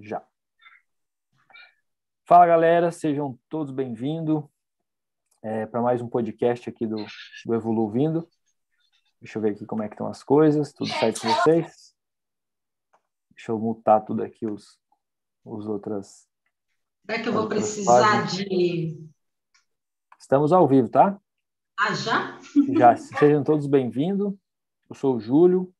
Já. 0.00 0.26
Fala 2.24 2.46
galera, 2.46 2.90
sejam 2.90 3.38
todos 3.48 3.72
bem-vindos 3.72 4.44
é, 5.42 5.66
para 5.66 5.82
mais 5.82 6.00
um 6.00 6.08
podcast 6.08 6.68
aqui 6.68 6.86
do, 6.86 6.96
do 7.44 7.54
Evoluindo. 7.54 8.28
Deixa 9.20 9.38
eu 9.38 9.42
ver 9.42 9.52
aqui 9.52 9.66
como 9.66 9.82
é 9.82 9.88
que 9.88 9.94
estão 9.94 10.06
as 10.06 10.22
coisas, 10.22 10.72
tudo 10.72 10.90
certo 10.90 11.20
com 11.20 11.28
vocês? 11.28 11.94
Deixa 13.30 13.52
eu 13.52 13.58
mutar 13.58 14.04
tudo 14.04 14.22
aqui, 14.22 14.46
os, 14.46 14.78
os 15.44 15.66
outras. 15.66 16.28
Será 17.04 17.22
que 17.22 17.28
eu 17.28 17.32
vou 17.32 17.48
precisar 17.48 18.22
páginas. 18.22 18.32
de. 18.32 19.08
Estamos 20.18 20.52
ao 20.52 20.66
vivo, 20.66 20.88
tá? 20.88 21.20
Ah, 21.78 21.92
já? 21.92 22.38
Já, 22.76 22.96
sejam 22.96 23.44
todos 23.44 23.66
bem-vindos. 23.66 24.32
Eu 24.88 24.94
sou 24.94 25.16
o 25.16 25.20
Júlio, 25.20 25.73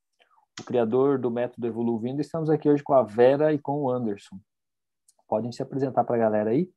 o 0.61 0.64
criador 0.64 1.18
do 1.18 1.30
método 1.30 1.66
Evoluindo. 1.66 2.20
Estamos 2.20 2.48
aqui 2.48 2.68
hoje 2.68 2.82
com 2.82 2.95
a 2.95 3.02
Vera 3.02 3.52
e 3.52 3.59
com 3.59 3.82
o 3.82 3.91
Anderson. 3.91 4.38
Podem 5.29 5.51
se 5.52 5.62
apresentar 5.62 6.05
para 6.05 6.16
a 6.16 6.19
galera 6.19 6.51
aí? 6.51 6.70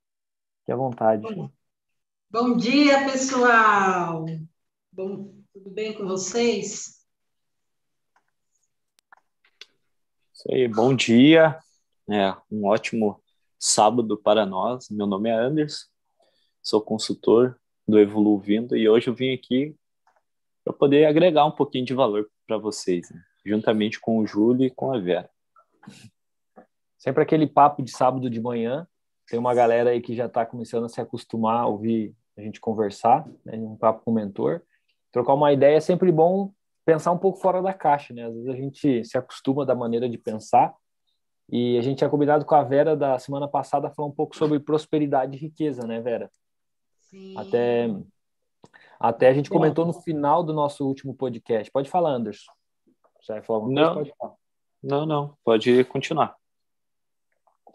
Fique 0.60 0.72
à 0.72 0.76
vontade. 0.76 1.24
Bom 2.30 2.58
dia, 2.58 3.06
pessoal! 3.06 4.26
Bom, 4.92 5.34
tudo 5.54 5.70
bem 5.70 5.94
com 5.94 6.06
vocês? 6.08 7.06
Isso 10.34 10.52
aí, 10.52 10.68
bom 10.68 10.96
dia. 10.96 11.58
É, 12.10 12.36
um 12.52 12.66
ótimo 12.66 13.22
sábado 13.60 14.18
para 14.18 14.46
nós. 14.46 14.90
Meu 14.90 15.06
nome 15.06 15.30
é 15.30 15.34
Anderson, 15.34 15.86
sou 16.62 16.82
consultor 16.82 17.60
do 17.88 18.00
Evoluindo 18.00 18.76
e 18.76 18.90
hoje 18.90 19.08
eu 19.10 19.14
vim 19.14 19.34
aqui 19.34 19.76
para 20.64 20.74
poder 20.74 21.06
agregar 21.06 21.46
um 21.46 21.52
pouquinho 21.52 21.86
de 21.86 21.94
valor 21.94 22.30
para 22.46 22.58
vocês, 22.58 23.10
né? 23.10 23.24
Juntamente 23.48 24.00
com 24.00 24.20
o 24.20 24.28
Júlio 24.28 24.66
e 24.66 24.72
com 24.72 24.94
a 24.94 25.00
Vera. 25.00 25.30
Sempre 26.98 27.24
aquele 27.24 27.48
papo 27.48 27.82
de 27.82 27.92
sábado 27.92 28.30
de 28.30 28.42
manhã. 28.42 28.88
Tem 29.28 29.40
uma 29.40 29.54
galera 29.54 29.92
aí 29.92 30.02
que 30.02 30.16
já 30.16 30.26
está 30.26 30.46
começando 30.46 30.86
a 30.86 30.90
se 30.90 31.00
acostumar 31.00 31.62
a 31.62 31.68
ouvir 31.68 32.16
a 32.38 32.42
gente 32.42 32.60
conversar, 32.60 33.28
né, 33.44 33.58
um 33.58 33.76
papo 33.76 34.04
com 34.04 34.12
o 34.12 34.14
mentor. 34.14 34.62
Trocar 35.12 35.34
uma 35.34 35.52
ideia 35.52 35.78
é 35.78 35.80
sempre 35.80 36.12
bom 36.12 36.52
pensar 36.86 37.12
um 37.12 37.18
pouco 37.18 37.40
fora 37.40 37.62
da 37.62 37.74
caixa, 37.74 38.14
né? 38.14 38.26
Às 38.26 38.34
vezes 38.34 38.50
a 38.50 38.56
gente 38.56 39.04
se 39.04 39.18
acostuma 39.18 39.66
da 39.66 39.76
maneira 39.76 40.08
de 40.08 40.18
pensar. 40.18 40.74
E 41.50 41.78
a 41.78 41.82
gente 41.82 41.98
tinha 41.98 42.10
combinado 42.10 42.46
com 42.46 42.56
a 42.56 42.64
Vera 42.64 42.96
da 42.96 43.18
semana 43.20 43.48
passada 43.48 43.90
falar 43.90 44.08
um 44.08 44.14
pouco 44.14 44.36
sobre 44.36 44.60
prosperidade 44.60 45.36
e 45.36 45.40
riqueza, 45.40 45.86
né, 45.88 46.00
Vera? 46.00 46.30
Sim. 47.10 47.38
Até, 47.38 47.96
até 49.00 49.30
a 49.30 49.34
gente 49.34 49.50
comentou 49.50 49.86
no 49.86 49.94
final 49.94 50.44
do 50.44 50.54
nosso 50.54 50.86
último 50.86 51.14
podcast. 51.14 51.72
Pode 51.72 51.90
falar, 51.90 52.12
Anderson. 52.12 52.52
Você 53.28 53.34
vai 53.34 53.42
falar 53.44 53.60
alguma 53.60 53.82
não, 53.82 53.94
coisa? 53.96 54.10
Pode 54.10 54.18
falar. 54.18 54.36
Não, 54.82 55.06
não. 55.06 55.38
Pode 55.44 55.84
continuar 55.86 56.38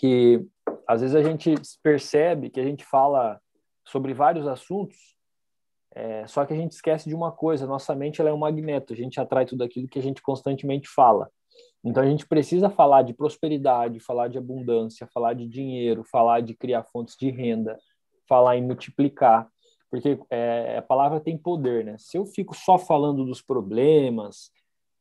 que 0.03 0.44
às 0.84 1.00
vezes 1.00 1.14
a 1.14 1.22
gente 1.22 1.55
percebe 1.81 2.50
que 2.50 2.59
a 2.59 2.64
gente 2.64 2.84
fala 2.84 3.41
sobre 3.86 4.12
vários 4.12 4.48
assuntos, 4.48 4.97
é, 5.94 6.27
só 6.27 6.44
que 6.44 6.53
a 6.53 6.56
gente 6.56 6.72
esquece 6.72 7.09
de 7.09 7.14
uma 7.14 7.31
coisa: 7.31 7.69
nossa 7.69 7.94
mente 7.94 8.20
ela 8.20 8.28
é 8.28 8.33
um 8.33 8.39
magneto, 8.39 8.92
a 8.92 8.97
gente 8.97 9.20
atrai 9.20 9.47
tudo 9.47 9.62
aquilo 9.62 9.86
que 9.86 10.00
a 10.00 10.03
gente 10.03 10.20
constantemente 10.20 10.89
fala. 10.89 11.31
Então 11.84 12.03
a 12.03 12.06
gente 12.06 12.27
precisa 12.27 12.69
falar 12.69 13.03
de 13.03 13.14
prosperidade, 13.14 14.00
falar 14.00 14.27
de 14.27 14.39
abundância, 14.39 15.06
falar 15.14 15.34
de 15.34 15.47
dinheiro, 15.47 16.03
falar 16.03 16.41
de 16.41 16.55
criar 16.55 16.83
fontes 16.83 17.16
de 17.16 17.31
renda, 17.31 17.78
falar 18.28 18.56
em 18.56 18.62
multiplicar, 18.62 19.48
porque 19.89 20.19
é, 20.31 20.78
a 20.78 20.83
palavra 20.83 21.20
tem 21.20 21.39
poder, 21.39 21.84
né? 21.84 21.97
Se 21.98 22.16
eu 22.16 22.27
fico 22.27 22.56
só 22.56 22.77
falando 22.77 23.25
dos 23.25 23.41
problemas, 23.41 24.50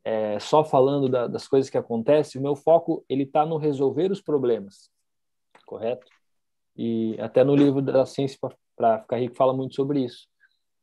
é, 0.04 0.40
só 0.40 0.64
falando 0.64 1.08
da, 1.08 1.28
das 1.28 1.48
coisas 1.48 1.70
que 1.70 1.78
acontecem, 1.78 2.40
o 2.40 2.44
meu 2.44 2.56
foco 2.56 3.06
ele 3.08 3.24
está 3.24 3.46
no 3.46 3.58
resolver 3.58 4.12
os 4.12 4.22
problemas, 4.22 4.90
correto? 5.66 6.06
E 6.76 7.16
até 7.20 7.44
no 7.44 7.56
livro 7.56 7.82
da 7.82 8.06
Ciência 8.06 8.38
para 8.76 9.00
Ficar 9.00 9.18
Rico 9.18 9.36
fala 9.36 9.54
muito 9.54 9.76
sobre 9.76 10.04
isso. 10.04 10.28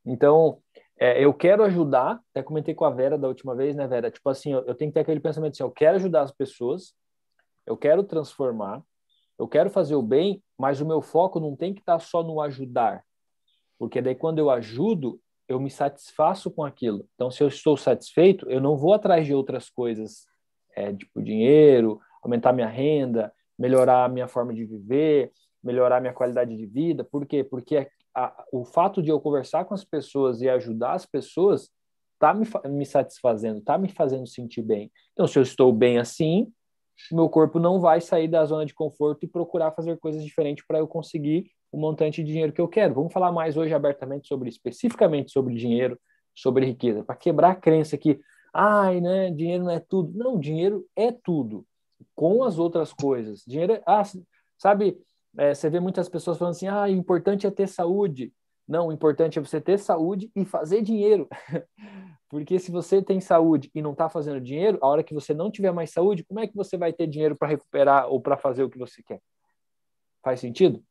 Então, 0.04 0.62
é, 0.98 1.22
eu 1.22 1.32
quero 1.34 1.62
ajudar, 1.64 2.20
até 2.30 2.42
comentei 2.42 2.74
com 2.74 2.84
a 2.84 2.90
Vera 2.90 3.18
da 3.18 3.28
última 3.28 3.54
vez, 3.54 3.74
né, 3.74 3.86
Vera? 3.86 4.10
Tipo 4.10 4.28
assim, 4.30 4.52
eu, 4.52 4.64
eu 4.66 4.74
tenho 4.74 4.90
que 4.90 4.94
ter 4.94 5.00
aquele 5.00 5.20
pensamento 5.20 5.52
assim, 5.52 5.62
eu 5.62 5.70
quero 5.70 5.96
ajudar 5.96 6.22
as 6.22 6.32
pessoas, 6.32 6.94
eu 7.66 7.76
quero 7.76 8.02
transformar, 8.02 8.82
eu 9.38 9.46
quero 9.46 9.70
fazer 9.70 9.94
o 9.94 10.02
bem, 10.02 10.42
mas 10.58 10.80
o 10.80 10.86
meu 10.86 11.00
foco 11.00 11.38
não 11.38 11.54
tem 11.54 11.72
que 11.72 11.80
estar 11.80 11.94
tá 11.94 11.98
só 12.00 12.22
no 12.22 12.40
ajudar. 12.40 13.04
Porque 13.78 14.02
daí 14.02 14.14
quando 14.14 14.38
eu 14.38 14.50
ajudo, 14.50 15.20
eu 15.48 15.58
me 15.58 15.70
satisfaço 15.70 16.50
com 16.50 16.62
aquilo. 16.62 17.08
Então, 17.14 17.30
se 17.30 17.42
eu 17.42 17.48
estou 17.48 17.76
satisfeito, 17.76 18.48
eu 18.50 18.60
não 18.60 18.76
vou 18.76 18.92
atrás 18.92 19.26
de 19.26 19.34
outras 19.34 19.70
coisas, 19.70 20.26
é, 20.76 20.92
tipo 20.92 21.22
dinheiro, 21.22 22.00
aumentar 22.22 22.52
minha 22.52 22.68
renda, 22.68 23.32
melhorar 23.58 24.04
a 24.04 24.08
minha 24.08 24.28
forma 24.28 24.52
de 24.52 24.64
viver, 24.64 25.32
melhorar 25.64 26.00
minha 26.00 26.12
qualidade 26.12 26.54
de 26.54 26.66
vida. 26.66 27.02
Por 27.02 27.26
quê? 27.26 27.42
Porque 27.42 27.88
a, 28.14 28.26
a, 28.26 28.44
o 28.52 28.64
fato 28.64 29.02
de 29.02 29.08
eu 29.10 29.18
conversar 29.18 29.64
com 29.64 29.74
as 29.74 29.84
pessoas 29.84 30.42
e 30.42 30.48
ajudar 30.48 30.92
as 30.92 31.06
pessoas 31.06 31.70
está 32.14 32.34
me, 32.34 32.46
me 32.70 32.84
satisfazendo, 32.84 33.60
está 33.60 33.78
me 33.78 33.88
fazendo 33.88 34.26
sentir 34.26 34.62
bem. 34.62 34.92
Então, 35.12 35.26
se 35.26 35.38
eu 35.38 35.42
estou 35.42 35.72
bem 35.72 35.98
assim, 35.98 36.52
meu 37.10 37.28
corpo 37.28 37.58
não 37.58 37.80
vai 37.80 38.00
sair 38.00 38.28
da 38.28 38.44
zona 38.44 38.66
de 38.66 38.74
conforto 38.74 39.24
e 39.24 39.28
procurar 39.28 39.72
fazer 39.72 39.98
coisas 39.98 40.22
diferentes 40.22 40.66
para 40.66 40.78
eu 40.78 40.86
conseguir 40.86 41.50
o 41.70 41.78
montante 41.78 42.22
de 42.22 42.30
dinheiro 42.30 42.52
que 42.52 42.60
eu 42.60 42.68
quero. 42.68 42.94
Vamos 42.94 43.12
falar 43.12 43.32
mais 43.32 43.56
hoje 43.56 43.74
abertamente 43.74 44.26
sobre, 44.26 44.48
especificamente 44.48 45.30
sobre 45.30 45.54
dinheiro, 45.54 45.98
sobre 46.34 46.66
riqueza, 46.66 47.04
para 47.04 47.16
quebrar 47.16 47.50
a 47.50 47.56
crença 47.56 47.98
que, 47.98 48.20
ai, 48.52 49.00
né, 49.00 49.30
dinheiro 49.30 49.64
não 49.64 49.70
é 49.70 49.80
tudo. 49.80 50.16
Não, 50.16 50.38
dinheiro 50.38 50.86
é 50.96 51.12
tudo, 51.12 51.66
com 52.14 52.44
as 52.44 52.58
outras 52.58 52.92
coisas. 52.92 53.42
Dinheiro 53.46 53.74
é, 53.74 53.82
ah, 53.86 54.02
sabe, 54.56 54.98
é, 55.36 55.54
você 55.54 55.68
vê 55.68 55.80
muitas 55.80 56.08
pessoas 56.08 56.38
falando 56.38 56.52
assim, 56.52 56.68
ah, 56.68 56.84
o 56.84 56.88
importante 56.88 57.46
é 57.46 57.50
ter 57.50 57.68
saúde. 57.68 58.32
Não, 58.66 58.88
o 58.88 58.92
importante 58.92 59.38
é 59.38 59.42
você 59.42 59.60
ter 59.60 59.78
saúde 59.78 60.30
e 60.36 60.44
fazer 60.44 60.82
dinheiro. 60.82 61.28
Porque 62.28 62.58
se 62.58 62.70
você 62.70 63.00
tem 63.00 63.20
saúde 63.20 63.70
e 63.74 63.80
não 63.80 63.92
está 63.92 64.10
fazendo 64.10 64.40
dinheiro, 64.40 64.78
a 64.82 64.86
hora 64.86 65.02
que 65.02 65.14
você 65.14 65.32
não 65.32 65.50
tiver 65.50 65.72
mais 65.72 65.90
saúde, 65.90 66.22
como 66.24 66.40
é 66.40 66.46
que 66.46 66.54
você 66.54 66.76
vai 66.76 66.92
ter 66.92 67.06
dinheiro 67.06 67.34
para 67.34 67.48
recuperar 67.48 68.08
ou 68.08 68.20
para 68.20 68.36
fazer 68.36 68.62
o 68.62 68.68
que 68.68 68.78
você 68.78 69.02
quer? 69.02 69.20
Faz 70.22 70.40
sentido? 70.40 70.84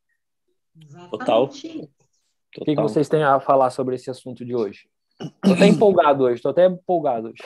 Total. 1.10 1.44
O 1.46 1.50
que, 1.50 2.76
que, 2.76 2.76
vocês 2.76 3.08
têm 3.08 3.24
a 3.24 3.40
falar 3.40 3.70
sobre 3.70 3.96
esse 3.96 4.10
assunto 4.10 4.44
de 4.46 4.56
hoje? 4.56 4.88
Estou 5.20 5.54
até 5.54 5.68
empolgado 5.68 6.24
hoje, 6.24 6.36
estou 6.36 6.52
até 6.52 6.66
empolgado 6.66 7.30
hoje. 7.30 7.44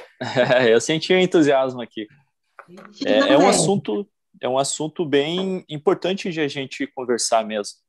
É, 0.62 0.74
eu 0.74 0.80
senti 0.80 1.14
o 1.14 1.20
entusiasmo 1.20 1.82
aqui. 1.82 2.08
É, 3.06 3.34
é, 3.34 3.38
um 3.38 3.48
assunto, 3.48 4.08
é 4.42 4.48
um 4.48 4.58
assunto 4.58 5.06
bem 5.06 5.66
importante 5.68 6.32
de 6.32 6.40
a 6.40 6.48
gente 6.48 6.88
conversar 6.88 7.46
mesmo. 7.46 7.80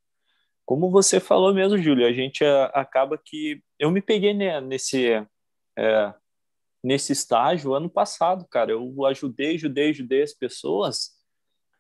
Como 0.65 0.91
você 0.91 1.21
falou 1.21 1.53
mesmo, 1.53 1.79
Júlio, 1.79 2.07
a 2.07 2.13
gente 2.13 2.45
acaba 2.73 3.19
que 3.23 3.61
eu 3.79 3.91
me 3.91 4.01
peguei 4.01 4.33
nesse 4.33 5.25
é, 5.79 6.15
nesse 6.83 7.13
estágio 7.13 7.75
ano 7.75 7.89
passado, 7.89 8.47
cara. 8.49 8.73
Eu 8.73 9.05
ajudei, 9.07 9.55
ajudei, 9.55 9.91
ajudei 9.91 10.23
as 10.23 10.33
pessoas, 10.33 11.11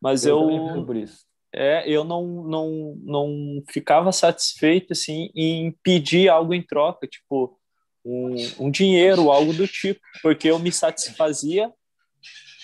mas 0.00 0.26
eu, 0.26 0.48
eu 0.50 0.84
por 0.84 0.96
isso 0.96 1.31
é, 1.54 1.88
eu 1.88 2.02
não, 2.02 2.26
não, 2.44 2.96
não 3.02 3.62
ficava 3.70 4.10
satisfeito 4.10 4.92
assim 4.92 5.30
em 5.34 5.72
pedir 5.82 6.28
algo 6.28 6.54
em 6.54 6.62
troca, 6.62 7.06
tipo 7.06 7.58
um, 8.04 8.34
um 8.58 8.70
dinheiro, 8.70 9.30
algo 9.30 9.52
do 9.52 9.68
tipo, 9.68 10.00
porque 10.22 10.50
eu 10.50 10.58
me 10.58 10.72
satisfazia 10.72 11.70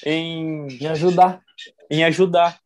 em, 0.05 0.67
em 0.81 0.87
ajudar, 0.87 1.43
em 1.91 2.03
ajudar. 2.05 2.59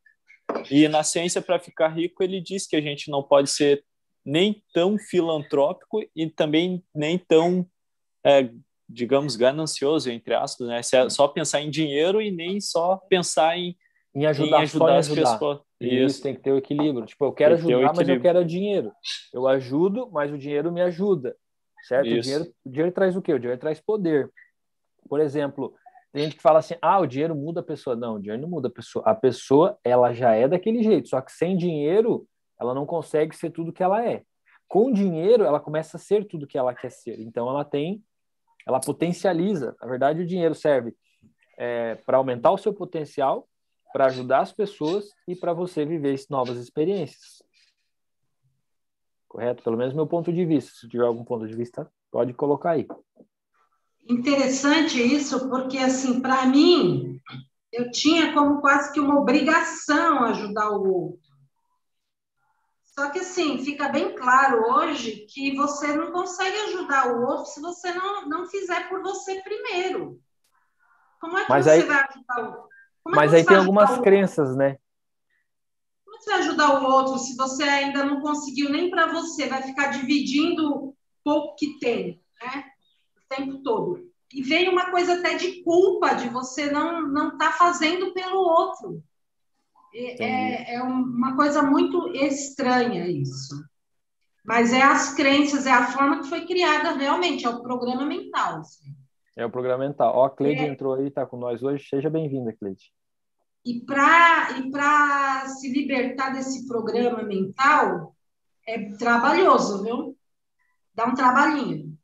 E 0.70 0.86
na 0.86 1.02
ciência 1.02 1.42
para 1.42 1.58
ficar 1.58 1.88
rico 1.88 2.22
ele 2.22 2.40
diz 2.40 2.66
que 2.66 2.76
a 2.76 2.80
gente 2.80 3.10
não 3.10 3.22
pode 3.22 3.50
ser 3.50 3.84
nem 4.24 4.62
tão 4.72 4.96
filantrópico 4.98 6.00
e 6.14 6.30
também 6.30 6.84
nem 6.94 7.18
tão 7.18 7.66
é, 8.24 8.48
digamos 8.88 9.34
ganancioso 9.34 10.10
entre 10.10 10.34
aspas, 10.34 10.68
né? 10.68 10.80
É 10.80 11.10
só 11.10 11.26
pensar 11.26 11.62
em 11.62 11.70
dinheiro 11.70 12.20
e 12.22 12.30
nem 12.30 12.60
só 12.60 12.96
pensar 13.08 13.58
em 13.58 13.76
em 14.14 14.26
ajudar, 14.26 14.60
em 14.60 14.62
ajudar, 14.62 14.96
as 14.98 15.10
ajudar. 15.10 15.32
pessoas. 15.32 15.60
Isso. 15.80 15.94
Isso. 15.94 16.22
tem 16.22 16.34
que 16.34 16.40
ter 16.40 16.52
o 16.52 16.58
equilíbrio. 16.58 17.06
Tipo, 17.06 17.24
eu 17.24 17.32
quero 17.32 17.54
ajudar, 17.54 17.92
mas 17.94 18.08
eu 18.08 18.20
quero 18.20 18.44
dinheiro. 18.44 18.92
Eu 19.32 19.48
ajudo, 19.48 20.08
mas 20.12 20.32
o 20.32 20.38
dinheiro 20.38 20.70
me 20.70 20.82
ajuda. 20.82 21.36
Certo? 21.82 22.06
O 22.06 22.20
dinheiro, 22.20 22.44
o 22.64 22.70
dinheiro 22.70 22.92
traz 22.92 23.16
o 23.16 23.22
quê? 23.22 23.32
O 23.32 23.38
dinheiro 23.38 23.60
traz 23.60 23.80
poder. 23.80 24.30
Por 25.08 25.18
exemplo, 25.20 25.74
tem 26.12 26.24
gente 26.24 26.36
que 26.36 26.42
fala 26.42 26.58
assim: 26.58 26.74
ah, 26.80 27.00
o 27.00 27.06
dinheiro 27.06 27.34
muda 27.34 27.60
a 27.60 27.64
pessoa. 27.64 27.96
Não, 27.96 28.16
o 28.16 28.20
dinheiro 28.20 28.42
não 28.42 28.48
muda 28.48 28.68
a 28.68 28.70
pessoa. 28.70 29.04
A 29.04 29.14
pessoa, 29.14 29.78
ela 29.82 30.12
já 30.12 30.32
é 30.32 30.46
daquele 30.46 30.82
jeito, 30.82 31.08
só 31.08 31.20
que 31.20 31.32
sem 31.32 31.56
dinheiro, 31.56 32.26
ela 32.60 32.74
não 32.74 32.86
consegue 32.86 33.34
ser 33.34 33.50
tudo 33.50 33.72
que 33.72 33.82
ela 33.82 34.06
é. 34.06 34.22
Com 34.68 34.92
dinheiro, 34.92 35.44
ela 35.44 35.58
começa 35.58 35.96
a 35.96 36.00
ser 36.00 36.26
tudo 36.26 36.46
que 36.46 36.56
ela 36.56 36.74
quer 36.74 36.90
ser. 36.90 37.20
Então, 37.20 37.48
ela 37.48 37.64
tem, 37.64 38.02
ela 38.66 38.80
potencializa. 38.80 39.74
Na 39.80 39.88
verdade, 39.88 40.22
o 40.22 40.26
dinheiro 40.26 40.54
serve 40.54 40.94
é, 41.58 41.96
para 42.06 42.16
aumentar 42.16 42.52
o 42.52 42.58
seu 42.58 42.72
potencial 42.72 43.48
para 43.92 44.06
ajudar 44.06 44.40
as 44.40 44.52
pessoas 44.52 45.06
e 45.26 45.36
para 45.36 45.52
você 45.52 45.84
viver 45.84 46.18
novas 46.30 46.58
experiências. 46.58 47.42
Correto? 49.28 49.62
Pelo 49.62 49.76
menos 49.76 49.94
meu 49.94 50.06
ponto 50.06 50.32
de 50.32 50.44
vista. 50.44 50.72
Se 50.72 50.88
tiver 50.88 51.04
algum 51.04 51.24
ponto 51.24 51.46
de 51.46 51.54
vista, 51.54 51.90
pode 52.10 52.34
colocar 52.34 52.72
aí. 52.72 52.86
Interessante 54.08 55.00
isso, 55.00 55.48
porque 55.48 55.78
assim, 55.78 56.20
para 56.20 56.44
mim, 56.46 57.20
eu 57.72 57.90
tinha 57.90 58.34
como 58.34 58.60
quase 58.60 58.92
que 58.92 59.00
uma 59.00 59.18
obrigação 59.18 60.24
ajudar 60.24 60.70
o 60.70 60.86
outro. 60.86 61.32
Só 62.84 63.08
que 63.10 63.20
assim, 63.20 63.64
fica 63.64 63.88
bem 63.88 64.14
claro 64.14 64.70
hoje 64.70 65.24
que 65.30 65.56
você 65.56 65.96
não 65.96 66.12
consegue 66.12 66.56
ajudar 66.68 67.16
o 67.16 67.22
outro 67.26 67.46
se 67.46 67.60
você 67.60 67.90
não, 67.94 68.28
não 68.28 68.46
fizer 68.46 68.86
por 68.90 69.00
você 69.00 69.40
primeiro. 69.40 70.20
Como 71.18 71.38
é 71.38 71.44
que 71.44 71.50
mas 71.50 71.64
você 71.64 71.70
aí, 71.70 71.82
vai 71.82 72.04
ajudar 72.04 72.42
o 72.42 72.46
outro? 72.60 72.71
Como 73.04 73.16
mas 73.16 73.34
aí 73.34 73.44
tem 73.44 73.56
algumas 73.56 73.98
crenças, 73.98 74.56
né? 74.56 74.78
Como 76.04 76.18
você 76.18 76.30
vai 76.30 76.40
ajudar 76.40 76.80
o 76.80 76.84
outro 76.84 77.18
se 77.18 77.36
você 77.36 77.64
ainda 77.64 78.04
não 78.04 78.20
conseguiu 78.20 78.70
nem 78.70 78.90
para 78.90 79.12
você? 79.12 79.46
Vai 79.46 79.62
ficar 79.62 79.88
dividindo 79.88 80.68
o 80.72 80.96
pouco 81.24 81.56
que 81.56 81.78
tem, 81.78 82.22
né? 82.40 82.64
O 83.16 83.34
tempo 83.34 83.62
todo. 83.62 84.10
E 84.32 84.42
vem 84.42 84.68
uma 84.68 84.90
coisa 84.90 85.14
até 85.14 85.34
de 85.34 85.62
culpa 85.62 86.14
de 86.14 86.28
você 86.28 86.70
não 86.70 87.02
não 87.02 87.32
estar 87.32 87.50
tá 87.50 87.52
fazendo 87.52 88.12
pelo 88.12 88.38
outro. 88.38 89.02
É, 89.94 90.24
é, 90.24 90.74
é 90.76 90.82
uma 90.82 91.36
coisa 91.36 91.62
muito 91.62 92.08
estranha 92.14 93.06
isso. 93.06 93.62
Mas 94.44 94.72
é 94.72 94.82
as 94.82 95.14
crenças, 95.14 95.66
é 95.66 95.70
a 95.70 95.86
forma 95.92 96.20
que 96.20 96.28
foi 96.28 96.46
criada 96.46 96.92
realmente, 96.92 97.46
é 97.46 97.48
o 97.48 97.62
programa 97.62 98.04
mental. 98.04 98.60
Assim. 98.60 98.96
É 99.36 99.46
o 99.46 99.50
programa 99.50 99.84
mental. 99.84 100.14
Ó, 100.14 100.24
a 100.24 100.30
Cleide 100.30 100.62
é. 100.62 100.66
entrou 100.66 100.94
aí, 100.94 101.08
está 101.08 101.24
com 101.24 101.36
nós 101.36 101.62
hoje. 101.62 101.86
Seja 101.88 102.10
bem-vinda, 102.10 102.52
Cleide. 102.52 102.92
E 103.64 103.80
para 103.80 104.58
e 104.58 105.48
se 105.48 105.72
libertar 105.72 106.30
desse 106.30 106.66
programa 106.66 107.22
mental, 107.22 108.14
é 108.66 108.90
trabalhoso, 108.96 109.82
viu? 109.82 110.16
Dá 110.94 111.06
um 111.06 111.14
trabalhinho. 111.14 111.96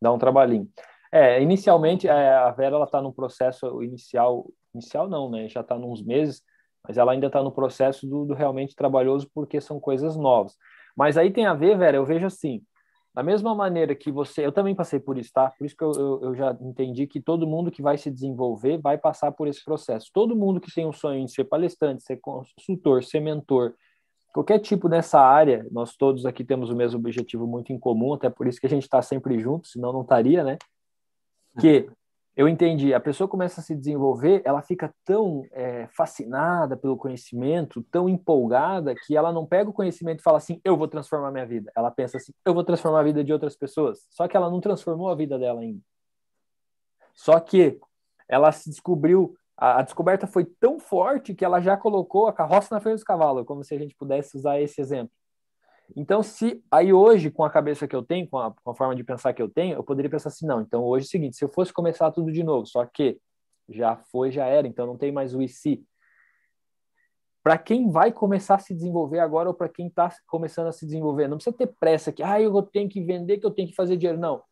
Dá 0.00 0.12
um 0.12 0.18
trabalhinho. 0.18 0.68
É, 1.10 1.40
inicialmente, 1.40 2.08
é, 2.08 2.34
a 2.34 2.50
Vera 2.50 2.82
está 2.82 3.00
num 3.00 3.12
processo 3.12 3.82
inicial, 3.82 4.50
inicial 4.74 5.08
não, 5.08 5.30
né? 5.30 5.48
Já 5.48 5.60
está 5.60 5.76
uns 5.76 6.04
meses, 6.04 6.42
mas 6.86 6.98
ela 6.98 7.12
ainda 7.12 7.28
está 7.28 7.42
no 7.42 7.52
processo 7.52 8.06
do, 8.06 8.24
do, 8.24 8.34
realmente 8.34 8.74
trabalhoso 8.74 9.30
porque 9.32 9.60
são 9.60 9.80
coisas 9.80 10.16
novas. 10.16 10.56
Mas 10.96 11.16
aí 11.16 11.32
tem 11.32 11.46
a 11.46 11.54
ver, 11.54 11.78
Vera, 11.78 11.96
eu 11.96 12.04
vejo 12.04 12.26
assim, 12.26 12.62
da 13.16 13.22
mesma 13.22 13.54
maneira 13.54 13.94
que 13.94 14.12
você, 14.12 14.44
eu 14.44 14.52
também 14.52 14.74
passei 14.74 15.00
por 15.00 15.16
isso, 15.16 15.32
tá? 15.32 15.48
Por 15.48 15.64
isso 15.64 15.74
que 15.74 15.82
eu, 15.82 15.90
eu, 15.92 16.20
eu, 16.22 16.34
já 16.34 16.54
entendi 16.60 17.06
que 17.06 17.18
todo 17.18 17.46
mundo 17.46 17.70
que 17.70 17.80
vai 17.80 17.96
se 17.96 18.10
desenvolver 18.10 18.76
vai 18.76 18.98
passar 18.98 19.32
por 19.32 19.48
esse 19.48 19.64
processo. 19.64 20.10
Todo 20.12 20.36
mundo 20.36 20.60
que 20.60 20.70
tem 20.70 20.86
um 20.86 20.92
sonho 20.92 21.24
de 21.24 21.32
ser 21.32 21.44
palestrante, 21.44 22.02
ser 22.02 22.18
consultor, 22.18 23.02
ser 23.02 23.20
mentor, 23.20 23.72
qualquer 24.34 24.58
tipo 24.58 24.86
nessa 24.86 25.18
área, 25.18 25.66
nós 25.70 25.96
todos 25.96 26.26
aqui 26.26 26.44
temos 26.44 26.68
o 26.68 26.76
mesmo 26.76 26.98
objetivo 26.98 27.46
muito 27.46 27.72
em 27.72 27.78
comum, 27.78 28.12
até 28.12 28.28
por 28.28 28.46
isso 28.46 28.60
que 28.60 28.66
a 28.66 28.70
gente 28.70 28.82
está 28.82 29.00
sempre 29.00 29.38
junto, 29.38 29.66
senão 29.66 29.94
não 29.94 30.02
estaria, 30.02 30.44
né? 30.44 30.58
Que 31.58 31.88
eu 32.36 32.46
entendi. 32.46 32.92
A 32.92 33.00
pessoa 33.00 33.26
começa 33.26 33.60
a 33.62 33.64
se 33.64 33.74
desenvolver, 33.74 34.42
ela 34.44 34.60
fica 34.60 34.94
tão 35.06 35.46
é, 35.52 35.88
fascinada 35.96 36.76
pelo 36.76 36.96
conhecimento, 36.96 37.82
tão 37.90 38.10
empolgada, 38.10 38.94
que 38.94 39.16
ela 39.16 39.32
não 39.32 39.46
pega 39.46 39.70
o 39.70 39.72
conhecimento 39.72 40.20
e 40.20 40.22
fala 40.22 40.36
assim: 40.36 40.60
eu 40.62 40.76
vou 40.76 40.86
transformar 40.86 41.30
minha 41.32 41.46
vida. 41.46 41.72
Ela 41.74 41.90
pensa 41.90 42.18
assim: 42.18 42.32
eu 42.44 42.52
vou 42.52 42.62
transformar 42.62 43.00
a 43.00 43.04
vida 43.04 43.24
de 43.24 43.32
outras 43.32 43.56
pessoas. 43.56 44.06
Só 44.10 44.28
que 44.28 44.36
ela 44.36 44.50
não 44.50 44.60
transformou 44.60 45.08
a 45.08 45.14
vida 45.14 45.38
dela 45.38 45.62
ainda. 45.62 45.80
Só 47.14 47.40
que 47.40 47.80
ela 48.28 48.52
se 48.52 48.68
descobriu. 48.68 49.34
A, 49.56 49.78
a 49.78 49.82
descoberta 49.82 50.26
foi 50.26 50.44
tão 50.44 50.78
forte 50.78 51.34
que 51.34 51.42
ela 51.42 51.62
já 51.62 51.74
colocou 51.74 52.26
a 52.26 52.34
carroça 52.34 52.74
na 52.74 52.82
frente 52.82 52.96
dos 52.96 53.04
cavalos, 53.04 53.46
como 53.46 53.64
se 53.64 53.74
a 53.74 53.78
gente 53.78 53.94
pudesse 53.96 54.36
usar 54.36 54.60
esse 54.60 54.78
exemplo. 54.78 55.15
Então, 55.94 56.22
se 56.22 56.62
aí 56.70 56.92
hoje, 56.92 57.30
com 57.30 57.44
a 57.44 57.50
cabeça 57.50 57.86
que 57.86 57.94
eu 57.94 58.02
tenho, 58.02 58.28
com 58.28 58.38
a, 58.38 58.52
com 58.52 58.70
a, 58.70 58.74
forma 58.74 58.94
de 58.96 59.04
pensar 59.04 59.32
que 59.32 59.42
eu 59.42 59.48
tenho, 59.48 59.74
eu 59.74 59.84
poderia 59.84 60.10
pensar 60.10 60.30
assim, 60.30 60.46
não, 60.46 60.60
então 60.60 60.82
hoje 60.82 61.04
é 61.04 61.08
o 61.08 61.10
seguinte, 61.10 61.36
se 61.36 61.44
eu 61.44 61.48
fosse 61.48 61.72
começar 61.72 62.10
tudo 62.10 62.32
de 62.32 62.42
novo, 62.42 62.66
só 62.66 62.84
que 62.84 63.20
já 63.68 63.96
foi, 63.96 64.30
já 64.30 64.46
era, 64.46 64.66
então 64.66 64.86
não 64.86 64.96
tem 64.96 65.12
mais 65.12 65.34
o 65.34 65.42
e 65.42 65.48
se. 65.48 65.84
Para 67.42 67.56
quem 67.56 67.90
vai 67.90 68.10
começar 68.10 68.56
a 68.56 68.58
se 68.58 68.74
desenvolver 68.74 69.20
agora 69.20 69.48
ou 69.48 69.54
para 69.54 69.68
quem 69.68 69.86
está 69.86 70.12
começando 70.26 70.66
a 70.66 70.72
se 70.72 70.84
desenvolver, 70.84 71.28
não 71.28 71.36
precisa 71.36 71.56
ter 71.56 71.72
pressa 71.78 72.10
que, 72.10 72.22
ah, 72.22 72.40
eu 72.40 72.60
tenho 72.62 72.88
que 72.88 73.00
vender, 73.00 73.38
que 73.38 73.46
eu 73.46 73.52
tenho 73.52 73.68
que 73.68 73.74
fazer 73.74 73.96
dinheiro. 73.96 74.18
Não. 74.18 74.42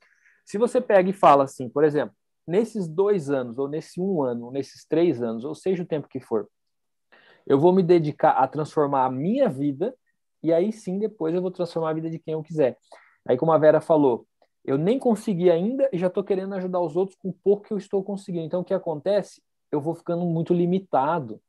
Se 0.45 0.59
você 0.59 0.81
pega 0.81 1.11
e 1.11 1.13
fala 1.13 1.45
assim, 1.45 1.69
por 1.69 1.83
exemplo, 1.83 2.15
nesses 2.47 2.87
dois 2.87 3.31
anos, 3.31 3.59
ou 3.59 3.69
nesse 3.69 4.01
um 4.01 4.23
ano, 4.23 4.47
ou 4.47 4.53
nesses 4.53 4.87
três 4.87 5.23
anos, 5.23 5.45
ou 5.45 5.55
seja 5.55 5.83
o 5.83 5.87
tempo 5.87 6.09
que 6.09 6.21
for, 6.21 6.49
eu 7.47 7.59
vou 7.59 7.73
me 7.73 7.83
dedicar 7.83 8.31
a 8.31 8.47
transformar 8.47 9.07
a 9.07 9.11
minha 9.11 9.49
vida 9.49 9.95
e 10.44 10.52
aí 10.52 10.70
sim 10.73 10.99
depois 10.99 11.35
eu 11.35 11.43
vou 11.43 11.50
transformar 11.50 11.91
a 11.91 11.94
vida 11.94 12.11
de 12.11 12.19
quem 12.19 12.35
eu 12.35 12.43
quiser. 12.43 12.79
Aí, 13.26 13.37
como 13.37 13.50
a 13.50 13.58
Vera 13.58 13.81
falou, 13.81 14.26
eu 14.64 14.76
nem 14.76 14.99
consegui 14.99 15.50
ainda 15.50 15.88
e 15.93 15.99
já 15.99 16.08
estou 16.08 16.23
querendo 16.23 16.55
ajudar 16.55 16.81
os 16.81 16.94
outros 16.96 17.17
com 17.17 17.31
o 17.31 17.32
pouco 17.32 17.64
que 17.64 17.73
eu 17.73 17.79
estou 17.79 18.05
conseguindo. 18.05 18.44
Então, 18.44 18.61
o 18.61 18.64
que 18.64 18.75
acontece? 18.75 19.43
Eu 19.73 19.81
vou 19.81 19.94
ficando 19.94 20.25
muito 20.26 20.52
limitado. 20.52 21.41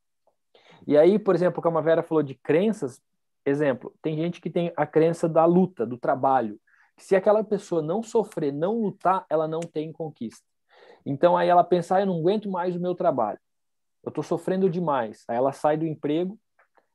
E 0.88 0.98
aí, 0.98 1.20
por 1.20 1.36
exemplo, 1.36 1.62
como 1.62 1.78
a 1.78 1.82
Vera 1.82 2.02
falou 2.02 2.24
de 2.24 2.36
crenças, 2.36 3.02
exemplo, 3.46 3.94
tem 4.02 4.16
gente 4.16 4.40
que 4.40 4.50
tem 4.50 4.72
a 4.76 4.86
crença 4.86 5.28
da 5.28 5.46
luta, 5.46 5.86
do 5.86 5.98
trabalho. 5.98 6.60
Se 6.98 7.16
aquela 7.16 7.44
pessoa 7.44 7.82
não 7.82 8.02
sofrer, 8.02 8.54
não 8.54 8.82
lutar, 8.82 9.26
ela 9.30 9.48
não 9.48 9.60
tem 9.60 9.92
conquista. 9.92 10.46
Então, 11.06 11.36
aí 11.36 11.50
ela 11.50 11.64
pensa, 11.64 11.98
ah, 11.98 12.02
eu 12.02 12.06
não 12.06 12.20
aguento 12.20 12.50
mais 12.50 12.76
o 12.76 12.80
meu 12.80 12.96
trabalho. 12.96 13.40
Eu 14.04 14.10
estou 14.10 14.24
sofrendo 14.24 14.70
demais. 14.70 15.24
Aí 15.28 15.36
ela 15.36 15.52
sai 15.52 15.78
do 15.78 15.86
emprego, 15.86 16.40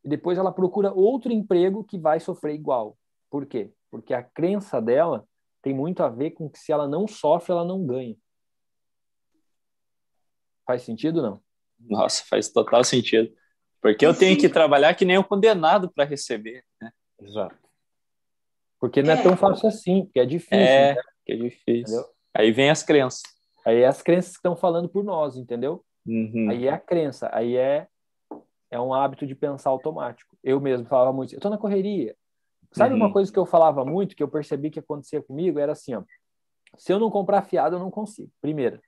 e 0.04 0.08
depois 0.08 0.38
ela 0.38 0.52
procura 0.52 0.92
outro 0.92 1.32
emprego 1.32 1.84
que 1.84 1.98
vai 1.98 2.20
sofrer 2.20 2.54
igual. 2.54 2.96
Por 3.30 3.46
quê? 3.46 3.72
Porque 3.90 4.14
a 4.14 4.22
crença 4.22 4.80
dela 4.80 5.26
tem 5.62 5.74
muito 5.74 6.02
a 6.02 6.08
ver 6.08 6.30
com 6.30 6.48
que 6.48 6.58
se 6.58 6.72
ela 6.72 6.88
não 6.88 7.06
sofre, 7.06 7.52
ela 7.52 7.64
não 7.64 7.86
ganha. 7.86 8.16
Faz 10.66 10.82
sentido 10.82 11.20
não? 11.20 11.42
Nossa, 11.78 12.24
faz 12.28 12.50
total 12.50 12.84
sentido. 12.84 13.32
Porque 13.80 14.04
eu 14.04 14.16
tenho 14.16 14.38
que 14.38 14.48
trabalhar 14.48 14.94
que 14.94 15.04
nem 15.04 15.18
um 15.18 15.22
condenado 15.22 15.90
para 15.90 16.04
receber. 16.04 16.64
Né? 16.80 16.90
Exato. 17.20 17.56
Porque 18.78 19.02
não 19.02 19.12
é, 19.12 19.18
é, 19.18 19.22
tão 19.22 19.36
fácil 19.36 19.68
assim, 19.68 20.04
porque 20.04 20.20
é 20.20 20.26
difícil. 20.26 20.58
É, 20.58 20.94
né? 20.94 21.02
que 21.24 21.32
é 21.32 21.36
difícil. 21.36 21.80
Entendeu? 21.80 22.04
Aí 22.34 22.52
vem 22.52 22.70
as 22.70 22.82
crenças. 22.82 23.22
Aí 23.64 23.80
é 23.80 23.86
as 23.86 24.02
crenças 24.02 24.32
que 24.32 24.38
estão 24.38 24.56
falando 24.56 24.88
por 24.88 25.04
nós, 25.04 25.36
entendeu? 25.36 25.84
Uhum. 26.06 26.48
Aí 26.50 26.66
é 26.66 26.72
a 26.72 26.78
crença, 26.78 27.28
aí 27.32 27.56
é 27.56 27.86
é 28.70 28.80
um 28.80 28.94
hábito 28.94 29.26
de 29.26 29.34
pensar 29.34 29.70
automático. 29.70 30.36
Eu 30.42 30.60
mesmo 30.60 30.86
falava 30.86 31.12
muito, 31.12 31.34
eu 31.34 31.38
estou 31.38 31.50
na 31.50 31.58
correria. 31.58 32.16
Sabe 32.72 32.94
uhum. 32.94 33.00
uma 33.00 33.12
coisa 33.12 33.32
que 33.32 33.38
eu 33.38 33.44
falava 33.44 33.84
muito, 33.84 34.14
que 34.14 34.22
eu 34.22 34.28
percebi 34.28 34.70
que 34.70 34.78
acontecia 34.78 35.20
comigo, 35.20 35.58
era 35.58 35.72
assim, 35.72 35.94
ó, 35.94 36.02
se 36.78 36.92
eu 36.92 37.00
não 37.00 37.10
comprar 37.10 37.42
fiado, 37.42 37.76
eu 37.76 37.80
não 37.80 37.90
consigo. 37.90 38.30
Primeira, 38.40 38.80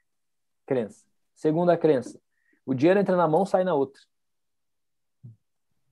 crença. 0.65 1.05
Segunda 1.35 1.77
crença, 1.77 2.21
o 2.65 2.75
dinheiro 2.75 3.01
entra 3.01 3.17
na 3.17 3.27
mão, 3.27 3.45
sai 3.45 3.65
na 3.65 3.75
outra. 3.75 4.01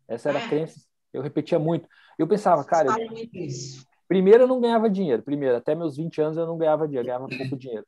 Essa 0.06 0.28
era 0.28 0.38
a 0.38 0.42
é. 0.42 0.48
crença. 0.48 0.80
Eu 1.12 1.22
repetia 1.22 1.58
muito. 1.58 1.88
Eu 2.16 2.28
pensava, 2.28 2.64
cara, 2.64 2.88
eu... 2.90 3.28
primeiro 4.06 4.44
eu 4.44 4.48
não 4.48 4.60
ganhava 4.60 4.88
dinheiro. 4.88 5.22
Primeiro, 5.22 5.56
até 5.56 5.74
meus 5.74 5.96
20 5.96 6.20
anos 6.20 6.36
eu 6.36 6.46
não 6.46 6.56
ganhava 6.56 6.86
dinheiro, 6.86 7.06
ganhava 7.06 7.26
pouco 7.28 7.56
dinheiro. 7.56 7.86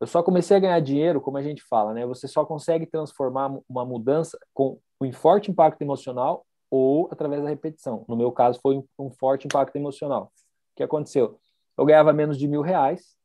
Eu 0.00 0.06
só 0.06 0.22
comecei 0.22 0.56
a 0.56 0.60
ganhar 0.60 0.80
dinheiro, 0.80 1.20
como 1.20 1.36
a 1.36 1.42
gente 1.42 1.62
fala, 1.62 1.94
né? 1.94 2.06
Você 2.06 2.26
só 2.26 2.44
consegue 2.44 2.86
transformar 2.86 3.58
uma 3.68 3.84
mudança 3.84 4.38
com 4.52 4.78
um 5.08 5.12
forte 5.12 5.50
impacto 5.50 5.80
emocional 5.82 6.46
ou 6.70 7.08
através 7.10 7.42
da 7.42 7.48
repetição. 7.48 8.04
No 8.08 8.16
meu 8.16 8.32
caso, 8.32 8.60
foi 8.60 8.82
um 8.98 9.10
forte 9.10 9.46
impacto 9.46 9.76
emocional. 9.76 10.32
O 10.72 10.76
que 10.76 10.82
aconteceu? 10.82 11.38
Eu 11.76 11.84
ganhava 11.84 12.12
menos 12.12 12.38
de 12.38 12.48
mil 12.48 12.62
reais, 12.62 13.16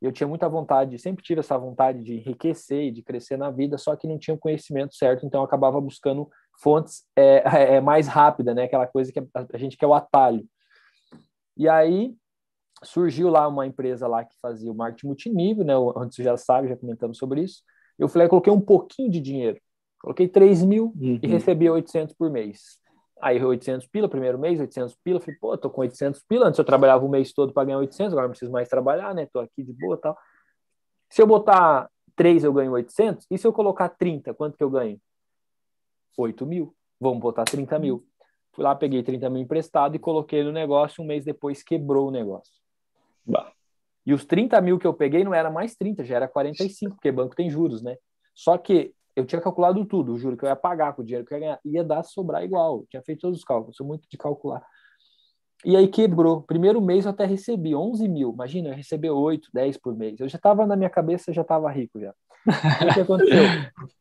eu 0.00 0.12
tinha 0.12 0.28
muita 0.28 0.48
vontade, 0.48 0.98
sempre 0.98 1.24
tive 1.24 1.40
essa 1.40 1.58
vontade 1.58 2.02
de 2.02 2.14
enriquecer 2.14 2.84
e 2.84 2.90
de 2.92 3.02
crescer 3.02 3.36
na 3.36 3.50
vida, 3.50 3.76
só 3.76 3.96
que 3.96 4.06
não 4.06 4.18
tinha 4.18 4.34
o 4.34 4.38
conhecimento 4.38 4.94
certo, 4.94 5.26
então 5.26 5.40
eu 5.40 5.44
acabava 5.44 5.80
buscando 5.80 6.30
fontes 6.62 7.04
é, 7.16 7.42
é, 7.76 7.80
mais 7.80 8.06
rápida, 8.06 8.54
né? 8.54 8.64
Aquela 8.64 8.86
coisa 8.86 9.12
que 9.12 9.20
a 9.34 9.58
gente 9.58 9.76
quer 9.76 9.86
o 9.86 9.94
atalho. 9.94 10.46
E 11.56 11.68
aí 11.68 12.14
surgiu 12.84 13.28
lá 13.28 13.48
uma 13.48 13.66
empresa 13.66 14.06
lá 14.06 14.24
que 14.24 14.36
fazia 14.40 14.70
o 14.70 14.74
marketing 14.74 15.06
multinível, 15.08 15.64
né? 15.64 15.76
Onde 15.76 16.14
você 16.14 16.22
já 16.22 16.36
sabe, 16.36 16.68
já 16.68 16.76
comentamos 16.76 17.18
sobre 17.18 17.42
isso. 17.42 17.62
Eu 17.98 18.08
falei, 18.08 18.26
eu 18.26 18.30
coloquei 18.30 18.52
um 18.52 18.60
pouquinho 18.60 19.10
de 19.10 19.20
dinheiro. 19.20 19.60
Coloquei 20.00 20.28
3 20.28 20.64
mil 20.64 20.92
uhum. 20.96 21.18
e 21.22 21.26
recebi 21.26 21.68
800 21.68 22.14
por 22.14 22.30
mês. 22.30 22.78
Aí 23.20 23.42
800 23.42 23.86
pila, 23.88 24.08
primeiro 24.08 24.38
mês, 24.38 24.60
800 24.60 24.96
pila. 25.02 25.20
Falei, 25.20 25.36
pô, 25.40 25.58
tô 25.58 25.68
com 25.68 25.80
800 25.80 26.22
pila. 26.22 26.46
Antes 26.46 26.58
eu 26.58 26.64
trabalhava 26.64 27.04
o 27.04 27.08
mês 27.08 27.32
todo 27.32 27.52
para 27.52 27.64
ganhar 27.64 27.78
800, 27.78 28.12
agora 28.12 28.28
não 28.28 28.30
preciso 28.30 28.52
mais 28.52 28.68
trabalhar, 28.68 29.14
né? 29.14 29.26
Tô 29.26 29.40
aqui 29.40 29.62
de 29.62 29.72
boa 29.72 29.96
tal. 29.96 30.16
Se 31.10 31.20
eu 31.20 31.26
botar 31.26 31.90
3, 32.14 32.44
eu 32.44 32.52
ganho 32.52 32.72
800. 32.72 33.26
E 33.30 33.36
se 33.36 33.46
eu 33.46 33.52
colocar 33.52 33.88
30, 33.88 34.34
quanto 34.34 34.56
que 34.56 34.62
eu 34.62 34.70
ganho? 34.70 35.00
8 36.16 36.46
mil. 36.46 36.74
Vamos 37.00 37.18
botar 37.18 37.44
30 37.44 37.78
mil. 37.78 38.04
Fui 38.52 38.64
lá, 38.64 38.74
peguei 38.74 39.02
30 39.02 39.28
mil 39.30 39.42
emprestado 39.42 39.96
e 39.96 39.98
coloquei 39.98 40.44
no 40.44 40.52
negócio. 40.52 41.02
Um 41.02 41.06
mês 41.06 41.24
depois 41.24 41.62
quebrou 41.62 42.08
o 42.08 42.10
negócio. 42.10 42.52
Bah. 43.24 43.52
E 44.06 44.14
os 44.14 44.24
30 44.24 44.60
mil 44.60 44.78
que 44.78 44.86
eu 44.86 44.94
peguei 44.94 45.22
não 45.22 45.34
era 45.34 45.50
mais 45.50 45.76
30, 45.76 46.04
já 46.04 46.16
era 46.16 46.28
45, 46.28 46.96
porque 46.96 47.12
banco 47.12 47.36
tem 47.36 47.50
juros, 47.50 47.82
né? 47.82 47.96
Só 48.34 48.56
que 48.56 48.94
eu 49.18 49.26
tinha 49.26 49.40
calculado 49.40 49.84
tudo, 49.84 50.12
o 50.12 50.18
juro 50.18 50.36
que 50.36 50.44
eu 50.44 50.48
ia 50.48 50.54
pagar 50.54 50.94
com 50.94 51.02
o 51.02 51.04
dinheiro 51.04 51.26
que 51.26 51.34
eu 51.34 51.38
ia 51.38 51.40
ganhar, 51.40 51.60
ia 51.64 51.84
dar 51.84 52.04
sobrar 52.04 52.44
igual. 52.44 52.78
Eu 52.78 52.86
tinha 52.88 53.02
feito 53.02 53.20
todos 53.20 53.38
os 53.38 53.44
cálculos, 53.44 53.76
sou 53.76 53.86
muito 53.86 54.06
de 54.08 54.16
calcular. 54.16 54.62
E 55.64 55.76
aí 55.76 55.88
quebrou. 55.88 56.42
Primeiro 56.42 56.80
mês 56.80 57.04
eu 57.04 57.10
até 57.10 57.24
recebi 57.24 57.74
11 57.74 58.06
mil. 58.08 58.30
Imagina, 58.30 58.68
eu 58.68 58.74
recebi 58.76 59.10
8, 59.10 59.48
10 59.52 59.76
por 59.78 59.96
mês. 59.96 60.20
Eu 60.20 60.28
já 60.28 60.36
estava 60.36 60.64
na 60.66 60.76
minha 60.76 60.88
cabeça, 60.88 61.32
já 61.32 61.42
estava 61.42 61.68
rico 61.70 61.98
já. 61.98 62.14
o 62.46 62.94
que 62.94 63.00
aconteceu? 63.00 63.42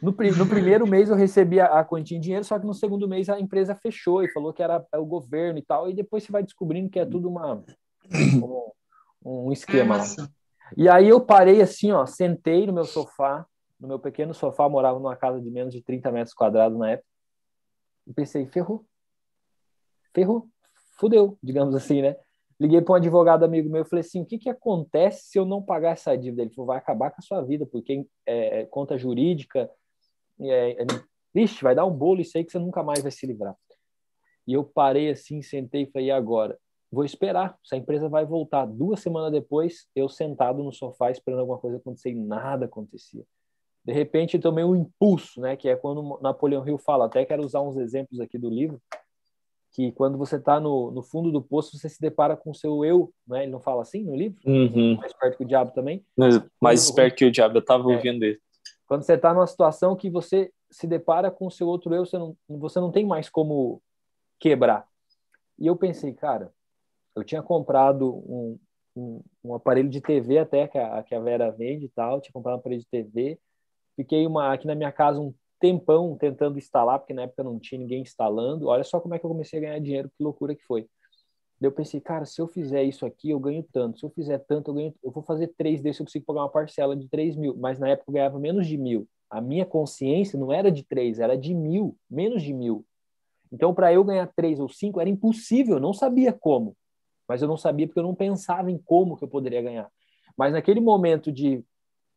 No, 0.00 0.12
no, 0.12 0.46
primeiro 0.46 0.86
mês 0.86 1.10
eu 1.10 1.16
recebi 1.16 1.58
a, 1.58 1.80
a, 1.80 1.84
quantia 1.84 2.16
em 2.16 2.20
dinheiro, 2.20 2.44
só 2.44 2.56
que 2.56 2.64
no 2.64 2.72
segundo 2.72 3.08
mês 3.08 3.28
a 3.28 3.40
empresa 3.40 3.74
fechou 3.74 4.22
e 4.22 4.30
falou 4.30 4.52
que 4.52 4.62
era 4.62 4.86
o 4.94 5.04
governo 5.04 5.58
e 5.58 5.62
tal, 5.62 5.90
e 5.90 5.92
depois 5.92 6.22
você 6.22 6.30
vai 6.30 6.40
descobrindo 6.40 6.88
que 6.88 7.00
é 7.00 7.04
tudo 7.04 7.28
uma, 7.28 7.64
um, 8.40 8.62
um 9.24 9.52
esquema. 9.52 9.98
E 10.76 10.88
aí 10.88 11.08
eu 11.08 11.20
parei 11.20 11.60
assim, 11.60 11.90
ó, 11.90 12.06
sentei 12.06 12.64
no 12.64 12.72
meu 12.72 12.84
sofá, 12.84 13.44
no 13.80 13.88
meu 13.88 13.98
pequeno 13.98 14.34
sofá, 14.34 14.68
morava 14.68 14.98
numa 14.98 15.16
casa 15.16 15.40
de 15.40 15.50
menos 15.50 15.72
de 15.72 15.82
30 15.82 16.10
metros 16.10 16.34
quadrados 16.34 16.78
na 16.78 16.90
época, 16.90 17.08
e 18.06 18.12
pensei, 18.12 18.46
ferrou, 18.46 18.84
ferrou, 20.14 20.48
fudeu, 20.98 21.38
digamos 21.42 21.74
assim, 21.74 22.02
né? 22.02 22.16
Liguei 22.60 22.80
para 22.80 22.94
um 22.94 22.96
advogado 22.96 23.44
amigo 23.44 23.70
meu 23.70 23.82
e 23.82 23.88
falei 23.88 24.00
assim: 24.00 24.20
o 24.20 24.26
que, 24.26 24.36
que 24.36 24.50
acontece 24.50 25.28
se 25.28 25.38
eu 25.38 25.44
não 25.44 25.62
pagar 25.62 25.92
essa 25.92 26.16
dívida? 26.16 26.42
Ele 26.42 26.50
falou: 26.50 26.66
vai 26.66 26.78
acabar 26.78 27.10
com 27.10 27.18
a 27.20 27.22
sua 27.22 27.40
vida, 27.42 27.64
porque 27.64 28.04
é, 28.26 28.64
conta 28.66 28.98
jurídica, 28.98 29.70
é, 30.40 30.82
é, 30.82 30.86
vai 31.62 31.74
dar 31.74 31.86
um 31.86 31.92
bolo 31.92 32.20
isso 32.20 32.36
aí 32.36 32.44
que 32.44 32.50
você 32.50 32.58
nunca 32.58 32.82
mais 32.82 33.00
vai 33.00 33.12
se 33.12 33.24
livrar. 33.26 33.54
E 34.44 34.54
eu 34.54 34.64
parei 34.64 35.10
assim, 35.10 35.40
sentei 35.40 35.82
e 35.82 35.90
falei: 35.90 36.08
e 36.08 36.10
agora? 36.10 36.58
Vou 36.90 37.04
esperar, 37.04 37.56
se 37.62 37.74
a 37.74 37.78
empresa 37.78 38.08
vai 38.08 38.24
voltar. 38.24 38.66
Duas 38.66 39.00
semanas 39.00 39.30
depois, 39.30 39.86
eu 39.94 40.08
sentado 40.08 40.64
no 40.64 40.72
sofá 40.72 41.10
esperando 41.10 41.40
alguma 41.40 41.58
coisa 41.58 41.76
acontecer 41.76 42.10
e 42.10 42.14
nada 42.14 42.64
acontecia. 42.64 43.24
De 43.88 43.94
repente, 43.94 44.38
tomei 44.38 44.62
um 44.62 44.76
impulso, 44.76 45.40
né? 45.40 45.56
Que 45.56 45.66
é 45.66 45.74
quando 45.74 46.18
Napoleão 46.20 46.68
Hill 46.68 46.76
fala, 46.76 47.06
até 47.06 47.24
quero 47.24 47.42
usar 47.42 47.62
uns 47.62 47.78
exemplos 47.78 48.20
aqui 48.20 48.36
do 48.36 48.50
livro 48.50 48.78
que 49.72 49.90
quando 49.92 50.18
você 50.18 50.36
está 50.36 50.60
no, 50.60 50.90
no 50.90 51.02
fundo 51.02 51.32
do 51.32 51.40
poço, 51.40 51.74
você 51.74 51.88
se 51.88 51.98
depara 51.98 52.36
com 52.36 52.50
o 52.50 52.54
seu 52.54 52.84
eu, 52.84 53.10
né? 53.26 53.44
Ele 53.44 53.52
não 53.52 53.60
fala 53.60 53.80
assim 53.80 54.04
no 54.04 54.14
livro? 54.14 54.38
Uhum. 54.44 54.96
Mais 54.96 55.14
perto 55.14 55.38
que 55.38 55.44
o 55.44 55.46
diabo 55.46 55.70
também. 55.70 56.04
Mas, 56.14 56.38
mais 56.60 56.82
esperto 56.82 57.16
que 57.16 57.24
o 57.24 57.30
diabo, 57.30 57.56
eu 57.56 57.60
estava 57.60 57.90
é, 57.90 57.96
ouvindo 57.96 58.26
isso. 58.26 58.42
Quando 58.86 59.04
você 59.04 59.14
está 59.14 59.32
numa 59.32 59.46
situação 59.46 59.96
que 59.96 60.10
você 60.10 60.52
se 60.70 60.86
depara 60.86 61.30
com 61.30 61.46
o 61.46 61.50
seu 61.50 61.66
outro 61.66 61.94
eu, 61.94 62.04
você 62.04 62.18
não, 62.18 62.36
você 62.46 62.78
não 62.78 62.92
tem 62.92 63.06
mais 63.06 63.30
como 63.30 63.80
quebrar. 64.38 64.86
E 65.58 65.66
eu 65.66 65.76
pensei, 65.76 66.12
cara, 66.12 66.52
eu 67.16 67.24
tinha 67.24 67.42
comprado 67.42 68.16
um, 68.16 68.58
um, 68.94 69.22
um 69.42 69.54
aparelho 69.54 69.88
de 69.88 70.02
TV 70.02 70.36
até 70.36 70.68
que 70.68 70.76
a, 70.76 71.02
que 71.02 71.14
a 71.14 71.20
Vera 71.20 71.50
vende 71.50 71.86
e 71.86 71.88
tal, 71.88 72.20
tinha 72.20 72.34
comprado 72.34 72.56
um 72.56 72.58
aparelho 72.58 72.82
de 72.82 72.88
TV, 72.88 73.38
fiquei 73.98 74.24
uma, 74.28 74.52
aqui 74.52 74.64
na 74.64 74.76
minha 74.76 74.92
casa 74.92 75.20
um 75.20 75.34
tempão 75.58 76.16
tentando 76.16 76.56
instalar, 76.56 77.00
porque 77.00 77.12
na 77.12 77.22
época 77.22 77.42
não 77.42 77.58
tinha 77.58 77.80
ninguém 77.80 78.02
instalando. 78.02 78.68
Olha 78.68 78.84
só 78.84 79.00
como 79.00 79.12
é 79.14 79.18
que 79.18 79.26
eu 79.26 79.30
comecei 79.30 79.58
a 79.58 79.62
ganhar 79.62 79.80
dinheiro, 79.80 80.08
que 80.16 80.22
loucura 80.22 80.54
que 80.54 80.62
foi. 80.62 80.82
Daí 81.60 81.68
eu 81.68 81.72
pensei, 81.72 82.00
cara, 82.00 82.24
se 82.24 82.40
eu 82.40 82.46
fizer 82.46 82.84
isso 82.84 83.04
aqui, 83.04 83.30
eu 83.30 83.40
ganho 83.40 83.66
tanto. 83.72 83.98
Se 83.98 84.06
eu 84.06 84.10
fizer 84.10 84.38
tanto, 84.38 84.70
eu 84.70 84.74
ganho. 84.74 84.94
Eu 85.02 85.10
vou 85.10 85.24
fazer 85.24 85.48
três 85.58 85.82
desses, 85.82 85.98
eu 85.98 86.06
consigo 86.06 86.24
pagar 86.24 86.42
uma 86.42 86.48
parcela 86.48 86.94
de 86.94 87.08
três 87.08 87.34
mil. 87.34 87.56
Mas 87.56 87.80
na 87.80 87.88
época 87.88 88.08
eu 88.08 88.14
ganhava 88.14 88.38
menos 88.38 88.68
de 88.68 88.78
mil. 88.78 89.08
A 89.28 89.40
minha 89.40 89.66
consciência 89.66 90.38
não 90.38 90.52
era 90.52 90.70
de 90.70 90.84
três, 90.84 91.18
era 91.18 91.36
de 91.36 91.52
mil, 91.52 91.96
menos 92.08 92.44
de 92.44 92.54
mil. 92.54 92.86
Então, 93.50 93.74
para 93.74 93.92
eu 93.92 94.04
ganhar 94.04 94.30
três 94.36 94.60
ou 94.60 94.68
cinco, 94.68 95.00
era 95.00 95.10
impossível, 95.10 95.74
eu 95.76 95.80
não 95.80 95.92
sabia 95.92 96.32
como. 96.32 96.76
Mas 97.26 97.42
eu 97.42 97.48
não 97.48 97.56
sabia 97.56 97.86
porque 97.88 97.98
eu 97.98 98.04
não 98.04 98.14
pensava 98.14 98.70
em 98.70 98.78
como 98.78 99.16
que 99.16 99.24
eu 99.24 99.28
poderia 99.28 99.60
ganhar. 99.60 99.90
Mas 100.36 100.52
naquele 100.52 100.80
momento 100.80 101.32
de, 101.32 101.64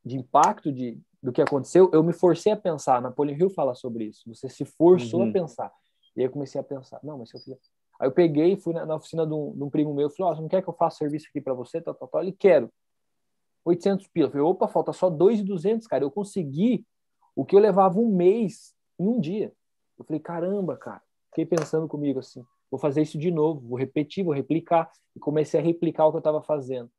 de 0.06 0.18
impacto, 0.18 0.72
de, 0.72 1.00
do 1.22 1.32
que 1.32 1.42
aconteceu, 1.42 1.90
eu 1.94 2.04
me 2.04 2.13
forcei 2.13 2.51
a 2.51 2.58
pensar. 2.58 3.01
Napoleon 3.01 3.38
Hill 3.38 3.50
fala 3.50 3.75
sobre 3.75 4.06
isso. 4.06 4.24
Você 4.28 4.50
se 4.50 4.66
forçou 4.66 5.22
uhum. 5.22 5.30
a 5.30 5.34
pensar. 5.34 5.72
E 6.16 6.22
aí 6.22 6.28
eu 6.28 6.32
comecei 6.32 6.60
a 6.60 6.63
pensar, 6.63 7.00
não, 7.04 7.18
mas 7.18 7.30
se 7.30 7.38
eu 7.38 7.42
fizer... 7.42 7.58
Aí 8.00 8.08
eu 8.08 8.12
peguei, 8.12 8.58
fui 8.58 8.74
na, 8.74 8.86
na 8.86 8.96
oficina 8.96 9.28
de 9.28 9.34
um, 9.34 9.54
de 9.54 9.63
um, 9.63 9.70
primo 9.70 9.94
meu, 9.94 10.10
falei, 10.10 10.30
ó, 10.30 10.32
oh, 10.32 10.36
você 10.36 10.42
não 10.42 10.50
quer 10.50 10.63
que 10.63 10.68
eu 10.68 10.74
faça 10.74 10.98
serviço 10.98 11.28
aqui 11.30 11.40
para 11.40 11.54
você? 11.54 11.80
Tal, 11.80 11.94
tal, 11.94 12.08
tal. 12.08 12.22
Ele, 12.22 12.32
quero. 12.32 12.72
800 13.63 14.08
pila. 14.08 14.28
Eu 14.28 14.32
falei, 14.32 14.46
opa, 14.46 14.68
falta 14.68 14.92
só 14.92 15.10
2,200, 15.10 15.86
cara. 15.86 16.04
Eu 16.04 16.10
consegui 16.10 16.84
o 17.36 17.46
que 17.46 17.56
eu 17.56 17.60
levava 17.60 18.00
um 18.00 18.08
mês 18.08 18.74
em 19.00 19.08
um 19.08 19.20
dia. 19.20 19.54
Eu 20.00 20.04
falei, 20.04 20.20
caramba, 20.20 20.75
cara. 20.75 21.01
Fiquei 21.30 21.46
pensando 21.46 21.88
comigo 21.88 22.20
assim, 22.20 22.44
vou 22.70 22.80
fazer 22.80 23.04
isso 23.04 23.18
de 23.18 23.32
novo, 23.32 23.62
vou 23.70 23.78
repetir, 23.78 24.24
vou 24.25 24.34
replicar. 24.34 24.92
E 25.16 25.20
comecei 25.20 25.60
a 25.60 25.63
replicar 25.63 26.08
o 26.08 26.12
que 26.12 26.18
eu 26.18 26.22
estava 26.22 26.42
fazendo. 26.42 26.90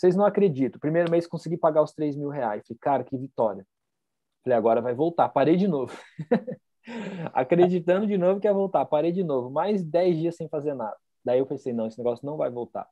Vocês 0.00 0.16
não 0.16 0.24
acreditam. 0.24 0.80
Primeiro 0.80 1.10
mês 1.10 1.26
consegui 1.26 1.58
pagar 1.58 1.82
os 1.82 1.92
3 1.92 2.16
mil 2.16 2.30
reais. 2.30 2.62
Falei, 2.66 2.78
cara, 2.80 3.04
que 3.04 3.18
vitória. 3.18 3.66
Falei, 4.42 4.56
agora 4.56 4.80
vai 4.80 4.94
voltar. 4.94 5.28
Parei 5.28 5.56
de 5.56 5.68
novo. 5.68 5.94
Acreditando 7.34 8.06
de 8.06 8.16
novo 8.16 8.40
que 8.40 8.46
ia 8.46 8.54
voltar. 8.54 8.86
Parei 8.86 9.12
de 9.12 9.22
novo. 9.22 9.50
Mais 9.50 9.84
10 9.84 10.16
dias 10.16 10.36
sem 10.36 10.48
fazer 10.48 10.72
nada. 10.72 10.96
Daí 11.22 11.38
eu 11.38 11.44
pensei, 11.44 11.74
não, 11.74 11.86
esse 11.86 11.98
negócio 11.98 12.24
não 12.24 12.38
vai 12.38 12.50
voltar. 12.50 12.88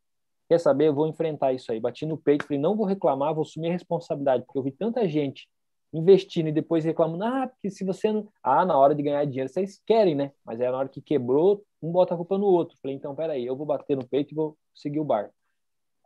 Quer 0.50 0.60
saber? 0.60 0.88
Eu 0.88 0.94
vou 0.94 1.06
enfrentar 1.06 1.54
isso 1.54 1.72
aí. 1.72 1.80
Bati 1.80 2.04
no 2.04 2.18
peito, 2.18 2.44
falei, 2.44 2.60
não 2.60 2.76
vou 2.76 2.84
reclamar, 2.84 3.34
vou 3.34 3.40
assumir 3.40 3.70
a 3.70 3.72
responsabilidade, 3.72 4.44
porque 4.44 4.58
eu 4.58 4.62
vi 4.62 4.72
tanta 4.72 5.08
gente 5.08 5.48
investindo 5.94 6.48
e 6.48 6.52
depois 6.52 6.84
reclamando, 6.84 7.24
ah, 7.24 7.46
porque 7.46 7.70
se 7.70 7.84
você 7.84 8.12
não. 8.12 8.28
Ah, 8.42 8.66
na 8.66 8.76
hora 8.76 8.94
de 8.94 9.02
ganhar 9.02 9.24
dinheiro, 9.24 9.48
vocês 9.48 9.80
querem, 9.86 10.14
né? 10.14 10.30
Mas 10.44 10.60
é 10.60 10.70
na 10.70 10.76
hora 10.76 10.90
que 10.90 11.00
quebrou, 11.00 11.64
um 11.80 11.90
bota 11.90 12.12
a 12.12 12.16
culpa 12.18 12.36
no 12.36 12.44
outro. 12.44 12.76
Falei, 12.82 12.96
então, 12.96 13.14
peraí, 13.14 13.46
eu 13.46 13.56
vou 13.56 13.64
bater 13.64 13.96
no 13.96 14.06
peito 14.06 14.32
e 14.32 14.34
vou 14.34 14.58
seguir 14.74 15.00
o 15.00 15.04
barco. 15.04 15.37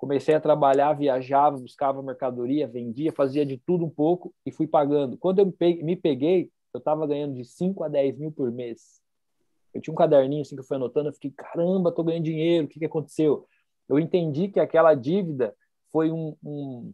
Comecei 0.02 0.34
a 0.34 0.40
trabalhar, 0.40 0.94
viajava, 0.94 1.56
buscava 1.56 2.02
mercadoria, 2.02 2.66
vendia, 2.66 3.12
fazia 3.12 3.46
de 3.46 3.56
tudo 3.56 3.84
um 3.84 3.88
pouco 3.88 4.34
e 4.44 4.50
fui 4.50 4.66
pagando. 4.66 5.16
Quando 5.16 5.38
eu 5.38 5.54
me 5.60 5.94
peguei, 5.94 6.50
eu 6.74 6.78
estava 6.78 7.06
ganhando 7.06 7.34
de 7.34 7.44
5 7.44 7.84
a 7.84 7.88
10 7.88 8.18
mil 8.18 8.32
por 8.32 8.50
mês. 8.50 9.00
Eu 9.72 9.80
tinha 9.80 9.92
um 9.92 9.96
caderninho 9.96 10.42
assim 10.42 10.56
que 10.56 10.60
eu 10.60 10.66
fui 10.66 10.76
anotando, 10.76 11.08
eu 11.08 11.12
fiquei, 11.12 11.30
caramba, 11.30 11.90
estou 11.90 12.04
ganhando 12.04 12.24
dinheiro, 12.24 12.66
o 12.66 12.68
que, 12.68 12.80
que 12.80 12.84
aconteceu? 12.84 13.46
Eu 13.88 13.96
entendi 13.96 14.48
que 14.48 14.58
aquela 14.58 14.92
dívida 14.96 15.54
foi 15.92 16.10
um, 16.10 16.36
um, 16.42 16.92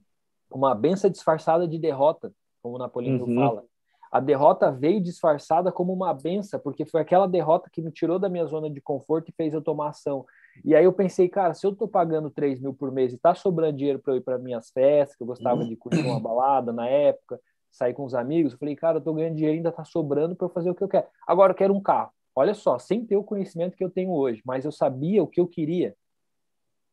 uma 0.52 0.74
benção 0.74 1.08
disfarçada 1.08 1.66
de 1.66 1.78
derrota, 1.78 2.30
como 2.62 2.74
o 2.74 2.78
Napoleão 2.78 3.22
uhum. 3.22 3.34
fala. 3.34 3.64
A 4.12 4.20
derrota 4.20 4.70
veio 4.70 5.02
disfarçada 5.02 5.72
como 5.72 5.94
uma 5.94 6.12
benção, 6.12 6.60
porque 6.60 6.84
foi 6.84 7.00
aquela 7.00 7.26
derrota 7.26 7.70
que 7.72 7.80
me 7.80 7.90
tirou 7.90 8.18
da 8.18 8.28
minha 8.28 8.44
zona 8.44 8.68
de 8.68 8.82
conforto 8.82 9.30
e 9.30 9.34
fez 9.34 9.54
eu 9.54 9.62
tomar 9.62 9.88
ação. 9.88 10.26
E 10.64 10.74
aí 10.74 10.84
eu 10.84 10.92
pensei, 10.92 11.28
cara, 11.28 11.54
se 11.54 11.66
eu 11.66 11.74
tô 11.74 11.86
pagando 11.86 12.30
3 12.30 12.60
mil 12.60 12.74
por 12.74 12.90
mês 12.92 13.12
e 13.12 13.18
tá 13.18 13.34
sobrando 13.34 13.76
dinheiro 13.76 13.98
para 13.98 14.14
eu 14.14 14.16
ir 14.18 14.20
para 14.20 14.38
minhas 14.38 14.70
festas, 14.70 15.16
que 15.16 15.22
eu 15.22 15.26
gostava 15.26 15.64
de 15.64 15.76
curtir 15.76 16.04
uma 16.04 16.20
balada 16.20 16.72
na 16.72 16.88
época, 16.88 17.40
sair 17.70 17.94
com 17.94 18.04
os 18.04 18.14
amigos, 18.14 18.52
eu 18.52 18.58
falei, 18.58 18.74
cara, 18.74 18.98
eu 18.98 19.00
tô 19.00 19.12
ganhando 19.14 19.36
dinheiro 19.36 19.56
ainda 19.56 19.72
tá 19.72 19.84
sobrando 19.84 20.34
para 20.34 20.46
eu 20.46 20.50
fazer 20.50 20.70
o 20.70 20.74
que 20.74 20.82
eu 20.82 20.88
quero. 20.88 21.06
Agora 21.26 21.52
eu 21.52 21.56
quero 21.56 21.74
um 21.74 21.80
carro. 21.80 22.10
Olha 22.34 22.54
só, 22.54 22.78
sem 22.78 23.04
ter 23.04 23.16
o 23.16 23.24
conhecimento 23.24 23.76
que 23.76 23.84
eu 23.84 23.90
tenho 23.90 24.10
hoje, 24.12 24.42
mas 24.44 24.64
eu 24.64 24.72
sabia 24.72 25.22
o 25.22 25.26
que 25.26 25.40
eu 25.40 25.46
queria. 25.46 25.94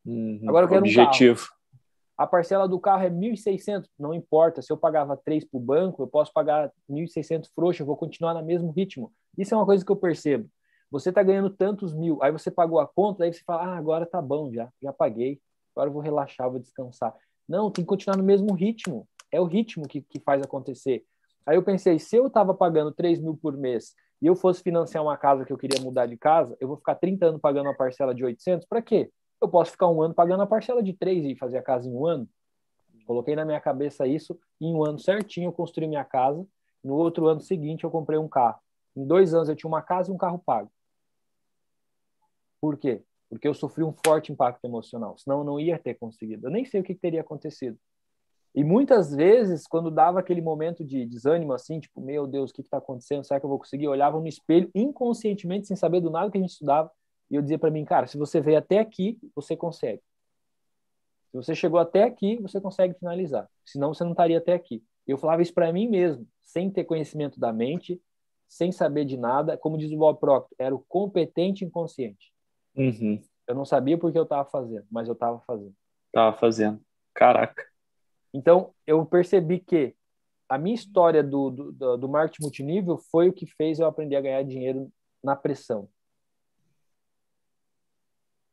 Uhum, 0.05 0.41
Agora 0.47 0.65
eu 0.65 0.69
quero 0.69 0.81
objetivo. 0.81 1.33
um 1.33 1.45
carro. 1.45 1.55
A 2.17 2.25
parcela 2.25 2.67
do 2.67 2.79
carro 2.79 3.03
é 3.03 3.09
1.600, 3.09 3.87
não 3.99 4.13
importa. 4.13 4.61
Se 4.61 4.71
eu 4.71 4.77
pagava 4.77 5.17
3 5.17 5.43
para 5.43 5.57
o 5.57 5.61
banco, 5.61 6.01
eu 6.01 6.07
posso 6.07 6.31
pagar 6.31 6.71
1.600 6.89 7.49
frouxo, 7.53 7.81
eu 7.81 7.85
vou 7.85 7.97
continuar 7.97 8.33
no 8.33 8.43
mesmo 8.43 8.71
ritmo. 8.71 9.11
Isso 9.37 9.53
é 9.53 9.57
uma 9.57 9.65
coisa 9.65 9.83
que 9.83 9.91
eu 9.91 9.97
percebo. 9.97 10.49
Você 10.91 11.09
está 11.09 11.21
ganhando 11.23 11.49
tantos 11.49 11.93
mil, 11.93 12.21
aí 12.21 12.31
você 12.31 12.49
pagou 12.49 12.79
a 12.79 12.87
conta, 12.87 13.23
aí 13.23 13.33
você 13.33 13.41
fala, 13.45 13.63
ah, 13.63 13.77
agora 13.77 14.05
tá 14.05 14.21
bom 14.21 14.51
já, 14.51 14.69
já 14.81 14.93
paguei, 14.93 15.39
agora 15.75 15.89
vou 15.89 16.01
relaxar, 16.01 16.49
vou 16.49 16.59
descansar. 16.59 17.13
Não, 17.47 17.69
tem 17.69 17.83
que 17.83 17.89
continuar 17.89 18.17
no 18.17 18.23
mesmo 18.23 18.53
ritmo. 18.53 19.07
É 19.31 19.39
o 19.39 19.45
ritmo 19.45 19.87
que, 19.87 20.01
que 20.01 20.19
faz 20.19 20.41
acontecer. 20.41 21.03
Aí 21.45 21.55
eu 21.55 21.63
pensei, 21.63 21.99
se 21.99 22.15
eu 22.15 22.27
estava 22.27 22.53
pagando 22.53 22.91
3 22.91 23.19
mil 23.19 23.37
por 23.37 23.55
mês 23.55 23.93
e 24.21 24.27
eu 24.27 24.35
fosse 24.35 24.63
financiar 24.63 25.03
uma 25.03 25.17
casa 25.17 25.45
que 25.45 25.53
eu 25.53 25.57
queria 25.57 25.81
mudar 25.83 26.05
de 26.05 26.17
casa, 26.17 26.55
eu 26.59 26.67
vou 26.67 26.77
ficar 26.77 26.95
30 26.95 27.27
anos 27.27 27.41
pagando 27.41 27.67
uma 27.67 27.75
parcela 27.75 28.15
de 28.15 28.23
800, 28.23 28.67
para 28.67 28.81
quê? 28.81 29.11
Eu 29.41 29.49
posso 29.49 29.71
ficar 29.71 29.87
um 29.89 30.01
ano 30.01 30.13
pagando 30.13 30.41
a 30.41 30.47
parcela 30.47 30.81
de 30.81 30.93
3 30.93 31.25
e 31.25 31.35
fazer 31.35 31.57
a 31.57 31.61
casa 31.61 31.87
em 31.87 31.93
um 31.93 32.05
ano. 32.05 32.27
Coloquei 33.05 33.35
na 33.35 33.45
minha 33.45 33.59
cabeça 33.59 34.07
isso, 34.07 34.39
em 34.59 34.73
um 34.73 34.83
ano 34.83 34.97
certinho 34.97 35.49
eu 35.49 35.53
construí 35.53 35.87
minha 35.87 36.03
casa, 36.03 36.43
no 36.83 36.95
outro 36.95 37.27
ano 37.27 37.41
seguinte 37.41 37.83
eu 37.83 37.91
comprei 37.91 38.17
um 38.17 38.27
carro. 38.27 38.59
Em 38.95 39.05
dois 39.05 39.33
anos 39.33 39.49
eu 39.49 39.55
tinha 39.55 39.67
uma 39.67 39.81
casa 39.81 40.11
e 40.11 40.13
um 40.13 40.17
carro 40.17 40.39
pago. 40.39 40.71
Por 42.61 42.77
quê? 42.77 43.03
Porque 43.29 43.47
eu 43.47 43.53
sofri 43.53 43.83
um 43.83 43.93
forte 44.05 44.31
impacto 44.31 44.63
emocional, 44.63 45.17
senão 45.17 45.39
eu 45.39 45.43
não 45.43 45.59
ia 45.59 45.77
ter 45.77 45.95
conseguido. 45.95 46.47
Eu 46.47 46.51
nem 46.51 46.65
sei 46.65 46.81
o 46.81 46.83
que 46.83 46.95
teria 46.95 47.21
acontecido. 47.21 47.77
E 48.55 48.63
muitas 48.63 49.13
vezes, 49.13 49.67
quando 49.67 49.91
dava 49.91 50.19
aquele 50.19 50.41
momento 50.41 50.83
de 50.83 51.05
desânimo, 51.05 51.51
assim, 51.51 51.79
tipo, 51.79 51.99
meu 51.99 52.25
Deus, 52.25 52.51
o 52.51 52.53
que 52.53 52.61
está 52.61 52.77
acontecendo? 52.77 53.25
Será 53.25 53.37
que 53.37 53.45
eu 53.45 53.49
vou 53.49 53.59
conseguir? 53.59 53.83
Eu 53.83 53.91
olhava 53.91 54.17
no 54.17 54.27
espelho 54.27 54.71
inconscientemente, 54.73 55.67
sem 55.67 55.75
saber 55.75 55.99
do 55.99 56.09
nada 56.09 56.31
que 56.31 56.37
a 56.37 56.41
gente 56.41 56.51
estudava, 56.51 56.89
e 57.29 57.35
eu 57.35 57.41
dizia 57.41 57.59
para 57.59 57.69
mim, 57.69 57.83
cara, 57.83 58.07
se 58.07 58.17
você 58.17 58.39
veio 58.39 58.57
até 58.57 58.79
aqui, 58.79 59.19
você 59.35 59.57
consegue. 59.57 60.01
Se 61.31 61.35
você 61.35 61.53
chegou 61.53 61.79
até 61.79 62.03
aqui, 62.03 62.37
você 62.37 62.61
consegue 62.61 62.93
finalizar. 62.97 63.49
Senão 63.65 63.93
você 63.93 64.05
não 64.05 64.11
estaria 64.11 64.37
até 64.37 64.53
aqui. 64.53 64.81
Eu 65.05 65.17
falava 65.17 65.41
isso 65.41 65.53
para 65.53 65.73
mim 65.73 65.89
mesmo, 65.89 66.25
sem 66.41 66.71
ter 66.71 66.85
conhecimento 66.85 67.37
da 67.37 67.51
mente, 67.51 68.01
sem 68.47 68.71
saber 68.71 69.05
de 69.05 69.17
nada. 69.17 69.57
Como 69.57 69.77
diz 69.77 69.91
o 69.91 69.97
Bob 69.97 70.19
Proctor, 70.19 70.55
era 70.57 70.73
o 70.73 70.83
competente 70.87 71.63
inconsciente. 71.65 72.33
Uhum. 72.75 73.21
Eu 73.47 73.55
não 73.55 73.65
sabia 73.65 73.97
porque 73.97 74.17
eu 74.17 74.23
estava 74.23 74.47
fazendo, 74.49 74.85
mas 74.91 75.07
eu 75.07 75.13
estava 75.13 75.39
fazendo. 75.41 75.73
Tava 76.11 76.35
fazendo. 76.37 76.81
Caraca. 77.13 77.65
Então, 78.33 78.73
eu 78.85 79.05
percebi 79.05 79.59
que 79.59 79.95
a 80.49 80.57
minha 80.57 80.75
história 80.75 81.23
do, 81.23 81.49
do, 81.49 81.97
do 81.97 82.09
marketing 82.09 82.43
multinível 82.43 82.97
foi 82.97 83.29
o 83.29 83.33
que 83.33 83.45
fez 83.45 83.79
eu 83.79 83.87
aprender 83.87 84.15
a 84.15 84.21
ganhar 84.21 84.43
dinheiro 84.43 84.91
na 85.23 85.35
pressão. 85.35 85.89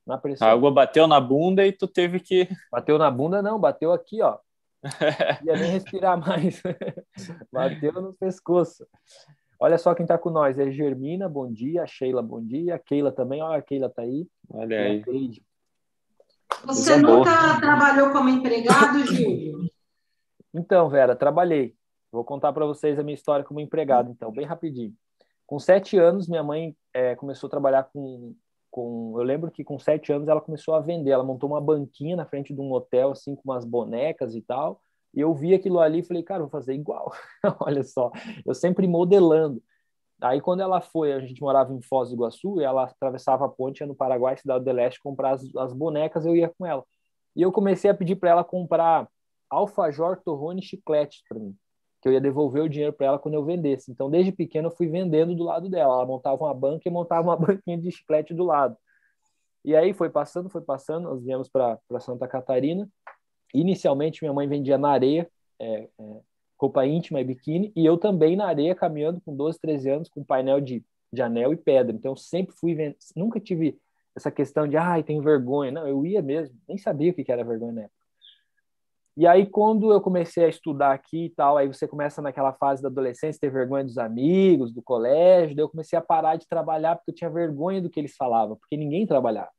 Na 0.06 0.18
pressão. 0.18 0.46
A 0.46 0.52
água 0.52 0.70
bateu 0.70 1.06
na 1.06 1.20
bunda 1.20 1.66
e 1.66 1.72
tu 1.72 1.86
teve 1.86 2.18
que. 2.18 2.48
Bateu 2.70 2.98
na 2.98 3.10
bunda, 3.10 3.40
não, 3.40 3.58
bateu 3.58 3.92
aqui, 3.92 4.20
ó. 4.20 4.38
ia 5.44 5.56
nem 5.56 5.70
respirar 5.70 6.18
mais. 6.18 6.60
Bateu 7.52 7.92
no 7.92 8.14
pescoço. 8.14 8.84
Olha 9.62 9.78
só 9.78 9.94
quem 9.94 10.02
está 10.02 10.18
com 10.18 10.28
nós. 10.28 10.58
É 10.58 10.72
Germina, 10.72 11.28
bom 11.28 11.48
dia. 11.48 11.86
Sheila, 11.86 12.20
bom 12.20 12.42
dia. 12.44 12.80
Keila 12.80 13.12
também. 13.12 13.40
Olha, 13.40 13.60
a 13.60 13.62
Keila 13.62 13.86
está 13.86 14.02
aí. 14.02 14.26
Olha 14.50 14.76
aí. 14.76 15.04
Você 16.64 16.96
nunca 16.96 17.60
trabalhou 17.60 18.10
como 18.10 18.28
empregado, 18.28 19.06
Júlio? 19.06 19.70
Então, 20.52 20.88
Vera, 20.88 21.14
trabalhei. 21.14 21.76
Vou 22.10 22.24
contar 22.24 22.52
para 22.52 22.66
vocês 22.66 22.98
a 22.98 23.04
minha 23.04 23.14
história 23.14 23.44
como 23.44 23.60
empregado, 23.60 24.10
então, 24.10 24.32
bem 24.32 24.44
rapidinho. 24.44 24.92
Com 25.46 25.60
sete 25.60 25.96
anos, 25.96 26.28
minha 26.28 26.42
mãe 26.42 26.76
é, 26.92 27.14
começou 27.14 27.46
a 27.46 27.50
trabalhar 27.50 27.84
com, 27.84 28.34
com. 28.68 29.14
Eu 29.16 29.22
lembro 29.22 29.48
que 29.48 29.62
com 29.62 29.78
sete 29.78 30.12
anos 30.12 30.26
ela 30.26 30.40
começou 30.40 30.74
a 30.74 30.80
vender. 30.80 31.12
Ela 31.12 31.22
montou 31.22 31.48
uma 31.48 31.60
banquinha 31.60 32.16
na 32.16 32.26
frente 32.26 32.52
de 32.52 32.60
um 32.60 32.72
hotel, 32.72 33.12
assim, 33.12 33.36
com 33.36 33.42
umas 33.44 33.64
bonecas 33.64 34.34
e 34.34 34.42
tal. 34.42 34.82
E 35.14 35.20
eu 35.20 35.34
vi 35.34 35.54
aquilo 35.54 35.78
ali 35.78 36.00
e 36.00 36.02
falei, 36.02 36.22
cara, 36.22 36.40
vou 36.40 36.48
fazer 36.48 36.74
igual. 36.74 37.12
Olha 37.60 37.82
só, 37.82 38.10
eu 38.46 38.54
sempre 38.54 38.86
modelando. 38.88 39.62
Aí, 40.20 40.40
quando 40.40 40.60
ela 40.60 40.80
foi, 40.80 41.12
a 41.12 41.20
gente 41.20 41.40
morava 41.40 41.72
em 41.72 41.82
Foz 41.82 42.08
do 42.08 42.14
Iguaçu, 42.14 42.60
e 42.60 42.64
ela 42.64 42.84
atravessava 42.84 43.44
a 43.44 43.48
ponte, 43.48 43.80
ia 43.80 43.86
no 43.86 43.94
Paraguai, 43.94 44.36
Cidade 44.36 44.64
do 44.64 44.72
Leste, 44.72 45.02
comprar 45.02 45.32
as, 45.32 45.42
as 45.56 45.72
bonecas, 45.72 46.24
eu 46.24 46.36
ia 46.36 46.48
com 46.48 46.64
ela. 46.64 46.84
E 47.34 47.42
eu 47.42 47.50
comecei 47.50 47.90
a 47.90 47.94
pedir 47.94 48.16
para 48.16 48.30
ela 48.30 48.44
comprar 48.44 49.08
alfajor, 49.50 50.20
torrone 50.22 50.60
e 50.60 50.64
chiclete 50.64 51.24
para 51.28 51.38
mim, 51.40 51.56
que 52.00 52.08
eu 52.08 52.12
ia 52.12 52.20
devolver 52.20 52.62
o 52.62 52.68
dinheiro 52.68 52.92
para 52.92 53.08
ela 53.08 53.18
quando 53.18 53.34
eu 53.34 53.44
vendesse. 53.44 53.90
Então, 53.90 54.08
desde 54.08 54.30
pequeno, 54.30 54.68
eu 54.68 54.70
fui 54.70 54.86
vendendo 54.86 55.34
do 55.34 55.42
lado 55.42 55.68
dela. 55.68 55.94
Ela 55.94 56.06
montava 56.06 56.44
uma 56.44 56.54
banca 56.54 56.88
e 56.88 56.90
montava 56.90 57.28
uma 57.28 57.36
banquinha 57.36 57.78
de 57.78 57.90
chiclete 57.90 58.32
do 58.32 58.44
lado. 58.44 58.76
E 59.64 59.74
aí 59.76 59.92
foi 59.92 60.10
passando, 60.10 60.48
foi 60.48 60.60
passando, 60.60 61.04
nós 61.04 61.22
viemos 61.22 61.48
para 61.48 61.78
Santa 62.00 62.28
Catarina. 62.28 62.88
Inicialmente, 63.54 64.22
minha 64.22 64.32
mãe 64.32 64.48
vendia 64.48 64.78
na 64.78 64.90
areia, 64.90 65.28
é, 65.58 65.88
é, 65.98 66.20
roupa 66.58 66.86
íntima 66.86 67.20
e 67.20 67.24
biquíni, 67.24 67.72
e 67.74 67.84
eu 67.84 67.98
também 67.98 68.36
na 68.36 68.46
areia, 68.46 68.74
caminhando 68.74 69.20
com 69.20 69.34
12, 69.36 69.58
13 69.60 69.90
anos, 69.90 70.08
com 70.08 70.24
painel 70.24 70.60
de, 70.60 70.84
de 71.12 71.22
anel 71.22 71.52
e 71.52 71.56
pedra. 71.56 71.94
Então, 71.94 72.16
sempre 72.16 72.54
fui 72.54 72.74
vendo, 72.74 72.96
nunca 73.16 73.40
tive 73.40 73.78
essa 74.14 74.30
questão 74.30 74.68
de, 74.68 74.76
ai, 74.76 75.02
tem 75.02 75.20
vergonha. 75.20 75.70
Não, 75.70 75.86
eu 75.86 76.04
ia 76.06 76.22
mesmo, 76.22 76.56
nem 76.68 76.78
sabia 76.78 77.10
o 77.10 77.14
que 77.14 77.30
era 77.30 77.44
vergonha 77.44 77.72
na 77.72 77.80
época. 77.82 78.02
E 79.14 79.26
aí, 79.26 79.46
quando 79.46 79.92
eu 79.92 80.00
comecei 80.00 80.44
a 80.44 80.48
estudar 80.48 80.92
aqui 80.92 81.26
e 81.26 81.30
tal, 81.30 81.58
aí 81.58 81.68
você 81.68 81.86
começa 81.86 82.22
naquela 82.22 82.52
fase 82.54 82.82
da 82.82 82.88
adolescência, 82.88 83.38
ter 83.38 83.50
vergonha 83.50 83.84
dos 83.84 83.98
amigos, 83.98 84.72
do 84.72 84.82
colégio, 84.82 85.54
daí 85.54 85.62
eu 85.62 85.68
comecei 85.68 85.98
a 85.98 86.02
parar 86.02 86.36
de 86.36 86.48
trabalhar 86.48 86.96
porque 86.96 87.10
eu 87.10 87.14
tinha 87.14 87.28
vergonha 87.28 87.82
do 87.82 87.90
que 87.90 88.00
eles 88.00 88.16
falavam, 88.16 88.56
porque 88.56 88.74
ninguém 88.74 89.06
trabalhava, 89.06 89.50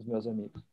os 0.00 0.06
meus 0.06 0.26
amigos. 0.26 0.71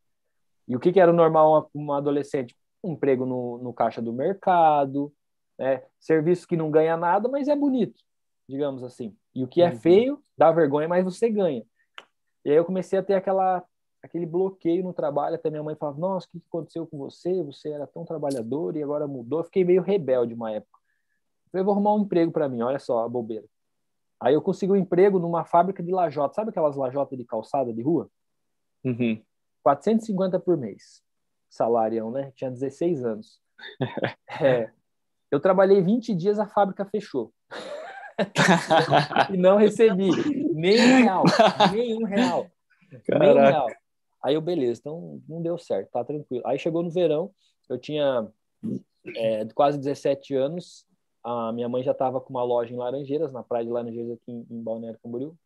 E 0.69 0.75
o 0.75 0.79
que, 0.79 0.93
que 0.93 0.99
era 0.99 1.11
normal 1.11 1.51
uma, 1.51 1.67
uma 1.73 1.97
adolescente? 1.97 2.55
Um 2.83 2.93
emprego 2.93 3.25
no, 3.25 3.57
no 3.57 3.73
caixa 3.73 4.01
do 4.01 4.13
mercado, 4.13 5.11
né? 5.57 5.83
Serviço 5.99 6.47
que 6.47 6.55
não 6.55 6.69
ganha 6.69 6.95
nada, 6.95 7.27
mas 7.27 7.47
é 7.47 7.55
bonito, 7.55 7.99
digamos 8.47 8.83
assim. 8.83 9.13
E 9.35 9.43
o 9.43 9.47
que 9.47 9.61
é 9.61 9.71
uhum. 9.71 9.75
feio, 9.75 10.23
dá 10.37 10.51
vergonha, 10.51 10.87
mas 10.87 11.03
você 11.03 11.29
ganha. 11.29 11.65
E 12.45 12.51
aí 12.51 12.55
eu 12.55 12.63
comecei 12.63 12.97
a 12.97 13.03
ter 13.03 13.15
aquela, 13.15 13.63
aquele 14.01 14.25
bloqueio 14.25 14.83
no 14.83 14.93
trabalho, 14.93 15.35
até 15.35 15.49
minha 15.49 15.63
mãe 15.63 15.75
falava, 15.75 15.99
nossa, 15.99 16.27
o 16.27 16.29
que 16.31 16.41
aconteceu 16.47 16.87
com 16.87 16.97
você? 16.97 17.43
Você 17.43 17.69
era 17.69 17.85
tão 17.85 18.05
trabalhador 18.05 18.77
e 18.77 18.83
agora 18.83 19.07
mudou. 19.07 19.39
Eu 19.39 19.43
fiquei 19.45 19.65
meio 19.65 19.81
rebelde 19.81 20.33
uma 20.33 20.51
época. 20.51 20.79
Eu 21.45 21.51
falei, 21.51 21.65
vou 21.65 21.73
arrumar 21.73 21.95
um 21.95 22.03
emprego 22.03 22.31
para 22.31 22.47
mim, 22.47 22.61
olha 22.61 22.79
só 22.79 23.03
a 23.03 23.09
bobeira. 23.09 23.45
Aí 24.21 24.33
eu 24.33 24.41
consegui 24.41 24.73
um 24.73 24.77
emprego 24.77 25.17
numa 25.17 25.45
fábrica 25.45 25.81
de 25.81 25.91
lajota. 25.91 26.35
Sabe 26.35 26.49
aquelas 26.49 26.75
lajotas 26.75 27.17
de 27.17 27.25
calçada 27.25 27.73
de 27.73 27.81
rua? 27.81 28.09
Uhum. 28.83 29.21
450 29.63 30.39
por 30.39 30.57
mês. 30.57 31.01
Salarião, 31.49 32.11
né? 32.11 32.31
Tinha 32.35 32.51
16 32.51 33.03
anos. 33.03 33.41
é, 34.41 34.69
eu 35.31 35.39
trabalhei 35.39 35.81
20 35.81 36.13
dias, 36.15 36.39
a 36.39 36.47
fábrica 36.47 36.85
fechou. 36.85 37.33
e 39.31 39.37
não 39.37 39.57
recebi 39.57 40.09
nem 40.53 40.79
um 40.79 41.03
real, 41.03 41.23
nem 41.71 41.97
um 41.97 42.05
real. 42.05 42.47
Nem 43.07 43.31
um 43.31 43.35
real. 43.35 43.67
Aí 44.23 44.33
eu, 44.33 44.41
beleza, 44.41 44.79
então 44.81 45.21
não 45.27 45.41
deu 45.41 45.57
certo, 45.57 45.91
tá 45.91 46.03
tranquilo. 46.03 46.45
Aí 46.45 46.59
chegou 46.59 46.83
no 46.83 46.89
verão, 46.89 47.31
eu 47.69 47.77
tinha 47.77 48.27
é, 49.15 49.45
quase 49.55 49.77
17 49.77 50.35
anos, 50.35 50.85
a 51.23 51.51
minha 51.53 51.69
mãe 51.69 51.83
já 51.83 51.91
estava 51.91 52.19
com 52.19 52.29
uma 52.29 52.43
loja 52.43 52.73
em 52.73 52.77
Laranjeiras, 52.77 53.31
na 53.31 53.43
praia 53.43 53.65
de 53.65 53.71
Laranjeiras 53.71 54.11
aqui 54.11 54.31
em, 54.31 54.45
em 54.49 54.61
Balneário 54.61 54.99
Camboriú. 55.01 55.37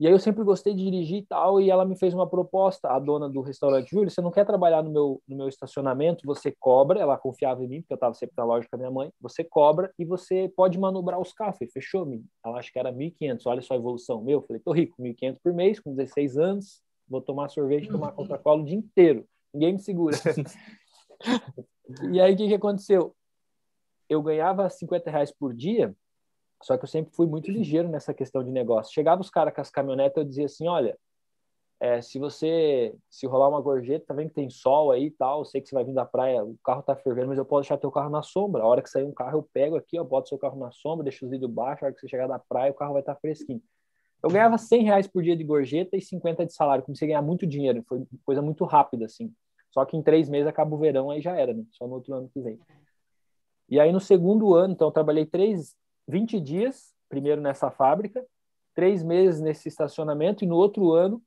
E 0.00 0.06
aí 0.06 0.12
eu 0.14 0.18
sempre 0.18 0.42
gostei 0.42 0.72
de 0.72 0.82
dirigir 0.82 1.18
e 1.18 1.26
tal, 1.26 1.60
e 1.60 1.68
ela 1.68 1.84
me 1.84 1.94
fez 1.94 2.14
uma 2.14 2.26
proposta, 2.26 2.88
a 2.88 2.98
dona 2.98 3.28
do 3.28 3.42
restaurante, 3.42 3.90
Júlio, 3.90 4.10
você 4.10 4.22
não 4.22 4.30
quer 4.30 4.46
trabalhar 4.46 4.82
no 4.82 4.90
meu, 4.90 5.22
no 5.28 5.36
meu 5.36 5.46
estacionamento, 5.46 6.24
você 6.24 6.50
cobra, 6.58 6.98
ela 6.98 7.18
confiava 7.18 7.62
em 7.62 7.68
mim, 7.68 7.80
porque 7.82 7.92
eu 7.92 7.96
estava 7.96 8.14
sempre 8.14 8.32
na 8.34 8.44
loja 8.44 8.66
com 8.66 8.76
a 8.76 8.78
minha 8.78 8.90
mãe, 8.90 9.12
você 9.20 9.44
cobra 9.44 9.92
e 9.98 10.06
você 10.06 10.50
pode 10.56 10.78
manobrar 10.78 11.20
os 11.20 11.34
carros. 11.34 11.58
falei, 11.58 11.70
fechou, 11.70 12.06
-me. 12.06 12.24
ela 12.42 12.58
acha 12.58 12.72
que 12.72 12.78
era 12.78 12.90
1.500, 12.90 13.42
olha 13.44 13.60
só 13.60 13.74
a 13.74 13.76
evolução. 13.76 14.22
Meu, 14.22 14.38
eu 14.38 14.42
falei, 14.46 14.62
tô 14.62 14.72
rico, 14.72 14.96
1.500 15.02 15.36
por 15.44 15.52
mês, 15.52 15.78
com 15.78 15.94
16 15.94 16.38
anos, 16.38 16.82
vou 17.06 17.20
tomar 17.20 17.50
sorvete, 17.50 17.90
tomar 17.90 18.12
Coca-Cola 18.12 18.62
o 18.62 18.64
dia 18.64 18.78
inteiro, 18.78 19.26
ninguém 19.52 19.74
me 19.74 19.80
segura. 19.80 20.16
e 22.10 22.18
aí 22.18 22.32
o 22.32 22.36
que, 22.38 22.48
que 22.48 22.54
aconteceu? 22.54 23.14
Eu 24.08 24.22
ganhava 24.22 24.70
50 24.70 25.10
reais 25.10 25.30
por 25.30 25.52
dia, 25.52 25.94
só 26.62 26.76
que 26.76 26.84
eu 26.84 26.88
sempre 26.88 27.14
fui 27.14 27.26
muito 27.26 27.50
ligeiro 27.50 27.88
nessa 27.88 28.12
questão 28.12 28.44
de 28.44 28.50
negócio. 28.50 28.92
Chegava 28.92 29.20
os 29.20 29.30
caras 29.30 29.54
com 29.54 29.60
as 29.60 29.70
caminhonetas, 29.70 30.16
eu 30.16 30.24
dizia 30.24 30.46
assim, 30.46 30.68
olha, 30.68 30.98
é, 31.80 32.02
se 32.02 32.18
você, 32.18 32.94
se 33.08 33.26
rolar 33.26 33.48
uma 33.48 33.60
gorjeta, 33.60 34.04
tá 34.08 34.14
vendo 34.14 34.28
que 34.28 34.34
tem 34.34 34.50
sol 34.50 34.92
aí 34.92 35.06
e 35.06 35.10
tal, 35.10 35.40
eu 35.40 35.44
sei 35.46 35.62
que 35.62 35.68
você 35.68 35.74
vai 35.74 35.82
vir 35.82 35.94
da 35.94 36.04
praia, 36.04 36.44
o 36.44 36.58
carro 36.62 36.82
tá 36.82 36.94
fervendo, 36.94 37.28
mas 37.28 37.38
eu 37.38 37.44
posso 37.44 37.62
deixar 37.62 37.78
teu 37.78 37.90
carro 37.90 38.10
na 38.10 38.22
sombra. 38.22 38.62
A 38.62 38.66
hora 38.66 38.82
que 38.82 38.90
sair 38.90 39.04
um 39.04 39.12
carro, 39.12 39.38
eu 39.38 39.48
pego 39.54 39.76
aqui, 39.76 39.96
eu 39.96 40.04
boto 40.04 40.28
seu 40.28 40.36
carro 40.36 40.58
na 40.58 40.70
sombra, 40.70 41.04
deixo 41.04 41.24
os 41.24 41.30
vidros 41.30 41.50
baixos, 41.50 41.82
a 41.82 41.86
hora 41.86 41.94
que 41.94 42.00
você 42.00 42.08
chegar 42.08 42.26
da 42.26 42.38
praia, 42.38 42.70
o 42.70 42.74
carro 42.74 42.92
vai 42.92 43.00
estar 43.00 43.14
tá 43.14 43.20
fresquinho. 43.20 43.62
Eu 44.22 44.28
ganhava 44.28 44.58
100 44.58 44.84
reais 44.84 45.06
por 45.06 45.22
dia 45.22 45.34
de 45.34 45.42
gorjeta 45.42 45.96
e 45.96 46.02
50 46.02 46.44
de 46.44 46.52
salário. 46.52 46.84
Comecei 46.84 47.06
a 47.06 47.08
ganhar 47.08 47.22
muito 47.22 47.46
dinheiro, 47.46 47.82
foi 47.88 48.04
coisa 48.26 48.42
muito 48.42 48.64
rápida, 48.66 49.06
assim. 49.06 49.32
Só 49.70 49.82
que 49.86 49.96
em 49.96 50.02
três 50.02 50.28
meses 50.28 50.46
acaba 50.46 50.74
o 50.74 50.78
verão, 50.78 51.10
aí 51.10 51.22
já 51.22 51.34
era, 51.34 51.54
né? 51.54 51.64
Só 51.70 51.86
no 51.86 51.94
outro 51.94 52.14
ano 52.14 52.28
que 52.28 52.40
vem. 52.40 52.58
E 53.70 53.80
aí 53.80 53.90
no 53.90 54.00
segundo 54.00 54.54
ano, 54.54 54.74
então 54.74 54.88
eu 54.88 54.92
trabalhei 54.92 55.24
três, 55.24 55.74
20 56.10 56.40
dias, 56.40 56.92
primeiro 57.08 57.40
nessa 57.40 57.70
fábrica, 57.70 58.24
três 58.74 59.02
meses 59.02 59.40
nesse 59.40 59.68
estacionamento, 59.68 60.44
e 60.44 60.46
no 60.46 60.56
outro 60.56 60.92
ano 60.92 61.22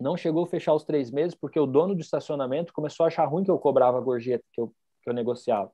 não 0.00 0.16
chegou 0.16 0.44
a 0.44 0.46
fechar 0.46 0.74
os 0.74 0.84
três 0.84 1.10
meses, 1.10 1.34
porque 1.34 1.58
o 1.58 1.66
dono 1.66 1.94
do 1.94 2.00
estacionamento 2.00 2.72
começou 2.72 3.04
a 3.04 3.06
achar 3.08 3.24
ruim 3.26 3.44
que 3.44 3.50
eu 3.50 3.58
cobrava 3.58 3.98
a 3.98 4.00
gorjeta 4.00 4.44
que 4.52 4.60
eu, 4.60 4.72
que 5.02 5.10
eu 5.10 5.14
negociava. 5.14 5.70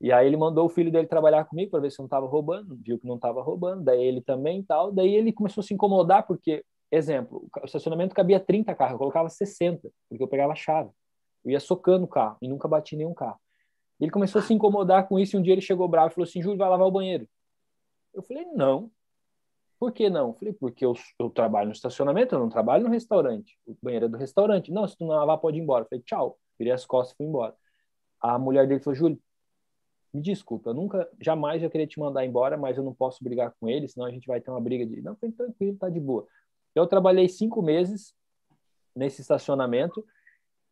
E 0.00 0.10
aí 0.10 0.26
ele 0.26 0.36
mandou 0.36 0.66
o 0.66 0.68
filho 0.68 0.90
dele 0.90 1.06
trabalhar 1.06 1.44
comigo 1.44 1.70
para 1.70 1.80
ver 1.80 1.90
se 1.90 2.00
eu 2.00 2.02
não 2.02 2.06
estava 2.06 2.26
roubando, 2.26 2.76
viu 2.84 2.98
que 2.98 3.06
não 3.06 3.16
estava 3.16 3.42
roubando, 3.42 3.84
daí 3.84 4.02
ele 4.02 4.20
também 4.20 4.62
tal, 4.62 4.90
daí 4.90 5.14
ele 5.14 5.32
começou 5.32 5.60
a 5.60 5.64
se 5.64 5.74
incomodar, 5.74 6.26
porque, 6.26 6.64
exemplo, 6.90 7.46
o 7.62 7.64
estacionamento 7.64 8.14
cabia 8.14 8.40
30 8.40 8.74
carros, 8.74 8.94
eu 8.94 8.98
colocava 8.98 9.28
60, 9.28 9.88
porque 10.08 10.22
eu 10.22 10.28
pegava 10.28 10.52
a 10.52 10.56
chave. 10.56 10.90
Eu 11.44 11.52
ia 11.52 11.60
socando 11.60 12.04
o 12.04 12.08
carro 12.08 12.36
e 12.42 12.48
nunca 12.48 12.66
bati 12.66 12.96
nenhum 12.96 13.14
carro. 13.14 13.38
Ele 14.00 14.10
começou 14.10 14.40
a 14.40 14.42
se 14.42 14.52
incomodar 14.52 15.06
com 15.06 15.18
isso 15.18 15.36
e 15.36 15.38
um 15.38 15.42
dia 15.42 15.52
ele 15.52 15.60
chegou 15.60 15.86
bravo 15.86 16.10
e 16.10 16.14
falou 16.14 16.28
assim, 16.28 16.42
Júlio, 16.42 16.58
vai 16.58 16.68
lavar 16.68 16.86
o 16.86 16.90
banheiro. 16.90 17.28
Eu 18.14 18.22
falei, 18.22 18.44
não. 18.54 18.90
Por 19.78 19.92
que 19.92 20.08
não? 20.08 20.28
Eu 20.28 20.34
falei, 20.34 20.52
porque 20.52 20.84
eu, 20.84 20.94
eu, 21.18 21.28
trabalho 21.30 21.66
no 21.66 21.72
estacionamento, 21.72 22.34
eu 22.34 22.38
não 22.38 22.48
trabalho 22.48 22.84
no 22.84 22.90
restaurante. 22.90 23.58
O 23.66 23.76
banheiro 23.82 24.06
é 24.06 24.08
do 24.08 24.16
restaurante. 24.16 24.70
Não, 24.70 24.86
se 24.86 24.96
tu 24.96 25.04
não 25.04 25.14
lavar, 25.14 25.38
pode 25.38 25.58
ir 25.58 25.62
embora. 25.62 25.84
Eu 25.84 25.88
falei, 25.88 26.02
tchau. 26.04 26.38
Virei 26.58 26.72
as 26.72 26.84
costas 26.84 27.14
e 27.14 27.16
fui 27.16 27.26
embora. 27.26 27.54
A 28.20 28.38
mulher 28.38 28.68
dele 28.68 28.80
falou, 28.80 28.94
Júlio, 28.94 29.20
me 30.12 30.20
desculpa, 30.20 30.70
eu 30.70 30.74
nunca, 30.74 31.08
jamais 31.18 31.62
eu 31.62 31.70
queria 31.70 31.86
te 31.86 31.98
mandar 31.98 32.24
embora, 32.24 32.56
mas 32.56 32.76
eu 32.76 32.84
não 32.84 32.92
posso 32.92 33.24
brigar 33.24 33.54
com 33.58 33.68
ele, 33.68 33.88
senão 33.88 34.06
a 34.06 34.10
gente 34.10 34.26
vai 34.26 34.40
ter 34.40 34.50
uma 34.50 34.60
briga 34.60 34.84
de. 34.84 35.00
Não, 35.00 35.16
foi 35.16 35.32
tranquilo, 35.32 35.76
tá 35.78 35.88
de 35.88 35.98
boa. 35.98 36.26
Eu 36.74 36.86
trabalhei 36.86 37.28
cinco 37.28 37.62
meses 37.62 38.14
nesse 38.94 39.22
estacionamento 39.22 40.04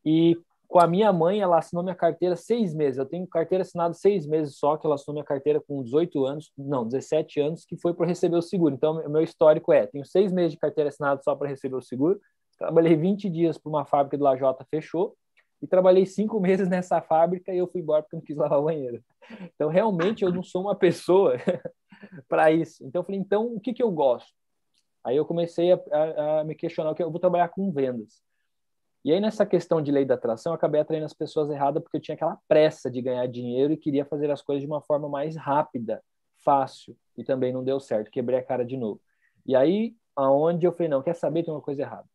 e 0.04 0.38
com 0.70 0.78
a 0.78 0.86
minha 0.86 1.12
mãe, 1.12 1.40
ela 1.40 1.58
assinou 1.58 1.82
minha 1.82 1.96
carteira 1.96 2.36
seis 2.36 2.72
meses. 2.72 2.96
Eu 2.96 3.04
tenho 3.04 3.26
carteira 3.26 3.62
assinada 3.62 3.92
seis 3.92 4.24
meses 4.24 4.56
só, 4.56 4.76
que 4.76 4.86
ela 4.86 4.94
assinou 4.94 5.14
minha 5.14 5.24
carteira 5.24 5.60
com 5.60 5.82
18 5.82 6.24
anos, 6.24 6.52
não, 6.56 6.86
17 6.86 7.40
anos, 7.40 7.64
que 7.64 7.76
foi 7.76 7.92
para 7.92 8.06
receber 8.06 8.36
o 8.36 8.42
seguro. 8.42 8.72
Então, 8.72 9.02
meu 9.08 9.20
histórico 9.20 9.72
é: 9.72 9.88
tenho 9.88 10.04
seis 10.06 10.32
meses 10.32 10.52
de 10.52 10.58
carteira 10.58 10.88
assinada 10.88 11.20
só 11.24 11.34
para 11.34 11.48
receber 11.48 11.74
o 11.74 11.82
seguro. 11.82 12.20
Trabalhei 12.56 12.94
20 12.94 13.28
dias 13.28 13.58
para 13.58 13.68
uma 13.68 13.84
fábrica 13.84 14.16
de 14.16 14.22
Lajota, 14.22 14.64
fechou. 14.70 15.16
E 15.60 15.66
trabalhei 15.66 16.06
cinco 16.06 16.38
meses 16.40 16.68
nessa 16.68 17.02
fábrica 17.02 17.52
e 17.52 17.58
eu 17.58 17.66
fui 17.66 17.80
embora 17.80 18.02
porque 18.04 18.14
não 18.14 18.22
quis 18.22 18.36
lavar 18.36 18.62
banheiro. 18.62 19.02
Então, 19.52 19.68
realmente, 19.68 20.24
eu 20.24 20.32
não 20.32 20.42
sou 20.44 20.62
uma 20.62 20.76
pessoa 20.76 21.34
para 22.28 22.52
isso. 22.52 22.86
Então, 22.86 23.00
eu 23.00 23.04
falei: 23.04 23.20
então, 23.20 23.44
o 23.52 23.58
que, 23.58 23.74
que 23.74 23.82
eu 23.82 23.90
gosto? 23.90 24.30
Aí 25.02 25.16
eu 25.16 25.26
comecei 25.26 25.72
a, 25.72 25.80
a, 25.90 26.40
a 26.40 26.44
me 26.44 26.54
questionar: 26.54 26.94
que 26.94 27.02
eu 27.02 27.10
vou 27.10 27.18
trabalhar 27.18 27.48
com 27.48 27.72
vendas. 27.72 28.22
E 29.04 29.12
aí, 29.12 29.20
nessa 29.20 29.46
questão 29.46 29.80
de 29.80 29.90
lei 29.90 30.04
da 30.04 30.14
atração, 30.14 30.52
eu 30.52 30.56
acabei 30.56 30.80
atraindo 30.80 31.06
as 31.06 31.14
pessoas 31.14 31.48
erradas 31.48 31.82
porque 31.82 31.96
eu 31.96 32.00
tinha 32.00 32.14
aquela 32.14 32.38
pressa 32.46 32.90
de 32.90 33.00
ganhar 33.00 33.26
dinheiro 33.26 33.72
e 33.72 33.76
queria 33.76 34.04
fazer 34.04 34.30
as 34.30 34.42
coisas 34.42 34.62
de 34.62 34.66
uma 34.66 34.82
forma 34.82 35.08
mais 35.08 35.36
rápida, 35.36 36.02
fácil, 36.44 36.96
e 37.16 37.24
também 37.24 37.52
não 37.52 37.64
deu 37.64 37.80
certo, 37.80 38.10
quebrei 38.10 38.38
a 38.38 38.42
cara 38.42 38.64
de 38.64 38.76
novo. 38.76 39.00
E 39.46 39.56
aí, 39.56 39.94
aonde 40.14 40.66
eu 40.66 40.72
falei, 40.72 40.88
não, 40.88 41.02
quer 41.02 41.14
saber, 41.14 41.42
tem 41.42 41.52
uma 41.52 41.62
coisa 41.62 41.82
errada. 41.82 42.06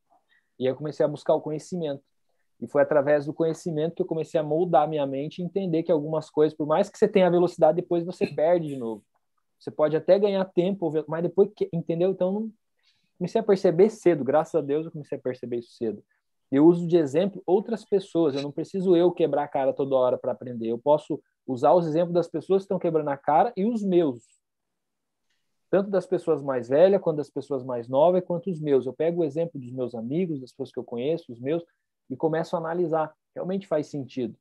E 0.60 0.68
aí 0.68 0.72
eu 0.72 0.76
comecei 0.76 1.04
a 1.04 1.10
buscar 1.10 1.34
o 1.34 1.42
conhecimento. 1.42 2.04
E 2.62 2.68
foi 2.68 2.82
através 2.82 3.26
do 3.26 3.34
conhecimento 3.34 3.96
que 3.96 4.02
eu 4.02 4.06
comecei 4.06 4.40
a 4.40 4.44
moldar 4.44 4.88
minha 4.88 5.06
mente 5.06 5.40
e 5.40 5.44
entender 5.44 5.84
que 5.84 5.92
algumas 5.92 6.30
coisas, 6.30 6.56
por 6.56 6.66
mais 6.66 6.90
que 6.90 6.98
você 6.98 7.08
tenha 7.08 7.30
velocidade, 7.30 7.82
depois 7.82 8.06
você 8.06 8.28
perde 8.28 8.68
de 8.68 8.78
novo. 8.78 9.04
Você 9.60 9.72
pode 9.72 9.96
até 9.98 10.18
ganhar 10.20 10.46
tempo, 10.46 10.92
mas 11.08 11.24
depois, 11.24 11.50
entendeu? 11.74 12.12
Então, 12.12 12.50
comecei 13.18 13.42
a 13.42 13.44
perceber 13.44 13.90
cedo, 13.90 14.24
graças 14.24 14.56
a 14.56 14.62
Deus 14.62 14.86
eu 14.86 14.92
comecei 14.92 15.18
a 15.18 15.22
perceber 15.22 15.58
isso 15.58 15.72
cedo. 15.72 16.04
Eu 16.56 16.68
uso 16.68 16.88
de 16.88 16.96
exemplo 16.96 17.44
outras 17.46 17.84
pessoas, 17.84 18.34
eu 18.34 18.42
não 18.42 18.50
preciso 18.50 18.96
eu 18.96 19.12
quebrar 19.12 19.44
a 19.44 19.48
cara 19.48 19.74
toda 19.74 19.94
hora 19.94 20.18
para 20.18 20.32
aprender. 20.32 20.68
Eu 20.68 20.78
posso 20.78 21.22
usar 21.46 21.74
os 21.74 21.86
exemplos 21.86 22.14
das 22.14 22.30
pessoas 22.30 22.62
que 22.62 22.68
estão 22.68 22.80
quebrando 22.80 23.10
a 23.10 23.18
cara 23.18 23.52
e 23.58 23.66
os 23.66 23.84
meus. 23.84 24.24
Tanto 25.70 25.90
das 25.90 26.08
pessoas 26.08 26.42
mais 26.42 26.70
velhas, 26.70 27.02
quanto 27.02 27.18
das 27.18 27.30
pessoas 27.30 27.62
mais 27.62 27.90
novas, 27.90 28.24
quanto 28.24 28.50
os 28.50 28.62
meus. 28.62 28.86
Eu 28.86 28.94
pego 28.94 29.20
o 29.20 29.26
exemplo 29.26 29.60
dos 29.60 29.70
meus 29.70 29.94
amigos, 29.94 30.40
das 30.40 30.52
pessoas 30.52 30.72
que 30.72 30.80
eu 30.80 30.86
conheço, 30.86 31.30
os 31.30 31.42
meus, 31.42 31.62
e 32.10 32.16
começo 32.16 32.56
a 32.56 32.60
analisar. 32.60 33.14
Realmente 33.36 33.68
faz 33.68 33.88
sentido. 33.88 34.34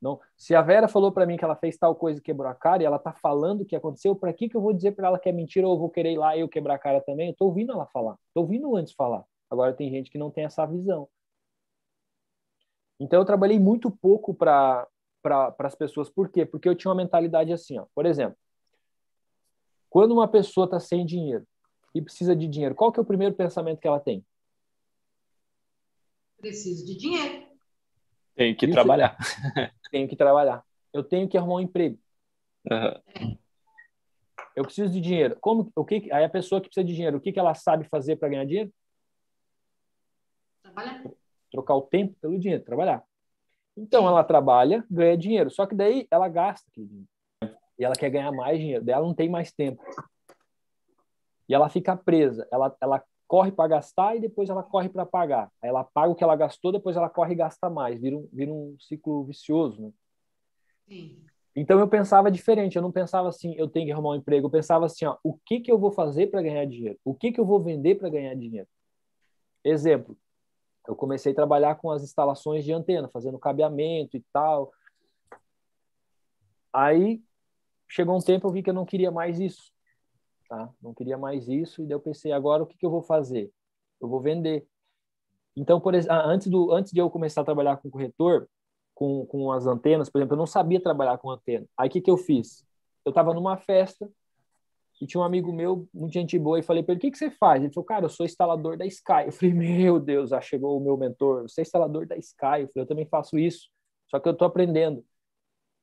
Não, 0.00 0.18
se 0.38 0.54
a 0.54 0.62
Vera 0.62 0.88
falou 0.88 1.12
para 1.12 1.26
mim 1.26 1.36
que 1.36 1.44
ela 1.44 1.54
fez 1.54 1.76
tal 1.76 1.94
coisa 1.94 2.18
e 2.18 2.22
quebrou 2.22 2.48
a 2.48 2.54
cara 2.54 2.82
e 2.82 2.86
ela 2.86 2.98
tá 2.98 3.12
falando 3.12 3.60
o 3.60 3.66
que 3.66 3.76
aconteceu, 3.76 4.16
para 4.16 4.32
que 4.32 4.48
que 4.48 4.56
eu 4.56 4.62
vou 4.62 4.72
dizer 4.72 4.92
para 4.92 5.08
ela 5.08 5.18
que 5.18 5.28
é 5.28 5.32
mentira 5.32 5.66
ou 5.66 5.74
eu 5.74 5.78
vou 5.78 5.90
querer 5.90 6.12
ir 6.12 6.18
lá 6.18 6.34
eu 6.34 6.48
quebrar 6.48 6.76
a 6.76 6.78
cara 6.78 7.02
também? 7.02 7.28
Eu 7.28 7.36
tô 7.36 7.44
ouvindo 7.44 7.72
ela 7.72 7.84
falar. 7.84 8.16
Tô 8.32 8.40
ouvindo 8.40 8.74
antes 8.74 8.94
falar. 8.94 9.22
Agora 9.54 9.72
tem 9.72 9.90
gente 9.90 10.10
que 10.10 10.18
não 10.18 10.30
tem 10.30 10.44
essa 10.44 10.66
visão. 10.66 11.08
Então 13.00 13.20
eu 13.20 13.24
trabalhei 13.24 13.58
muito 13.58 13.90
pouco 13.90 14.34
para 14.34 14.86
para 15.24 15.54
as 15.60 15.74
pessoas. 15.74 16.10
Por 16.10 16.28
quê? 16.28 16.44
Porque 16.44 16.68
eu 16.68 16.74
tinha 16.74 16.90
uma 16.90 17.02
mentalidade 17.02 17.50
assim, 17.50 17.78
ó. 17.78 17.86
Por 17.94 18.04
exemplo, 18.04 18.36
quando 19.88 20.12
uma 20.12 20.28
pessoa 20.28 20.66
está 20.66 20.78
sem 20.78 21.06
dinheiro 21.06 21.46
e 21.94 22.02
precisa 22.02 22.36
de 22.36 22.46
dinheiro, 22.46 22.74
qual 22.74 22.92
que 22.92 23.00
é 23.00 23.02
o 23.02 23.06
primeiro 23.06 23.34
pensamento 23.34 23.80
que 23.80 23.88
ela 23.88 24.00
tem? 24.00 24.22
Preciso 26.38 26.84
de 26.84 26.94
dinheiro. 26.94 27.46
Tenho 28.34 28.54
que 28.54 28.66
Isso, 28.66 28.74
trabalhar. 28.74 29.16
Tenho 29.90 30.08
que 30.08 30.16
trabalhar. 30.16 30.62
Eu 30.92 31.02
tenho 31.02 31.28
que 31.28 31.38
arrumar 31.38 31.54
um 31.54 31.60
emprego. 31.60 31.98
Uhum. 32.70 33.38
Eu 34.54 34.64
preciso 34.64 34.92
de 34.92 35.00
dinheiro. 35.00 35.36
Como 35.40 35.72
o 35.74 35.84
que 35.84 36.12
aí 36.12 36.24
a 36.24 36.28
pessoa 36.28 36.60
que 36.60 36.68
precisa 36.68 36.84
de 36.84 36.94
dinheiro, 36.94 37.16
o 37.16 37.20
que 37.20 37.32
que 37.32 37.38
ela 37.38 37.54
sabe 37.54 37.84
fazer 37.88 38.16
para 38.16 38.28
ganhar 38.28 38.44
dinheiro? 38.44 38.72
Trabalhar. 40.74 41.04
Trocar 41.50 41.76
o 41.76 41.82
tempo 41.82 42.16
pelo 42.20 42.38
dinheiro, 42.38 42.64
trabalhar. 42.64 43.04
Então 43.76 44.06
ela 44.06 44.24
trabalha, 44.24 44.84
ganha 44.90 45.16
dinheiro, 45.16 45.50
só 45.50 45.66
que 45.66 45.74
daí 45.74 46.06
ela 46.10 46.28
gasta 46.28 46.68
aquele 46.70 46.86
dinheiro. 46.86 47.08
E 47.78 47.84
ela 47.84 47.94
quer 47.94 48.10
ganhar 48.10 48.30
mais 48.32 48.58
dinheiro, 48.58 48.84
daí 48.84 48.94
ela 48.94 49.06
não 49.06 49.14
tem 49.14 49.28
mais 49.28 49.52
tempo. 49.52 49.82
E 51.48 51.54
ela 51.54 51.68
fica 51.68 51.96
presa, 51.96 52.46
ela, 52.52 52.74
ela 52.80 53.04
corre 53.26 53.52
para 53.52 53.68
gastar 53.68 54.16
e 54.16 54.20
depois 54.20 54.48
ela 54.48 54.62
corre 54.62 54.88
para 54.88 55.04
pagar. 55.04 55.50
Aí 55.62 55.68
ela 55.68 55.84
paga 55.84 56.12
o 56.12 56.14
que 56.14 56.24
ela 56.24 56.36
gastou, 56.36 56.72
depois 56.72 56.96
ela 56.96 57.10
corre 57.10 57.32
e 57.32 57.36
gasta 57.36 57.68
mais, 57.68 58.00
vira 58.00 58.16
um, 58.16 58.28
vira 58.32 58.52
um 58.52 58.76
ciclo 58.78 59.24
vicioso. 59.24 59.82
Né? 59.82 59.92
Sim. 60.88 61.24
Então 61.56 61.78
eu 61.78 61.88
pensava 61.88 62.30
diferente, 62.30 62.76
eu 62.76 62.82
não 62.82 62.90
pensava 62.90 63.28
assim, 63.28 63.54
eu 63.56 63.68
tenho 63.68 63.86
que 63.86 63.92
arrumar 63.92 64.10
um 64.10 64.16
emprego, 64.16 64.46
eu 64.46 64.50
pensava 64.50 64.86
assim, 64.86 65.04
ó, 65.04 65.16
o 65.22 65.34
que 65.34 65.60
que 65.60 65.70
eu 65.70 65.78
vou 65.78 65.92
fazer 65.92 66.28
para 66.28 66.42
ganhar 66.42 66.64
dinheiro? 66.64 66.98
O 67.04 67.14
que 67.14 67.30
que 67.30 67.38
eu 67.40 67.44
vou 67.44 67.60
vender 67.60 67.96
para 67.96 68.08
ganhar 68.08 68.34
dinheiro? 68.34 68.68
Exemplo, 69.62 70.16
eu 70.86 70.94
comecei 70.94 71.32
a 71.32 71.34
trabalhar 71.34 71.76
com 71.76 71.90
as 71.90 72.02
instalações 72.02 72.64
de 72.64 72.72
antena, 72.72 73.08
fazendo 73.08 73.38
cabeamento 73.38 74.16
e 74.16 74.24
tal. 74.32 74.72
Aí 76.72 77.22
chegou 77.88 78.16
um 78.16 78.20
tempo 78.20 78.46
eu 78.46 78.52
vi 78.52 78.62
que 78.62 78.70
eu 78.70 78.74
não 78.74 78.84
queria 78.84 79.10
mais 79.10 79.38
isso, 79.38 79.72
tá? 80.48 80.68
Não 80.82 80.92
queria 80.92 81.16
mais 81.16 81.48
isso 81.48 81.82
e 81.82 81.86
daí 81.86 81.94
eu 81.94 82.00
pensei 82.00 82.32
agora 82.32 82.62
o 82.62 82.66
que, 82.66 82.76
que 82.76 82.84
eu 82.84 82.90
vou 82.90 83.02
fazer? 83.02 83.50
Eu 84.00 84.08
vou 84.08 84.20
vender. 84.20 84.66
Então, 85.56 85.80
por 85.80 85.94
exemplo, 85.94 86.16
antes 86.16 86.48
do 86.48 86.72
antes 86.72 86.92
de 86.92 87.00
eu 87.00 87.08
começar 87.08 87.42
a 87.42 87.44
trabalhar 87.44 87.76
com 87.76 87.90
corretor, 87.90 88.48
com, 88.94 89.24
com 89.26 89.52
as 89.52 89.66
antenas, 89.66 90.10
por 90.10 90.18
exemplo, 90.18 90.34
eu 90.34 90.38
não 90.38 90.46
sabia 90.46 90.82
trabalhar 90.82 91.18
com 91.18 91.30
antena. 91.30 91.66
Aí 91.78 91.88
o 91.88 91.92
que 91.92 92.00
que 92.00 92.10
eu 92.10 92.16
fiz? 92.16 92.64
Eu 93.04 93.10
estava 93.10 93.32
numa 93.32 93.56
festa 93.56 94.10
e 95.00 95.06
tinha 95.06 95.20
um 95.20 95.24
amigo 95.24 95.52
meu, 95.52 95.88
muito 95.92 96.12
gente 96.12 96.38
boa, 96.38 96.58
e 96.58 96.62
falei 96.62 96.82
para 96.82 96.92
ele: 96.92 96.98
o 96.98 97.00
que, 97.00 97.10
que 97.10 97.18
você 97.18 97.30
faz? 97.30 97.62
Ele 97.62 97.72
falou: 97.72 97.84
cara, 97.84 98.04
eu 98.04 98.08
sou 98.08 98.24
instalador 98.24 98.76
da 98.76 98.86
Sky. 98.86 99.26
Eu 99.26 99.32
falei: 99.32 99.54
meu 99.54 99.98
Deus, 100.00 100.30
já 100.30 100.40
chegou 100.40 100.76
o 100.76 100.80
meu 100.80 100.96
mentor, 100.96 101.42
você 101.42 101.60
é 101.60 101.62
instalador 101.62 102.06
da 102.06 102.16
Sky. 102.16 102.62
Eu 102.62 102.68
falei: 102.68 102.70
eu 102.76 102.86
também 102.86 103.06
faço 103.06 103.38
isso, 103.38 103.68
só 104.08 104.20
que 104.20 104.28
eu 104.28 104.32
estou 104.32 104.46
aprendendo. 104.46 105.04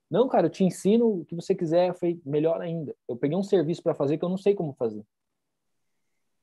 Não, 0.10 0.28
cara, 0.28 0.48
eu 0.48 0.52
te 0.52 0.64
ensino 0.64 1.22
o 1.22 1.26
que 1.26 1.36
você 1.36 1.54
quiser. 1.54 1.90
Eu 1.90 1.94
falei: 1.94 2.22
melhor 2.26 2.62
ainda. 2.62 2.96
Eu 3.08 3.18
peguei 3.18 3.38
um 3.38 3.44
serviço 3.44 3.84
para 3.84 3.94
fazer 3.94 4.18
que 4.18 4.26
eu 4.26 4.30
não 4.30 4.38
sei 4.38 4.56
como 4.56 4.74
fazer. 4.74 5.04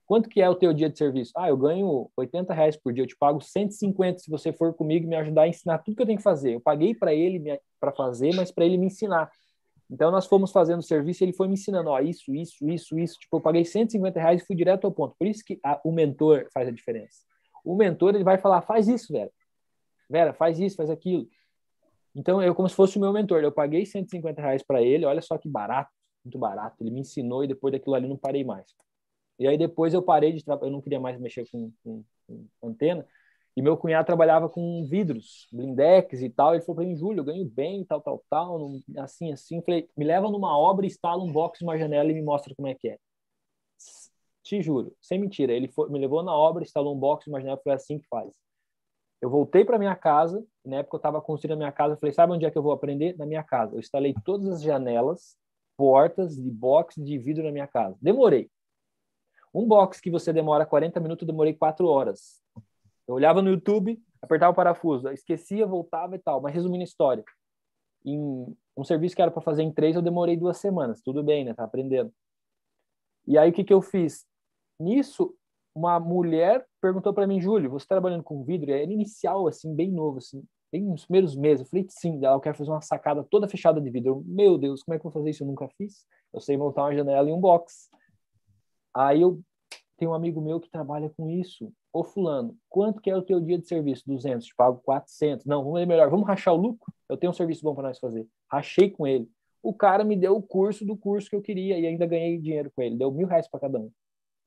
Quanto 0.09 0.31
que 0.31 0.41
é 0.41 0.49
o 0.49 0.55
teu 0.55 0.73
dia 0.73 0.89
de 0.89 0.97
serviço? 0.97 1.33
Ah, 1.37 1.51
eu 1.51 1.57
ganho 1.57 2.11
80 2.17 2.55
reais 2.55 2.79
por 2.79 2.95
dia, 2.95 3.05
eu 3.05 3.07
te 3.07 3.15
pago 3.15 3.43
150 3.43 4.21
se 4.21 4.31
você 4.31 4.55
for 4.55 4.73
comigo 4.73 5.05
e 5.05 5.09
me 5.09 5.17
ajudar 5.17 5.43
a 5.43 5.49
ensinar 5.49 5.79
tudo 5.81 5.97
que 5.97 6.03
eu 6.03 6.07
tenho 6.07 6.17
que 6.17 6.23
fazer. 6.23 6.55
Eu 6.55 6.61
paguei 6.63 6.95
para 6.95 7.13
ele 7.13 7.61
para 7.79 7.93
fazer, 7.93 8.35
mas 8.35 8.51
para 8.51 8.65
ele 8.65 8.79
me 8.79 8.87
ensinar. 8.87 9.31
Então, 9.91 10.11
nós 10.11 10.27
fomos 10.27 10.53
fazendo 10.53 10.81
o 10.81 10.83
serviço 10.83 11.25
ele 11.25 11.33
foi 11.33 11.49
me 11.49 11.55
ensinando, 11.55 11.89
ó, 11.89 12.01
isso, 12.01 12.35
isso, 12.35 12.69
isso, 12.69 12.99
isso. 12.99 13.19
Tipo, 13.19 13.39
eu 13.39 13.41
paguei 13.41 13.65
150 13.65 14.21
reais 14.21 14.43
e 14.43 14.47
fui 14.47 14.55
direto 14.55 14.85
ao 14.85 14.93
ponto. 14.93 15.17
Por 15.19 15.27
isso 15.27 15.43
que 15.45 15.59
a, 15.65 15.81
o 15.83 15.91
mentor 15.91 16.47
faz 16.53 16.69
a 16.69 16.71
diferença. 16.71 17.21
O 17.65 17.75
mentor, 17.75 18.15
ele 18.15 18.25
vai 18.25 18.37
falar, 18.39 18.61
faz 18.63 18.87
isso, 18.87 19.13
Vera. 19.13 19.31
Vera, 20.09 20.33
faz 20.35 20.59
isso, 20.61 20.77
faz 20.77 20.91
aquilo. 20.91 21.29
Então, 22.15 22.43
eu 22.43 22.55
como 22.55 22.69
se 22.69 22.75
fosse 22.75 22.99
o 22.99 23.01
meu 23.01 23.13
mentor. 23.13 23.43
Eu 23.43 23.53
paguei 23.53 23.87
150 23.87 24.41
reais 24.41 24.63
para 24.63 24.83
ele, 24.83 25.05
olha 25.07 25.23
só 25.23 25.39
que 25.39 25.49
barato, 25.49 25.91
muito 26.25 26.39
barato. 26.39 26.77
Ele 26.81 26.91
me 26.91 27.01
ensinou 27.01 27.45
e 27.45 27.49
depois 27.49 27.73
daquilo 27.73 27.95
ali 27.95 28.09
não 28.09 28.17
parei 28.17 28.45
mais. 28.45 28.75
E 29.39 29.47
aí 29.47 29.57
depois 29.57 29.95
eu 29.95 30.03
parei 30.03 30.33
de 30.33 30.45
trabalhar, 30.45 30.69
eu 30.69 30.73
não 30.73 30.83
queria 30.83 30.99
mais 30.99 31.19
mexer 31.19 31.49
com, 31.51 31.73
com, 31.83 32.05
com 32.61 32.69
antena. 32.69 33.07
E 33.59 33.63
meu 33.63 33.77
cunhado 33.77 34.07
trabalhava 34.07 34.49
com 34.49 34.85
vidros, 34.85 35.49
blindex 35.51 36.23
e 36.23 36.31
tal. 36.31 36.55
Ele 36.55 36.63
falou 36.63 36.77
para 36.77 36.85
mim, 36.85 36.95
Júlio, 36.95 37.23
eu 37.23 37.25
ganho 37.25 37.45
bem, 37.45 37.85
tal, 37.85 38.01
tal, 38.01 38.25
tal, 38.31 38.71
assim, 38.99 39.33
assim. 39.33 39.61
falei, 39.63 39.91
me 39.97 40.05
leva 40.05 40.31
numa 40.31 40.57
obra, 40.57 40.87
instala 40.87 41.21
um 41.25 41.33
box, 41.33 41.61
uma 41.63 41.77
janela 41.77 42.09
e 42.09 42.15
me 42.15 42.23
mostra 42.23 42.55
como 42.55 42.69
é 42.69 42.77
que 42.77 42.91
é. 42.91 42.99
Te 44.45 44.63
juro, 44.63 44.95
sem 45.03 45.19
mentira. 45.19 45.53
Ele 45.53 45.67
foi, 45.67 45.91
me 45.91 45.99
levou 45.99 46.23
na 46.23 46.33
obra, 46.33 46.63
instalou 46.63 46.95
um 46.95 46.99
box, 47.01 47.27
uma 47.27 47.41
janela, 47.41 47.61
foi 47.61 47.73
assim 47.73 47.99
que 47.99 48.07
faz. 48.07 48.33
Eu 49.21 49.29
voltei 49.29 49.65
para 49.65 49.77
minha 49.77 49.97
casa, 49.97 50.47
na 50.65 50.77
época 50.77 50.95
eu 50.95 50.99
estava 50.99 51.21
construindo 51.21 51.55
a 51.55 51.57
minha 51.57 51.73
casa, 51.73 51.97
falei, 51.97 52.13
sabe 52.13 52.35
onde 52.35 52.47
é 52.47 52.53
que 52.53 52.57
eu 52.57 52.63
vou 52.63 52.71
aprender? 52.71 53.17
Na 53.19 53.27
minha 53.27 53.43
casa. 53.43 53.75
Eu 53.75 53.81
instalei 53.81 54.15
todas 54.25 54.47
as 54.47 54.63
janelas, 54.63 55.37
portas 55.77 56.37
de 56.37 56.49
box 56.49 56.95
de 56.95 57.19
vidro 57.19 57.43
na 57.43 57.51
minha 57.51 57.67
casa. 57.67 57.99
Demorei. 58.01 58.49
Um 59.53 59.67
box 59.67 60.01
que 60.01 60.13
você 60.13 60.33
demora 60.33 60.65
40 60.65 61.01
minutos, 61.01 61.23
eu 61.23 61.33
demorei 61.33 61.55
4 61.55 61.89
horas. 61.89 62.41
Eu 63.09 63.15
olhava 63.15 63.41
no 63.41 63.51
YouTube, 63.51 63.99
apertava 64.21 64.53
o 64.53 64.55
parafuso, 64.55 65.09
esquecia, 65.09 65.67
voltava 65.67 66.15
e 66.15 66.19
tal. 66.19 66.41
Mas 66.43 66.55
resumindo 66.55 66.83
a 66.83 66.85
história, 66.85 67.25
em 68.05 68.55
um 68.77 68.85
serviço 68.85 69.17
que 69.17 69.23
era 69.23 69.31
para 69.31 69.43
fazer 69.43 69.63
em 69.63 69.73
três, 69.73 69.97
eu 69.97 70.03
demorei 70.03 70.37
duas 70.37 70.59
semanas. 70.59 71.01
Tudo 71.03 71.23
bem, 71.23 71.45
né? 71.45 71.55
Tá 71.55 71.65
aprendendo. 71.65 72.13
E 73.27 73.37
aí 73.37 73.51
o 73.51 73.53
que 73.53 73.65
que 73.65 73.73
eu 73.73 73.83
fiz? 73.83 74.27
Nisso, 74.79 75.35
uma 75.75 75.99
mulher 75.99 76.67
perguntou 76.81 77.13
para 77.13 77.27
mim, 77.27 77.41
Júlio, 77.41 77.71
você 77.71 77.87
tá 77.87 77.95
trabalhando 77.95 78.23
com 78.23 78.45
vidro? 78.45 78.71
Era 78.71 78.85
inicial, 78.85 79.49
assim, 79.49 79.75
bem 79.75 79.91
novo, 79.91 80.19
assim, 80.19 80.43
bem 80.71 80.85
nos 80.85 81.05
primeiros 81.05 81.37
meses. 81.37 81.65
Eu 81.65 81.71
falei, 81.71 81.87
sim, 81.89 82.25
ela 82.25 82.41
quer 82.41 82.55
fazer 82.55 82.71
uma 82.71 82.81
sacada 82.81 83.25
toda 83.25 83.49
fechada 83.49 83.81
de 83.81 83.91
vidro. 83.91 84.11
Eu, 84.11 84.23
Meu 84.27 84.59
Deus, 84.59 84.83
como 84.83 84.95
é 84.95 84.99
que 84.99 85.07
eu 85.07 85.11
vou 85.11 85.21
fazer 85.21 85.31
isso? 85.31 85.43
Eu 85.43 85.47
nunca 85.47 85.69
fiz. 85.77 86.07
Eu 86.33 86.41
sei 86.41 86.57
montar 86.57 86.83
uma 86.83 86.95
janela 86.95 87.29
e 87.29 87.33
um 87.33 87.41
box. 87.41 87.89
Aí 88.95 89.23
eu 89.23 89.41
tenho 89.97 90.13
um 90.13 90.15
amigo 90.15 90.41
meu 90.41 90.61
que 90.61 90.71
trabalha 90.71 91.11
com 91.17 91.29
isso. 91.29 91.73
Ô 91.99 92.05
fulano, 92.05 92.57
quanto 92.69 93.03
que 93.03 93.11
é 93.11 93.17
o 93.17 93.23
teu 93.23 93.41
dia 93.41 93.59
de 93.59 93.67
serviço? 93.67 94.05
200, 94.07 94.47
te 94.47 94.55
pago 94.55 94.81
400. 94.85 95.45
Não, 95.45 95.65
vamos 95.65 95.81
ver 95.81 95.85
melhor, 95.85 96.09
vamos 96.09 96.29
rachar 96.29 96.55
o 96.55 96.57
lucro? 96.57 96.95
Eu 97.09 97.17
tenho 97.17 97.33
um 97.33 97.35
serviço 97.35 97.65
bom 97.65 97.75
para 97.75 97.89
nós 97.89 97.99
fazer. 97.99 98.25
Rachei 98.49 98.89
com 98.89 99.05
ele. 99.05 99.29
O 99.61 99.75
cara 99.75 100.05
me 100.05 100.15
deu 100.15 100.37
o 100.37 100.41
curso 100.41 100.87
do 100.87 100.97
curso 100.97 101.29
que 101.29 101.35
eu 101.35 101.43
queria 101.43 101.77
e 101.77 101.85
ainda 101.85 102.07
ganhei 102.07 102.39
dinheiro 102.39 102.71
com 102.71 102.83
ele. 102.83 102.97
Deu 102.97 103.11
mil 103.11 103.27
reais 103.27 103.49
para 103.49 103.59
cada 103.59 103.81
um. 103.81 103.91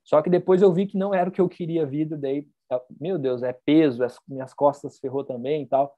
Só 0.02 0.22
que 0.22 0.30
depois 0.30 0.62
eu 0.62 0.72
vi 0.72 0.88
que 0.88 0.98
não 0.98 1.14
era 1.14 1.30
o 1.30 1.32
que 1.34 1.42
eu 1.42 1.50
queria 1.50 1.86
vida, 1.86 2.18
daí, 2.18 2.48
meu 2.98 3.20
Deus, 3.20 3.44
é 3.44 3.52
peso, 3.52 4.02
as 4.02 4.18
minhas 4.26 4.54
costas 4.54 4.98
ferrou 4.98 5.26
também 5.26 5.64
e 5.64 5.68
tal. 5.68 5.94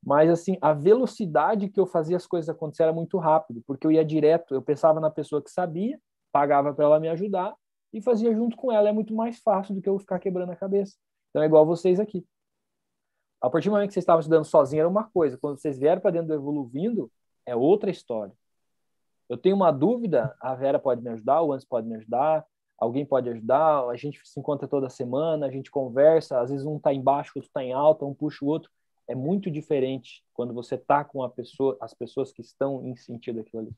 Mas, 0.00 0.30
assim, 0.30 0.56
a 0.60 0.72
velocidade 0.72 1.68
que 1.68 1.80
eu 1.80 1.86
fazia 1.86 2.16
as 2.16 2.28
coisas 2.28 2.48
acontecer 2.48 2.84
era 2.84 2.92
muito 2.92 3.18
rápido, 3.18 3.60
porque 3.66 3.88
eu 3.88 3.90
ia 3.90 4.04
direto, 4.04 4.54
eu 4.54 4.62
pensava 4.62 5.00
na 5.00 5.10
pessoa 5.10 5.42
que 5.42 5.50
sabia, 5.50 5.98
pagava 6.30 6.72
para 6.72 6.84
ela 6.84 7.00
me 7.00 7.08
ajudar, 7.08 7.56
e 7.96 8.02
fazia 8.02 8.34
junto 8.34 8.56
com 8.56 8.70
ela. 8.70 8.88
É 8.88 8.92
muito 8.92 9.14
mais 9.14 9.38
fácil 9.38 9.74
do 9.74 9.80
que 9.80 9.88
eu 9.88 9.98
ficar 9.98 10.18
quebrando 10.18 10.52
a 10.52 10.56
cabeça. 10.56 10.96
Então 11.30 11.42
é 11.42 11.46
igual 11.46 11.64
vocês 11.64 11.98
aqui. 11.98 12.26
A 13.40 13.48
partir 13.48 13.68
do 13.68 13.72
momento 13.72 13.88
que 13.88 13.94
vocês 13.94 14.02
estavam 14.02 14.20
estudando 14.20 14.44
sozinho 14.44 14.80
era 14.80 14.88
uma 14.88 15.04
coisa. 15.04 15.38
Quando 15.38 15.58
vocês 15.58 15.78
vieram 15.78 16.00
para 16.00 16.10
dentro 16.10 16.28
do 16.28 16.34
Evoluindo, 16.34 17.10
é 17.46 17.56
outra 17.56 17.90
história. 17.90 18.34
Eu 19.28 19.36
tenho 19.36 19.56
uma 19.56 19.70
dúvida, 19.70 20.36
a 20.40 20.54
Vera 20.54 20.78
pode 20.78 21.02
me 21.02 21.10
ajudar, 21.10 21.42
o 21.42 21.52
Antes 21.52 21.66
pode 21.66 21.86
me 21.86 21.96
ajudar, 21.96 22.44
alguém 22.78 23.04
pode 23.04 23.28
ajudar, 23.28 23.88
a 23.88 23.96
gente 23.96 24.20
se 24.24 24.38
encontra 24.38 24.68
toda 24.68 24.88
semana, 24.88 25.46
a 25.46 25.50
gente 25.50 25.70
conversa, 25.70 26.40
às 26.40 26.50
vezes 26.50 26.66
um 26.66 26.76
está 26.76 26.92
embaixo, 26.92 27.32
o 27.34 27.38
outro 27.38 27.48
está 27.48 27.64
em 27.64 27.72
alta, 27.72 28.04
um 28.04 28.14
puxa 28.14 28.44
o 28.44 28.48
outro. 28.48 28.70
É 29.08 29.14
muito 29.14 29.50
diferente 29.50 30.22
quando 30.34 30.52
você 30.52 30.74
está 30.74 31.04
com 31.04 31.28
pessoa, 31.30 31.76
as 31.80 31.94
pessoas 31.94 32.32
que 32.32 32.42
estão 32.42 32.86
em 32.86 32.94
sentido 32.94 33.40
aquilo 33.40 33.62
ali. 33.62 33.72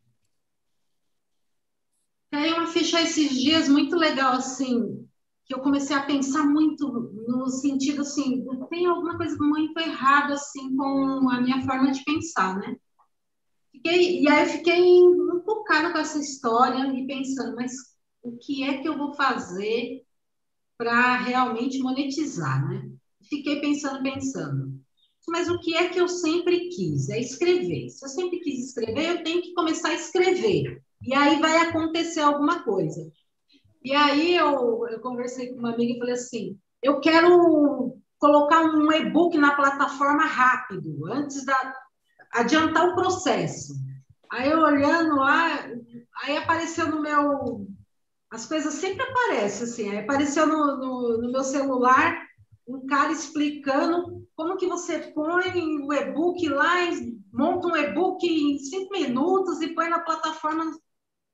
Caiu 2.31 2.57
uma 2.57 2.67
ficha 2.67 3.01
esses 3.03 3.31
dias 3.38 3.69
muito 3.69 3.97
legal, 3.97 4.33
assim, 4.35 5.07
que 5.47 5.55
eu 5.55 5.61
comecei 5.61 5.97
a 5.97 6.03
pensar 6.05 6.45
muito 6.45 6.87
no 7.27 7.49
sentido 7.49 8.03
assim, 8.03 8.45
tem 8.71 8.87
alguma 8.87 9.17
coisa 9.17 9.37
muito 9.38 9.79
errada 9.79 10.35
assim 10.35 10.77
com 10.77 11.29
a 11.31 11.41
minha 11.41 11.62
forma 11.62 11.91
de 11.91 12.03
pensar, 12.05 12.59
né? 12.59 12.77
Fiquei, 13.73 14.23
e 14.23 14.29
aí 14.29 14.45
eu 14.45 14.51
fiquei 14.51 14.83
bocado 15.45 15.93
com 15.93 15.99
essa 15.99 16.19
história 16.19 16.87
e 16.95 17.07
pensando, 17.07 17.57
mas 17.57 17.73
o 18.23 18.37
que 18.38 18.64
é 18.64 18.79
que 18.83 18.88
eu 18.88 18.99
vou 18.99 19.14
fazer 19.14 20.03
para 20.79 21.19
realmente 21.19 21.79
monetizar, 21.81 22.69
né? 22.69 22.91
Fiquei 23.29 23.61
pensando, 23.61 24.03
pensando. 24.03 24.81
Mas 25.29 25.49
o 25.49 25.61
que 25.61 25.77
é 25.77 25.88
que 25.91 26.01
eu 26.01 26.09
sempre 26.09 26.69
quis? 26.71 27.09
É 27.11 27.21
escrever. 27.21 27.91
Se 27.91 28.05
eu 28.05 28.09
sempre 28.11 28.41
quis 28.41 28.69
escrever, 28.69 29.11
eu 29.19 29.25
tenho 29.25 29.43
que 29.43 29.55
começar 29.55 29.91
a 29.91 29.95
escrever. 29.95 30.83
E 31.02 31.14
aí 31.14 31.40
vai 31.40 31.58
acontecer 31.58 32.20
alguma 32.20 32.62
coisa. 32.62 33.00
E 33.82 33.94
aí 33.94 34.37
eu, 34.37 34.87
eu 34.88 35.00
conversei 35.00 35.52
com 35.52 35.61
uma 35.61 35.72
amiga 35.72 35.94
e 35.94 35.98
falei 35.98 36.14
assim: 36.14 36.58
eu 36.82 37.00
quero 37.00 37.96
colocar 38.18 38.62
um 38.62 38.92
e-book 38.92 39.37
na 39.38 39.54
plataforma 39.54 40.24
rápido, 40.24 41.06
antes 41.12 41.44
da 41.44 41.74
adiantar 42.32 42.88
o 42.88 42.94
processo. 42.94 43.74
Aí 44.30 44.50
eu 44.50 44.61
olhando 44.61 45.16
lá, 45.16 45.66
aí 46.22 46.37
apareceu 46.37 46.88
no 46.88 47.00
meu. 47.00 47.66
As 48.30 48.44
coisas 48.44 48.74
sempre 48.74 49.02
aparecem, 49.02 49.64
assim. 49.64 49.90
Aí 49.90 49.98
apareceu 49.98 50.46
no, 50.46 50.76
no, 50.76 51.18
no 51.22 51.32
meu 51.32 51.42
celular 51.42 52.28
um 52.66 52.87
cara 52.87 53.11
explicando 53.11 54.26
como 54.37 54.58
que 54.58 54.66
você 54.66 54.98
põe 54.98 55.80
o 55.82 55.92
e-book 55.92 56.46
lá, 56.50 56.74
monta 57.32 57.66
um 57.66 57.76
e-book 57.76 58.26
em 58.26 58.58
cinco 58.58 58.92
minutos 58.92 59.62
e 59.62 59.74
põe 59.74 59.88
na 59.88 60.00
plataforma 60.00 60.70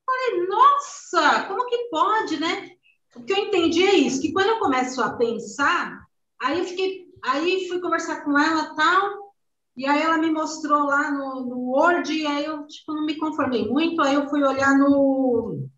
Falei, 0.06 0.46
nossa, 0.46 1.44
como 1.48 1.66
que 1.66 1.88
pode, 1.90 2.38
né? 2.40 2.70
O 3.16 3.22
que 3.22 3.32
eu 3.32 3.38
entendi 3.38 3.84
é 3.84 3.94
isso, 3.94 4.20
que 4.20 4.32
quando 4.32 4.48
eu 4.48 4.58
começo 4.58 5.00
a 5.02 5.16
pensar, 5.16 6.04
aí 6.40 6.58
eu 6.58 6.64
fiquei, 6.64 7.06
aí 7.22 7.68
fui 7.68 7.80
conversar 7.80 8.24
com 8.24 8.38
ela 8.38 8.74
tal, 8.74 9.34
e 9.76 9.86
aí 9.86 10.02
ela 10.02 10.18
me 10.18 10.30
mostrou 10.30 10.84
lá 10.84 11.10
no, 11.10 11.46
no 11.46 11.58
Word, 11.70 12.12
e 12.12 12.26
aí 12.26 12.44
eu 12.44 12.66
tipo, 12.66 12.92
não 12.92 13.06
me 13.06 13.16
conformei 13.16 13.68
muito, 13.68 14.02
aí 14.02 14.14
eu 14.14 14.28
fui 14.28 14.42
olhar 14.42 14.76
no, 14.78 15.68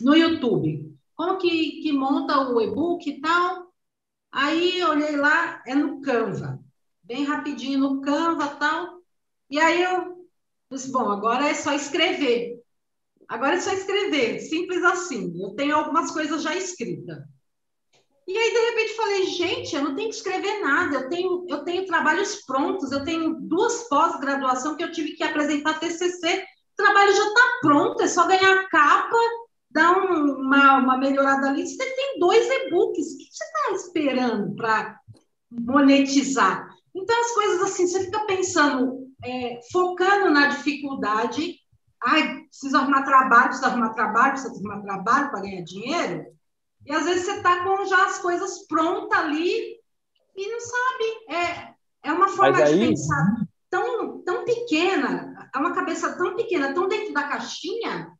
no 0.00 0.16
YouTube. 0.16 0.94
Como 1.16 1.38
que, 1.38 1.80
que 1.82 1.92
monta 1.92 2.40
o 2.50 2.60
e-book 2.60 3.08
e 3.08 3.20
tal? 3.20 3.72
Aí 4.32 4.78
eu 4.80 4.90
olhei 4.90 5.16
lá, 5.16 5.62
é 5.66 5.74
no 5.74 6.00
Canva, 6.00 6.60
bem 7.02 7.24
rapidinho 7.24 7.78
no 7.78 8.00
Canva 8.00 8.48
tal. 8.56 9.00
E 9.48 9.58
aí 9.60 9.82
eu 9.82 10.28
disse, 10.70 10.90
bom, 10.90 11.10
agora 11.10 11.48
é 11.48 11.54
só 11.54 11.72
escrever. 11.72 12.53
Agora 13.28 13.54
é 13.54 13.60
só 13.60 13.72
escrever, 13.72 14.40
simples 14.40 14.82
assim. 14.84 15.32
Eu 15.40 15.54
tenho 15.54 15.76
algumas 15.76 16.10
coisas 16.10 16.42
já 16.42 16.54
escritas. 16.54 17.18
E 18.26 18.36
aí, 18.36 18.50
de 18.52 18.58
repente, 18.58 18.96
falei, 18.96 19.26
gente, 19.26 19.76
eu 19.76 19.84
não 19.84 19.94
tenho 19.94 20.08
que 20.08 20.16
escrever 20.16 20.60
nada, 20.60 20.96
eu 20.96 21.08
tenho, 21.10 21.44
eu 21.46 21.62
tenho 21.62 21.84
trabalhos 21.84 22.36
prontos, 22.46 22.90
eu 22.90 23.04
tenho 23.04 23.38
duas 23.38 23.86
pós-graduação 23.86 24.76
que 24.76 24.82
eu 24.82 24.90
tive 24.90 25.12
que 25.12 25.22
apresentar 25.22 25.78
TCC, 25.78 26.42
o 26.72 26.76
trabalho 26.76 27.14
já 27.14 27.26
está 27.26 27.58
pronto, 27.60 28.02
é 28.02 28.08
só 28.08 28.26
ganhar 28.26 28.66
capa, 28.68 29.16
dar 29.70 29.98
um, 29.98 30.40
uma, 30.40 30.78
uma 30.78 30.96
melhorada 30.96 31.48
ali. 31.48 31.66
Você 31.66 31.84
tem 31.84 32.18
dois 32.18 32.46
e-books, 32.48 33.12
o 33.12 33.18
que 33.18 33.24
você 33.30 33.44
está 33.44 33.72
esperando 33.74 34.56
para 34.56 34.98
monetizar? 35.50 36.66
Então, 36.94 37.20
as 37.20 37.32
coisas 37.32 37.62
assim, 37.62 37.86
você 37.86 38.04
fica 38.04 38.24
pensando, 38.24 39.06
é, 39.22 39.60
focando 39.70 40.30
na 40.30 40.46
dificuldade 40.46 41.56
Ai, 42.04 42.40
precisa 42.44 42.78
arrumar 42.78 43.02
trabalho, 43.02 43.48
precisa 43.48 43.66
arrumar 43.68 43.94
trabalho, 43.94 44.32
precisa 44.32 44.52
arrumar 44.52 44.82
trabalho 44.82 45.30
para 45.30 45.40
ganhar 45.40 45.62
dinheiro. 45.62 46.26
E 46.84 46.92
às 46.92 47.04
vezes 47.04 47.24
você 47.24 47.36
está 47.36 47.64
com 47.64 47.84
já 47.86 48.06
as 48.06 48.18
coisas 48.18 48.66
prontas 48.66 49.18
ali 49.18 49.80
e 50.36 50.50
não 50.50 50.60
sabe. 50.60 51.04
É, 51.30 51.74
é 52.02 52.12
uma 52.12 52.28
forma 52.28 52.58
aí... 52.58 52.78
de 52.78 52.86
pensar 52.88 53.46
tão, 53.70 54.22
tão 54.22 54.44
pequena, 54.44 55.50
é 55.54 55.58
uma 55.58 55.74
cabeça 55.74 56.16
tão 56.16 56.36
pequena, 56.36 56.74
tão 56.74 56.86
dentro 56.86 57.14
da 57.14 57.26
caixinha, 57.26 58.12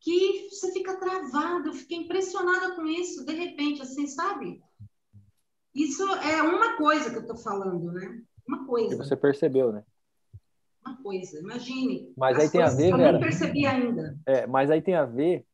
que 0.00 0.48
você 0.50 0.70
fica 0.72 0.96
travado. 0.96 1.70
Eu 1.70 1.72
fiquei 1.72 1.98
impressionada 1.98 2.76
com 2.76 2.86
isso, 2.86 3.24
de 3.24 3.32
repente, 3.32 3.80
assim, 3.80 4.06
sabe? 4.06 4.62
Isso 5.74 6.02
é 6.16 6.42
uma 6.42 6.76
coisa 6.76 7.10
que 7.10 7.16
eu 7.16 7.22
estou 7.22 7.36
falando, 7.36 7.90
né? 7.90 8.20
Uma 8.46 8.66
coisa. 8.66 8.90
Que 8.90 8.96
você 8.96 9.16
percebeu, 9.16 9.72
né? 9.72 9.82
Uma 10.86 11.02
coisa. 11.02 11.38
Imagine. 11.38 12.12
Mas 12.16 12.38
aí 12.38 12.50
tem 12.50 12.62
a 12.62 12.68
ver, 12.68 12.88
que 12.88 12.92
eu 12.92 12.96
Vera, 12.96 13.12
nem 13.12 13.20
percebi 13.20 13.66
ainda. 13.66 14.18
É, 14.26 14.46
mas 14.46 14.70
aí 14.70 14.82
tem 14.82 14.94
a 14.94 15.04
ver 15.04 15.44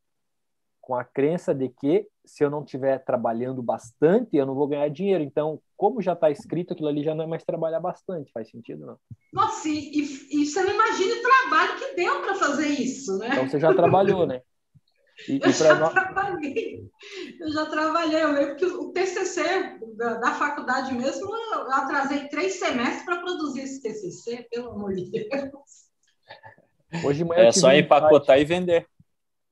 com 0.81 0.95
a 0.95 1.03
crença 1.03 1.53
de 1.53 1.69
que 1.69 2.07
se 2.25 2.43
eu 2.43 2.49
não 2.49 2.63
estiver 2.63 2.99
trabalhando 3.03 3.61
bastante, 3.61 4.35
eu 4.35 4.45
não 4.45 4.55
vou 4.55 4.67
ganhar 4.67 4.89
dinheiro. 4.89 5.23
Então, 5.23 5.59
como 5.77 6.01
já 6.01 6.13
está 6.13 6.29
escrito, 6.29 6.73
aquilo 6.73 6.87
ali 6.87 7.03
já 7.03 7.15
não 7.15 7.23
é 7.23 7.27
mais 7.27 7.43
trabalhar 7.43 7.79
bastante. 7.79 8.31
Faz 8.31 8.49
sentido, 8.49 8.85
não? 8.85 8.97
Nossa, 9.33 9.67
e, 9.67 9.73
e, 9.73 10.41
e 10.41 10.45
você 10.45 10.63
não 10.63 10.73
imagina 10.73 11.15
o 11.15 11.21
trabalho 11.21 11.79
que 11.79 11.95
deu 11.95 12.21
para 12.21 12.35
fazer 12.35 12.67
isso, 12.67 13.17
né? 13.17 13.29
Então, 13.31 13.47
você 13.47 13.59
já 13.59 13.73
trabalhou, 13.73 14.25
né? 14.25 14.41
E, 15.27 15.39
eu 15.41 15.49
e 15.49 15.53
já 15.53 15.75
nós... 15.75 15.93
trabalhei, 15.93 16.89
eu 17.39 17.51
já 17.51 17.65
trabalhei, 17.65 18.23
eu 18.23 18.31
lembro 18.31 18.55
que 18.55 18.65
o 18.65 18.91
TCC 18.91 19.43
da, 19.95 20.15
da 20.15 20.31
faculdade 20.33 20.93
mesmo, 20.93 21.29
eu 21.35 21.71
atrasei 21.71 22.27
três 22.27 22.59
semestres 22.59 23.03
para 23.05 23.21
produzir 23.21 23.61
esse 23.61 23.81
TCC, 23.81 24.47
pelo 24.49 24.71
amor 24.71 24.93
de 24.93 25.09
Deus. 25.11 25.91
Hoje 27.05 27.23
manhã 27.23 27.47
é 27.47 27.51
só 27.51 27.73
empacotar 27.73 28.37
um 28.37 28.41
e 28.41 28.45
vender. 28.45 28.87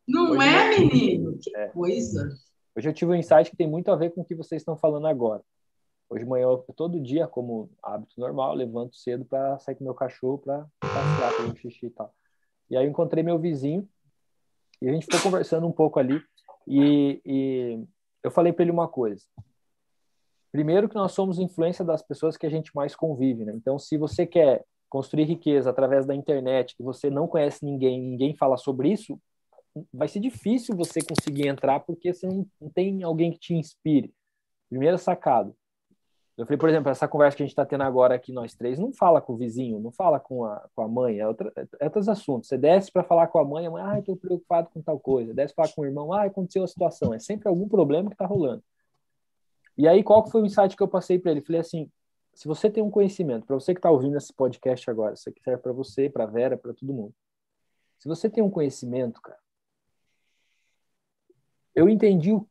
Não 0.07 0.31
Hoje 0.31 0.47
é, 0.47 0.79
menino? 0.79 1.37
Que 1.39 1.55
é. 1.55 1.67
coisa. 1.67 2.29
Hoje 2.75 2.89
eu 2.89 2.93
tive 2.93 3.11
um 3.11 3.15
insight 3.15 3.51
que 3.51 3.57
tem 3.57 3.67
muito 3.67 3.91
a 3.91 3.95
ver 3.95 4.11
com 4.11 4.21
o 4.21 4.25
que 4.25 4.35
vocês 4.35 4.61
estão 4.61 4.75
falando 4.75 5.07
agora. 5.07 5.43
Hoje 6.09 6.23
de 6.23 6.29
manhã, 6.29 6.43
eu, 6.45 6.57
todo 6.75 6.99
dia, 6.99 7.27
como 7.27 7.69
hábito 7.83 8.19
normal, 8.19 8.55
levanto 8.55 8.95
cedo 8.95 9.23
para 9.23 9.59
sair 9.59 9.75
com 9.75 9.83
meu 9.83 9.93
cachorro 9.93 10.39
para 10.39 10.65
passear, 10.81 11.35
para 11.35 11.45
um 11.45 11.55
xixi 11.55 11.85
e 11.85 11.89
tal. 11.91 12.11
E 12.69 12.75
aí 12.75 12.85
eu 12.85 12.89
encontrei 12.89 13.23
meu 13.23 13.37
vizinho, 13.37 13.87
e 14.81 14.89
a 14.89 14.93
gente 14.93 15.05
ficou 15.05 15.21
conversando 15.21 15.67
um 15.67 15.71
pouco 15.71 15.99
ali 15.99 16.21
e, 16.67 17.21
e 17.25 17.83
eu 18.23 18.31
falei 18.31 18.53
para 18.53 18.63
ele 18.63 18.71
uma 18.71 18.87
coisa. 18.87 19.23
Primeiro 20.51 20.89
que 20.89 20.95
nós 20.95 21.11
somos 21.11 21.39
influência 21.39 21.85
das 21.85 22.01
pessoas 22.01 22.35
que 22.35 22.45
a 22.45 22.49
gente 22.49 22.75
mais 22.75 22.95
convive, 22.95 23.45
né? 23.45 23.53
Então, 23.55 23.77
se 23.77 23.97
você 23.97 24.25
quer 24.25 24.65
construir 24.89 25.25
riqueza 25.25 25.69
através 25.69 26.05
da 26.05 26.15
internet, 26.15 26.75
que 26.75 26.81
você 26.81 27.09
não 27.09 27.27
conhece 27.27 27.63
ninguém, 27.63 28.01
ninguém 28.01 28.35
fala 28.35 28.57
sobre 28.57 28.91
isso, 28.91 29.19
vai 29.93 30.07
ser 30.07 30.19
difícil 30.19 30.75
você 30.75 31.01
conseguir 31.01 31.47
entrar 31.47 31.79
porque 31.81 32.11
você 32.11 32.27
não, 32.27 32.45
não 32.59 32.69
tem 32.69 33.03
alguém 33.03 33.31
que 33.31 33.39
te 33.39 33.53
inspire. 33.53 34.11
Primeira 34.69 34.97
sacada. 34.97 35.53
Eu 36.39 36.45
falei, 36.45 36.57
por 36.57 36.69
exemplo, 36.69 36.89
essa 36.89 37.05
conversa 37.05 37.35
que 37.35 37.43
a 37.43 37.45
gente 37.45 37.51
está 37.51 37.65
tendo 37.65 37.83
agora 37.83 38.15
aqui, 38.15 38.31
nós 38.31 38.53
três, 38.53 38.79
não 38.79 38.93
fala 38.93 39.19
com 39.19 39.33
o 39.33 39.37
vizinho, 39.37 39.77
não 39.77 39.91
fala 39.91 40.21
com 40.21 40.45
a, 40.45 40.69
com 40.73 40.81
a 40.81 40.87
mãe, 40.87 41.19
é, 41.19 41.27
outra, 41.27 41.51
é 41.77 41.83
outros 41.83 42.07
assuntos. 42.07 42.47
Você 42.47 42.57
desce 42.57 42.89
para 42.89 43.03
falar 43.03 43.27
com 43.27 43.39
a 43.39 43.43
mãe, 43.43 43.67
a 43.67 43.69
mãe, 43.69 43.83
ah, 43.85 43.99
estou 43.99 44.15
preocupado 44.15 44.69
com 44.73 44.81
tal 44.81 44.97
coisa. 44.97 45.33
Desce 45.33 45.53
para 45.53 45.65
falar 45.65 45.75
com 45.75 45.81
o 45.81 45.85
irmão, 45.85 46.13
ah, 46.13 46.23
aconteceu 46.23 46.63
a 46.63 46.67
situação. 46.67 47.13
É 47.13 47.19
sempre 47.19 47.49
algum 47.49 47.67
problema 47.67 48.07
que 48.09 48.15
está 48.15 48.25
rolando. 48.25 48.63
E 49.77 49.85
aí, 49.85 50.01
qual 50.01 50.23
que 50.23 50.31
foi 50.31 50.41
o 50.41 50.45
insight 50.45 50.77
que 50.77 50.81
eu 50.81 50.87
passei 50.87 51.19
para 51.19 51.31
ele? 51.31 51.41
Falei 51.41 51.59
assim, 51.59 51.91
se 52.33 52.47
você 52.47 52.69
tem 52.69 52.81
um 52.81 52.89
conhecimento, 52.89 53.45
para 53.45 53.55
você 53.55 53.73
que 53.73 53.79
está 53.79 53.91
ouvindo 53.91 54.15
esse 54.15 54.31
podcast 54.33 54.89
agora, 54.89 55.15
isso 55.15 55.27
aqui 55.27 55.41
serve 55.43 55.61
para 55.61 55.73
você, 55.73 56.09
para 56.09 56.25
Vera, 56.25 56.55
para 56.55 56.73
todo 56.73 56.93
mundo. 56.93 57.13
Se 57.97 58.07
você 58.07 58.29
tem 58.29 58.41
um 58.41 58.49
conhecimento, 58.49 59.21
cara, 59.21 59.39
eu 61.75 61.89
entendi 61.89 62.31
o 62.31 62.47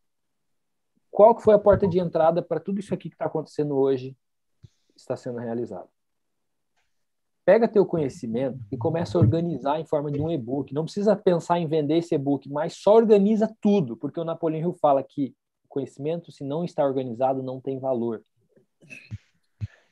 qual 1.11 1.35
que 1.35 1.43
foi 1.43 1.55
a 1.55 1.59
porta 1.59 1.87
de 1.87 1.99
entrada 1.99 2.43
para 2.43 2.61
tudo 2.61 2.81
isso 2.81 2.95
aqui 2.95 3.09
que 3.09 3.15
está 3.15 3.27
acontecendo 3.27 3.77
hoje 3.77 4.17
está 4.97 5.17
sendo 5.17 5.39
realizado? 5.39 5.89
Pega 7.45 7.67
teu 7.67 7.87
conhecimento 7.87 8.59
e 8.71 8.77
começa 8.77 9.17
a 9.17 9.21
organizar 9.21 9.81
em 9.81 9.87
forma 9.87 10.13
de 10.13 10.21
um 10.21 10.31
e-book. 10.31 10.75
Não 10.75 10.85
precisa 10.85 11.17
pensar 11.17 11.59
em 11.59 11.67
vender 11.67 11.97
esse 11.97 12.15
e-book, 12.15 12.49
mas 12.51 12.75
só 12.75 12.95
organiza 12.95 13.51
tudo, 13.61 13.97
porque 13.97 14.21
o 14.21 14.25
Napoleão 14.25 14.61
Hill 14.61 14.75
fala 14.75 15.03
que 15.03 15.35
conhecimento, 15.69 16.33
se 16.33 16.45
não 16.45 16.65
está 16.65 16.85
organizado, 16.85 17.43
não 17.43 17.61
tem 17.61 17.79
valor. 17.79 18.23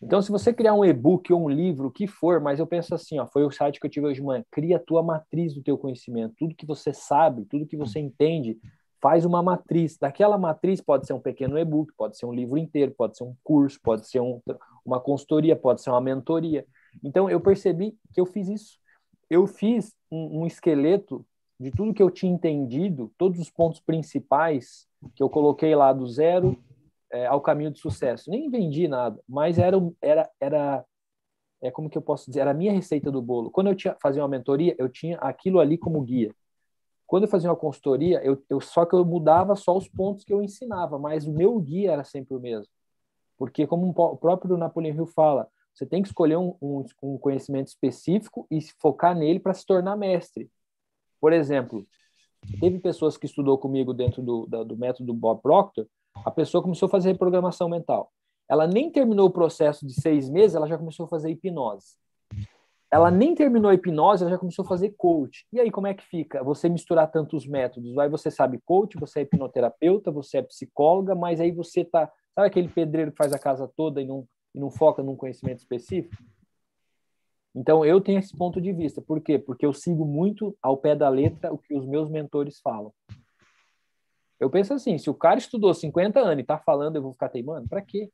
Então, 0.03 0.21
se 0.21 0.31
você 0.31 0.53
criar 0.53 0.75
um 0.75 0.85
e-book 0.85 1.33
ou 1.33 1.45
um 1.45 1.49
livro, 1.49 1.89
o 1.89 1.91
que 1.91 2.07
for, 2.07 2.41
mas 2.41 2.59
eu 2.59 2.67
penso 2.67 2.95
assim, 2.95 3.19
ó, 3.19 3.27
foi 3.27 3.45
o 3.45 3.51
site 3.51 3.81
que 3.81 3.87
eu 3.87 3.91
tive 3.91 4.07
hoje 4.07 4.21
de 4.21 4.27
manhã, 4.27 4.45
cria 4.51 4.77
a 4.77 4.81
tua 4.81 5.03
matriz 5.03 5.55
do 5.55 5.63
teu 5.63 5.79
conhecimento, 5.79 6.35
tudo 6.39 6.55
que 6.55 6.67
você 6.67 6.93
sabe, 6.93 7.47
tudo 7.47 7.67
que 7.67 7.77
você 7.77 7.99
entende, 7.99 8.59
faz 9.07 9.25
uma 9.25 9.41
matriz. 9.41 9.97
Daquela 9.97 10.37
matriz 10.37 10.81
pode 10.81 11.07
ser 11.07 11.13
um 11.13 11.21
pequeno 11.21 11.57
e-book, 11.57 11.93
pode 11.97 12.19
ser 12.19 12.27
um 12.27 12.33
livro 12.33 12.59
inteiro, 12.59 12.91
pode 12.91 13.17
ser 13.17 13.23
um 13.23 13.37
curso, 13.45 13.79
pode 13.81 14.09
ser 14.09 14.19
um, 14.19 14.43
uma 14.85 14.99
consultoria, 14.99 15.55
pode 15.55 15.81
ser 15.81 15.91
uma 15.91 16.01
mentoria. 16.01 16.67
Então 17.05 17.31
eu 17.31 17.41
percebi 17.41 17.97
que 18.13 18.21
eu 18.21 18.27
fiz 18.27 18.49
isso. 18.49 18.81
Eu 19.31 19.47
fiz 19.47 19.95
um, 20.11 20.41
um 20.41 20.47
esqueleto 20.47 21.25
de 21.59 21.71
tudo 21.71 21.95
que 21.95 22.03
eu 22.03 22.11
tinha 22.11 22.33
entendido, 22.33 23.13
todos 23.17 23.39
os 23.39 23.49
pontos 23.49 23.79
principais 23.79 24.89
que 25.15 25.23
eu 25.23 25.31
coloquei 25.31 25.73
lá 25.77 25.93
do 25.93 26.05
zero 26.09 26.59
é, 27.13 27.27
ao 27.27 27.41
caminho 27.41 27.71
do 27.71 27.79
sucesso. 27.79 28.29
Nem 28.29 28.51
vendi 28.51 28.89
nada, 28.89 29.23
mas 29.29 29.57
era 29.57 29.77
era 30.03 30.29
era 30.41 30.85
é 31.63 31.71
como 31.71 31.89
que 31.89 31.97
eu 31.97 32.03
posso 32.03 32.27
dizer, 32.27 32.41
era 32.41 32.51
a 32.51 32.55
minha 32.55 32.73
receita 32.73 33.09
do 33.09 33.23
bolo. 33.23 33.53
Quando 33.53 33.69
eu 33.69 33.77
tinha 33.77 33.97
fazia 34.03 34.21
uma 34.21 34.29
mentoria, 34.29 34.75
eu 34.77 34.89
tinha 34.89 35.17
aquilo 35.19 35.61
ali 35.61 35.79
como 35.79 36.03
guia. 36.03 36.35
Quando 37.07 37.25
eu 37.25 37.29
fazia 37.29 37.51
uma 37.51 37.57
consultoria, 37.57 38.21
eu, 38.25 38.43
eu 38.51 38.61
só 38.61 38.85
que 38.85 38.95
eu 38.95 39.05
mudava 39.05 39.55
só 39.55 39.77
os 39.77 39.89
pontos 39.89 40.25
que 40.25 40.33
eu 40.33 40.43
ensinava, 40.43 40.99
mas 40.99 41.27
o 41.27 41.33
meu 41.33 41.59
guia 41.61 41.93
era 41.93 42.05
sempre 42.05 42.35
o 42.35 42.41
mesmo. 42.41 42.73
Porque, 43.39 43.67
como 43.67 43.89
o 43.89 44.17
próprio 44.17 44.57
Napoleão 44.57 44.95
Hill 44.97 45.07
fala, 45.07 45.49
você 45.73 45.85
tem 45.85 46.03
que 46.03 46.09
escolher 46.09 46.37
um, 46.37 46.57
um, 46.61 46.85
um 47.03 47.19
conhecimento 47.19 47.69
específico 47.69 48.47
e 48.51 48.61
focar 48.81 49.15
nele 49.15 49.39
para 49.39 49.53
se 49.53 49.65
tornar 49.65 49.95
mestre. 49.95 50.51
Por 51.21 51.33
exemplo, 51.33 51.87
teve 52.61 52.79
pessoas 52.79 53.17
que 53.17 53.27
estudou 53.27 53.59
comigo 53.59 53.93
dentro 53.93 54.23
do, 54.23 54.47
da, 54.47 54.63
do 54.63 54.77
método 54.77 55.13
Bob 55.13 55.43
Proctor, 55.43 55.87
a 56.25 56.31
pessoa 56.31 56.63
começou 56.63 56.87
a 56.87 56.91
fazer 56.91 57.13
reprogramação 57.13 57.69
mental. 57.69 58.11
Ela 58.49 58.67
nem 58.67 58.91
terminou 58.91 59.27
o 59.27 59.33
processo 59.33 59.87
de 59.87 59.93
seis 60.01 60.31
meses, 60.31 60.55
ela 60.55 60.67
já 60.67 60.79
começou 60.79 61.05
a 61.05 61.09
fazer 61.09 61.31
hipnose. 61.31 61.97
Ela 62.91 63.11
nem 63.11 63.35
terminou 63.35 63.71
a 63.71 63.75
hipnose, 63.75 64.23
ela 64.23 64.31
já 64.31 64.39
começou 64.39 64.65
a 64.65 64.69
fazer 64.69 64.95
coach. 64.97 65.45
E 65.53 65.59
aí, 65.59 65.71
como 65.71 65.89
é 65.89 65.95
que 65.95 66.05
fica? 66.05 66.43
Você 66.45 66.69
misturar 66.69 67.11
tantos 67.11 67.47
métodos. 67.47 67.99
Aí 67.99 68.09
você 68.09 68.31
sabe 68.31 68.61
coach, 68.65 68.97
você 68.97 69.21
é 69.21 69.23
hipnoterapeuta, 69.23 70.11
você 70.11 70.39
é 70.39 70.43
psicóloga, 70.43 71.15
mas 71.15 71.41
aí 71.41 71.51
você 71.51 71.85
tá. 71.85 72.11
Sabe 72.35 72.47
aquele 72.47 72.69
pedreiro 72.69 73.11
que 73.11 73.17
faz 73.17 73.33
a 73.33 73.39
casa 73.39 73.71
toda 73.77 74.01
e 74.01 74.07
não, 74.07 74.27
e 74.55 74.61
não 74.61 74.71
foca 74.71 75.03
num 75.03 75.17
conhecimento 75.17 75.59
específico? 75.59 76.23
Então, 77.55 77.85
eu 77.85 78.01
tenho 78.01 78.19
esse 78.19 78.37
ponto 78.37 78.61
de 78.61 78.73
vista. 78.73 79.01
Por 79.01 79.21
quê? 79.21 79.39
Porque 79.39 79.67
eu 79.67 79.73
sigo 79.73 80.05
muito 80.05 80.57
ao 80.63 80.77
pé 80.77 80.95
da 80.95 81.09
letra 81.09 81.53
o 81.53 81.59
que 81.59 81.75
os 81.75 81.87
meus 81.87 82.09
mentores 82.09 82.61
falam. 82.61 82.93
Eu 84.39 84.51
penso 84.51 84.75
assim, 84.75 84.99
se 84.99 85.09
o 85.09 85.15
cara 85.15 85.39
estudou 85.39 85.73
50 85.73 86.21
anos 86.21 86.39
e 86.39 86.43
está 86.43 86.59
falando, 86.59 86.97
eu 86.97 87.03
vou 87.03 87.13
ficar 87.13 87.31
teimando? 87.31 87.67
Para 87.67 87.81
quê? 87.81 88.11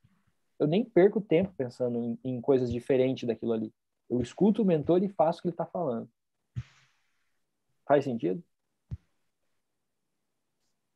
Eu 0.58 0.68
nem 0.68 0.84
perco 0.84 1.20
tempo 1.20 1.52
pensando 1.56 1.98
em, 1.98 2.18
em 2.24 2.40
coisas 2.40 2.72
diferentes 2.72 3.26
daquilo 3.26 3.52
ali. 3.52 3.72
Eu 4.12 4.20
escuto 4.20 4.60
o 4.60 4.64
mentor 4.64 5.02
e 5.02 5.08
faço 5.08 5.38
o 5.38 5.42
que 5.42 5.48
ele 5.48 5.54
está 5.54 5.64
falando. 5.64 6.06
Faz 7.86 8.04
sentido? 8.04 8.44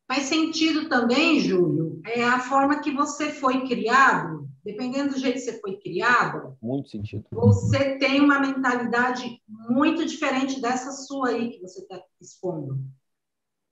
Faz 0.06 0.24
sentido 0.24 0.86
também, 0.86 1.40
Júlio, 1.40 1.98
é 2.04 2.22
a 2.22 2.38
forma 2.40 2.82
que 2.82 2.90
você 2.90 3.32
foi 3.32 3.66
criado, 3.66 4.46
dependendo 4.62 5.14
do 5.14 5.18
jeito 5.18 5.36
que 5.36 5.40
você 5.40 5.58
foi 5.58 5.78
criado. 5.78 6.58
Muito 6.60 6.90
sentido. 6.90 7.26
Você 7.32 7.98
tem 7.98 8.20
uma 8.20 8.38
mentalidade 8.38 9.42
muito 9.48 10.04
diferente 10.04 10.60
dessa 10.60 10.92
sua 10.92 11.30
aí 11.30 11.52
que 11.52 11.60
você 11.62 11.80
está 11.80 11.98
expondo. 12.20 12.78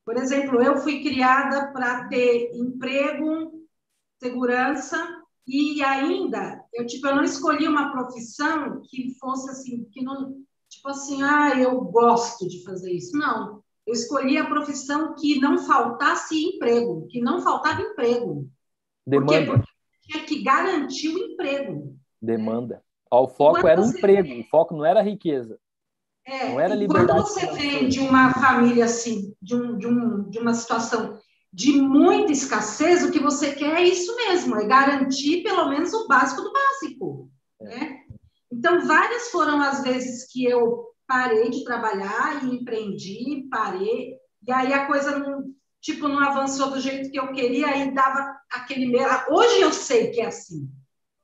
Por 0.07 0.16
exemplo, 0.16 0.62
eu 0.62 0.78
fui 0.78 1.02
criada 1.02 1.70
para 1.70 2.09
ter 2.09 2.50
emprego, 2.54 3.62
segurança 4.18 5.23
e 5.46 5.83
ainda, 5.83 6.64
eu, 6.72 6.87
tipo, 6.87 7.07
eu 7.07 7.16
não 7.16 7.24
escolhi 7.24 7.68
uma 7.68 7.92
profissão 7.92 8.80
que 8.83 9.14
fosse 9.18 9.50
assim, 9.50 9.85
que 9.92 10.02
não, 10.02 10.42
tipo 10.68 10.88
assim, 10.88 11.22
ah, 11.22 11.52
eu 11.59 11.80
gosto 11.83 12.48
de 12.48 12.64
fazer 12.64 12.92
isso. 12.92 13.16
Não. 13.16 13.62
Eu 13.87 13.92
escolhi 13.92 14.38
a 14.38 14.46
profissão 14.46 15.14
que 15.14 15.38
não 15.38 15.59
faltasse 15.59 16.42
emprego, 16.42 17.07
que 17.09 17.20
não 17.20 17.42
faltava 17.42 17.83
emprego. 17.83 18.48
Demanda. 19.07 19.59
Porque 19.59 19.68
tinha 20.02 20.24
que 20.24 20.42
garantir 20.42 21.09
o 21.09 21.18
emprego. 21.18 21.94
Demanda. 22.20 22.76
Né? 22.76 22.80
o 23.11 23.28
foco 23.28 23.68
era 23.68 23.80
o 23.80 23.85
emprego, 23.85 24.28
vem... 24.28 24.40
o 24.40 24.44
foco 24.44 24.74
não 24.74 24.85
era 24.85 25.00
a 25.00 25.02
riqueza. 25.02 25.59
É, 26.26 26.48
não 26.48 26.59
era 26.59 26.74
liberdade. 26.74 27.20
Quando 27.20 27.26
você 27.26 27.46
vem 27.52 27.88
de 27.88 28.00
uma 28.00 28.33
família 28.33 28.87
assim, 28.87 29.35
de, 29.40 29.54
um, 29.54 29.76
de, 29.76 29.87
um, 29.87 30.30
de 30.30 30.38
uma 30.38 30.54
situação 30.54 31.18
de 31.55 31.81
muita 31.81 32.33
escassez, 32.33 33.05
o 33.05 33.12
que 33.12 33.21
você 33.21 33.53
quer 33.53 33.77
é 33.77 33.85
isso 33.85 34.12
mesmo, 34.17 34.57
é 34.57 34.67
garantir 34.67 35.45
pelo 35.45 35.69
menos 35.69 35.95
o 35.95 36.09
básico 36.09 36.43
do 36.43 36.53
básico, 36.53 37.31
é. 37.61 37.64
né? 37.64 38.01
Então, 38.51 38.85
várias 38.85 39.31
foram 39.31 39.61
as 39.61 39.85
vezes 39.85 40.27
que 40.33 40.45
eu 40.45 40.85
parei 41.07 41.51
de 41.51 41.62
trabalhar 41.62 42.43
e 42.43 42.57
empreendi, 42.57 43.47
parei, 43.49 44.17
e 44.45 44.53
aí 44.53 44.73
a 44.73 44.87
coisa 44.87 45.17
não, 45.17 45.45
tipo, 45.81 46.09
não 46.09 46.19
avançou 46.19 46.73
do 46.73 46.81
jeito 46.81 47.09
que 47.09 47.21
eu 47.21 47.31
queria, 47.31 47.77
e 47.77 47.95
dava 47.95 48.37
aquele 48.51 48.87
medo. 48.87 49.09
Hoje 49.31 49.61
eu 49.61 49.73
sei 49.73 50.11
que 50.11 50.21
é 50.21 50.27
assim. 50.27 50.69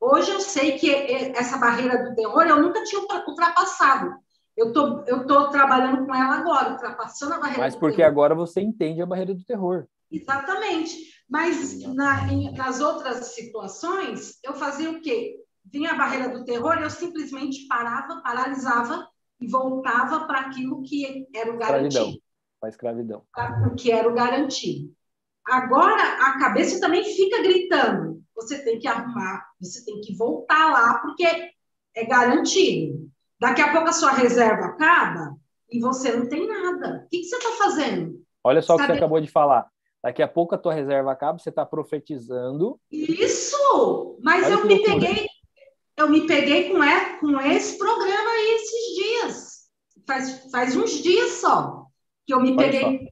Hoje 0.01 0.31
eu 0.31 0.41
sei 0.41 0.79
que 0.79 0.95
essa 1.35 1.59
barreira 1.59 2.05
do 2.05 2.15
terror 2.15 2.43
eu 2.43 2.63
nunca 2.63 2.85
tinha 2.85 3.03
ultrapassado. 3.03 4.15
Eu 4.57 4.73
tô, 4.73 5.03
eu 5.07 5.27
tô 5.27 5.49
trabalhando 5.51 6.07
com 6.07 6.15
ela 6.15 6.37
agora, 6.37 6.71
ultrapassando 6.71 7.35
a 7.35 7.39
barreira 7.39 7.63
Mas 7.63 7.75
porque 7.75 8.03
agora 8.03 8.35
você 8.35 8.61
entende 8.61 9.03
a 9.03 9.07
barreira 9.07 9.35
do 9.35 9.45
terror. 9.45 9.89
Exatamente. 10.11 11.11
Mas 11.29 11.81
na, 11.95 12.33
em, 12.33 12.53
nas 12.53 12.81
outras 12.81 13.27
situações, 13.29 14.39
eu 14.43 14.55
fazia 14.55 14.91
o 14.91 15.01
quê? 15.01 15.37
Vinha 15.65 15.93
a 15.93 15.97
barreira 15.97 16.29
do 16.29 16.45
terror, 16.45 16.79
eu 16.79 16.91
simplesmente 16.91 17.67
parava, 17.69 18.21
paralisava 18.23 19.09
e 19.41 19.47
voltava 19.47 20.27
para 20.27 20.41
aquilo 20.41 20.83
que 20.83 21.29
era 21.35 21.53
o 21.53 21.59
garantido. 21.59 22.21
Para 22.59 22.69
a 22.69 22.71
escravidão. 22.71 23.25
O 23.71 23.75
que 23.75 23.93
era 23.93 24.09
o 24.09 24.15
garantido. 24.15 24.93
Agora, 25.47 26.03
a 26.03 26.39
cabeça 26.39 26.81
também 26.81 27.05
fica 27.05 27.43
gritando. 27.43 28.23
Você 28.35 28.63
tem 28.65 28.79
que 28.79 28.89
arrumar, 28.89 29.47
você 29.61 29.85
tem 29.85 30.01
que 30.01 30.17
voltar 30.17 30.71
lá, 30.71 30.99
porque 30.99 31.25
é 31.95 32.05
garantido. 32.07 33.11
Daqui 33.39 33.61
a 33.61 33.73
pouco 33.73 33.89
a 33.89 33.93
sua 33.93 34.13
reserva 34.13 34.67
acaba 34.67 35.37
e 35.71 35.81
você 35.81 36.13
não 36.13 36.29
tem 36.29 36.47
nada. 36.47 37.05
O 37.05 37.09
que, 37.09 37.19
que 37.19 37.25
você 37.25 37.37
está 37.37 37.51
fazendo? 37.53 38.23
Olha 38.45 38.63
só 38.63 38.75
o 38.75 38.79
que 38.79 38.87
você 38.87 38.93
acabou 38.93 39.21
de 39.21 39.29
falar. 39.29 39.71
Daqui 40.03 40.23
a 40.23 40.29
pouco 40.29 40.55
a 40.55 40.59
tua 40.59 40.73
reserva 40.73 41.13
acaba, 41.13 41.39
você 41.39 41.51
está 41.51 41.65
profetizando. 41.67 42.81
Isso! 42.91 44.19
Mas 44.23 44.47
Olha 44.47 44.53
eu 44.55 44.67
me 44.67 44.75
loucura. 44.77 44.95
peguei, 45.01 45.27
eu 45.97 46.09
me 46.09 46.27
peguei 46.27 46.71
com, 46.71 46.83
é, 46.83 47.19
com 47.19 47.41
esse 47.41 47.77
programa 47.77 48.31
aí 48.31 48.55
esses 48.55 48.95
dias. 48.97 49.61
Faz, 50.07 50.51
faz 50.51 50.77
uns 50.77 50.93
dias 51.03 51.33
só 51.33 51.87
que 52.27 52.33
eu 52.35 52.41
me 52.41 52.51
Olha 52.53 52.59
peguei, 52.59 52.81
só. 52.81 53.05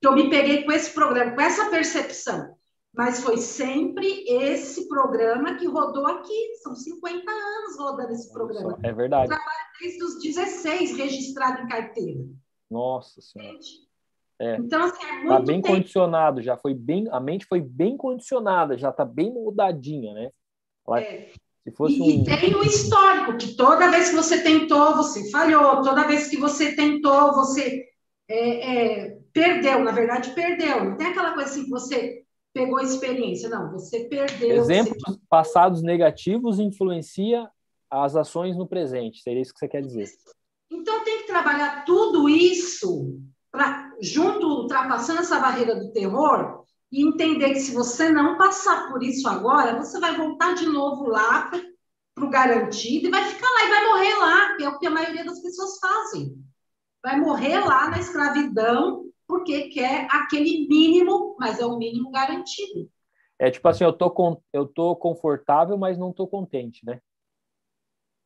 que 0.00 0.08
eu 0.08 0.12
me 0.14 0.30
peguei 0.30 0.64
com 0.64 0.72
esse 0.72 0.92
programa, 0.92 1.34
com 1.34 1.40
essa 1.40 1.70
percepção. 1.70 2.54
Mas 2.96 3.20
foi 3.22 3.36
sempre 3.38 4.24
esse 4.28 4.88
programa 4.88 5.56
que 5.56 5.66
rodou 5.66 6.06
aqui. 6.06 6.54
São 6.62 6.74
50 6.76 7.30
anos 7.30 7.76
rodando 7.78 8.12
esse 8.12 8.32
programa. 8.32 8.78
É 8.84 8.92
verdade. 8.92 9.24
Eu 9.24 9.36
trabalho 9.36 9.64
desde 9.80 10.04
os 10.04 10.22
16 10.22 10.96
registrado 10.96 11.62
em 11.62 11.68
carteira. 11.68 12.20
Nossa 12.70 13.20
Senhora. 13.20 13.52
Gente, 13.52 13.83
é. 14.38 14.56
Então, 14.56 14.82
assim, 14.82 15.04
é 15.04 15.22
tá 15.22 15.28
tá 15.28 15.40
bem 15.40 15.60
tempo. 15.60 15.74
condicionado, 15.74 16.42
já 16.42 16.56
foi 16.56 16.74
bem, 16.74 17.06
a 17.10 17.20
mente 17.20 17.46
foi 17.46 17.60
bem 17.60 17.96
condicionada, 17.96 18.76
já 18.76 18.90
está 18.90 19.04
bem 19.04 19.32
mudadinha, 19.32 20.12
né? 20.12 20.30
Ela, 20.86 21.00
é. 21.00 21.30
se 21.62 21.70
fosse 21.72 21.96
e, 21.96 22.02
um... 22.02 22.22
e 22.22 22.40
tem 22.40 22.54
o 22.54 22.58
um 22.58 22.62
histórico, 22.62 23.36
que 23.36 23.54
toda 23.54 23.90
vez 23.90 24.10
que 24.10 24.16
você 24.16 24.42
tentou, 24.42 24.96
você 24.96 25.30
falhou, 25.30 25.82
toda 25.82 26.06
vez 26.06 26.28
que 26.28 26.36
você 26.36 26.74
tentou, 26.74 27.32
você 27.32 27.84
é, 28.28 29.04
é, 29.06 29.18
perdeu, 29.32 29.84
na 29.84 29.92
verdade, 29.92 30.30
perdeu. 30.30 30.84
Não 30.84 30.96
tem 30.96 31.08
aquela 31.08 31.32
coisa 31.34 31.50
assim 31.50 31.64
que 31.64 31.70
você 31.70 32.24
pegou 32.52 32.80
experiência, 32.80 33.48
não, 33.48 33.70
você 33.70 34.04
perdeu. 34.04 34.56
Exemplos 34.56 35.02
você... 35.06 35.18
passados 35.28 35.82
negativos 35.82 36.58
influencia 36.58 37.48
as 37.88 38.16
ações 38.16 38.56
no 38.56 38.66
presente, 38.66 39.22
seria 39.22 39.42
isso 39.42 39.52
que 39.52 39.60
você 39.60 39.68
quer 39.68 39.82
dizer. 39.82 40.08
Então 40.70 41.04
tem 41.04 41.18
que 41.18 41.26
trabalhar 41.26 41.84
tudo 41.84 42.28
isso 42.28 43.22
pra, 43.54 43.92
junto, 44.00 44.48
ultrapassando 44.48 45.20
essa 45.20 45.38
barreira 45.38 45.76
do 45.76 45.92
terror, 45.92 46.64
e 46.90 47.06
entender 47.06 47.50
que 47.50 47.60
se 47.60 47.72
você 47.72 48.10
não 48.10 48.36
passar 48.36 48.88
por 48.88 49.00
isso 49.00 49.28
agora, 49.28 49.78
você 49.78 50.00
vai 50.00 50.16
voltar 50.16 50.54
de 50.54 50.66
novo 50.66 51.06
lá 51.06 51.48
para 52.14 52.24
o 52.24 52.30
garantido 52.30 53.06
e 53.06 53.10
vai 53.10 53.24
ficar 53.24 53.46
lá 53.48 53.64
e 53.64 53.68
vai 53.68 53.86
morrer 53.86 54.14
lá, 54.16 54.56
que 54.56 54.64
é 54.64 54.68
o 54.68 54.78
que 54.78 54.86
a 54.86 54.90
maioria 54.90 55.24
das 55.24 55.40
pessoas 55.40 55.78
fazem. 55.78 56.36
Vai 57.00 57.18
morrer 57.20 57.60
lá 57.60 57.90
na 57.90 58.00
escravidão 58.00 59.04
porque 59.26 59.68
quer 59.68 60.08
aquele 60.10 60.66
mínimo, 60.68 61.36
mas 61.38 61.60
é 61.60 61.64
o 61.64 61.78
mínimo 61.78 62.10
garantido. 62.10 62.90
É 63.38 63.50
tipo 63.50 63.68
assim, 63.68 63.84
eu 63.84 63.92
tô, 63.92 64.10
com, 64.10 64.40
eu 64.52 64.66
tô 64.66 64.96
confortável, 64.96 65.78
mas 65.78 65.96
não 65.96 66.12
tô 66.12 66.26
contente, 66.26 66.84
né? 66.84 67.00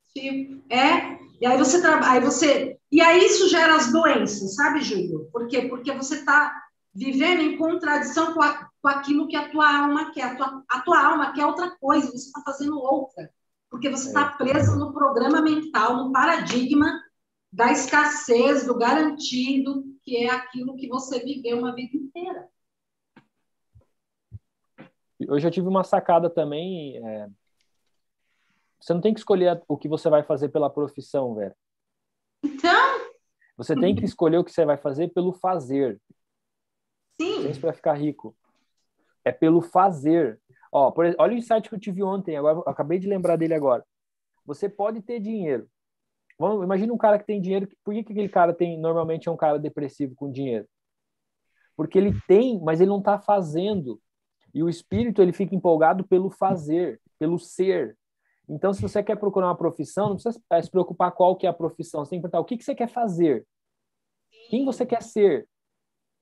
Sim, 0.07 0.63
é. 0.71 1.19
E 1.39 1.47
aí 1.47 1.59
você 1.59 1.81
trabalha, 1.83 2.21
você 2.21 2.78
e 2.91 3.01
aí 3.01 3.27
isso 3.27 3.49
gera 3.49 3.77
as 3.77 3.93
doenças, 3.93 4.55
sabe, 4.55 4.81
Júlio? 4.81 5.29
Por 5.31 5.47
quê? 5.47 5.63
Porque 5.63 5.93
você 5.93 6.17
está 6.17 6.55
vivendo 6.95 7.43
em 7.43 7.57
contradição 7.57 8.33
com, 8.33 8.43
a, 8.43 8.71
com, 8.81 8.89
aquilo 8.89 9.29
que 9.29 9.37
a 9.37 9.51
tua 9.51 9.83
alma 9.83 10.11
quer. 10.13 10.25
A 10.25 10.37
tua, 10.37 10.65
a 10.69 10.81
tua 10.81 11.07
alma 11.07 11.33
quer 11.33 11.47
outra 11.47 11.71
coisa, 11.79 12.11
você 12.11 12.29
está 12.29 12.41
fazendo 12.43 12.79
outra. 12.79 13.31
Porque 13.71 13.91
você 13.91 14.09
está 14.09 14.35
é. 14.35 14.37
preso 14.37 14.77
no 14.77 14.93
programa 14.93 15.43
mental, 15.43 15.97
no 15.97 16.13
paradigma 16.13 17.03
da 17.53 17.71
escassez, 17.71 18.67
do 18.67 18.77
garantido, 18.77 19.85
que 20.03 20.17
é 20.17 20.31
aquilo 20.31 20.77
que 20.77 20.89
você 20.89 21.21
viveu 21.21 21.59
uma 21.59 21.75
vida 21.75 21.97
inteira. 21.97 22.49
Hoje 25.29 25.47
eu 25.47 25.51
tive 25.51 25.69
uma 25.69 25.85
sacada 25.85 26.31
também. 26.31 26.97
É... 27.05 27.29
Você 28.81 28.95
não 28.95 29.01
tem 29.01 29.13
que 29.13 29.21
escolher 29.21 29.63
o 29.69 29.77
que 29.77 29.89
você 29.89 30.09
vai 30.09 30.23
fazer 30.23 30.49
pela 30.49 30.71
profissão, 30.71 31.35
velho. 31.35 31.55
Então. 32.43 33.09
Você 33.57 33.75
tem 33.75 33.95
que 33.95 34.05
escolher 34.05 34.39
o 34.39 34.45
que 34.45 34.53
você 34.53 34.65
vai 34.65 34.77
fazer 34.77 35.09
pelo 35.09 35.33
fazer. 35.33 36.01
Sim. 37.21 37.51
Isso 37.51 37.61
para 37.61 37.73
ficar 37.73 37.95
rico. 37.95 38.37
É 39.25 39.33
pelo 39.33 39.61
fazer. 39.61 40.41
Ó, 40.71 40.91
por, 40.91 41.05
olha 41.19 41.35
o 41.35 41.37
insight 41.37 41.69
que 41.69 41.75
eu 41.75 41.81
tive 41.81 42.03
ontem, 42.03 42.37
agora 42.37 42.63
acabei 42.67 42.99
de 42.99 43.09
lembrar 43.09 43.37
dele 43.37 43.55
agora. 43.55 43.85
Você 44.45 44.69
pode 44.69 45.03
ter 45.03 45.19
dinheiro. 45.21 45.69
Vamos, 46.39 46.65
imagina 46.65 46.93
um 46.93 46.99
cara 46.99 47.19
que 47.19 47.27
tem 47.27 47.41
dinheiro. 47.41 47.69
Por 47.83 47.93
que, 47.95 48.05
que 48.05 48.13
aquele 48.13 48.29
cara 48.29 48.55
tem 48.55 48.79
normalmente 48.79 49.29
é 49.29 49.33
um 49.33 49.37
cara 49.37 49.59
depressivo 49.59 50.15
com 50.15 50.31
dinheiro? 50.31 50.69
porque 51.79 51.97
ele 51.97 52.21
tem, 52.27 52.61
mas 52.61 52.81
ele 52.81 52.91
não 52.91 52.99
está 52.99 53.21
fazendo. 53.21 54.03
E 54.53 54.65
o 54.65 54.69
espírito 54.69 55.23
ele 55.23 55.33
fica 55.33 55.55
empolgado 55.55 56.05
pelo 56.05 56.29
fazer, 56.29 57.01
pelo 57.21 57.39
ser. 57.39 57.97
Então, 58.49 58.73
se 58.73 58.81
você 58.81 59.03
quer 59.03 59.17
procurar 59.17 59.49
uma 59.49 59.57
profissão, 59.57 60.09
não 60.09 60.17
precisa 60.17 60.41
se 60.63 60.71
preocupar 60.71 61.13
qual 61.13 61.37
que 61.37 61.47
é 61.47 61.51
a 61.51 61.53
profissão. 61.53 62.05
Você 62.05 62.11
tem 62.11 62.19
que 62.19 62.23
perguntar 62.23 62.41
o 62.41 62.45
que, 62.45 62.57
que 62.57 62.65
você 62.65 62.75
quer 62.75 62.89
fazer, 62.89 63.47
quem 64.49 64.65
você 64.65 64.87
quer 64.87 65.03
ser. 65.03 65.47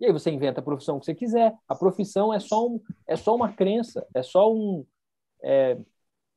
E 0.01 0.07
aí 0.07 0.13
você 0.13 0.31
inventa 0.31 0.61
a 0.61 0.65
profissão 0.65 0.99
que 0.99 1.07
você 1.07 1.15
quiser. 1.15 1.55
A 1.69 1.75
profissão 1.75 2.35
é 2.35 2.41
só, 2.41 2.67
um, 2.67 2.81
é 3.07 3.17
só 3.17 3.35
uma 3.35 3.53
crença, 3.53 4.07
é 4.15 4.23
só 4.23 4.53
um. 4.53 4.85
É, 5.43 5.77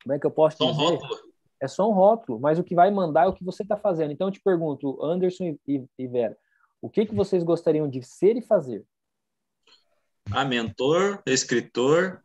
como 0.03 0.13
é 0.13 0.19
que 0.19 0.25
eu 0.25 0.31
posso 0.31 0.57
só 0.57 0.71
dizer? 0.71 0.83
Um 0.83 0.89
rótulo. 0.91 1.29
É 1.61 1.67
só 1.67 1.89
um 1.89 1.93
rótulo, 1.93 2.39
mas 2.39 2.57
o 2.57 2.63
que 2.63 2.73
vai 2.73 2.89
mandar 2.89 3.25
é 3.25 3.27
o 3.27 3.33
que 3.33 3.43
você 3.43 3.63
está 3.63 3.75
fazendo. 3.75 4.11
Então 4.11 4.27
eu 4.27 4.31
te 4.31 4.39
pergunto, 4.39 5.03
Anderson 5.03 5.57
e, 5.67 5.85
e 5.97 6.07
Vera, 6.07 6.37
o 6.81 6.89
que, 6.89 7.05
que 7.05 7.13
vocês 7.13 7.43
gostariam 7.43 7.89
de 7.89 8.01
ser 8.01 8.37
e 8.37 8.41
fazer? 8.41 8.85
Ah, 10.31 10.45
mentor, 10.45 11.21
escritor 11.25 12.23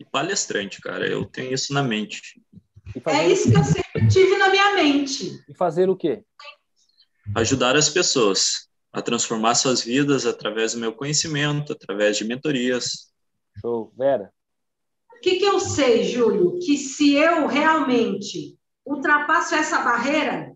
e 0.00 0.04
palestrante, 0.04 0.80
cara. 0.80 1.06
Eu 1.06 1.24
tenho 1.24 1.52
isso 1.52 1.72
na 1.72 1.82
mente. 1.82 2.42
É 3.06 3.28
isso 3.28 3.50
que 3.50 3.56
eu 3.56 3.64
sempre 3.64 4.08
tive 4.08 4.36
na 4.36 4.50
minha 4.50 4.74
mente. 4.74 5.42
E 5.48 5.54
fazer 5.54 5.88
o 5.88 5.96
quê? 5.96 6.24
Ajudar 7.34 7.76
as 7.76 7.88
pessoas 7.88 8.68
a 8.92 9.00
transformar 9.00 9.54
suas 9.54 9.82
vidas 9.82 10.26
através 10.26 10.74
do 10.74 10.80
meu 10.80 10.92
conhecimento, 10.92 11.72
através 11.72 12.16
de 12.16 12.24
mentorias. 12.24 13.10
Show. 13.60 13.92
Vera? 13.96 14.32
O 15.16 15.20
que, 15.20 15.36
que 15.36 15.44
eu 15.44 15.58
sei, 15.60 16.04
Júlio? 16.04 16.58
Que 16.58 16.76
se 16.76 17.14
eu 17.14 17.46
realmente 17.46 18.58
ultrapasso 18.84 19.54
essa 19.54 19.78
barreira, 19.80 20.52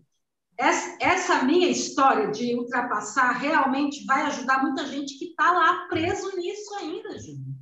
essa, 0.57 0.97
essa 0.99 1.43
minha 1.43 1.69
história 1.69 2.29
de 2.31 2.55
ultrapassar 2.55 3.31
realmente 3.33 4.05
vai 4.05 4.23
ajudar 4.23 4.61
muita 4.61 4.85
gente 4.85 5.17
que 5.17 5.25
está 5.25 5.51
lá 5.51 5.87
preso 5.87 6.35
nisso 6.35 6.73
ainda, 6.75 7.17
Júlio. 7.17 7.56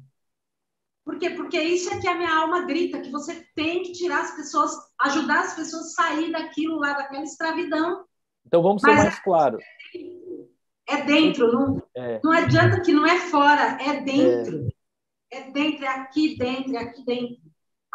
Por 1.05 1.19
quê? 1.19 1.29
Porque 1.29 1.61
isso 1.61 1.93
é 1.93 1.99
que 2.01 2.07
a 2.07 2.15
minha 2.15 2.35
alma 2.35 2.65
grita, 2.65 2.99
que 2.99 3.11
você 3.11 3.47
tem 3.55 3.83
que 3.83 3.91
tirar 3.91 4.21
as 4.21 4.35
pessoas, 4.35 4.71
ajudar 5.01 5.41
as 5.41 5.53
pessoas 5.53 5.85
a 5.85 6.03
sair 6.03 6.31
daquilo 6.31 6.79
lá, 6.79 6.93
daquela 6.93 7.23
escravidão. 7.23 8.03
Então 8.43 8.63
vamos 8.63 8.81
ser 8.81 8.87
Mas 8.87 9.03
mais 9.03 9.19
claros. 9.19 9.63
É 10.87 11.03
dentro, 11.03 11.51
não, 11.51 11.83
é. 11.95 12.19
não 12.23 12.31
adianta 12.31 12.81
que 12.81 12.91
não 12.91 13.05
é 13.05 13.19
fora, 13.19 13.77
é 13.81 14.01
dentro. 14.01 14.67
É, 15.31 15.37
é 15.37 15.51
dentro, 15.51 15.85
é 15.85 15.87
aqui 15.87 16.37
dentro, 16.37 16.75
é 16.75 16.79
aqui 16.79 17.05
dentro. 17.05 17.45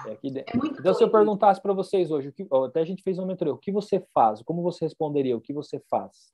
É 0.07 0.13
aqui 0.13 0.31
dentro. 0.31 0.57
É 0.57 0.67
então, 0.79 0.95
se 0.95 1.03
eu 1.03 1.11
perguntasse 1.11 1.61
para 1.61 1.73
vocês 1.73 2.11
hoje, 2.11 2.29
o 2.29 2.33
que, 2.33 2.47
até 2.67 2.81
a 2.81 2.85
gente 2.85 3.03
fez 3.03 3.19
uma 3.19 3.27
mentoria, 3.27 3.53
o 3.53 3.59
que 3.59 3.73
você 3.73 4.05
faz? 4.15 4.43
Como 4.43 4.63
você 4.63 4.85
responderia? 4.85 5.37
O 5.37 5.41
que 5.41 5.53
você 5.53 5.81
faz? 5.91 6.33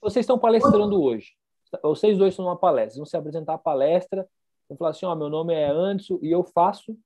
Vocês 0.00 0.24
estão 0.24 0.38
palestrando 0.38 1.00
hoje. 1.00 1.32
Vocês 1.82 2.18
dois 2.18 2.32
estão 2.32 2.44
numa 2.44 2.58
palestra. 2.58 2.98
Vão 2.98 3.06
se 3.06 3.16
apresentar 3.16 3.54
a 3.54 3.58
palestra. 3.58 4.28
Vão 4.72 4.76
falar 4.78 4.90
assim: 4.90 5.04
ó, 5.04 5.14
meu 5.14 5.28
nome 5.28 5.52
é 5.52 5.68
Anderson 5.68 6.18
e 6.22 6.30
eu 6.30 6.42
faço. 6.42 6.98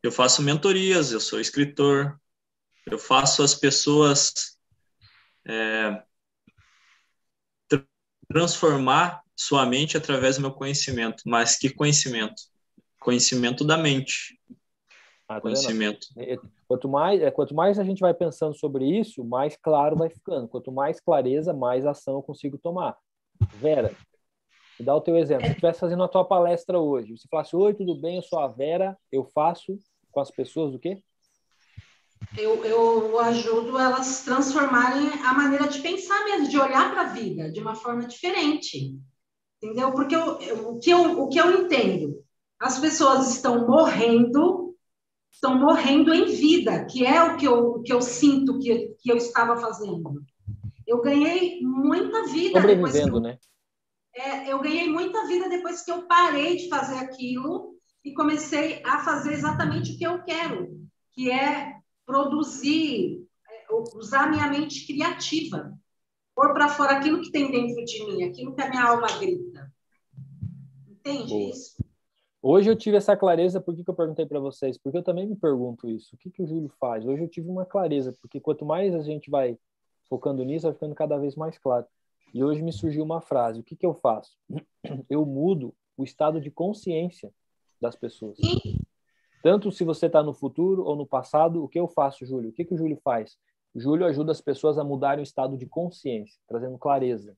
Eu 0.00 0.12
faço 0.12 0.42
mentorias, 0.42 1.10
eu 1.10 1.18
sou 1.18 1.40
escritor. 1.40 2.20
Eu 2.86 2.98
faço 2.98 3.42
as 3.42 3.54
pessoas 3.54 4.58
é, 5.48 6.02
transformar 8.28 9.22
sua 9.34 9.66
mente 9.66 9.96
através 9.96 10.36
do 10.36 10.42
meu 10.42 10.52
conhecimento. 10.52 11.22
Mas 11.26 11.56
que 11.56 11.68
conhecimento? 11.68 12.42
Conhecimento 13.00 13.64
da 13.64 13.76
mente. 13.76 14.38
Ah, 15.26 15.36
tá 15.36 15.40
conhecimento. 15.40 16.06
É, 16.16 16.36
quanto 16.68 16.88
mais, 16.88 17.20
é, 17.20 17.30
quanto 17.30 17.54
mais 17.54 17.78
a 17.78 17.84
gente 17.84 18.00
vai 18.00 18.14
pensando 18.14 18.56
sobre 18.56 18.84
isso, 18.84 19.24
mais 19.24 19.56
claro 19.56 19.96
vai 19.96 20.10
ficando. 20.10 20.46
Quanto 20.46 20.70
mais 20.70 21.00
clareza, 21.00 21.52
mais 21.52 21.84
ação 21.86 22.14
eu 22.16 22.22
consigo 22.22 22.56
tomar. 22.56 22.96
Vera, 23.54 23.92
me 24.78 24.84
dá 24.84 24.94
o 24.94 25.00
teu 25.00 25.16
exemplo. 25.16 25.46
Se 25.46 25.52
estivesse 25.52 25.80
fazendo 25.80 26.02
a 26.02 26.08
tua 26.08 26.24
palestra 26.24 26.78
hoje, 26.78 27.16
você 27.16 27.28
falasse, 27.28 27.54
oi, 27.54 27.74
tudo 27.74 27.94
bem, 27.94 28.16
eu 28.16 28.22
sou 28.22 28.38
a 28.38 28.48
Vera, 28.48 28.96
eu 29.10 29.24
faço 29.24 29.78
com 30.10 30.20
as 30.20 30.30
pessoas 30.30 30.74
o 30.74 30.78
quê? 30.78 31.02
eu, 32.36 32.64
eu 32.64 33.18
ajudo 33.20 33.78
elas 33.78 34.24
transformarem 34.24 35.08
a 35.24 35.34
maneira 35.34 35.68
de 35.68 35.80
pensar 35.80 36.24
mesmo, 36.24 36.48
de 36.48 36.58
olhar 36.58 36.90
para 36.90 37.02
a 37.02 37.12
vida 37.12 37.50
de 37.50 37.60
uma 37.60 37.74
forma 37.74 38.06
diferente. 38.06 38.98
Entendeu? 39.62 39.92
Porque 39.92 40.14
eu, 40.14 40.40
eu, 40.40 40.68
o, 40.68 40.78
que 40.78 40.90
eu, 40.90 41.22
o 41.22 41.28
que 41.28 41.38
eu 41.38 41.62
entendo, 41.62 42.22
as 42.58 42.78
pessoas 42.78 43.32
estão 43.34 43.66
morrendo, 43.66 44.74
estão 45.30 45.58
morrendo 45.58 46.12
em 46.12 46.26
vida, 46.26 46.84
que 46.86 47.04
é 47.06 47.22
o 47.22 47.36
que 47.36 47.46
eu, 47.46 47.70
o 47.70 47.82
que 47.82 47.92
eu 47.92 48.02
sinto 48.02 48.58
que, 48.58 48.94
que 48.98 49.10
eu 49.10 49.16
estava 49.16 49.56
fazendo. 49.56 50.22
Eu 50.86 51.00
ganhei 51.00 51.60
muita 51.62 52.26
vida 52.26 52.60
que 52.60 52.98
eu, 52.98 53.20
né? 53.20 53.38
É, 54.16 54.52
eu 54.52 54.60
ganhei 54.60 54.88
muita 54.88 55.26
vida 55.26 55.48
depois 55.48 55.82
que 55.82 55.90
eu 55.90 56.06
parei 56.06 56.56
de 56.56 56.68
fazer 56.68 56.96
aquilo 56.96 57.74
e 58.04 58.12
comecei 58.12 58.80
a 58.84 59.00
fazer 59.00 59.32
exatamente 59.32 59.92
o 59.92 59.98
que 59.98 60.04
eu 60.04 60.22
quero, 60.22 60.80
que 61.12 61.30
é 61.30 61.74
produzir, 62.06 63.26
é, 63.50 63.74
usar 63.96 64.30
minha 64.30 64.46
mente 64.48 64.86
criativa, 64.86 65.72
pôr 66.34 66.52
para 66.52 66.68
fora 66.68 66.98
aquilo 66.98 67.22
que 67.22 67.32
tem 67.32 67.50
dentro 67.50 67.84
de 67.84 68.06
mim, 68.06 68.24
aquilo 68.24 68.54
que 68.54 68.62
a 68.62 68.68
minha 68.68 68.84
alma 68.84 69.06
grita. 69.18 69.72
Entende 70.88 71.32
Boa. 71.32 71.50
isso? 71.50 71.84
Hoje 72.46 72.70
eu 72.70 72.76
tive 72.76 72.98
essa 72.98 73.16
clareza, 73.16 73.58
por 73.58 73.74
que, 73.74 73.82
que 73.82 73.88
eu 73.88 73.94
perguntei 73.94 74.26
para 74.26 74.38
vocês? 74.38 74.76
Porque 74.76 74.98
eu 74.98 75.02
também 75.02 75.26
me 75.26 75.34
pergunto 75.34 75.88
isso. 75.88 76.14
O 76.14 76.18
que, 76.18 76.30
que 76.30 76.42
o 76.42 76.46
Júlio 76.46 76.70
faz? 76.78 77.04
Hoje 77.06 77.22
eu 77.22 77.28
tive 77.28 77.48
uma 77.48 77.64
clareza, 77.64 78.12
porque 78.20 78.38
quanto 78.38 78.66
mais 78.66 78.94
a 78.94 79.00
gente 79.00 79.30
vai 79.30 79.58
focando 80.10 80.44
nisso, 80.44 80.66
vai 80.66 80.74
ficando 80.74 80.94
cada 80.94 81.16
vez 81.16 81.34
mais 81.34 81.56
claro. 81.56 81.86
E 82.34 82.42
hoje 82.42 82.60
me 82.60 82.72
surgiu 82.72 83.04
uma 83.04 83.20
frase: 83.20 83.60
o 83.60 83.62
que, 83.62 83.76
que 83.76 83.86
eu 83.86 83.94
faço? 83.94 84.36
Eu 85.08 85.24
mudo 85.24 85.72
o 85.96 86.02
estado 86.02 86.40
de 86.40 86.50
consciência 86.50 87.32
das 87.80 87.94
pessoas. 87.94 88.36
Tanto 89.40 89.70
se 89.70 89.84
você 89.84 90.06
está 90.06 90.22
no 90.22 90.34
futuro 90.34 90.84
ou 90.84 90.96
no 90.96 91.06
passado, 91.06 91.62
o 91.62 91.68
que 91.68 91.78
eu 91.78 91.86
faço, 91.86 92.26
Júlio? 92.26 92.50
O 92.50 92.52
que, 92.52 92.64
que 92.64 92.74
o 92.74 92.76
Júlio 92.76 92.98
faz? 93.04 93.36
Júlio 93.76 94.06
ajuda 94.06 94.32
as 94.32 94.40
pessoas 94.40 94.78
a 94.78 94.84
mudarem 94.84 95.22
o 95.22 95.22
estado 95.22 95.56
de 95.56 95.66
consciência, 95.66 96.40
trazendo 96.48 96.76
clareza. 96.76 97.36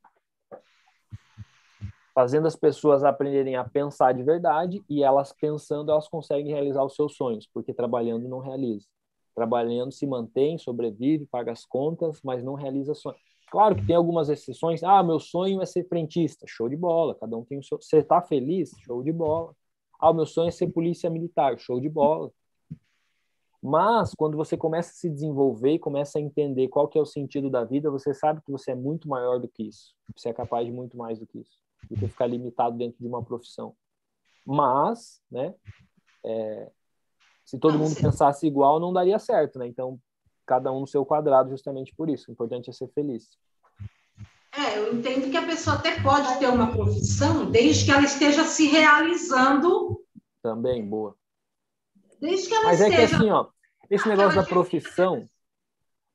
Fazendo 2.15 2.47
as 2.47 2.57
pessoas 2.57 3.05
aprenderem 3.05 3.57
a 3.57 3.65
pensar 3.65 4.13
de 4.13 4.23
verdade 4.23 4.83
e 4.89 5.03
elas 5.03 5.33
pensando, 5.33 5.91
elas 5.91 6.09
conseguem 6.09 6.53
realizar 6.53 6.83
os 6.83 6.95
seus 6.95 7.17
sonhos, 7.17 7.47
porque 7.53 7.75
trabalhando 7.75 8.29
não 8.29 8.39
realiza. 8.39 8.87
Trabalhando 9.35 9.93
se 9.93 10.07
mantém, 10.07 10.57
sobrevive, 10.57 11.27
paga 11.27 11.53
as 11.53 11.67
contas, 11.67 12.21
mas 12.23 12.43
não 12.43 12.55
realiza 12.55 12.95
sonhos. 12.95 13.36
Claro 13.51 13.77
que 13.77 13.87
tem 13.87 13.97
algumas 13.97 14.29
exceções. 14.29 14.83
Ah, 14.83 15.03
meu 15.03 15.21
sonho 15.21 15.63
é 15.63 15.67
ser 15.67 15.87
frentista. 15.89 16.47
Show 16.49 16.69
de 16.69 16.77
bola. 16.77 17.15
Cada 17.15 17.37
um 17.37 17.45
tem 17.45 17.59
o 17.59 17.63
seu. 17.63 17.81
Você 17.81 17.99
está 17.99 18.21
feliz? 18.21 18.71
Show 18.85 19.03
de 19.03 19.13
bola. 19.13 19.55
Ah, 20.01 20.13
meu 20.13 20.27
sonho 20.27 20.49
é 20.49 20.51
ser 20.51 20.69
polícia 20.69 21.09
militar, 21.09 21.59
show 21.59 21.81
de 21.81 21.89
bola. 21.89 22.31
Mas 23.63 24.15
quando 24.15 24.37
você 24.37 24.57
começa 24.57 24.91
a 24.91 24.95
se 24.95 25.11
desenvolver 25.11 25.73
e 25.73 25.79
começa 25.79 26.19
a 26.19 26.23
entender 26.23 26.69
qual 26.69 26.87
que 26.87 26.99
é 26.99 27.01
o 27.01 27.07
sentido 27.07 27.51
da 27.51 27.65
vida, 27.65 27.91
você 27.91 28.13
sabe 28.15 28.41
que 28.43 28.53
você 28.53 28.73
é 28.73 28.75
muito 28.75 29.09
maior 29.09 29.41
do 29.41 29.49
que 29.49 29.65
isso. 29.65 29.95
Você 30.15 30.29
é 30.29 30.33
capaz 30.33 30.67
de 30.67 30.73
muito 30.73 30.97
mais 30.97 31.19
do 31.19 31.27
que 31.27 31.39
isso, 31.41 31.59
do 31.91 31.97
que 31.97 32.07
ficar 32.07 32.27
limitado 32.27 32.77
dentro 32.77 32.99
de 33.01 33.07
uma 33.07 33.25
profissão. 33.25 33.75
Mas, 34.45 35.21
né, 35.31 35.55
é, 36.25 36.71
se 37.45 37.59
todo 37.59 37.79
mundo 37.79 37.97
pensasse 38.01 38.47
igual, 38.47 38.79
não 38.79 38.93
daria 38.93 39.19
certo, 39.19 39.59
né? 39.59 39.67
Então, 39.67 39.99
cada 40.47 40.73
um 40.73 40.81
no 40.81 40.87
seu 40.87 41.05
quadrado, 41.05 41.51
justamente 41.51 41.95
por 41.95 42.09
isso. 42.09 42.31
O 42.31 42.33
importante 42.33 42.71
é 42.71 42.73
ser 42.73 42.89
feliz. 42.89 43.29
É, 44.57 44.79
eu 44.79 44.95
entendo 44.95 45.31
que 45.31 45.37
a 45.37 45.45
pessoa 45.45 45.77
até 45.77 46.01
pode 46.01 46.39
ter 46.39 46.47
uma 46.47 46.73
profissão 46.73 47.51
desde 47.51 47.85
que 47.85 47.91
ela 47.91 48.05
esteja 48.05 48.45
se 48.45 48.67
realizando. 48.69 50.01
Também, 50.43 50.89
boa. 50.89 51.15
Desde 52.19 52.49
que 52.49 52.55
ela 52.55 52.65
Mas 52.65 52.81
esteja... 52.81 53.03
é 53.03 53.07
que 53.07 53.15
assim, 53.15 53.31
ó, 53.31 53.47
esse 53.91 54.09
negócio 54.09 54.35
da 54.35 54.47
profissão. 54.47 55.29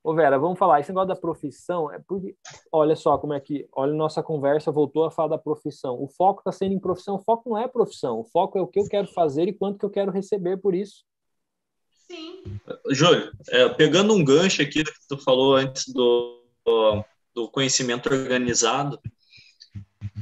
Ô 0.04 0.12
Vera, 0.14 0.36
vamos 0.36 0.58
falar, 0.58 0.80
esse 0.80 0.90
negócio 0.90 1.14
da 1.14 1.20
profissão 1.20 1.88
é 1.92 2.00
porque, 2.00 2.36
olha 2.72 2.96
só 2.96 3.16
como 3.16 3.34
é 3.34 3.38
que, 3.38 3.68
olha, 3.72 3.92
nossa 3.92 4.20
conversa 4.20 4.72
voltou 4.72 5.04
a 5.04 5.12
falar 5.12 5.28
da 5.28 5.38
profissão. 5.38 6.02
O 6.02 6.08
foco 6.08 6.40
está 6.40 6.50
sendo 6.50 6.72
em 6.72 6.80
profissão, 6.80 7.14
o 7.14 7.22
foco 7.22 7.48
não 7.48 7.56
é 7.56 7.68
profissão, 7.68 8.18
o 8.18 8.24
foco 8.24 8.58
é 8.58 8.60
o 8.62 8.66
que 8.66 8.80
eu 8.80 8.88
quero 8.88 9.06
fazer 9.06 9.46
e 9.46 9.52
quanto 9.52 9.78
que 9.78 9.84
eu 9.84 9.90
quero 9.90 10.10
receber 10.10 10.56
por 10.56 10.74
isso. 10.74 11.04
Sim. 12.12 12.42
Júlio, 12.90 13.32
é, 13.48 13.70
pegando 13.70 14.12
um 14.12 14.22
gancho 14.22 14.60
aqui 14.60 14.82
do 14.82 14.92
que 14.92 15.08
tu 15.08 15.16
falou 15.16 15.56
antes 15.56 15.88
do, 15.88 16.44
do 17.34 17.50
conhecimento 17.50 18.12
organizado, 18.12 19.00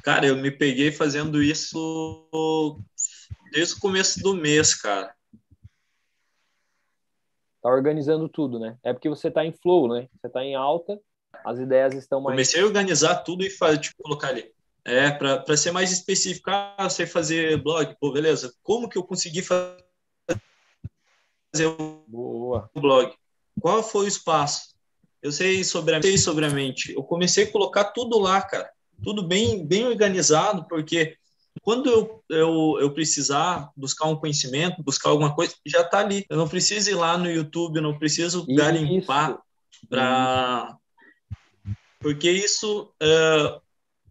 cara, 0.04 0.24
eu 0.24 0.36
me 0.36 0.52
peguei 0.52 0.92
fazendo 0.92 1.42
isso 1.42 2.28
desde 3.50 3.74
o 3.74 3.80
começo 3.80 4.20
do 4.20 4.36
mês, 4.36 4.72
cara. 4.72 5.12
Tá 7.60 7.68
organizando 7.68 8.28
tudo, 8.28 8.60
né? 8.60 8.78
É 8.84 8.92
porque 8.92 9.08
você 9.08 9.28
tá 9.28 9.44
em 9.44 9.52
flow, 9.52 9.88
né? 9.88 10.08
Você 10.14 10.28
tá 10.28 10.44
em 10.44 10.54
alta, 10.54 10.96
as 11.44 11.58
ideias 11.58 11.94
estão 11.94 12.20
mais. 12.20 12.34
Comecei 12.34 12.62
a 12.62 12.66
organizar 12.66 13.16
tudo 13.16 13.44
e 13.44 13.50
fazer, 13.50 13.78
tipo, 13.78 14.00
colocar 14.00 14.28
ali. 14.28 14.48
É, 14.84 15.10
para 15.10 15.56
ser 15.56 15.72
mais 15.72 15.90
específico, 15.90 16.50
ah, 16.50 16.88
sei 16.88 17.04
fazer 17.04 17.60
blog, 17.60 17.96
pô, 18.00 18.12
beleza. 18.12 18.54
Como 18.62 18.88
que 18.88 18.96
eu 18.96 19.02
consegui 19.02 19.42
fazer 19.42 19.89
o 21.58 22.04
Boa. 22.06 22.70
blog? 22.74 23.12
Qual 23.60 23.82
foi 23.82 24.04
o 24.04 24.08
espaço? 24.08 24.74
Eu 25.22 25.32
sei 25.32 25.62
sobre 25.64 25.94
a, 25.94 26.02
sei 26.02 26.16
sobre 26.16 26.46
a 26.46 26.50
mente. 26.50 26.92
Eu 26.92 27.02
comecei 27.02 27.44
a 27.44 27.50
colocar 27.50 27.84
tudo 27.84 28.18
lá, 28.18 28.40
cara. 28.40 28.70
tudo 29.02 29.22
bem, 29.22 29.66
bem 29.66 29.86
organizado, 29.86 30.66
porque 30.68 31.16
quando 31.62 31.90
eu, 31.90 32.24
eu, 32.28 32.78
eu 32.80 32.94
precisar 32.94 33.70
buscar 33.76 34.06
um 34.06 34.16
conhecimento, 34.16 34.82
buscar 34.82 35.10
alguma 35.10 35.34
coisa, 35.34 35.54
já 35.66 35.82
está 35.82 35.98
ali. 35.98 36.24
Eu 36.30 36.36
não 36.36 36.48
preciso 36.48 36.90
ir 36.90 36.94
lá 36.94 37.18
no 37.18 37.30
YouTube, 37.30 37.76
eu 37.76 37.82
não 37.82 37.98
preciso 37.98 38.46
isso. 38.48 38.54
garimpar 38.54 39.38
para. 39.88 40.76
Porque 41.98 42.30
isso 42.30 42.92
uh, 43.02 43.60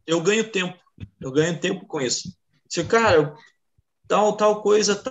eu 0.05 0.21
ganho 0.21 0.51
tempo. 0.51 0.77
Eu 1.19 1.31
ganho 1.31 1.59
tempo 1.59 1.87
com 1.87 2.01
isso. 2.01 2.37
Se, 2.67 2.83
cara, 2.83 3.35
tal, 4.07 4.35
tal 4.35 4.61
coisa. 4.61 5.01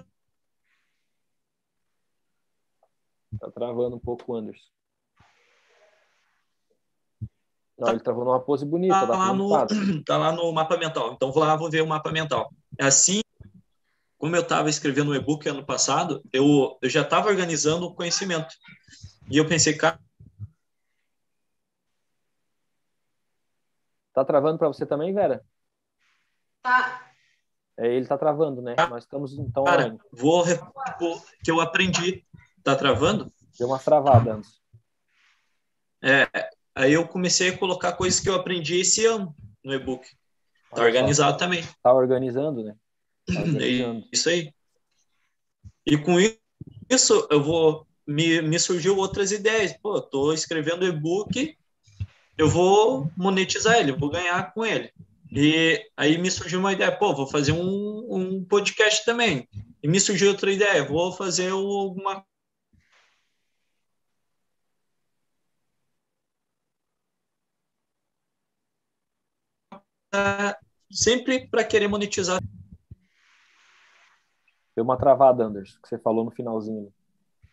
Tá... 3.39 3.51
travando 3.51 3.97
um 3.97 4.01
pouco, 4.01 4.35
Anderson. 4.35 4.69
Não, 7.79 7.87
tá, 7.87 7.93
ele 7.93 8.01
travou 8.01 8.25
numa 8.25 8.41
pose 8.41 8.67
bonita. 8.67 8.95
Tá 8.95 9.17
lá, 9.17 9.33
no, 9.33 9.49
tá 10.05 10.17
lá 10.17 10.33
no 10.33 10.53
mapa 10.53 10.77
mental. 10.77 11.13
Então 11.13 11.31
vou 11.31 11.45
lá, 11.45 11.55
vou 11.55 11.71
ver 11.71 11.83
o 11.83 11.87
mapa 11.87 12.11
mental. 12.11 12.53
É 12.77 12.87
assim, 12.87 13.21
como 14.19 14.35
eu 14.35 14.43
estava 14.43 14.69
escrevendo 14.69 15.09
o 15.09 15.13
um 15.13 15.15
e-book 15.15 15.49
ano 15.49 15.65
passado, 15.65 16.21
eu, 16.33 16.77
eu 16.83 16.91
já 16.91 17.03
estava 17.03 17.29
organizando 17.29 17.87
o 17.87 17.95
conhecimento. 17.95 18.53
E 19.31 19.39
eu 19.39 19.47
pensei, 19.47 19.77
cara. 19.77 20.01
Tá 24.13 24.25
travando 24.25 24.59
para 24.59 24.67
você 24.67 24.85
também, 24.85 25.15
Vera? 25.15 25.45
Tá. 26.61 27.13
É, 27.77 27.95
ele 27.95 28.07
tá 28.07 28.19
travando, 28.19 28.61
né? 28.61 28.75
Tá. 28.75 28.89
Nós 28.89 29.05
estamos 29.05 29.39
então. 29.39 29.63
Cara, 29.63 29.97
vou, 30.13 30.45
vou 30.99 31.23
que 31.45 31.51
eu 31.51 31.61
aprendi. 31.61 32.27
Tá 32.69 32.77
travando? 32.77 33.33
Deu 33.59 33.69
uma 33.69 33.79
travada 33.79 34.35
antes. 34.35 34.51
É, 36.03 36.29
Aí 36.79 36.93
eu 36.93 37.09
comecei 37.09 37.49
a 37.49 37.59
colocar 37.59 37.95
coisas 37.95 38.21
que 38.21 38.29
eu 38.29 38.35
aprendi 38.37 38.77
esse 38.79 39.05
ano 39.05 39.35
no 39.65 39.75
e-book. 39.75 40.07
Tá 40.71 40.83
organizado 40.83 41.37
também. 41.37 41.65
Tá 41.83 41.93
organizando, 41.93 42.63
né? 42.63 42.77
Tá 43.27 43.41
organizando. 43.43 44.07
Isso 44.13 44.29
aí. 44.29 44.53
E 45.85 45.97
com 45.97 46.21
isso 46.89 47.27
eu 47.31 47.43
vou 47.43 47.85
me, 48.07 48.41
me 48.43 48.61
surgiu 48.61 48.97
outras 48.97 49.33
ideias. 49.33 49.73
Pô, 49.73 50.01
tô 50.01 50.33
escrevendo 50.33 50.87
e-book, 50.87 51.57
eu 52.37 52.49
vou 52.49 53.11
monetizar 53.17 53.79
ele, 53.79 53.91
vou 53.91 54.11
ganhar 54.11 54.53
com 54.53 54.65
ele. 54.65 54.93
E 55.33 55.85
aí 55.97 56.17
me 56.17 56.31
surgiu 56.31 56.61
uma 56.61 56.75
ideia, 56.75 56.97
pô, 56.97 57.13
vou 57.13 57.27
fazer 57.27 57.53
um, 57.53 58.07
um 58.09 58.45
podcast 58.45 59.05
também. 59.05 59.49
E 59.83 59.89
me 59.89 59.99
surgiu 59.99 60.29
outra 60.29 60.53
ideia, 60.53 60.87
vou 60.87 61.13
fazer 61.13 61.51
alguma 61.51 62.25
sempre 70.91 71.47
para 71.49 71.65
querer 71.65 71.89
monetizar. 71.89 72.41
Deu 74.75 74.85
uma 74.85 74.97
travada, 74.97 75.45
Anderson, 75.45 75.79
que 75.83 75.89
você 75.89 75.99
falou 75.99 76.25
no 76.25 76.31
finalzinho. 76.31 76.93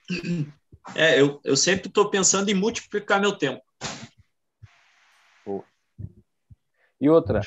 É, 0.93 1.19
eu, 1.19 1.41
eu 1.43 1.57
sempre 1.57 1.87
estou 1.87 2.11
pensando 2.11 2.47
em 2.47 2.53
multiplicar 2.53 3.19
meu 3.19 3.35
tempo. 3.35 3.63
E 6.99 7.09
outra, 7.09 7.41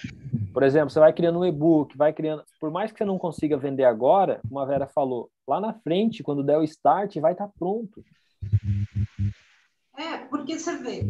por 0.53 0.63
exemplo, 0.63 0.91
você 0.91 1.01
vai 1.01 1.13
criando 1.13 1.39
um 1.39 1.45
e-book, 1.45 1.97
vai 1.97 2.13
criando. 2.13 2.45
Por 2.61 2.71
mais 2.71 2.93
que 2.93 2.99
você 2.99 3.05
não 3.05 3.19
consiga 3.19 3.57
vender 3.57 3.85
agora, 3.85 4.41
como 4.47 4.61
a 4.61 4.65
Vera 4.65 4.87
falou, 4.87 5.31
lá 5.47 5.61
na 5.61 5.73
frente, 5.73 6.23
quando 6.23 6.45
der 6.45 6.59
o 6.59 6.63
start, 6.63 7.17
vai 7.17 7.33
estar 7.33 7.47
tá 7.47 7.53
pronto. 7.59 8.05
É, 9.97 10.19
porque 10.27 10.59
você 10.59 10.77
vê, 10.77 11.03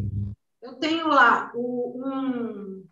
eu 0.62 0.74
tenho 0.74 1.08
lá 1.08 1.50
o, 1.54 2.00
um, 2.02 2.84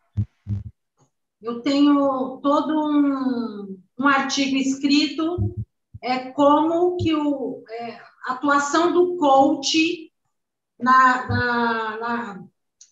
eu 1.42 1.60
tenho 1.60 2.38
todo 2.42 2.72
um, 2.74 3.78
um 3.98 4.08
artigo 4.08 4.56
escrito 4.56 5.54
é 6.02 6.30
como 6.30 6.96
que 6.96 7.14
o, 7.14 7.64
é, 7.68 7.98
a 8.26 8.32
atuação 8.34 8.92
do 8.92 9.16
coach 9.16 10.12
na, 10.78 11.26
na, 11.28 11.98
na, 11.98 12.44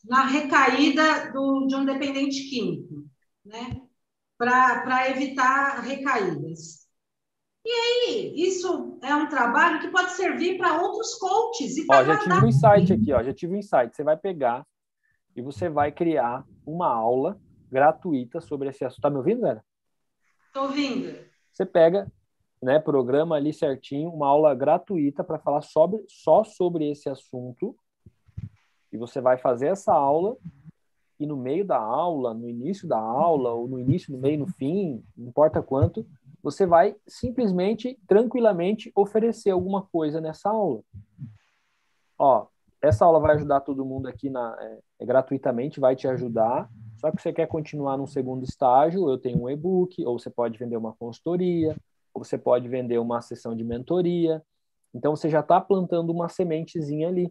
na 0.05 0.27
recaída 0.27 1.33
do, 1.33 1.67
de 1.67 1.75
um 1.77 1.85
dependente 1.85 2.49
químico, 2.49 3.05
né? 3.45 3.81
Para 4.37 5.11
evitar 5.11 5.81
recaídas. 5.81 6.85
E 7.65 7.71
aí, 7.71 8.35
isso 8.37 8.99
é 9.03 9.15
um 9.15 9.29
trabalho 9.29 9.81
que 9.81 9.89
pode 9.89 10.13
servir 10.13 10.59
para 10.59 10.83
outros 10.83 11.15
coaches. 11.15 11.77
E 11.79 11.87
ó, 11.91 12.05
já 12.05 12.19
tive 12.19 12.35
um 12.35 12.49
insight 12.49 12.93
aqui, 12.93 13.13
ó, 13.13 13.23
já 13.23 13.33
tive 13.33 13.55
um 13.55 13.59
insight. 13.59 13.95
Você 13.95 14.03
vai 14.03 14.17
pegar 14.17 14.67
e 15.35 15.41
você 15.41 15.69
vai 15.69 15.91
criar 15.91 16.45
uma 16.67 16.89
aula 16.89 17.41
gratuita 17.75 18.41
sobre 18.41 18.69
esse 18.69 18.85
assunto. 18.85 19.03
Tá 19.03 19.11
me 19.11 19.17
ouvindo, 19.17 19.41
Vera? 19.41 19.65
Estou 20.47 20.63
ouvindo. 20.69 21.19
Você 21.51 21.67
pega, 21.67 22.07
né, 22.63 22.79
programa 22.79 23.35
ali 23.35 23.53
certinho, 23.53 24.11
uma 24.11 24.29
aula 24.29 24.55
gratuita 24.55 25.25
para 25.25 25.41
falar 25.41 25.61
sobre, 25.61 26.05
só 26.09 26.45
sobre 26.45 26.89
esse 26.89 27.09
assunto. 27.09 27.77
E 28.93 28.97
você 28.97 29.21
vai 29.21 29.37
fazer 29.39 29.67
essa 29.67 29.93
aula 29.93 30.37
e 31.19 31.27
no 31.27 31.37
meio 31.37 31.65
da 31.65 31.79
aula, 31.79 32.33
no 32.33 32.49
início 32.49 32.87
da 32.87 32.99
aula, 32.99 33.53
ou 33.53 33.67
no 33.67 33.81
início, 33.81 34.13
no 34.13 34.19
meio, 34.19 34.39
no 34.39 34.47
fim, 34.47 35.03
não 35.17 35.29
importa 35.29 35.61
quanto, 35.63 36.07
você 36.43 36.67
vai 36.67 36.95
simplesmente, 37.07 37.99
tranquilamente 38.07 38.93
oferecer 38.95 39.51
alguma 39.51 39.83
coisa 39.83 40.21
nessa 40.21 40.51
aula. 40.51 40.81
Ó, 42.19 42.47
essa 42.81 43.05
aula 43.05 43.19
vai 43.19 43.35
ajudar 43.35 43.61
todo 43.61 43.85
mundo 43.85 44.07
aqui 44.07 44.29
na, 44.29 44.57
é, 44.61 44.79
é 45.01 45.07
gratuitamente, 45.07 45.81
vai 45.81 45.97
te 45.97 46.07
ajudar. 46.07 46.69
Só 47.05 47.11
que 47.11 47.21
você 47.21 47.35
quer 47.35 47.47
continuar 47.47 47.99
num 47.99 48.07
segundo 48.07 48.45
estágio, 48.45 49.11
eu 49.11 49.19
tenho 49.19 49.43
um 49.43 49.51
e-book, 49.51 50.03
ou 50.07 50.19
você 50.19 50.31
pode 50.31 50.57
vender 50.57 50.79
uma 50.79 50.95
consultoria, 50.95 51.77
ou 52.15 52.25
você 52.25 52.39
pode 52.39 52.67
vender 52.67 52.97
uma 52.97 53.21
sessão 53.21 53.55
de 53.55 53.63
mentoria. 53.63 54.43
Então 54.95 55.15
você 55.15 55.29
já 55.29 55.41
está 55.41 55.61
plantando 55.61 56.09
uma 56.11 56.31
sementezinha 56.31 57.09
ali. 57.09 57.31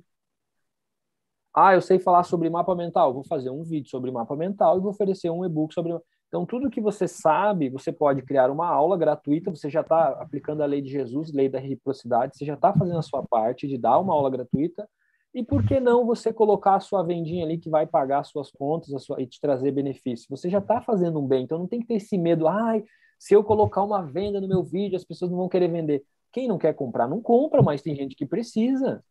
Ah, 1.51 1.73
eu 1.73 1.81
sei 1.81 1.97
falar 1.97 2.23
sobre 2.23 2.51
mapa 2.51 2.75
mental, 2.75 3.15
vou 3.15 3.23
fazer 3.23 3.49
um 3.49 3.63
vídeo 3.63 3.89
sobre 3.89 4.11
mapa 4.11 4.35
mental 4.35 4.77
e 4.77 4.79
vou 4.79 4.91
oferecer 4.91 5.31
um 5.31 5.43
e-book 5.43 5.73
sobre. 5.73 5.91
Então, 6.27 6.45
tudo 6.45 6.69
que 6.69 6.79
você 6.79 7.07
sabe, 7.07 7.67
você 7.71 7.91
pode 7.91 8.21
criar 8.21 8.51
uma 8.51 8.67
aula 8.67 8.95
gratuita, 8.95 9.49
você 9.49 9.71
já 9.71 9.81
está 9.81 10.09
aplicando 10.21 10.61
a 10.61 10.67
lei 10.67 10.83
de 10.83 10.91
Jesus, 10.91 11.33
lei 11.33 11.49
da 11.49 11.57
reciprocidade, 11.57 12.37
você 12.37 12.45
já 12.45 12.53
está 12.53 12.71
fazendo 12.73 12.99
a 12.99 13.03
sua 13.03 13.23
parte 13.23 13.67
de 13.67 13.79
dar 13.79 13.97
uma 13.97 14.13
aula 14.13 14.29
gratuita 14.29 14.87
e 15.33 15.43
por 15.43 15.65
que 15.65 15.79
não 15.79 16.05
você 16.05 16.31
colocar 16.31 16.75
a 16.75 16.79
sua 16.79 17.01
vendinha 17.01 17.43
ali 17.43 17.57
que 17.57 17.69
vai 17.69 17.87
pagar 17.87 18.19
as 18.19 18.27
suas 18.27 18.51
contas 18.51 19.03
sua, 19.03 19.21
e 19.21 19.25
te 19.25 19.41
trazer 19.41 19.71
benefício? 19.71 20.27
Você 20.29 20.49
já 20.49 20.59
está 20.59 20.79
fazendo 20.79 21.19
um 21.19 21.27
bem, 21.27 21.43
então 21.43 21.57
não 21.57 21.67
tem 21.67 21.79
que 21.79 21.87
ter 21.87 21.95
esse 21.95 22.17
medo. 22.17 22.47
Ai, 22.47 22.83
se 23.17 23.33
eu 23.33 23.43
colocar 23.43 23.83
uma 23.83 24.03
venda 24.03 24.39
no 24.39 24.47
meu 24.47 24.63
vídeo, 24.63 24.95
as 24.95 25.03
pessoas 25.03 25.31
não 25.31 25.37
vão 25.39 25.49
querer 25.49 25.69
vender. 25.69 26.03
Quem 26.31 26.47
não 26.47 26.57
quer 26.57 26.73
comprar, 26.73 27.07
não 27.07 27.21
compra, 27.21 27.63
mas 27.63 27.81
tem 27.81 27.95
gente 27.95 28.15
que 28.15 28.25
precisa. 28.25 29.03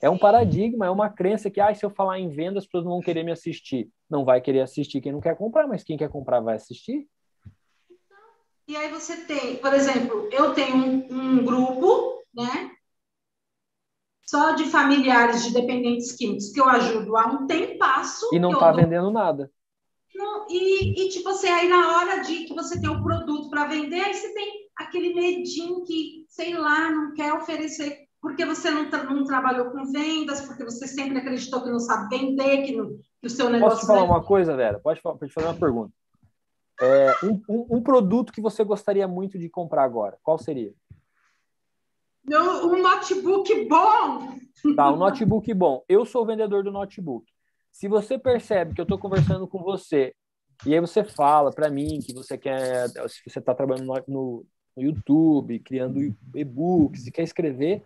É 0.00 0.08
um 0.08 0.16
paradigma, 0.16 0.86
é 0.86 0.90
uma 0.90 1.10
crença 1.10 1.50
que, 1.50 1.60
ah, 1.60 1.74
se 1.74 1.84
eu 1.84 1.90
falar 1.90 2.18
em 2.18 2.28
venda, 2.28 2.58
as 2.58 2.64
pessoas 2.64 2.84
não 2.84 2.92
vão 2.92 3.00
querer 3.00 3.24
me 3.24 3.32
assistir. 3.32 3.90
Não 4.08 4.24
vai 4.24 4.40
querer 4.40 4.60
assistir 4.60 5.00
quem 5.00 5.12
não 5.12 5.20
quer 5.20 5.36
comprar, 5.36 5.66
mas 5.66 5.82
quem 5.82 5.96
quer 5.96 6.08
comprar 6.08 6.40
vai 6.40 6.54
assistir. 6.54 7.06
E 8.66 8.76
aí 8.76 8.90
você 8.90 9.24
tem, 9.24 9.56
por 9.56 9.74
exemplo, 9.74 10.28
eu 10.30 10.54
tenho 10.54 10.76
um, 10.76 11.06
um 11.10 11.44
grupo, 11.44 12.22
né? 12.34 12.70
Só 14.28 14.52
de 14.52 14.64
familiares 14.64 15.42
de 15.42 15.54
dependentes 15.54 16.12
químicos 16.12 16.50
que 16.50 16.60
eu 16.60 16.68
ajudo 16.68 17.16
há 17.16 17.28
um 17.28 17.46
tempasso. 17.46 18.28
E 18.30 18.38
não 18.38 18.52
está 18.52 18.70
vendendo 18.72 19.10
nada. 19.10 19.50
Não, 20.14 20.46
e, 20.50 21.02
e, 21.02 21.08
tipo 21.08 21.30
assim, 21.30 21.48
aí 21.48 21.66
na 21.66 21.96
hora 21.96 22.20
de 22.20 22.44
que 22.44 22.52
você 22.52 22.78
tem 22.78 22.90
o 22.90 22.98
um 22.98 23.02
produto 23.02 23.48
para 23.48 23.66
vender, 23.66 24.00
aí 24.00 24.12
você 24.12 24.34
tem 24.34 24.68
aquele 24.76 25.14
medinho 25.14 25.82
que, 25.82 26.26
sei 26.28 26.54
lá, 26.54 26.90
não 26.90 27.14
quer 27.14 27.32
oferecer, 27.32 28.00
porque 28.20 28.44
você 28.44 28.70
não, 28.70 28.90
não 28.90 29.24
trabalhou 29.24 29.70
com 29.70 29.90
vendas, 29.90 30.42
porque 30.42 30.62
você 30.62 30.86
sempre 30.86 31.16
acreditou 31.16 31.62
que 31.62 31.70
não 31.70 31.80
sabe 31.80 32.14
vender, 32.14 32.64
que, 32.64 32.76
não, 32.76 32.98
que 33.22 33.28
o 33.28 33.30
seu 33.30 33.48
negócio. 33.48 33.76
Posso 33.76 33.86
te 33.86 33.86
falar 33.86 34.04
uma 34.04 34.22
coisa, 34.22 34.54
Vera? 34.54 34.78
Pode, 34.78 35.00
pode 35.00 35.32
fazer 35.32 35.46
uma 35.46 35.58
pergunta. 35.58 35.92
É, 36.82 37.14
um, 37.24 37.40
um, 37.48 37.76
um 37.78 37.82
produto 37.82 38.30
que 38.30 38.42
você 38.42 38.62
gostaria 38.62 39.08
muito 39.08 39.38
de 39.38 39.48
comprar 39.48 39.84
agora, 39.84 40.18
qual 40.22 40.36
seria? 40.36 40.74
Um 42.36 42.82
notebook 42.82 43.64
bom. 43.66 44.38
Tá, 44.76 44.90
um 44.90 44.96
notebook 44.96 45.52
bom. 45.54 45.84
Eu 45.88 46.04
sou 46.04 46.22
o 46.22 46.26
vendedor 46.26 46.64
do 46.64 46.70
notebook. 46.70 47.26
Se 47.70 47.88
você 47.88 48.18
percebe 48.18 48.74
que 48.74 48.80
eu 48.80 48.84
estou 48.84 48.98
conversando 48.98 49.46
com 49.46 49.62
você 49.62 50.14
e 50.66 50.74
aí 50.74 50.80
você 50.80 51.04
fala 51.04 51.50
para 51.52 51.70
mim 51.70 52.00
que 52.00 52.12
você 52.12 52.36
quer, 52.36 52.88
se 53.08 53.22
você 53.24 53.38
está 53.38 53.54
trabalhando 53.54 53.86
no, 53.86 54.04
no, 54.08 54.46
YouTube, 54.76 55.58
criando 55.60 56.00
e-books 56.34 57.06
e 57.06 57.10
quer 57.10 57.22
escrever, 57.22 57.82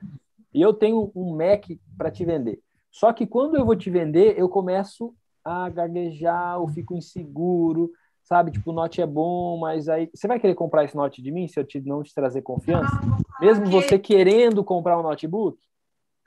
e 0.52 0.60
eu 0.60 0.74
tenho 0.74 1.10
um 1.14 1.34
Mac 1.34 1.64
para 1.96 2.10
te 2.10 2.24
vender. 2.24 2.60
Só 2.90 3.12
que 3.12 3.26
quando 3.26 3.56
eu 3.56 3.64
vou 3.64 3.76
te 3.76 3.88
vender, 3.88 4.38
eu 4.38 4.48
começo 4.48 5.14
a 5.42 5.68
gaguejar, 5.70 6.56
eu 6.56 6.68
fico 6.68 6.94
inseguro, 6.94 7.90
sabe? 8.22 8.50
Tipo, 8.50 8.70
o 8.70 8.74
Note 8.74 9.00
é 9.00 9.06
bom, 9.06 9.58
mas 9.58 9.88
aí 9.88 10.08
você 10.14 10.26
vai 10.26 10.38
querer 10.38 10.54
comprar 10.54 10.84
esse 10.84 10.96
Note 10.96 11.22
de 11.22 11.30
mim 11.30 11.48
se 11.48 11.58
eu 11.58 11.64
te, 11.64 11.80
não 11.80 12.02
te 12.02 12.14
trazer 12.14 12.42
confiança? 12.42 13.00
Mesmo 13.40 13.64
que... 13.64 13.70
você 13.70 13.98
querendo 13.98 14.62
comprar 14.64 14.98
um 14.98 15.02
notebook? 15.02 15.58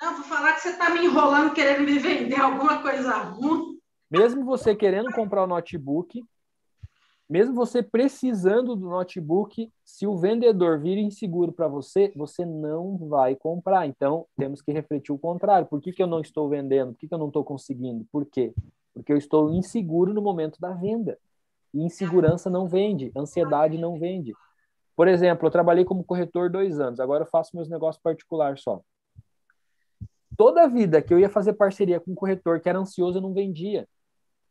Não, 0.02 0.16
vou 0.16 0.26
falar 0.26 0.54
que 0.54 0.62
você 0.62 0.70
está 0.70 0.90
me 0.90 1.06
enrolando 1.06 1.54
querendo 1.54 1.86
me 1.86 1.98
vender 1.98 2.40
alguma 2.40 2.82
coisa 2.82 3.12
ruim. 3.16 3.80
Mesmo 4.12 4.46
você 4.46 4.76
querendo 4.76 5.12
comprar 5.12 5.42
o 5.42 5.46
um 5.46 5.50
notebook, 5.50 6.22
Mesmo 7.28 7.56
você 7.56 7.82
precisando 7.82 8.76
do 8.76 8.88
notebook, 8.88 9.72
se 9.84 10.06
o 10.06 10.16
vendedor 10.16 10.80
vir 10.80 11.00
inseguro 11.00 11.52
para 11.52 11.68
você, 11.68 12.14
você 12.16 12.46
não 12.46 12.98
vai 12.98 13.36
comprar. 13.36 13.88
Então, 13.88 14.28
temos 14.38 14.62
que 14.62 14.72
refletir 14.72 15.12
o 15.12 15.18
contrário. 15.18 15.68
Por 15.68 15.82
que, 15.82 15.92
que 15.92 16.04
eu 16.04 16.08
não 16.08 16.22
estou 16.22 16.48
vendendo? 16.48 16.94
Por 16.94 17.00
que, 17.00 17.08
que 17.08 17.14
eu 17.14 17.18
não 17.18 17.30
estou 17.30 17.44
conseguindo? 17.44 18.06
Por 18.12 18.28
quê? 18.28 18.54
Porque 18.94 19.12
eu 19.12 19.18
estou 19.18 19.52
inseguro 19.52 20.14
no 20.14 20.22
momento 20.22 20.62
da 20.62 20.70
venda. 20.74 21.18
E 21.76 21.84
insegurança 21.84 22.50
não 22.50 22.68
vende, 22.68 23.12
ansiedade 23.16 23.78
não 23.78 24.00
vende. 24.00 24.34
Por 24.96 25.10
exemplo, 25.10 25.46
eu 25.46 25.52
trabalhei 25.52 25.84
como 25.84 26.06
corretor 26.06 26.50
dois 26.50 26.80
anos, 26.80 27.02
agora 27.02 27.24
eu 27.24 27.28
faço 27.28 27.56
meus 27.56 27.68
negócios 27.70 28.02
particulares 28.02 28.62
só. 28.62 28.82
Toda 30.38 30.64
a 30.64 30.68
vida 30.68 31.02
que 31.02 31.14
eu 31.14 31.20
ia 31.20 31.30
fazer 31.30 31.54
parceria 31.54 32.00
com 32.00 32.12
um 32.12 32.16
corretor 32.16 32.62
que 32.62 32.70
era 32.70 32.80
ansioso, 32.80 33.18
eu 33.18 33.22
não 33.22 33.34
vendia 33.34 33.86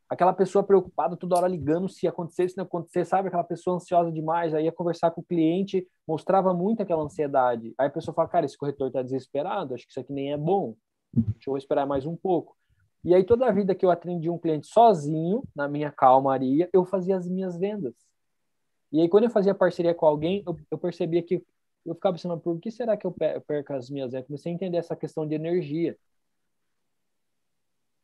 aquela 0.08 0.32
pessoa 0.32 0.62
preocupada 0.62 1.16
toda 1.16 1.36
hora 1.36 1.48
ligando 1.48 1.88
se 1.88 2.06
acontecer, 2.06 2.48
se 2.48 2.56
não 2.56 2.64
acontecer, 2.64 3.04
sabe? 3.04 3.28
Aquela 3.28 3.42
pessoa 3.42 3.76
ansiosa 3.76 4.12
demais, 4.12 4.54
aí 4.54 4.64
ia 4.64 4.72
conversar 4.72 5.10
com 5.10 5.20
o 5.20 5.24
cliente, 5.24 5.86
mostrava 6.06 6.52
muito 6.52 6.82
aquela 6.82 7.02
ansiedade. 7.02 7.74
Aí 7.78 7.88
a 7.88 7.90
pessoa 7.90 8.14
fala, 8.14 8.28
cara, 8.28 8.46
esse 8.46 8.56
corretor 8.56 8.90
tá 8.90 9.02
desesperado, 9.02 9.74
acho 9.74 9.84
que 9.84 9.90
isso 9.90 10.00
aqui 10.00 10.12
nem 10.12 10.32
é 10.32 10.36
bom, 10.36 10.76
deixa 11.12 11.50
eu 11.50 11.56
esperar 11.56 11.86
mais 11.86 12.06
um 12.06 12.16
pouco. 12.16 12.54
E 13.04 13.14
aí 13.14 13.22
toda 13.24 13.46
a 13.46 13.52
vida 13.52 13.74
que 13.74 13.84
eu 13.84 13.90
atendi 13.90 14.30
um 14.30 14.38
cliente 14.38 14.66
sozinho, 14.66 15.42
na 15.54 15.68
minha 15.68 15.92
calmaria, 15.92 16.68
eu 16.72 16.84
fazia 16.84 17.16
as 17.16 17.28
minhas 17.28 17.56
vendas. 17.56 17.94
E 18.90 19.00
aí 19.00 19.08
quando 19.08 19.24
eu 19.24 19.30
fazia 19.30 19.54
parceria 19.54 19.94
com 19.94 20.06
alguém, 20.06 20.42
eu, 20.46 20.56
eu 20.70 20.78
percebia 20.78 21.22
que 21.22 21.44
eu 21.84 21.94
ficava 21.94 22.14
pensando, 22.14 22.40
por 22.40 22.58
que 22.58 22.70
será 22.70 22.96
que 22.96 23.06
eu 23.06 23.12
perco 23.12 23.74
as 23.74 23.90
minhas 23.90 24.12
vendas? 24.12 24.26
Comecei 24.26 24.50
a 24.52 24.54
entender 24.54 24.78
essa 24.78 24.96
questão 24.96 25.26
de 25.26 25.34
energia. 25.34 25.96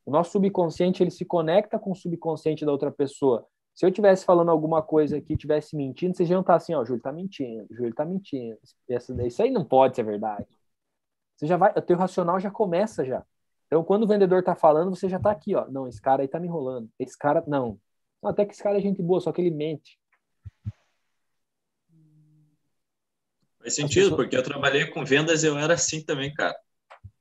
O 0.04 0.10
nosso 0.10 0.32
subconsciente 0.32 1.02
ele 1.02 1.10
se 1.10 1.24
conecta 1.24 1.78
com 1.78 1.92
o 1.92 1.94
subconsciente 1.94 2.64
da 2.64 2.72
outra 2.72 2.90
pessoa. 2.90 3.46
Se 3.74 3.86
eu 3.86 3.90
tivesse 3.90 4.24
falando 4.24 4.50
alguma 4.50 4.82
coisa 4.82 5.16
aqui, 5.16 5.36
tivesse 5.36 5.74
mentindo, 5.74 6.14
vocês 6.14 6.28
iam 6.28 6.40
estar 6.40 6.56
assim, 6.56 6.74
ó, 6.74 6.82
o 6.82 6.84
Júlio 6.84 7.02
tá 7.02 7.12
mentindo, 7.12 7.66
o 7.70 7.74
Júlio 7.74 7.94
tá 7.94 8.04
mentindo. 8.04 8.58
Isso 9.24 9.42
aí 9.42 9.50
não 9.50 9.64
pode 9.64 9.96
ser 9.96 10.02
verdade. 10.02 10.46
Você 11.36 11.46
já 11.46 11.56
vai, 11.56 11.72
o 11.74 11.80
teu 11.80 11.96
racional 11.96 12.38
já 12.38 12.50
começa 12.50 13.04
já. 13.04 13.24
Então, 13.70 13.84
quando 13.84 14.02
o 14.02 14.06
vendedor 14.08 14.42
tá 14.42 14.56
falando, 14.56 14.90
você 14.90 15.08
já 15.08 15.20
tá 15.20 15.30
aqui, 15.30 15.54
ó. 15.54 15.64
Não, 15.70 15.86
esse 15.86 16.02
cara 16.02 16.22
aí 16.22 16.28
tá 16.28 16.40
me 16.40 16.48
enrolando. 16.48 16.90
Esse 16.98 17.16
cara, 17.16 17.44
não. 17.46 17.78
Até 18.20 18.44
que 18.44 18.52
esse 18.52 18.60
cara 18.60 18.76
é 18.76 18.80
gente 18.80 19.00
boa, 19.00 19.20
só 19.20 19.30
que 19.30 19.40
ele 19.40 19.52
mente. 19.52 19.96
Faz 23.60 23.76
sentido, 23.76 24.10
pessoas... 24.10 24.16
porque 24.16 24.36
eu 24.36 24.42
trabalhei 24.42 24.86
com 24.86 25.04
vendas 25.04 25.44
eu 25.44 25.56
era 25.56 25.74
assim 25.74 26.04
também, 26.04 26.34
cara. 26.34 26.58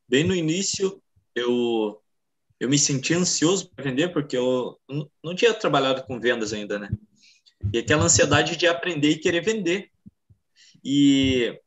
Bem 0.07 0.23
no 0.23 0.33
início, 0.33 0.99
eu 1.35 2.01
eu 2.59 2.67
me 2.67 2.79
sentia 2.79 3.15
ansioso 3.15 3.69
para 3.69 3.83
vender 3.83 4.11
porque 4.11 4.35
eu 4.35 4.77
não 5.23 5.35
tinha 5.35 5.53
trabalhado 5.53 6.03
com 6.03 6.19
vendas 6.19 6.51
ainda, 6.51 6.79
né? 6.79 6.89
E 7.71 7.77
aquela 7.77 8.03
ansiedade 8.03 8.57
de 8.57 8.65
aprender 8.65 9.11
e 9.11 9.19
querer 9.19 9.41
vender. 9.41 9.91
E, 10.83 11.57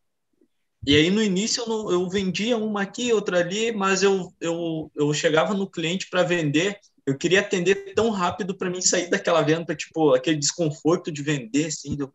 e 0.85 0.97
aí 0.97 1.11
no 1.11 1.23
início 1.23 1.63
eu, 1.63 1.69
não, 1.69 1.91
eu 1.93 2.09
vendia 2.09 2.57
uma 2.57 2.83
aqui, 2.83 3.13
outra 3.13 3.39
ali, 3.39 3.71
mas 3.73 4.03
eu, 4.03 4.33
eu, 4.41 4.91
eu 4.97 5.15
chegava 5.15 5.55
no 5.55 5.71
cliente 5.71 6.09
para 6.11 6.25
vender, 6.25 6.79
eu 7.07 7.17
queria 7.17 7.41
atender 7.41 7.95
tão 7.95 8.11
rápido 8.11 8.57
para 8.57 8.71
mim 8.71 8.81
sair 8.81 9.09
daquela 9.09 9.43
venda, 9.43 9.75
tipo, 9.75 10.15
aquele 10.15 10.37
desconforto 10.37 11.11
de 11.11 11.23
vender, 11.23 11.67
assim. 11.67 11.97
Do... 11.97 12.13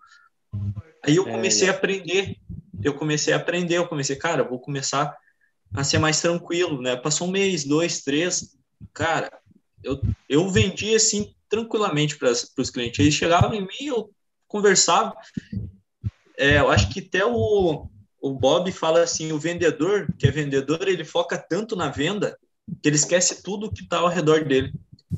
Aí 1.04 1.16
eu 1.16 1.28
é, 1.28 1.32
comecei 1.32 1.68
é, 1.68 1.72
a 1.72 1.74
aprender, 1.74 2.38
eu 2.84 2.94
comecei 2.94 3.34
a 3.34 3.38
aprender, 3.38 3.78
eu 3.78 3.88
comecei, 3.88 4.16
cara, 4.16 4.44
vou 4.44 4.60
começar 4.60 5.16
a 5.74 5.84
ser 5.84 6.00
mais 6.00 6.20
tranquilo, 6.22 6.82
né? 6.82 6.96
Passou 6.96 7.28
um 7.28 7.32
mês, 7.32 7.64
dois, 7.64 8.02
três, 8.02 8.58
cara, 8.94 9.32
eu, 9.84 10.02
eu 10.28 10.50
vendia 10.50 10.98
assim 10.98 11.34
tranquilamente 11.50 12.18
para 12.18 12.32
os 12.32 12.70
clientes. 12.70 13.00
Eles 13.00 13.14
chegavam 13.14 13.54
em 13.54 13.62
mim, 13.62 13.88
eu 13.88 14.10
conversava. 14.48 15.16
É, 16.38 16.60
eu 16.60 16.70
acho 16.70 16.90
que 16.90 17.00
até 17.00 17.26
o, 17.26 17.90
o 18.28 18.34
Bob 18.34 18.72
fala 18.72 19.02
assim: 19.02 19.32
o 19.32 19.40
vendedor, 19.40 20.08
que 20.18 20.28
é 20.28 20.32
vendedor, 20.32 20.88
ele 20.88 21.06
foca 21.06 21.38
tanto 21.38 21.76
na 21.76 21.90
venda 21.90 22.38
que 22.82 22.90
ele 22.90 22.96
esquece 22.96 23.42
tudo 23.42 23.72
que 23.72 23.84
está 23.84 24.00
ao 24.00 24.10
redor 24.10 24.46
dele. 24.46 24.74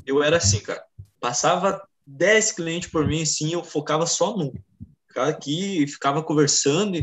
Eu 0.06 0.22
era 0.22 0.36
assim, 0.36 0.60
cara. 0.60 0.82
Passava 1.20 1.82
10 2.06 2.52
clientes 2.52 2.90
por 2.90 3.06
mim, 3.06 3.22
assim, 3.22 3.52
eu 3.52 3.62
focava 3.62 4.06
só 4.06 4.36
num. 4.36 4.52
Ficava 5.08 5.28
aqui, 5.28 5.86
ficava 5.86 6.22
conversando 6.22 6.98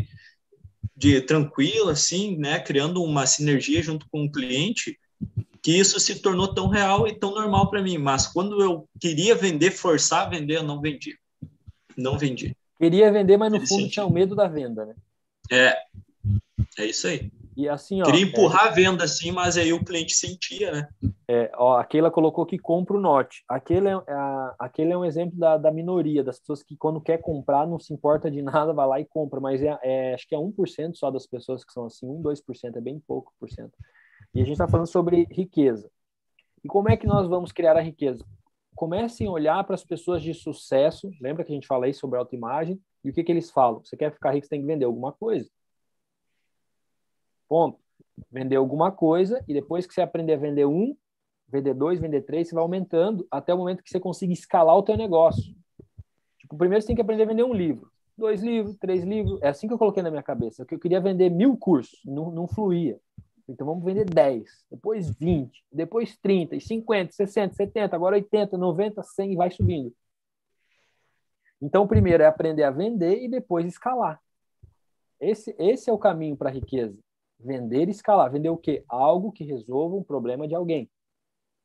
de 0.96 1.22
tranquilo, 1.22 1.90
assim, 1.90 2.38
né? 2.38 2.60
Criando 2.60 3.04
uma 3.04 3.26
sinergia 3.26 3.84
junto 3.84 4.08
com 4.10 4.24
o 4.24 4.32
cliente 4.32 4.98
que 5.62 5.78
isso 5.78 6.00
se 6.00 6.22
tornou 6.22 6.54
tão 6.54 6.70
real 6.70 7.08
e 7.08 7.14
tão 7.14 7.32
normal 7.32 7.70
para 7.70 7.82
mim. 7.82 7.98
Mas 7.98 8.26
quando 8.26 8.62
eu 8.62 8.88
queria 9.00 9.36
vender, 9.36 9.72
forçar 9.72 10.26
a 10.26 10.30
vender, 10.30 10.58
eu 10.58 10.64
não 10.64 10.80
vendi. 10.80 11.18
Não 11.98 12.18
vendi. 12.18 12.56
Queria 12.80 13.12
vender, 13.12 13.38
mas 13.38 13.52
no 13.52 13.68
fundo 13.68 13.90
tinha 13.90 14.06
o 14.06 14.12
medo 14.12 14.36
da 14.36 14.48
venda, 14.48 14.86
né? 14.86 14.96
É. 15.52 15.76
É 16.78 16.86
isso 16.86 17.08
aí. 17.08 17.32
E 17.58 17.68
assim, 17.68 18.04
ó, 18.04 18.06
Queria 18.06 18.24
empurrar 18.24 18.68
é... 18.68 18.70
a 18.70 18.72
venda 18.72 19.04
assim, 19.04 19.32
mas 19.32 19.58
aí 19.58 19.74
o 19.74 19.84
cliente 19.84 20.14
sentia, 20.14 20.72
né? 20.72 20.88
É, 21.28 21.52
ó, 21.56 21.78
aquela 21.78 22.12
colocou 22.12 22.46
que 22.46 22.60
compra 22.60 22.96
o 22.96 23.02
norte. 23.02 23.44
Aquele 23.50 23.88
é, 23.88 23.94
a, 23.94 24.56
aquele 24.60 24.94
é 24.94 24.98
um 24.98 25.04
exemplo 25.04 25.36
da, 25.40 25.58
da 25.58 25.72
minoria, 25.72 26.24
das 26.24 26.40
pessoas 26.40 26.62
que 26.62 26.78
quando 26.78 27.02
quer 27.02 27.18
comprar 27.18 27.66
não 27.66 27.80
se 27.80 27.92
importa 27.92 28.30
de 28.30 28.44
nada, 28.44 28.74
vai 28.74 28.88
lá 28.88 29.00
e 29.00 29.06
compra. 29.06 29.40
Mas 29.40 29.64
é, 29.64 29.76
é 29.82 30.14
acho 30.14 30.28
que 30.28 30.36
é 30.36 30.38
1% 30.38 30.94
só 30.94 31.10
das 31.10 31.26
pessoas 31.26 31.66
que 31.66 31.74
são 31.74 31.88
assim, 31.88 32.06
1, 32.06 32.22
2%, 32.22 32.76
é 32.76 32.82
bem 32.82 33.02
pouco 33.08 33.34
por 33.40 33.50
cento. 33.50 33.76
E 34.36 34.40
a 34.40 34.44
gente 34.44 34.54
está 34.54 34.68
falando 34.68 34.88
sobre 34.88 35.28
riqueza. 35.32 35.90
E 36.64 36.68
como 36.68 36.90
é 36.90 36.96
que 36.96 37.08
nós 37.08 37.28
vamos 37.28 37.52
criar 37.52 37.76
a 37.76 37.82
riqueza? 37.82 38.24
Comecem 38.76 39.26
a 39.26 39.32
olhar 39.32 39.64
para 39.64 39.74
as 39.74 39.84
pessoas 39.84 40.22
de 40.22 40.32
sucesso. 40.32 41.10
Lembra 41.20 41.44
que 41.44 41.52
a 41.52 41.56
gente 41.56 41.66
fala 41.66 41.88
aí 41.88 41.94
sobre 41.94 42.20
autoimagem? 42.20 42.80
E 43.04 43.10
o 43.10 43.14
que, 43.14 43.24
que 43.24 43.32
eles 43.32 43.50
falam? 43.50 43.84
Você 43.84 43.96
quer 43.96 44.12
ficar 44.12 44.32
rico, 44.32 44.46
você 44.46 44.50
tem 44.50 44.62
que 44.62 44.68
vender 44.68 44.86
alguma 44.86 45.12
coisa. 45.12 45.50
Ponto. 47.48 47.80
Vender 48.32 48.56
alguma 48.56 48.92
coisa 48.92 49.44
e 49.48 49.54
depois 49.54 49.86
que 49.86 49.94
você 49.94 50.02
aprender 50.02 50.34
a 50.34 50.38
vender 50.38 50.66
um, 50.66 50.96
vender 51.48 51.74
dois, 51.74 52.00
vender 52.00 52.22
três, 52.22 52.48
você 52.48 52.56
vai 52.56 52.64
aumentando 52.64 53.28
até 53.32 53.54
o 53.54 53.58
momento 53.58 53.84
que 53.84 53.90
você 53.90 54.00
consiga 54.00 54.34
escalar 54.34 54.76
o 54.76 54.84
teu 54.84 54.98
negócio. 54.98 55.56
Tipo, 56.40 56.58
primeiro 56.58 56.82
você 56.82 56.88
tem 56.88 56.96
que 56.96 57.02
aprender 57.02 57.24
a 57.24 57.28
vender 57.28 57.44
um 57.44 57.54
livro, 57.54 57.92
dois 58.18 58.42
livros, 58.42 58.76
três 58.78 59.04
livros. 59.04 59.42
É 59.42 59.50
assim 59.50 59.68
que 59.68 59.74
eu 59.74 59.78
coloquei 59.78 60.02
na 60.02 60.10
minha 60.10 60.24
cabeça. 60.24 60.66
Eu 60.70 60.80
queria 60.80 61.00
vender 61.00 61.30
mil 61.30 61.56
cursos, 61.56 62.00
não, 62.06 62.32
não 62.32 62.48
fluía. 62.48 63.00
Então 63.48 63.66
vamos 63.66 63.84
vender 63.84 64.04
10, 64.04 64.66
depois 64.70 65.10
20, 65.18 65.64
depois 65.72 66.18
30, 66.18 66.60
50, 66.60 67.14
60, 67.14 67.56
70, 67.56 67.96
agora 67.96 68.16
80, 68.18 68.58
90, 68.58 69.02
100 69.02 69.32
e 69.32 69.36
vai 69.38 69.50
subindo. 69.50 69.94
Então 71.62 71.84
o 71.84 71.88
primeiro 71.88 72.24
é 72.24 72.26
aprender 72.26 72.64
a 72.64 72.72
vender 72.72 73.24
e 73.24 73.28
depois 73.28 73.66
escalar. 73.66 74.22
Esse, 75.20 75.56
esse 75.58 75.90
é 75.90 75.94
o 75.94 75.98
caminho 75.98 76.38
para 76.38 76.50
a 76.50 76.54
riqueza. 76.54 76.98
Vender 77.40 77.88
e 77.88 77.92
escalar. 77.92 78.32
Vender 78.32 78.50
o 78.50 78.58
quê? 78.58 78.84
Algo 78.88 79.32
que 79.32 79.44
resolva 79.44 79.96
um 79.96 80.04
problema 80.04 80.48
de 80.48 80.56
alguém. 80.56 80.90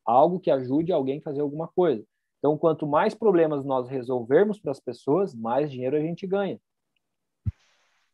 Algo 0.05 0.39
que 0.39 0.51
ajude 0.51 0.91
alguém 0.91 1.19
a 1.19 1.21
fazer 1.21 1.41
alguma 1.41 1.67
coisa. 1.67 2.03
Então, 2.39 2.57
quanto 2.57 2.85
mais 2.85 3.15
problemas 3.15 3.63
nós 3.63 3.87
resolvermos 3.87 4.59
para 4.59 4.71
as 4.71 4.79
pessoas, 4.79 5.33
mais 5.33 5.71
dinheiro 5.71 5.95
a 5.95 6.01
gente 6.01 6.27
ganha. 6.27 6.59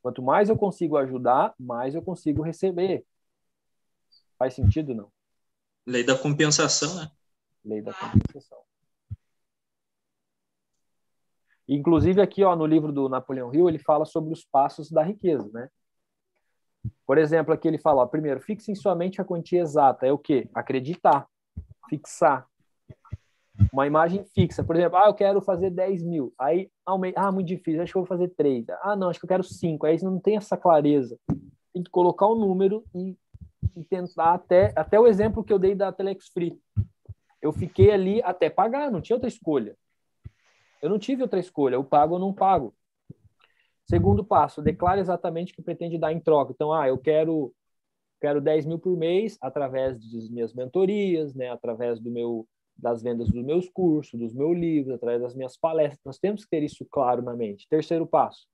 Quanto 0.02 0.22
mais 0.22 0.50
eu 0.50 0.58
consigo 0.58 0.98
ajudar, 0.98 1.54
mais 1.60 1.96
eu 1.96 2.02
consigo 2.02 2.44
receber. 2.44 3.04
Faz 4.38 4.54
sentido, 4.54 4.94
não? 4.94 5.12
Lei 5.86 6.04
da 6.04 6.16
compensação, 6.18 6.96
né? 6.96 7.12
Lei 7.66 7.82
da 7.82 7.94
compensação. 7.94 8.60
Inclusive 11.70 12.22
aqui, 12.22 12.44
ó, 12.44 12.56
no 12.56 12.66
livro 12.66 12.92
do 12.92 13.08
Napoleão 13.08 13.54
Hill, 13.54 13.70
ele 13.70 13.80
fala 13.80 14.06
sobre 14.06 14.34
os 14.34 14.44
passos 14.44 14.90
da 14.92 15.04
riqueza, 15.04 15.50
né? 15.54 15.70
Por 17.06 17.18
exemplo, 17.18 17.54
aqui 17.54 17.68
ele 17.68 17.78
fala, 17.78 18.02
ó, 18.02 18.06
primeiro, 18.06 18.40
fixe 18.40 18.72
em 18.72 18.76
sua 18.76 18.96
mente 18.96 19.22
a 19.22 19.26
quantia 19.26 19.62
exata. 19.62 20.08
É 20.08 20.12
o 20.12 20.18
quê? 20.18 20.50
Acreditar, 20.54 21.28
fixar. 21.90 22.48
Uma 23.74 23.86
imagem 23.86 24.24
fixa. 24.34 24.64
Por 24.64 24.76
exemplo, 24.76 24.98
ah, 24.98 25.08
eu 25.08 25.14
quero 25.14 25.42
fazer 25.42 25.70
10 25.70 26.04
mil. 26.04 26.34
Aí, 26.40 26.72
ah, 27.16 27.32
muito 27.32 27.48
difícil, 27.48 27.82
acho 27.82 27.92
que 27.92 27.98
eu 27.98 28.04
vou 28.04 28.08
fazer 28.08 28.30
3. 28.30 28.66
Ah, 28.82 28.96
não, 28.96 29.10
acho 29.10 29.20
que 29.20 29.26
eu 29.26 29.30
quero 29.30 29.44
5. 29.44 29.86
Aí 29.86 30.00
você 30.00 30.06
não 30.06 30.20
tem 30.20 30.38
essa 30.38 30.56
clareza. 30.56 31.20
Tem 31.74 31.84
que 31.84 31.92
colocar 31.92 32.26
o 32.26 32.36
um 32.36 32.40
número 32.40 32.84
e 32.96 33.16
e 33.76 33.84
tentar 33.84 34.34
até, 34.34 34.74
até 34.76 35.00
o 35.00 35.08
exemplo 35.08 35.44
que 35.44 35.52
eu 35.52 35.60
dei 35.60 35.76
da 35.76 35.92
Telex 35.92 36.28
Free. 36.30 36.60
Eu 37.42 37.52
fiquei 37.52 37.92
ali 37.92 38.22
até 38.24 38.50
pagar, 38.50 38.92
não 38.92 39.02
tinha 39.02 39.16
outra 39.16 39.30
escolha. 39.30 39.76
Eu 40.82 40.90
não 40.90 41.00
tive 41.00 41.22
outra 41.22 41.40
escolha, 41.40 41.76
eu 41.76 41.84
pago 41.84 42.14
ou 42.14 42.20
não 42.20 42.34
pago. 42.34 42.74
Segundo 43.90 44.24
passo, 44.24 44.62
declare 44.62 45.02
exatamente 45.02 45.52
o 45.52 45.56
que 45.56 45.62
pretende 45.62 45.98
dar 45.98 46.14
em 46.14 46.20
troca. 46.20 46.52
Então, 46.52 46.72
ah, 46.72 46.88
eu 46.88 46.98
quero 46.98 47.54
quero 48.22 48.42
10 48.42 48.66
mil 48.66 48.78
por 48.78 48.98
mês 48.98 49.38
através 49.42 49.98
das 50.12 50.30
minhas 50.30 50.54
mentorias, 50.54 51.34
né, 51.34 51.50
através 51.50 52.00
do 52.00 52.12
meu 52.12 52.48
das 52.78 53.02
vendas 53.02 53.30
dos 53.30 53.44
meus 53.44 53.68
cursos, 53.70 54.18
dos 54.18 54.34
meus 54.34 54.58
livros, 54.58 54.96
através 54.96 55.22
das 55.22 55.36
minhas 55.36 55.58
palestras. 55.58 56.00
Nós 56.06 56.18
temos 56.18 56.46
que 56.46 56.50
ter 56.50 56.64
isso 56.64 56.86
claro 56.90 57.22
na 57.22 57.36
mente. 57.36 57.68
Terceiro 57.70 58.08
passo, 58.08 58.48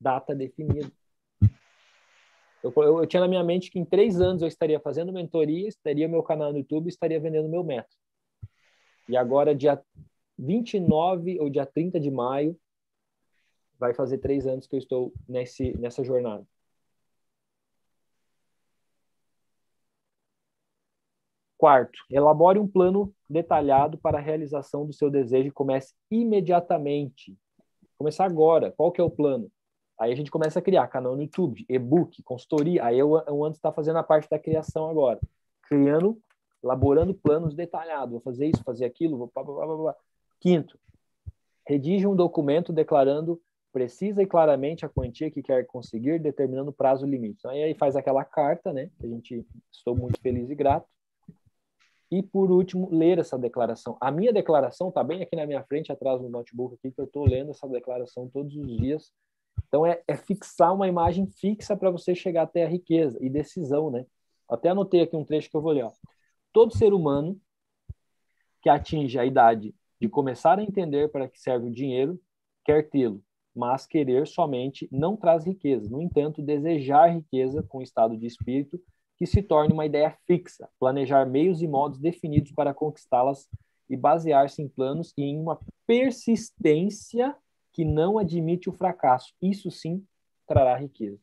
data 0.00 0.32
definida. 0.32 0.90
Eu, 2.62 2.72
eu, 2.76 2.98
eu, 3.00 3.06
tinha 3.06 3.20
na 3.20 3.28
minha 3.28 3.42
mente 3.42 3.70
que 3.70 3.78
em 3.78 3.84
três 3.84 4.20
anos 4.20 4.42
eu 4.42 4.48
estaria 4.48 4.78
fazendo 4.78 5.12
mentoria, 5.12 5.66
estaria 5.66 6.06
meu 6.06 6.22
canal 6.22 6.52
no 6.52 6.58
YouTube, 6.58 6.88
estaria 6.88 7.18
vendendo 7.18 7.48
meu 7.48 7.64
método. 7.64 7.96
E 9.08 9.16
agora, 9.16 9.54
dia 9.54 9.82
29 10.38 11.40
ou 11.40 11.50
dia 11.50 11.66
30 11.66 11.98
de 11.98 12.10
maio, 12.10 12.58
vai 13.78 13.94
fazer 13.94 14.18
três 14.18 14.46
anos 14.46 14.66
que 14.66 14.74
eu 14.74 14.78
estou 14.78 15.12
nesse, 15.28 15.76
nessa 15.78 16.02
jornada. 16.04 16.46
Quarto, 21.56 21.98
elabore 22.08 22.60
um 22.60 22.68
plano 22.68 23.12
detalhado 23.28 23.98
para 23.98 24.18
a 24.18 24.20
realização 24.20 24.86
do 24.86 24.92
seu 24.92 25.10
desejo 25.10 25.48
e 25.48 25.52
comece 25.52 25.92
imediatamente. 26.08 27.36
Começar 27.98 28.26
agora. 28.26 28.72
Qual 28.76 28.92
que 28.92 29.00
é 29.00 29.04
o 29.04 29.10
plano? 29.10 29.50
Aí 29.98 30.12
a 30.12 30.14
gente 30.14 30.30
começa 30.30 30.60
a 30.60 30.62
criar 30.62 30.86
canal 30.86 31.16
no 31.16 31.22
YouTube, 31.22 31.66
e-book, 31.68 32.22
consultoria. 32.22 32.84
Aí 32.84 32.96
eu, 32.96 33.18
eu 33.26 33.44
antes 33.44 33.58
está 33.58 33.72
fazendo 33.72 33.98
a 33.98 34.04
parte 34.04 34.30
da 34.30 34.38
criação 34.38 34.88
agora. 34.88 35.18
Criando, 35.62 36.16
elaborando 36.62 37.12
planos 37.12 37.56
detalhados. 37.56 38.12
Vou 38.12 38.20
fazer 38.20 38.46
isso, 38.46 38.62
fazer 38.62 38.84
aquilo. 38.84 39.18
Vou 39.18 39.30
blá, 39.34 39.42
blá, 39.42 39.66
blá, 39.66 39.76
blá. 39.76 39.96
Quinto, 40.40 40.78
redige 41.66 42.06
um 42.06 42.16
documento 42.16 42.72
declarando 42.72 43.40
precisa 43.72 44.22
e 44.22 44.26
claramente 44.26 44.84
a 44.84 44.88
quantia 44.88 45.30
que 45.30 45.42
quer 45.42 45.66
conseguir, 45.66 46.18
determinando 46.18 46.72
prazo 46.72 47.06
limite. 47.06 47.46
Aí, 47.46 47.62
aí 47.62 47.74
faz 47.74 47.96
aquela 47.96 48.24
carta, 48.24 48.72
né? 48.72 48.90
Que 48.98 49.06
a 49.06 49.08
gente 49.08 49.46
estou 49.70 49.94
muito 49.94 50.20
feliz 50.20 50.50
e 50.50 50.54
grato. 50.54 50.88
E 52.10 52.22
por 52.22 52.50
último, 52.50 52.88
ler 52.90 53.18
essa 53.18 53.38
declaração. 53.38 53.96
A 54.00 54.10
minha 54.10 54.32
declaração 54.32 54.88
está 54.88 55.04
bem 55.04 55.22
aqui 55.22 55.36
na 55.36 55.46
minha 55.46 55.62
frente, 55.62 55.92
atrás 55.92 56.20
do 56.20 56.28
notebook 56.28 56.74
aqui, 56.74 56.90
que 56.90 57.00
eu 57.00 57.04
estou 57.04 57.26
lendo 57.26 57.50
essa 57.50 57.68
declaração 57.68 58.28
todos 58.28 58.56
os 58.56 58.66
dias. 58.66 59.12
Então 59.68 59.84
é, 59.84 60.02
é 60.08 60.16
fixar 60.16 60.74
uma 60.74 60.88
imagem 60.88 61.26
fixa 61.26 61.76
para 61.76 61.90
você 61.90 62.14
chegar 62.14 62.42
até 62.42 62.64
a 62.64 62.68
riqueza 62.68 63.18
e 63.20 63.28
decisão, 63.28 63.90
né? 63.90 64.06
Até 64.48 64.70
anotei 64.70 65.02
aqui 65.02 65.14
um 65.14 65.24
trecho 65.24 65.50
que 65.50 65.56
eu 65.56 65.60
vou 65.60 65.72
ler. 65.72 65.84
Ó. 65.84 65.92
Todo 66.52 66.76
ser 66.76 66.94
humano 66.94 67.38
que 68.62 68.70
atinge 68.70 69.18
a 69.18 69.26
idade 69.26 69.74
de 70.00 70.08
começar 70.08 70.58
a 70.58 70.62
entender 70.62 71.08
para 71.08 71.28
que 71.28 71.40
serve 71.40 71.66
o 71.66 71.72
dinheiro 71.72 72.20
quer 72.64 72.88
tê-lo, 72.88 73.22
mas 73.54 73.86
querer 73.86 74.26
somente 74.26 74.88
não 74.92 75.16
traz 75.16 75.44
riqueza. 75.44 75.88
No 75.90 76.00
entanto, 76.00 76.42
desejar 76.42 77.14
riqueza 77.14 77.62
com 77.62 77.82
estado 77.82 78.16
de 78.16 78.26
espírito 78.26 78.80
que 79.16 79.26
se 79.26 79.42
torne 79.42 79.72
uma 79.72 79.84
ideia 79.84 80.16
fixa, 80.26 80.68
planejar 80.78 81.26
meios 81.26 81.60
e 81.60 81.66
modos 81.66 81.98
definidos 81.98 82.52
para 82.52 82.72
conquistá-las 82.72 83.48
e 83.90 83.96
basear-se 83.96 84.62
em 84.62 84.68
planos 84.68 85.12
e 85.16 85.22
em 85.22 85.38
uma 85.38 85.58
persistência 85.86 87.34
que 87.72 87.84
não 87.84 88.18
admite 88.18 88.68
o 88.68 88.72
fracasso. 88.72 89.34
Isso 89.42 89.70
sim 89.70 90.06
trará 90.46 90.76
riqueza. 90.76 91.20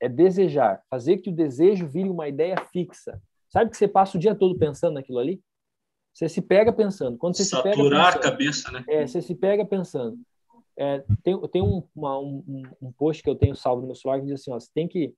É 0.00 0.08
desejar, 0.08 0.82
fazer 0.88 1.18
que 1.18 1.30
o 1.30 1.34
desejo 1.34 1.86
vire 1.86 2.08
uma 2.08 2.28
ideia 2.28 2.56
fixa. 2.72 3.22
Sabe 3.54 3.70
que 3.70 3.76
você 3.76 3.86
passa 3.86 4.16
o 4.16 4.20
dia 4.20 4.34
todo 4.34 4.58
pensando 4.58 4.94
naquilo 4.94 5.20
ali? 5.20 5.40
Você 6.12 6.28
se 6.28 6.42
pega 6.42 6.72
pensando. 6.72 7.16
Quando 7.16 7.36
você 7.36 7.44
Saturar 7.44 7.72
se 7.72 7.78
pega 7.78 7.88
pensando, 7.88 8.16
a 8.16 8.20
cabeça, 8.20 8.70
né? 8.72 8.84
É, 8.88 9.06
você 9.06 9.22
se 9.22 9.32
pega 9.32 9.64
pensando. 9.64 10.18
É, 10.76 11.04
tem 11.22 11.40
tem 11.48 11.62
um, 11.62 11.88
uma, 11.94 12.18
um, 12.18 12.64
um 12.82 12.90
post 12.90 13.22
que 13.22 13.30
eu 13.30 13.36
tenho 13.36 13.54
salvo 13.54 13.82
no 13.82 13.86
meu 13.86 13.94
celular 13.94 14.18
que 14.18 14.26
diz 14.26 14.40
assim: 14.40 14.50
ó, 14.50 14.58
você 14.58 14.68
tem 14.74 14.88
que 14.88 15.14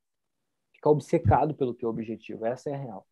ficar 0.74 0.91
obcecado 0.91 1.55
pelo 1.55 1.72
teu 1.72 1.89
objetivo. 1.89 2.45
Essa 2.45 2.68
é 2.68 2.74
a 2.74 2.76
real. 2.76 3.07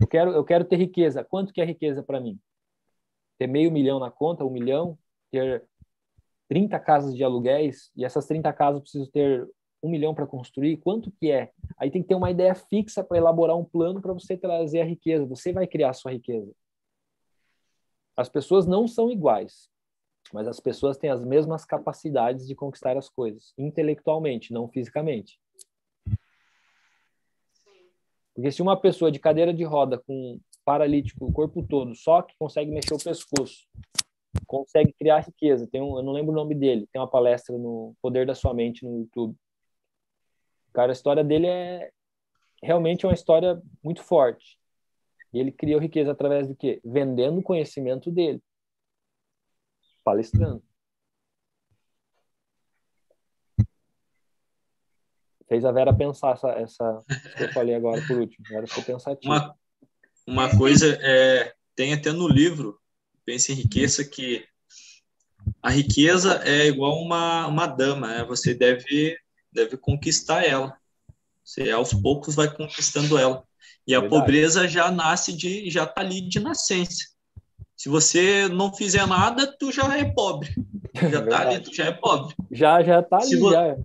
Eu 0.00 0.06
quero, 0.06 0.30
eu 0.30 0.42
quero 0.42 0.64
ter 0.64 0.76
riqueza. 0.76 1.22
Quanto 1.22 1.52
que 1.52 1.60
é 1.60 1.66
riqueza 1.66 2.02
para 2.02 2.18
mim? 2.18 2.40
Ter 3.38 3.46
meio 3.46 3.70
milhão 3.70 4.00
na 4.00 4.10
conta, 4.10 4.42
um 4.42 4.50
milhão, 4.50 4.98
ter 5.30 5.62
30 6.48 6.80
casas 6.80 7.14
de 7.14 7.22
aluguéis, 7.22 7.92
e 7.94 8.06
essas 8.06 8.26
30 8.26 8.50
casas 8.54 8.76
eu 8.76 8.82
preciso 8.82 9.10
ter 9.10 9.46
um 9.82 9.90
milhão 9.90 10.14
para 10.14 10.26
construir, 10.26 10.76
quanto 10.76 11.10
que 11.10 11.30
é? 11.30 11.50
Aí 11.76 11.90
tem 11.90 12.02
que 12.02 12.08
ter 12.08 12.14
uma 12.14 12.30
ideia 12.30 12.54
fixa 12.54 13.02
para 13.02 13.18
elaborar 13.18 13.56
um 13.56 13.64
plano 13.64 14.00
para 14.00 14.12
você 14.12 14.36
trazer 14.36 14.80
a 14.80 14.84
riqueza. 14.84 15.26
Você 15.26 15.52
vai 15.52 15.66
criar 15.66 15.90
a 15.90 15.94
sua 15.94 16.12
riqueza. 16.12 16.52
As 18.16 18.28
pessoas 18.28 18.66
não 18.66 18.86
são 18.86 19.10
iguais 19.10 19.72
mas 20.32 20.48
as 20.48 20.58
pessoas 20.58 20.96
têm 20.96 21.10
as 21.10 21.24
mesmas 21.24 21.64
capacidades 21.64 22.46
de 22.46 22.54
conquistar 22.54 22.96
as 22.96 23.08
coisas, 23.08 23.52
intelectualmente, 23.56 24.52
não 24.52 24.68
fisicamente. 24.68 25.38
Porque 28.34 28.50
se 28.50 28.62
uma 28.62 28.80
pessoa 28.80 29.12
de 29.12 29.18
cadeira 29.18 29.52
de 29.52 29.62
roda 29.62 29.98
com 29.98 30.40
paralítico, 30.64 31.26
o 31.26 31.32
corpo 31.32 31.62
todo, 31.62 31.94
só 31.94 32.22
que 32.22 32.34
consegue 32.38 32.70
mexer 32.70 32.94
o 32.94 33.02
pescoço, 33.02 33.66
consegue 34.46 34.92
criar 34.92 35.20
riqueza, 35.20 35.66
tem 35.66 35.82
um, 35.82 35.98
eu 35.98 36.02
não 36.02 36.12
lembro 36.12 36.32
o 36.32 36.34
nome 36.34 36.54
dele, 36.54 36.88
tem 36.90 37.00
uma 37.00 37.08
palestra 37.08 37.58
no 37.58 37.94
Poder 38.00 38.26
da 38.26 38.34
Sua 38.34 38.54
Mente 38.54 38.84
no 38.84 39.00
YouTube. 39.00 39.36
Cara, 40.72 40.92
a 40.92 40.94
história 40.94 41.22
dele 41.22 41.46
é 41.46 41.90
realmente 42.62 43.06
uma 43.06 43.14
história 43.14 43.60
muito 43.82 44.02
forte. 44.02 44.58
E 45.32 45.38
ele 45.38 45.50
criou 45.50 45.80
riqueza 45.80 46.12
através 46.12 46.48
do 46.48 46.54
quê? 46.54 46.80
Vendendo 46.84 47.38
o 47.38 47.42
conhecimento 47.42 48.10
dele 48.10 48.42
palestrando. 50.04 50.62
Fez 55.48 55.64
a 55.64 55.72
Vera 55.72 55.94
pensar 55.94 56.32
essa, 56.32 56.50
essa 56.52 57.04
que 57.36 57.44
eu 57.44 57.52
falei 57.52 57.74
agora 57.74 58.00
por 58.06 58.18
último. 58.18 58.44
Agora 58.48 58.66
ficou 58.66 58.84
pensativo. 58.84 59.32
Uma, 59.32 59.54
uma 60.26 60.58
coisa 60.58 60.98
é 61.00 61.54
tem 61.74 61.94
até 61.94 62.12
no 62.12 62.28
livro 62.28 62.78
Pense 63.24 63.52
em 63.52 63.56
Riqueza 63.56 64.04
que 64.04 64.44
a 65.62 65.70
riqueza 65.70 66.42
é 66.44 66.66
igual 66.66 67.00
uma, 67.00 67.46
uma 67.46 67.66
dama, 67.66 68.08
né? 68.08 68.24
você 68.24 68.54
deve 68.54 69.16
deve 69.52 69.76
conquistar 69.76 70.44
ela. 70.44 70.76
Você 71.44 71.70
aos 71.70 71.92
poucos 71.92 72.34
vai 72.34 72.52
conquistando 72.54 73.18
ela. 73.18 73.44
E 73.86 73.94
a 73.94 74.00
Verdade. 74.00 74.20
pobreza 74.20 74.68
já 74.68 74.90
nasce 74.90 75.32
de 75.32 75.68
já 75.70 75.86
tá 75.86 76.00
ali 76.00 76.20
de 76.20 76.40
nascença. 76.40 77.12
Se 77.76 77.88
você 77.88 78.48
não 78.48 78.72
fizer 78.72 79.06
nada, 79.06 79.46
tu 79.58 79.72
já 79.72 79.98
é 79.98 80.04
pobre. 80.04 80.54
Já 80.94 81.18
é 81.18 81.26
tá 81.26 81.40
ali, 81.40 81.60
tu 81.60 81.74
já 81.74 81.86
é 81.86 81.90
pobre. 81.92 82.36
Já, 82.50 82.82
já 82.82 83.02
tá 83.02 83.16
ali, 83.16 83.40
já. 83.40 83.76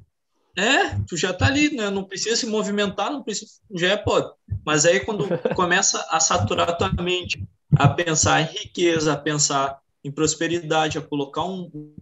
É, 0.58 1.00
tu 1.08 1.16
já 1.16 1.34
tá 1.34 1.48
ali, 1.48 1.74
né? 1.74 1.90
Não 1.90 2.04
precisa 2.04 2.36
se 2.36 2.46
movimentar, 2.46 3.10
não 3.10 3.24
precisa, 3.24 3.50
já 3.74 3.92
é 3.92 3.98
pobre. 3.98 4.30
Mas 4.66 4.86
aí 4.86 5.00
quando 5.00 5.26
começa 5.56 6.06
a 6.10 6.20
saturar 6.20 6.78
tua 6.78 6.92
mente, 6.92 7.42
a 7.78 7.88
pensar 7.88 8.42
em 8.42 8.46
riqueza, 8.46 9.14
a 9.14 9.18
pensar 9.18 9.80
em 10.04 10.12
prosperidade, 10.12 10.98
a 10.98 11.02
colocar 11.02 11.44
um 11.46 11.96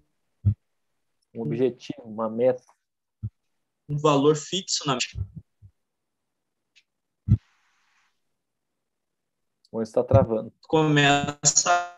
um 1.36 1.42
objetivo, 1.42 2.02
uma 2.04 2.30
meta, 2.30 2.64
um 3.88 3.98
valor 3.98 4.36
fixo 4.36 4.86
na. 4.88 4.98
Ou 9.72 9.82
está 9.82 10.04
travando. 10.04 10.54
Começa. 10.68 11.94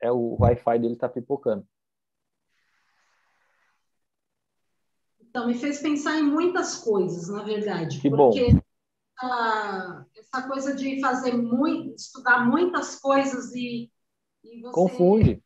É 0.00 0.10
o 0.10 0.36
Wi-Fi 0.40 0.78
dele 0.78 0.94
está 0.94 1.08
pipocando. 1.08 1.66
Então, 5.20 5.46
me 5.46 5.54
fez 5.54 5.80
pensar 5.80 6.18
em 6.18 6.22
muitas 6.22 6.76
coisas, 6.76 7.28
na 7.28 7.42
verdade. 7.42 8.00
Que 8.00 8.08
porque 8.08 8.52
bom. 8.52 8.60
Essa, 9.18 10.06
essa 10.16 10.48
coisa 10.48 10.74
de 10.74 11.00
fazer 11.00 11.36
muito, 11.36 11.94
estudar 11.94 12.46
muitas 12.46 12.98
coisas 12.98 13.54
e, 13.54 13.90
e 14.42 14.60
você, 14.62 14.72
Confunde. 14.72 15.45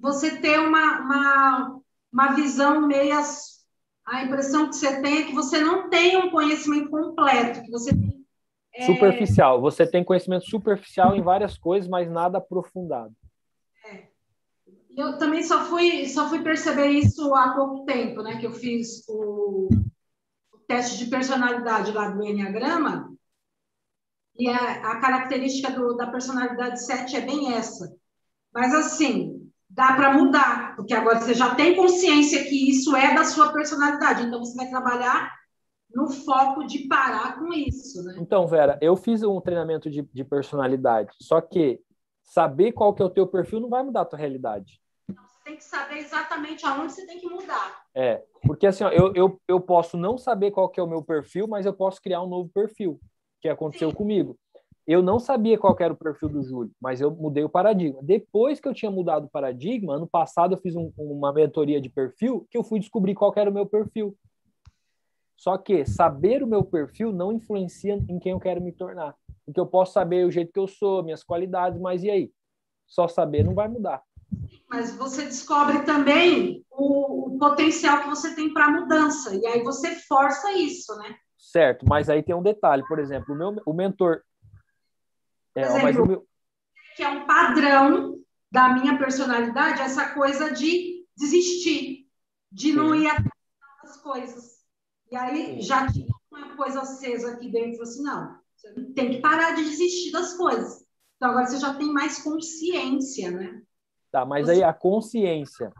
Você 0.00 0.40
ter 0.40 0.58
uma, 0.58 1.00
uma, 1.00 1.80
uma 2.12 2.32
visão 2.34 2.86
meias 2.86 3.60
a 4.10 4.24
impressão 4.24 4.68
que 4.68 4.76
você 4.76 5.00
tem 5.00 5.18
é 5.18 5.26
que 5.26 5.34
você 5.34 5.60
não 5.60 5.88
tem 5.88 6.16
um 6.16 6.30
conhecimento 6.30 6.90
completo, 6.90 7.62
que 7.62 7.70
você 7.70 7.92
tem, 7.92 8.26
é... 8.74 8.84
superficial. 8.84 9.60
Você 9.60 9.86
tem 9.86 10.04
conhecimento 10.04 10.50
superficial 10.50 11.14
em 11.14 11.22
várias 11.22 11.56
coisas, 11.56 11.88
mas 11.88 12.10
nada 12.10 12.38
aprofundado. 12.38 13.14
É. 13.86 14.08
Eu 14.96 15.16
também 15.16 15.44
só 15.44 15.64
fui 15.64 16.06
só 16.08 16.28
fui 16.28 16.42
perceber 16.42 16.88
isso 16.88 17.32
há 17.34 17.54
pouco 17.54 17.84
tempo, 17.84 18.22
né? 18.22 18.38
Que 18.38 18.46
eu 18.46 18.52
fiz 18.52 19.06
o, 19.08 19.68
o 20.52 20.58
teste 20.66 20.98
de 20.98 21.08
personalidade 21.08 21.92
lá 21.92 22.10
do 22.10 22.24
Enneagrama. 22.24 23.14
E 24.36 24.48
a, 24.48 24.90
a 24.90 25.00
característica 25.00 25.70
do, 25.70 25.94
da 25.96 26.08
personalidade 26.08 26.84
7 26.84 27.14
é 27.14 27.20
bem 27.20 27.52
essa. 27.52 27.94
Mas 28.52 28.74
assim, 28.74 29.39
dá 29.70 29.94
para 29.94 30.12
mudar, 30.12 30.74
porque 30.74 30.92
agora 30.92 31.20
você 31.20 31.32
já 31.32 31.54
tem 31.54 31.76
consciência 31.76 32.44
que 32.44 32.68
isso 32.68 32.94
é 32.96 33.14
da 33.14 33.24
sua 33.24 33.52
personalidade, 33.52 34.24
então 34.24 34.40
você 34.40 34.56
vai 34.56 34.68
trabalhar 34.68 35.32
no 35.94 36.10
foco 36.10 36.64
de 36.64 36.88
parar 36.88 37.38
com 37.38 37.52
isso, 37.52 38.02
né? 38.02 38.16
Então, 38.18 38.46
Vera, 38.46 38.78
eu 38.80 38.96
fiz 38.96 39.22
um 39.22 39.40
treinamento 39.40 39.88
de, 39.88 40.02
de 40.02 40.24
personalidade, 40.24 41.14
só 41.20 41.40
que 41.40 41.80
saber 42.22 42.72
qual 42.72 42.92
que 42.92 43.02
é 43.02 43.04
o 43.04 43.10
teu 43.10 43.26
perfil 43.26 43.60
não 43.60 43.68
vai 43.68 43.82
mudar 43.82 44.02
a 44.02 44.04
tua 44.04 44.18
realidade. 44.18 44.80
Você 45.08 45.44
tem 45.44 45.56
que 45.56 45.64
saber 45.64 45.98
exatamente 45.98 46.66
aonde 46.66 46.92
você 46.92 47.06
tem 47.06 47.18
que 47.18 47.28
mudar. 47.28 47.84
É, 47.94 48.22
porque 48.42 48.66
assim, 48.66 48.84
ó, 48.84 48.90
eu, 48.90 49.12
eu, 49.14 49.40
eu 49.48 49.60
posso 49.60 49.96
não 49.96 50.18
saber 50.18 50.50
qual 50.50 50.68
que 50.68 50.78
é 50.78 50.82
o 50.82 50.88
meu 50.88 51.02
perfil, 51.02 51.48
mas 51.48 51.66
eu 51.66 51.72
posso 51.72 52.00
criar 52.00 52.22
um 52.22 52.28
novo 52.28 52.48
perfil, 52.52 53.00
que 53.40 53.48
aconteceu 53.48 53.90
Sim. 53.90 53.96
comigo. 53.96 54.36
Eu 54.90 55.04
não 55.04 55.20
sabia 55.20 55.56
qual 55.56 55.76
era 55.78 55.92
o 55.92 55.96
perfil 55.96 56.28
do 56.28 56.42
Júlio, 56.42 56.72
mas 56.80 57.00
eu 57.00 57.12
mudei 57.12 57.44
o 57.44 57.48
paradigma. 57.48 58.00
Depois 58.02 58.58
que 58.58 58.66
eu 58.66 58.74
tinha 58.74 58.90
mudado 58.90 59.26
o 59.26 59.30
paradigma, 59.30 59.94
ano 59.94 60.06
passado 60.08 60.54
eu 60.54 60.58
fiz 60.58 60.74
um, 60.74 60.92
uma 60.98 61.32
mentoria 61.32 61.80
de 61.80 61.88
perfil 61.88 62.44
que 62.50 62.58
eu 62.58 62.64
fui 62.64 62.80
descobrir 62.80 63.14
qual 63.14 63.32
era 63.36 63.48
o 63.48 63.54
meu 63.54 63.64
perfil. 63.64 64.18
Só 65.36 65.56
que 65.56 65.86
saber 65.86 66.42
o 66.42 66.46
meu 66.46 66.64
perfil 66.64 67.12
não 67.12 67.32
influencia 67.32 68.04
em 68.08 68.18
quem 68.18 68.32
eu 68.32 68.40
quero 68.40 68.60
me 68.60 68.72
tornar. 68.72 69.14
Porque 69.46 69.60
eu 69.60 69.66
posso 69.66 69.92
saber 69.92 70.26
o 70.26 70.30
jeito 70.32 70.52
que 70.52 70.58
eu 70.58 70.66
sou, 70.66 71.04
minhas 71.04 71.22
qualidades, 71.22 71.78
mas 71.80 72.02
e 72.02 72.10
aí? 72.10 72.32
Só 72.84 73.06
saber 73.06 73.44
não 73.44 73.54
vai 73.54 73.68
mudar. 73.68 74.02
Mas 74.68 74.96
você 74.96 75.24
descobre 75.24 75.82
também 75.82 76.64
o, 76.68 77.28
o 77.28 77.38
potencial 77.38 78.02
que 78.02 78.08
você 78.08 78.34
tem 78.34 78.52
para 78.52 78.72
mudança. 78.72 79.36
E 79.36 79.46
aí 79.46 79.62
você 79.62 79.94
força 79.94 80.52
isso, 80.54 80.96
né? 80.96 81.14
Certo, 81.38 81.86
mas 81.88 82.10
aí 82.10 82.24
tem 82.24 82.34
um 82.34 82.42
detalhe. 82.42 82.84
Por 82.88 82.98
exemplo, 82.98 83.34
o 83.34 83.38
meu 83.38 83.62
o 83.64 83.72
mentor. 83.72 84.22
É, 85.54 85.62
exemplo, 85.62 86.04
o 86.04 86.08
meu... 86.08 86.26
Que 86.96 87.02
é 87.02 87.08
um 87.08 87.26
padrão 87.26 88.18
da 88.50 88.68
minha 88.70 88.98
personalidade, 88.98 89.80
essa 89.80 90.12
coisa 90.12 90.52
de 90.52 91.06
desistir, 91.16 92.08
de 92.50 92.70
Sim. 92.70 92.76
não 92.76 92.94
ir 92.94 93.06
atrás 93.06 93.30
das 93.82 93.96
coisas. 94.02 94.60
E 95.10 95.16
aí 95.16 95.56
Sim. 95.56 95.62
já 95.62 95.86
tinha 95.90 96.06
uma 96.30 96.56
coisa 96.56 96.80
acesa 96.80 97.32
aqui 97.32 97.50
dentro, 97.50 97.82
assim, 97.82 98.02
não, 98.02 98.38
você 98.56 98.72
tem 98.94 99.10
que 99.10 99.20
parar 99.20 99.54
de 99.54 99.64
desistir 99.64 100.12
das 100.12 100.36
coisas. 100.36 100.84
Então 101.16 101.30
agora 101.30 101.46
você 101.46 101.58
já 101.58 101.74
tem 101.74 101.92
mais 101.92 102.22
consciência, 102.22 103.30
né? 103.30 103.62
Tá, 104.10 104.24
mas 104.24 104.46
você... 104.46 104.52
aí 104.52 104.62
a 104.62 104.72
consciência. 104.72 105.72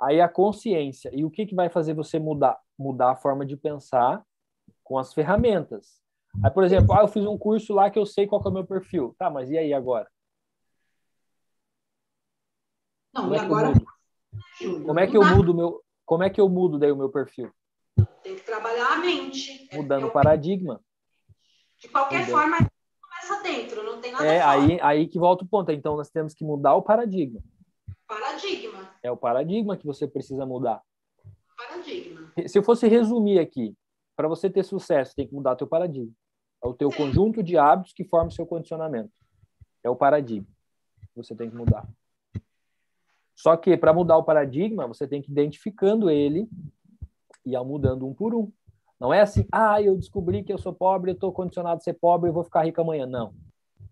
Aí 0.00 0.20
a 0.20 0.28
consciência. 0.28 1.10
E 1.14 1.24
o 1.24 1.30
que, 1.30 1.46
que 1.46 1.54
vai 1.54 1.70
fazer 1.70 1.94
você 1.94 2.18
mudar? 2.18 2.58
Mudar 2.78 3.12
a 3.12 3.16
forma 3.16 3.46
de 3.46 3.56
pensar 3.56 4.24
com 4.82 4.98
as 4.98 5.14
ferramentas. 5.14 6.02
Aí, 6.42 6.50
por 6.50 6.64
exemplo, 6.64 6.94
ah, 6.94 7.02
eu 7.02 7.08
fiz 7.08 7.24
um 7.24 7.38
curso 7.38 7.72
lá 7.72 7.90
que 7.90 7.98
eu 7.98 8.06
sei 8.06 8.26
qual 8.26 8.42
é 8.44 8.48
o 8.48 8.52
meu 8.52 8.66
perfil. 8.66 9.14
Tá, 9.18 9.30
mas 9.30 9.50
e 9.50 9.58
aí 9.58 9.72
agora? 9.72 10.08
Não, 13.14 13.22
como 13.22 13.34
e 13.34 13.38
é 13.38 13.40
agora. 13.40 13.72
Como 14.84 15.00
é 15.00 15.06
que 15.06 15.16
eu 15.16 15.24
mudo 15.24 15.54
meu. 15.54 15.84
Como 16.04 16.22
é 16.22 16.30
que 16.30 16.40
eu 16.40 16.48
mudo 16.48 16.78
daí 16.78 16.92
o 16.92 16.96
meu 16.96 17.08
perfil? 17.08 17.50
Tem 18.22 18.36
que 18.36 18.42
trabalhar 18.42 18.94
a 18.94 18.96
mente. 18.98 19.68
Mudando 19.72 20.08
o 20.08 20.10
paradigma. 20.10 20.80
De 21.78 21.88
qualquer 21.88 22.22
Entendeu? 22.22 22.36
forma, 22.36 22.56
começa 23.00 23.42
dentro, 23.42 23.82
não 23.82 24.00
tem 24.00 24.12
nada 24.12 24.26
É 24.26 24.42
aí, 24.42 24.80
aí 24.80 25.08
que 25.08 25.18
volta 25.18 25.44
o 25.44 25.48
ponto. 25.48 25.70
Então, 25.70 25.96
nós 25.96 26.10
temos 26.10 26.34
que 26.34 26.44
mudar 26.44 26.74
o 26.74 26.82
paradigma. 26.82 27.40
Paradigma. 28.06 28.90
É 29.02 29.10
o 29.10 29.16
paradigma 29.16 29.76
que 29.76 29.86
você 29.86 30.06
precisa 30.06 30.44
mudar. 30.44 30.82
Paradigma. 31.56 32.32
Se 32.46 32.58
eu 32.58 32.62
fosse 32.62 32.86
resumir 32.88 33.38
aqui, 33.38 33.74
para 34.16 34.28
você 34.28 34.50
ter 34.50 34.62
sucesso, 34.62 35.14
tem 35.14 35.26
que 35.26 35.34
mudar 35.34 35.56
teu 35.56 35.66
paradigma. 35.66 36.12
É 36.64 36.66
o 36.66 36.72
teu 36.72 36.88
conjunto 36.90 37.42
de 37.42 37.58
hábitos 37.58 37.92
que 37.92 38.04
forma 38.04 38.28
o 38.28 38.32
seu 38.32 38.46
condicionamento. 38.46 39.12
É 39.82 39.90
o 39.90 39.94
paradigma. 39.94 40.48
Você 41.14 41.36
tem 41.36 41.50
que 41.50 41.54
mudar. 41.54 41.86
Só 43.36 43.54
que 43.54 43.76
para 43.76 43.92
mudar 43.92 44.16
o 44.16 44.24
paradigma, 44.24 44.88
você 44.88 45.06
tem 45.06 45.20
que 45.20 45.30
ir 45.30 45.32
identificando 45.32 46.08
ele 46.08 46.48
e 47.44 47.54
ir 47.54 47.64
mudando 47.64 48.06
um 48.06 48.14
por 48.14 48.34
um. 48.34 48.50
Não 48.98 49.12
é 49.12 49.20
assim, 49.20 49.46
ah, 49.52 49.82
eu 49.82 49.94
descobri 49.94 50.42
que 50.42 50.52
eu 50.52 50.56
sou 50.56 50.72
pobre, 50.72 51.10
eu 51.10 51.14
estou 51.14 51.30
condicionado 51.32 51.76
a 51.76 51.80
ser 51.80 51.94
pobre, 51.94 52.30
eu 52.30 52.32
vou 52.32 52.44
ficar 52.44 52.64
rico 52.64 52.80
amanhã. 52.80 53.04
Não. 53.04 53.34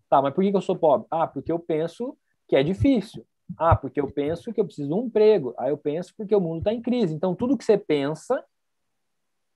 Tá, 0.09 0.23
mas 0.23 0.33
por 0.33 0.43
que 0.43 0.57
eu 0.57 0.61
sou 0.63 0.77
pobre? 0.77 1.07
Ah, 1.11 1.27
porque 1.27 1.53
eu 1.53 1.59
penso 1.59 2.17
que 2.49 2.57
é 2.57 2.63
difícil. 2.63 3.27
Ah, 3.59 3.77
porque 3.77 4.01
eu 4.01 4.11
penso 4.11 4.51
que 4.51 4.61
eu 4.61 4.65
preciso 4.65 4.89
de 4.89 4.95
um 4.95 5.05
emprego. 5.05 5.55
Ah, 5.59 5.69
eu 5.69 5.77
penso 5.77 6.15
porque 6.17 6.35
o 6.35 6.41
mundo 6.41 6.59
está 6.59 6.73
em 6.73 6.81
crise. 6.81 7.15
Então, 7.15 7.35
tudo 7.35 7.59
que 7.59 7.65
você 7.65 7.77
pensa 7.77 8.43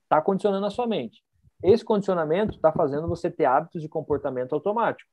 está 0.03 0.21
condicionando 0.21 0.67
a 0.67 0.69
sua 0.69 0.85
mente. 0.85 1.23
Esse 1.63 1.83
condicionamento 1.83 2.55
está 2.55 2.71
fazendo 2.71 3.07
você 3.07 3.29
ter 3.29 3.45
hábitos 3.45 3.81
de 3.81 3.89
comportamento 3.89 4.53
automático 4.53 5.09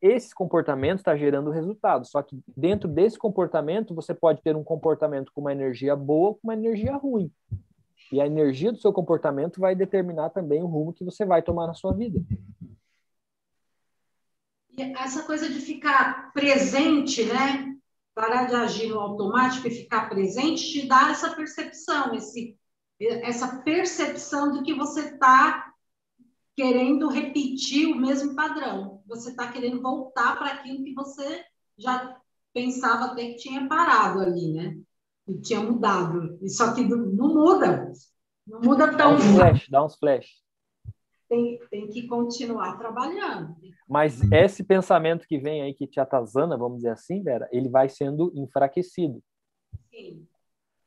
esse 0.00 0.34
comportamento 0.34 0.98
está 0.98 1.16
gerando 1.16 1.50
resultado. 1.50 2.06
Só 2.06 2.22
que 2.22 2.38
dentro 2.56 2.88
desse 2.88 3.18
comportamento, 3.18 3.94
você 3.94 4.14
pode 4.14 4.42
ter 4.42 4.54
um 4.54 4.64
comportamento 4.64 5.32
com 5.32 5.40
uma 5.40 5.52
energia 5.52 5.96
boa 5.96 6.28
ou 6.28 6.34
com 6.34 6.40
uma 6.44 6.54
energia 6.54 6.94
ruim. 6.94 7.32
E 8.12 8.20
a 8.20 8.26
energia 8.26 8.70
do 8.70 8.78
seu 8.78 8.92
comportamento 8.92 9.60
vai 9.60 9.74
determinar 9.74 10.30
também 10.30 10.62
o 10.62 10.66
rumo 10.66 10.92
que 10.92 11.04
você 11.04 11.24
vai 11.24 11.42
tomar 11.42 11.66
na 11.66 11.74
sua 11.74 11.94
vida. 11.94 12.20
E 14.76 14.82
essa 14.82 15.22
coisa 15.22 15.48
de 15.48 15.60
ficar 15.60 16.32
presente, 16.32 17.24
né? 17.24 17.74
Parar 18.14 18.44
de 18.44 18.54
agir 18.54 18.88
no 18.88 19.00
automático 19.00 19.66
e 19.66 19.70
ficar 19.70 20.08
presente 20.08 20.70
te 20.70 20.86
dá 20.86 21.10
essa 21.10 21.34
percepção, 21.34 22.14
esse, 22.14 22.56
essa 23.00 23.62
percepção 23.62 24.52
de 24.52 24.62
que 24.62 24.74
você 24.74 25.00
está 25.00 25.73
querendo 26.56 27.08
repetir 27.08 27.88
o 27.88 27.96
mesmo 27.96 28.34
padrão. 28.34 29.02
Você 29.06 29.30
está 29.30 29.50
querendo 29.50 29.82
voltar 29.82 30.38
para 30.38 30.52
aquilo 30.52 30.84
que 30.84 30.94
você 30.94 31.44
já 31.76 32.20
pensava 32.52 33.06
até 33.06 33.30
que 33.30 33.36
tinha 33.36 33.68
parado 33.68 34.20
ali, 34.20 34.52
né? 34.52 34.78
E 35.26 35.40
tinha 35.40 35.60
mudado. 35.60 36.38
E 36.40 36.48
só 36.48 36.74
que 36.74 36.82
não 36.84 37.34
muda. 37.34 37.92
Não 38.46 38.60
muda 38.60 38.88
tão. 38.88 38.96
Dá 38.96 39.14
uns 39.14 39.24
flash, 39.24 39.68
dá 39.68 39.84
uns 39.84 39.96
flash. 39.96 40.44
Tem, 41.28 41.58
tem 41.70 41.88
que 41.88 42.06
continuar 42.06 42.76
trabalhando. 42.78 43.56
Mas 43.88 44.20
esse 44.30 44.62
pensamento 44.62 45.26
que 45.26 45.38
vem 45.38 45.62
aí, 45.62 45.74
que 45.74 45.86
te 45.86 45.98
atazana, 45.98 46.56
vamos 46.56 46.78
dizer 46.78 46.90
assim, 46.90 47.22
Vera, 47.22 47.48
ele 47.50 47.68
vai 47.68 47.88
sendo 47.88 48.30
enfraquecido. 48.36 49.22
Sim. 49.90 50.26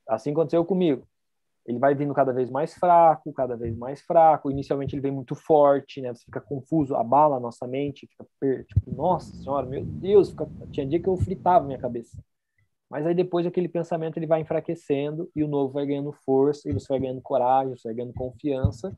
Assim 0.08 0.32
aconteceu 0.32 0.64
comigo 0.64 1.06
ele 1.68 1.78
vai 1.78 1.94
vindo 1.94 2.14
cada 2.14 2.32
vez 2.32 2.50
mais 2.50 2.74
fraco, 2.74 3.34
cada 3.34 3.58
vez 3.58 3.78
mais 3.78 4.02
fraco. 4.02 4.50
Inicialmente 4.50 4.96
ele 4.96 5.02
vem 5.02 5.12
muito 5.12 5.36
forte, 5.36 6.00
né? 6.00 6.14
Você 6.14 6.24
fica 6.24 6.40
confuso, 6.40 6.96
abala 6.96 7.36
a 7.36 7.40
nossa 7.40 7.68
mente, 7.68 8.08
fica 8.08 8.26
tipo, 8.64 8.96
nossa 8.96 9.36
senhora, 9.36 9.68
meu 9.68 9.84
Deus, 9.84 10.30
fica... 10.30 10.48
tinha 10.72 10.88
dia 10.88 11.02
que 11.02 11.10
eu 11.10 11.18
fritava 11.18 11.66
minha 11.66 11.78
cabeça. 11.78 12.18
Mas 12.90 13.06
aí 13.06 13.14
depois 13.14 13.46
aquele 13.46 13.68
pensamento 13.68 14.16
ele 14.16 14.26
vai 14.26 14.40
enfraquecendo 14.40 15.30
e 15.36 15.44
o 15.44 15.48
novo 15.48 15.74
vai 15.74 15.86
ganhando 15.86 16.14
força, 16.14 16.70
e 16.70 16.74
você 16.74 16.88
vai 16.88 17.00
ganhando 17.02 17.22
coragem, 17.22 17.76
você 17.76 17.90
vai 17.90 17.96
ganhando 17.96 18.14
confiança, 18.14 18.98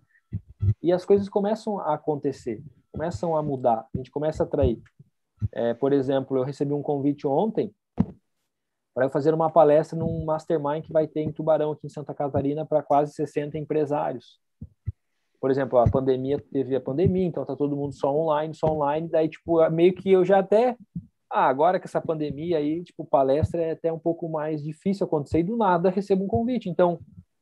e 0.80 0.94
as 0.94 1.04
coisas 1.04 1.28
começam 1.28 1.80
a 1.80 1.96
acontecer, 1.96 2.62
começam 2.92 3.36
a 3.36 3.42
mudar, 3.42 3.88
a 3.92 3.98
gente 3.98 4.12
começa 4.12 4.44
a 4.44 4.46
atrair. 4.46 4.80
É, 5.52 5.74
por 5.74 5.92
exemplo, 5.92 6.38
eu 6.38 6.44
recebi 6.44 6.72
um 6.72 6.84
convite 6.84 7.26
ontem 7.26 7.74
para 9.00 9.10
fazer 9.10 9.34
uma 9.34 9.50
palestra 9.50 9.98
num 9.98 10.26
mastermind 10.26 10.84
que 10.84 10.92
vai 10.92 11.08
ter 11.08 11.22
em 11.22 11.32
Tubarão, 11.32 11.72
aqui 11.72 11.88
em 11.88 11.90
Santa 11.90 12.14
Catarina, 12.14 12.66
para 12.66 12.84
quase 12.84 13.14
60 13.14 13.58
empresários. 13.58 14.42
Por 15.40 15.50
exemplo, 15.50 15.80
a 15.80 15.90
pandemia 15.90 16.38
teve 16.52 16.76
a 16.76 16.82
pandemia, 16.82 17.26
então 17.26 17.46
tá 17.46 17.56
todo 17.56 17.78
mundo 17.78 17.94
só 17.94 18.14
online, 18.14 18.54
só 18.54 18.68
online, 18.68 19.08
daí 19.08 19.30
tipo, 19.30 19.58
meio 19.70 19.96
que 19.96 20.12
eu 20.12 20.26
já 20.26 20.40
até 20.40 20.76
ah, 21.32 21.48
agora 21.48 21.80
que 21.80 21.86
essa 21.86 22.02
pandemia 22.02 22.58
aí, 22.58 22.84
tipo, 22.84 23.06
palestra 23.06 23.62
é 23.62 23.72
até 23.72 23.94
um 23.94 24.00
pouco 24.00 24.28
mais 24.28 24.62
difícil 24.62 25.06
acontecer 25.06 25.40
e 25.40 25.44
do 25.44 25.56
nada 25.56 25.90
recebo 25.90 26.26
um 26.26 26.28
convite. 26.28 26.68
Então, 26.68 27.00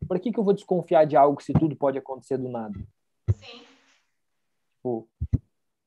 por 0.07 0.19
que 0.19 0.31
que 0.31 0.39
eu 0.39 0.43
vou 0.43 0.53
desconfiar 0.53 1.05
de 1.05 1.17
algo 1.17 1.41
se 1.41 1.53
tudo 1.53 1.75
pode 1.75 1.97
acontecer 1.97 2.37
do 2.37 2.49
nada? 2.49 2.77
Sim. 3.33 3.63
Tipo, 4.75 5.09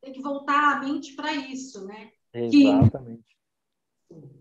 tem 0.03 0.13
que 0.13 0.21
voltar 0.21 0.79
a 0.79 0.81
mente 0.81 1.15
para 1.15 1.33
isso, 1.33 1.87
né? 1.87 2.11
Exatamente. 2.35 3.39
Que 4.09 4.40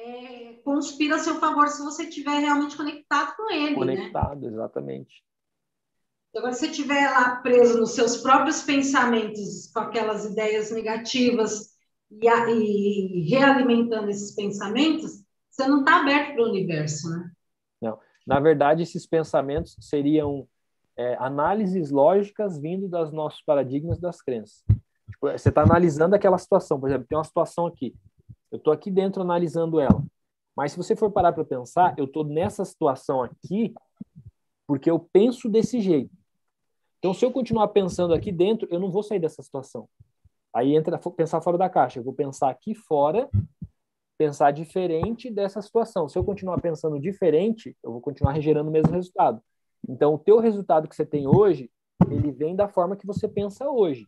é, 0.00 0.54
conspira 0.64 1.16
a 1.16 1.18
seu 1.18 1.36
favor 1.36 1.68
se 1.68 1.82
você 1.82 2.04
estiver 2.04 2.38
realmente 2.38 2.76
conectado 2.76 3.36
com 3.36 3.50
ele. 3.50 3.70
Né? 3.70 3.74
Conectado, 3.74 4.40
né? 4.40 4.48
exatamente. 4.48 5.24
Agora, 6.34 6.52
se 6.52 6.60
você 6.60 6.66
estiver 6.66 7.10
lá 7.10 7.36
preso 7.36 7.78
nos 7.78 7.90
seus 7.90 8.18
próprios 8.18 8.62
pensamentos, 8.62 9.70
com 9.72 9.80
aquelas 9.80 10.24
ideias 10.24 10.70
negativas 10.70 11.70
e, 12.10 12.28
a, 12.28 12.48
e 12.50 13.28
realimentando 13.28 14.08
esses 14.08 14.34
pensamentos, 14.34 15.24
você 15.50 15.66
não 15.66 15.80
está 15.80 16.00
aberto 16.00 16.34
para 16.34 16.42
o 16.44 16.48
universo, 16.48 17.10
né? 17.10 17.30
Não. 17.80 17.98
Na 18.26 18.38
verdade, 18.38 18.82
esses 18.82 19.06
pensamentos 19.06 19.76
seriam 19.80 20.46
é, 20.96 21.16
análises 21.18 21.90
lógicas 21.90 22.58
vindo 22.58 22.88
dos 22.88 23.12
nossos 23.12 23.42
paradigmas 23.42 23.98
das 23.98 24.22
crenças. 24.22 24.62
Tipo, 25.10 25.32
você 25.32 25.48
está 25.48 25.62
analisando 25.62 26.14
aquela 26.14 26.38
situação, 26.38 26.78
por 26.78 26.88
exemplo, 26.88 27.08
tem 27.08 27.18
uma 27.18 27.24
situação 27.24 27.66
aqui. 27.66 27.92
Eu 28.50 28.58
estou 28.58 28.72
aqui 28.72 28.90
dentro 28.90 29.22
analisando 29.22 29.78
ela. 29.78 30.04
Mas 30.56 30.72
se 30.72 30.78
você 30.78 30.96
for 30.96 31.10
parar 31.10 31.32
para 31.32 31.44
pensar, 31.44 31.94
eu 31.96 32.04
estou 32.04 32.24
nessa 32.24 32.64
situação 32.64 33.22
aqui 33.22 33.72
porque 34.66 34.90
eu 34.90 34.98
penso 34.98 35.48
desse 35.48 35.80
jeito. 35.80 36.14
Então, 36.98 37.14
se 37.14 37.24
eu 37.24 37.32
continuar 37.32 37.68
pensando 37.68 38.12
aqui 38.12 38.30
dentro, 38.30 38.68
eu 38.70 38.78
não 38.78 38.90
vou 38.90 39.02
sair 39.02 39.18
dessa 39.18 39.42
situação. 39.42 39.88
Aí 40.54 40.76
entra 40.76 40.98
pensar 41.16 41.40
fora 41.40 41.56
da 41.56 41.68
caixa. 41.68 41.98
Eu 41.98 42.04
vou 42.04 42.12
pensar 42.12 42.50
aqui 42.50 42.74
fora, 42.74 43.28
pensar 44.18 44.50
diferente 44.50 45.30
dessa 45.30 45.62
situação. 45.62 46.08
Se 46.08 46.18
eu 46.18 46.24
continuar 46.24 46.60
pensando 46.60 47.00
diferente, 47.00 47.76
eu 47.82 47.92
vou 47.92 48.00
continuar 48.00 48.38
gerando 48.40 48.68
o 48.68 48.70
mesmo 48.70 48.92
resultado. 48.92 49.40
Então, 49.88 50.14
o 50.14 50.18
teu 50.18 50.38
resultado 50.38 50.88
que 50.88 50.94
você 50.94 51.06
tem 51.06 51.26
hoje, 51.26 51.70
ele 52.10 52.30
vem 52.30 52.54
da 52.54 52.68
forma 52.68 52.96
que 52.96 53.06
você 53.06 53.26
pensa 53.26 53.70
hoje. 53.70 54.04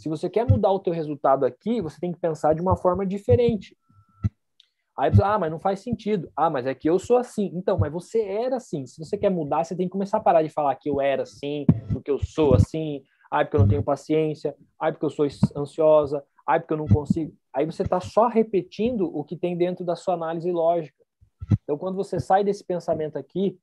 Se 0.00 0.08
você 0.08 0.30
quer 0.30 0.48
mudar 0.50 0.72
o 0.72 0.80
teu 0.80 0.94
resultado 0.94 1.44
aqui, 1.44 1.78
você 1.82 2.00
tem 2.00 2.10
que 2.10 2.18
pensar 2.18 2.54
de 2.54 2.62
uma 2.62 2.74
forma 2.74 3.04
diferente. 3.04 3.76
Aí 4.96 5.10
ah, 5.22 5.38
mas 5.38 5.50
não 5.50 5.60
faz 5.60 5.80
sentido. 5.80 6.32
Ah, 6.34 6.48
mas 6.48 6.66
é 6.66 6.74
que 6.74 6.88
eu 6.88 6.98
sou 6.98 7.18
assim. 7.18 7.50
Então, 7.54 7.76
mas 7.76 7.92
você 7.92 8.22
era 8.22 8.56
assim. 8.56 8.86
Se 8.86 8.98
você 8.98 9.18
quer 9.18 9.28
mudar, 9.28 9.62
você 9.62 9.76
tem 9.76 9.86
que 9.86 9.92
começar 9.92 10.16
a 10.16 10.22
parar 10.22 10.42
de 10.42 10.48
falar 10.48 10.74
que 10.76 10.88
eu 10.88 11.02
era 11.02 11.24
assim, 11.24 11.66
porque 11.92 12.10
eu 12.10 12.18
sou 12.18 12.54
assim. 12.54 13.02
Ah, 13.30 13.44
porque 13.44 13.56
eu 13.56 13.60
não 13.60 13.68
tenho 13.68 13.82
paciência. 13.82 14.56
Ah, 14.78 14.90
porque 14.90 15.04
eu 15.04 15.10
sou 15.10 15.26
ansiosa. 15.54 16.24
Ah, 16.46 16.58
porque 16.58 16.72
eu 16.72 16.78
não 16.78 16.86
consigo. 16.86 17.34
Aí 17.52 17.66
você 17.66 17.82
está 17.82 18.00
só 18.00 18.26
repetindo 18.26 19.04
o 19.14 19.22
que 19.22 19.36
tem 19.36 19.54
dentro 19.54 19.84
da 19.84 19.94
sua 19.94 20.14
análise 20.14 20.50
lógica. 20.50 21.04
Então, 21.62 21.76
quando 21.76 21.96
você 21.96 22.18
sai 22.18 22.42
desse 22.42 22.64
pensamento 22.64 23.18
aqui, 23.18 23.58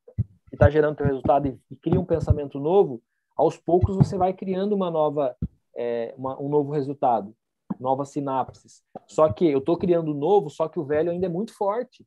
que 0.49 0.55
está 0.55 0.69
gerando 0.69 0.97
teu 0.97 1.07
resultado 1.07 1.47
e, 1.47 1.59
e, 1.71 1.75
cria 1.75 1.99
um 1.99 2.05
pensamento 2.05 2.59
novo, 2.59 3.01
aos 3.35 3.57
poucos 3.57 3.95
você 3.95 4.17
vai 4.17 4.33
criando 4.33 4.73
uma 4.73 4.91
nova, 4.91 5.35
é, 5.77 6.13
uma, 6.17 6.41
um 6.41 6.49
novo 6.49 6.71
resultado, 6.71 7.33
novas 7.79 8.09
sinapses. 8.09 8.81
Só 9.05 9.31
que 9.31 9.45
eu 9.45 9.59
estou 9.59 9.77
criando 9.77 10.13
novo, 10.13 10.49
só 10.49 10.67
que 10.67 10.79
o 10.79 10.83
velho 10.83 11.11
ainda 11.11 11.27
é 11.27 11.29
muito 11.29 11.55
forte. 11.55 12.05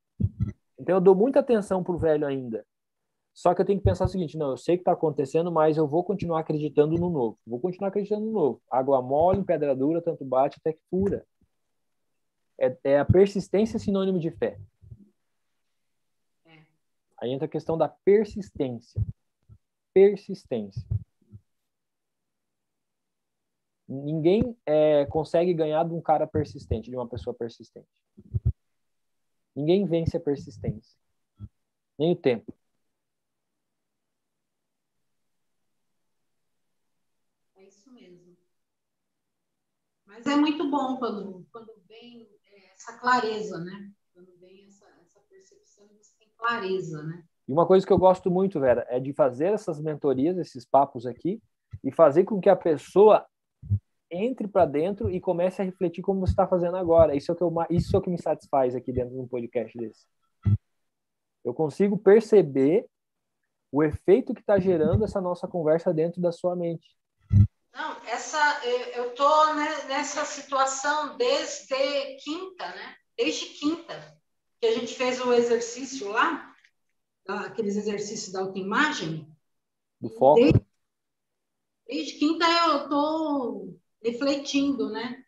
Então 0.78 0.96
eu 0.96 1.00
dou 1.00 1.14
muita 1.14 1.40
atenção 1.40 1.82
para 1.82 1.94
o 1.94 1.98
velho 1.98 2.26
ainda. 2.26 2.66
Só 3.32 3.54
que 3.54 3.62
eu 3.62 3.64
tenho 3.64 3.78
que 3.78 3.84
pensar 3.84 4.06
o 4.06 4.08
seguinte: 4.08 4.36
não, 4.36 4.50
eu 4.50 4.56
sei 4.56 4.76
que 4.76 4.80
está 4.80 4.92
acontecendo, 4.92 5.52
mas 5.52 5.76
eu 5.76 5.86
vou 5.86 6.02
continuar 6.02 6.40
acreditando 6.40 6.96
no 6.96 7.08
novo. 7.08 7.38
Vou 7.46 7.60
continuar 7.60 7.88
acreditando 7.88 8.26
no 8.26 8.32
novo. 8.32 8.62
Água 8.70 9.00
mole, 9.00 9.38
em 9.38 9.44
pedra 9.44 9.74
dura, 9.74 10.02
tanto 10.02 10.24
bate 10.24 10.58
até 10.60 10.72
que 10.72 10.82
fura. 10.90 11.24
É, 12.58 12.76
é 12.84 12.98
a 12.98 13.04
persistência 13.04 13.78
sinônimo 13.78 14.18
de 14.18 14.30
fé. 14.32 14.58
É. 16.44 16.58
Aí 17.22 17.30
entra 17.30 17.46
a 17.46 17.48
questão 17.48 17.78
da 17.78 17.88
persistência. 17.88 19.00
Persistência. 19.94 20.84
Ninguém 23.92 24.56
é, 24.64 25.04
consegue 25.06 25.52
ganhar 25.52 25.84
de 25.84 25.92
um 25.92 26.00
cara 26.00 26.24
persistente, 26.24 26.88
de 26.88 26.94
uma 26.94 27.08
pessoa 27.08 27.34
persistente. 27.34 27.88
Ninguém 29.52 29.84
vence 29.84 30.16
a 30.16 30.20
persistência. 30.20 30.96
Nem 31.98 32.12
o 32.12 32.16
tempo. 32.16 32.54
É 37.56 37.64
isso 37.64 37.92
mesmo. 37.92 38.36
Mas 40.06 40.24
é 40.24 40.36
muito 40.36 40.70
bom 40.70 40.96
quando, 40.96 41.44
quando 41.50 41.72
vem 41.88 42.28
é, 42.44 42.72
essa 42.72 42.96
clareza, 42.96 43.58
né? 43.58 43.90
Quando 44.14 44.38
vem 44.38 44.66
essa, 44.66 44.86
essa 45.02 45.18
percepção 45.28 45.88
você 46.00 46.14
tem 46.16 46.28
clareza, 46.38 47.02
né? 47.02 47.24
E 47.48 47.52
uma 47.52 47.66
coisa 47.66 47.84
que 47.84 47.92
eu 47.92 47.98
gosto 47.98 48.30
muito, 48.30 48.60
Vera, 48.60 48.86
é 48.88 49.00
de 49.00 49.12
fazer 49.12 49.46
essas 49.46 49.80
mentorias, 49.80 50.38
esses 50.38 50.64
papos 50.64 51.06
aqui, 51.06 51.42
e 51.82 51.90
fazer 51.90 52.22
com 52.22 52.40
que 52.40 52.48
a 52.48 52.54
pessoa 52.54 53.26
entre 54.10 54.48
para 54.48 54.66
dentro 54.66 55.10
e 55.10 55.20
comece 55.20 55.62
a 55.62 55.64
refletir 55.64 56.02
como 56.02 56.20
você 56.20 56.32
está 56.32 56.46
fazendo 56.46 56.76
agora. 56.76 57.14
Isso 57.14 57.30
é, 57.30 57.34
o 57.34 57.36
que 57.36 57.44
eu, 57.44 57.52
isso 57.70 57.94
é 57.94 57.98
o 57.98 58.02
que 58.02 58.10
me 58.10 58.20
satisfaz 58.20 58.74
aqui 58.74 58.92
dentro 58.92 59.14
de 59.14 59.20
um 59.20 59.28
podcast 59.28 59.76
desse. 59.78 60.06
Eu 61.44 61.54
consigo 61.54 61.96
perceber 61.96 62.86
o 63.72 63.82
efeito 63.82 64.34
que 64.34 64.40
está 64.40 64.58
gerando 64.58 65.04
essa 65.04 65.20
nossa 65.20 65.46
conversa 65.46 65.94
dentro 65.94 66.20
da 66.20 66.32
sua 66.32 66.56
mente. 66.56 66.96
Não, 67.72 68.04
essa 68.04 68.66
eu 68.96 69.14
tô 69.14 69.54
nessa 69.54 70.24
situação 70.24 71.16
desde 71.16 72.16
quinta, 72.16 72.66
né? 72.66 72.96
Desde 73.16 73.46
quinta 73.46 74.20
que 74.60 74.66
a 74.66 74.72
gente 74.72 74.94
fez 74.94 75.20
o 75.20 75.32
exercício 75.32 76.08
lá, 76.10 76.52
aqueles 77.26 77.76
exercícios 77.76 78.32
da 78.32 78.40
autoimagem. 78.40 79.26
Do 80.00 80.10
foco. 80.10 80.40
Desde, 80.40 80.66
desde 81.86 82.18
quinta 82.18 82.44
eu 82.44 82.88
tô 82.88 83.79
refletindo, 84.02 84.90
né? 84.90 85.22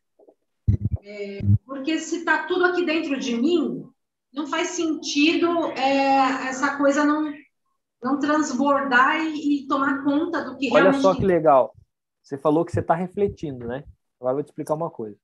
É, 1.02 1.40
porque 1.66 1.98
se 1.98 2.18
está 2.18 2.46
tudo 2.46 2.64
aqui 2.64 2.84
dentro 2.84 3.18
de 3.18 3.36
mim, 3.36 3.88
não 4.32 4.46
faz 4.46 4.68
sentido 4.68 5.66
é, 5.72 6.48
essa 6.48 6.76
coisa 6.76 7.04
não, 7.04 7.32
não 8.02 8.18
transbordar 8.18 9.20
e, 9.20 9.64
e, 9.64 9.66
tomar 9.66 10.02
conta 10.04 10.44
do 10.44 10.56
que 10.56 10.70
Olha 10.72 10.82
realmente... 10.84 11.02
só 11.02 11.14
que 11.14 11.24
legal. 11.24 11.74
Você 12.22 12.38
falou 12.38 12.64
que 12.64 12.72
você 12.72 12.80
está 12.80 12.94
refletindo, 12.94 13.66
né? 13.66 13.84
Agora 14.18 14.32
eu 14.32 14.36
vou 14.36 14.42
te 14.44 14.48
explicar 14.48 14.74
uma 14.74 14.90
coisa. 14.90 15.18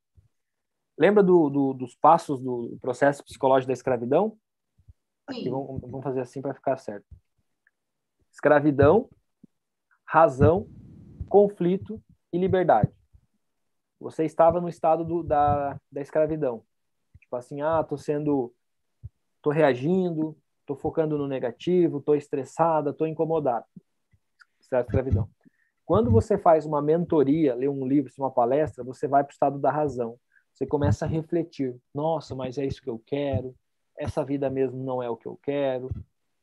Lembra 0.99 1.22
do, 1.22 1.49
do, 1.49 1.72
dos 1.72 1.94
passos 1.94 2.40
do 2.40 2.76
processo 2.80 3.24
psicológico 3.24 3.68
da 3.68 3.72
escravidão? 3.72 4.36
Aqui, 5.28 5.49
vamos, 5.49 5.80
vamos 5.80 6.03
fazer 6.03 6.20
assim 6.20 6.42
para 6.42 6.55
ficar 6.55 6.76
certo. 6.76 7.07
Escravidão, 8.32 9.09
razão, 10.05 10.68
conflito 11.28 12.03
e 12.32 12.38
liberdade 12.38 12.97
você 14.01 14.24
estava 14.24 14.61
no 14.61 14.68
estado 14.68 15.05
do, 15.05 15.22
da, 15.22 15.78
da 15.90 16.01
escravidão. 16.01 16.62
Tipo 17.20 17.36
assim, 17.36 17.61
ah, 17.61 17.82
tô 17.82 17.96
sendo, 17.96 18.55
tô 19.42 19.51
reagindo, 19.51 20.36
tô 20.64 20.76
focando 20.76 21.18
no 21.18 21.26
negativo, 21.26 22.01
tô 22.01 22.14
estressada, 22.14 22.92
tô 22.92 23.07
incomodada. 23.07 23.64
Estado 24.61 24.84
de 24.84 24.88
escravidão. 24.88 25.28
Quando 25.84 26.11
você 26.11 26.36
faz 26.36 26.66
uma 26.66 26.82
mentoria, 26.82 27.55
lê 27.55 27.68
um 27.68 27.86
livro, 27.86 28.12
uma 28.18 28.30
palestra, 28.30 28.84
você 28.84 29.09
vai 29.09 29.24
para 29.24 29.30
o 29.30 29.32
estado 29.32 29.59
da 29.59 29.70
razão. 29.70 30.18
Você 30.53 30.66
começa 30.66 31.05
a 31.05 31.09
refletir. 31.09 31.76
Nossa, 31.94 32.34
mas 32.34 32.59
é 32.59 32.66
isso 32.66 32.82
que 32.82 32.90
eu 32.90 33.03
quero. 33.05 33.55
Essa 33.96 34.24
vida 34.24 34.51
mesmo 34.51 34.82
não 34.84 35.03
é 35.03 35.09
o 35.09 35.16
que 35.16 35.26
eu 35.26 35.38
quero. 35.42 35.90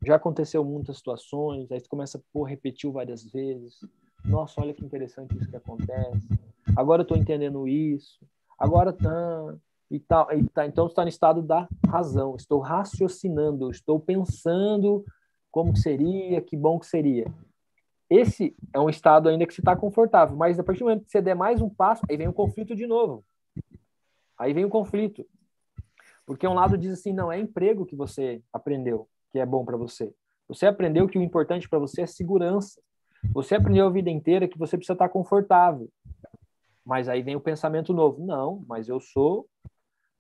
Já 0.04 0.16
aconteceu 0.16 0.64
muitas 0.64 0.98
situações. 0.98 1.72
Aí 1.72 1.80
você 1.80 1.88
começa 1.88 2.18
a 2.20 2.48
repetir 2.48 2.92
várias 2.92 3.24
vezes. 3.24 3.80
Nossa, 4.24 4.62
olha 4.62 4.74
que 4.74 4.84
interessante 4.84 5.38
isso 5.38 5.50
que 5.50 5.56
acontece 5.56 6.28
agora 6.76 7.02
eu 7.02 7.04
estou 7.04 7.18
entendendo 7.18 7.68
isso, 7.68 8.20
agora 8.58 8.94
tá, 8.94 9.56
e 9.90 10.00
tal, 10.00 10.32
e 10.34 10.44
tá, 10.50 10.66
então 10.66 10.88
está 10.88 11.04
no 11.04 11.10
estado 11.10 11.42
da 11.42 11.68
razão, 11.88 12.36
estou 12.36 12.60
raciocinando, 12.60 13.70
estou 13.70 14.00
pensando 14.00 15.04
como 15.52 15.76
seria, 15.76 16.42
que 16.42 16.58
bom 16.58 16.80
que 16.80 16.88
seria. 16.88 17.26
Esse 18.10 18.56
é 18.74 18.80
um 18.80 18.90
estado 18.90 19.30
ainda 19.30 19.46
que 19.46 19.54
você 19.54 19.62
está 19.62 19.76
confortável, 19.76 20.36
mas 20.36 20.60
a 20.60 20.64
partir 20.64 20.80
do 20.80 20.86
momento 20.86 21.06
que 21.06 21.12
você 21.12 21.22
der 21.22 21.36
mais 21.36 21.62
um 21.62 21.70
passo, 21.70 22.04
aí 22.10 22.18
vem 22.18 22.28
o 22.28 22.32
um 22.32 22.34
conflito 22.34 22.76
de 22.76 22.86
novo. 22.86 23.26
Aí 24.38 24.54
vem 24.54 24.64
o 24.64 24.68
um 24.68 24.72
conflito. 24.72 25.26
Porque 26.26 26.48
um 26.48 26.54
lado 26.54 26.78
diz 26.78 26.92
assim, 26.92 27.14
não, 27.14 27.32
é 27.32 27.40
emprego 27.40 27.86
que 27.86 27.96
você 27.96 28.42
aprendeu, 28.52 29.08
que 29.32 29.40
é 29.40 29.46
bom 29.46 29.64
para 29.64 29.78
você. 29.78 30.14
Você 30.48 30.66
aprendeu 30.66 31.08
que 31.08 31.18
o 31.18 31.22
importante 31.22 31.68
para 31.70 31.80
você 31.80 32.02
é 32.02 32.08
segurança. 32.08 32.80
Você 33.34 33.56
aprendeu 33.56 33.88
a 33.88 33.92
vida 33.92 34.10
inteira 34.10 34.48
que 34.48 34.58
você 34.58 34.78
precisa 34.78 34.94
estar 34.94 35.10
confortável. 35.10 35.90
Mas 36.86 37.10
aí 37.10 37.22
vem 37.22 37.36
o 37.36 37.42
pensamento 37.42 37.94
novo. 37.94 38.24
Não, 38.26 38.64
mas 38.68 38.88
eu 38.88 39.00
sou 39.00 39.48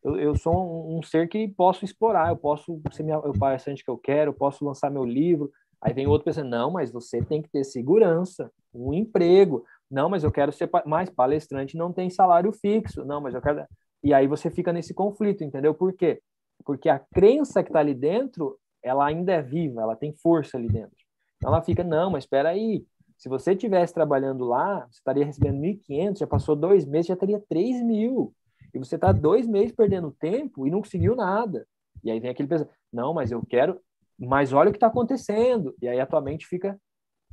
eu, 0.06 0.20
eu 0.20 0.36
sou 0.36 0.54
um, 0.54 1.00
um, 1.00 1.04
ser 1.04 1.28
que 1.28 1.48
posso 1.48 1.84
explorar, 1.84 2.30
eu 2.30 2.38
posso 2.38 2.80
ser 2.92 3.02
minha, 3.02 3.18
o 3.18 3.38
palestrante 3.38 3.84
que 3.84 3.90
eu 3.90 3.98
quero, 3.98 4.30
eu 4.30 4.36
posso 4.36 4.64
lançar 4.64 4.92
meu 4.92 5.04
livro. 5.04 5.52
Aí 5.82 5.94
vem 5.94 6.06
outro 6.06 6.26
pensando, 6.26 6.50
não, 6.50 6.70
mas 6.70 6.92
você 6.92 7.24
tem 7.24 7.42
que 7.42 7.50
ter 7.50 7.64
segurança, 7.64 8.52
um 8.74 8.94
emprego. 8.94 9.66
Não, 9.90 10.08
mas 10.08 10.24
eu 10.24 10.32
quero 10.32 10.52
ser 10.52 10.70
mais 10.86 11.10
palestrante, 11.10 11.76
não 11.76 11.92
tem 11.92 12.10
salário 12.10 12.52
fixo. 12.54 13.04
Não, 13.04 13.20
mas 13.20 13.34
eu 13.34 13.42
quero. 13.42 13.66
E 14.04 14.14
aí 14.14 14.28
você 14.28 14.52
fica 14.52 14.72
nesse 14.72 14.94
conflito, 14.94 15.44
entendeu? 15.44 15.74
Por 15.74 15.92
quê? 15.94 16.22
Porque 16.64 16.88
a 16.88 17.00
crença 17.00 17.64
que 17.64 17.70
está 17.70 17.80
ali 17.80 17.96
dentro, 17.96 18.60
ela 18.84 19.06
ainda 19.08 19.34
é 19.34 19.42
viva, 19.42 19.82
ela 19.82 19.96
tem 19.96 20.14
força 20.14 20.56
ali 20.58 20.68
dentro. 20.68 20.96
Então 21.38 21.52
ela 21.52 21.64
fica, 21.64 21.84
não, 21.84 22.12
mas 22.12 22.24
espera 22.26 22.50
aí, 22.50 22.86
se 23.18 23.30
você 23.30 23.54
estivesse 23.54 23.94
trabalhando 23.94 24.46
lá, 24.46 24.86
você 24.90 25.00
estaria 25.00 25.26
recebendo 25.26 25.62
1.500, 25.62 26.20
já 26.20 26.28
passou 26.28 26.56
dois 26.56 26.86
meses, 26.86 27.08
já 27.08 27.16
teria 27.16 27.42
3 27.48 27.82
mil. 27.84 28.34
E 28.74 28.80
você 28.80 28.96
está 28.96 29.12
dois 29.12 29.48
meses 29.48 29.72
perdendo 29.72 30.12
tempo 30.12 30.68
e 30.68 30.72
não 30.72 30.82
conseguiu 30.82 31.16
nada. 31.16 31.66
E 32.04 32.12
aí 32.12 32.20
vem 32.20 32.30
aquele 32.30 32.50
pensamento, 32.50 32.76
não, 32.92 33.14
mas 33.14 33.32
eu 33.32 33.44
quero, 33.46 33.80
mas 34.20 34.54
olha 34.54 34.70
o 34.70 34.72
que 34.72 34.78
está 34.78 34.88
acontecendo. 34.88 35.74
E 35.82 35.88
aí 35.88 36.00
a 36.00 36.06
tua 36.06 36.22
mente 36.22 36.46
fica, 36.46 36.80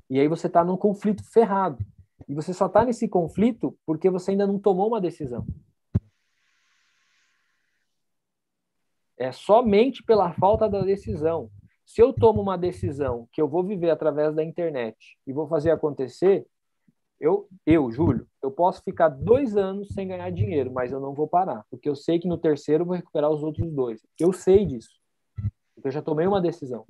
e 0.08 0.20
aí 0.20 0.28
você 0.28 0.46
está 0.46 0.64
num 0.64 0.76
conflito 0.76 1.24
ferrado. 1.32 1.84
E 2.28 2.34
você 2.34 2.54
só 2.54 2.66
está 2.66 2.84
nesse 2.84 3.08
conflito 3.08 3.76
porque 3.84 4.08
você 4.08 4.30
ainda 4.30 4.46
não 4.46 4.58
tomou 4.58 4.88
uma 4.88 5.00
decisão. 5.00 5.44
É 9.16 9.32
somente 9.32 10.02
pela 10.02 10.32
falta 10.32 10.68
da 10.68 10.82
decisão. 10.82 11.50
Se 11.84 12.00
eu 12.00 12.12
tomo 12.12 12.40
uma 12.40 12.56
decisão 12.56 13.28
que 13.32 13.40
eu 13.40 13.48
vou 13.48 13.62
viver 13.64 13.90
através 13.90 14.34
da 14.34 14.42
internet 14.42 14.96
e 15.26 15.32
vou 15.32 15.46
fazer 15.46 15.70
acontecer, 15.70 16.46
eu, 17.20 17.48
eu, 17.64 17.90
Júlio, 17.92 18.26
eu 18.42 18.50
posso 18.50 18.82
ficar 18.82 19.08
dois 19.08 19.56
anos 19.56 19.88
sem 19.88 20.08
ganhar 20.08 20.30
dinheiro, 20.30 20.72
mas 20.72 20.90
eu 20.90 20.98
não 20.98 21.14
vou 21.14 21.28
parar, 21.28 21.64
porque 21.70 21.88
eu 21.88 21.94
sei 21.94 22.18
que 22.18 22.26
no 22.26 22.36
terceiro 22.36 22.82
eu 22.82 22.86
vou 22.86 22.96
recuperar 22.96 23.30
os 23.30 23.42
outros 23.42 23.70
dois. 23.70 24.00
Eu 24.18 24.32
sei 24.32 24.66
disso, 24.66 24.90
porque 25.74 25.88
eu 25.88 25.92
já 25.92 26.02
tomei 26.02 26.26
uma 26.26 26.40
decisão. 26.40 26.84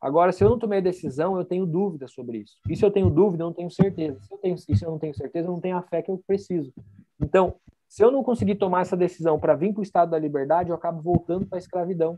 Agora, 0.00 0.32
se 0.32 0.42
eu 0.42 0.48
não 0.48 0.58
tomei 0.58 0.80
decisão, 0.80 1.36
eu 1.36 1.44
tenho 1.44 1.66
dúvida 1.66 2.08
sobre 2.08 2.38
isso. 2.38 2.56
E 2.68 2.74
se 2.74 2.84
eu 2.84 2.90
tenho 2.90 3.10
dúvida, 3.10 3.42
eu 3.42 3.48
não 3.48 3.52
tenho 3.52 3.70
certeza. 3.70 4.18
Se 4.22 4.32
eu, 4.32 4.38
tenho, 4.38 4.56
se 4.56 4.82
eu 4.82 4.90
não 4.90 4.98
tenho 4.98 5.14
certeza, 5.14 5.48
eu 5.48 5.52
não 5.52 5.60
tenho 5.60 5.76
a 5.76 5.82
fé 5.82 6.00
que 6.00 6.10
eu 6.10 6.22
preciso. 6.26 6.72
Então, 7.20 7.56
se 7.86 8.02
eu 8.02 8.10
não 8.10 8.22
conseguir 8.22 8.54
tomar 8.54 8.82
essa 8.82 8.96
decisão 8.96 9.38
para 9.38 9.54
vir 9.54 9.72
para 9.74 9.80
o 9.80 9.82
estado 9.82 10.12
da 10.12 10.18
liberdade, 10.18 10.70
eu 10.70 10.74
acabo 10.74 11.02
voltando 11.02 11.44
para 11.46 11.58
a 11.58 11.60
escravidão. 11.60 12.16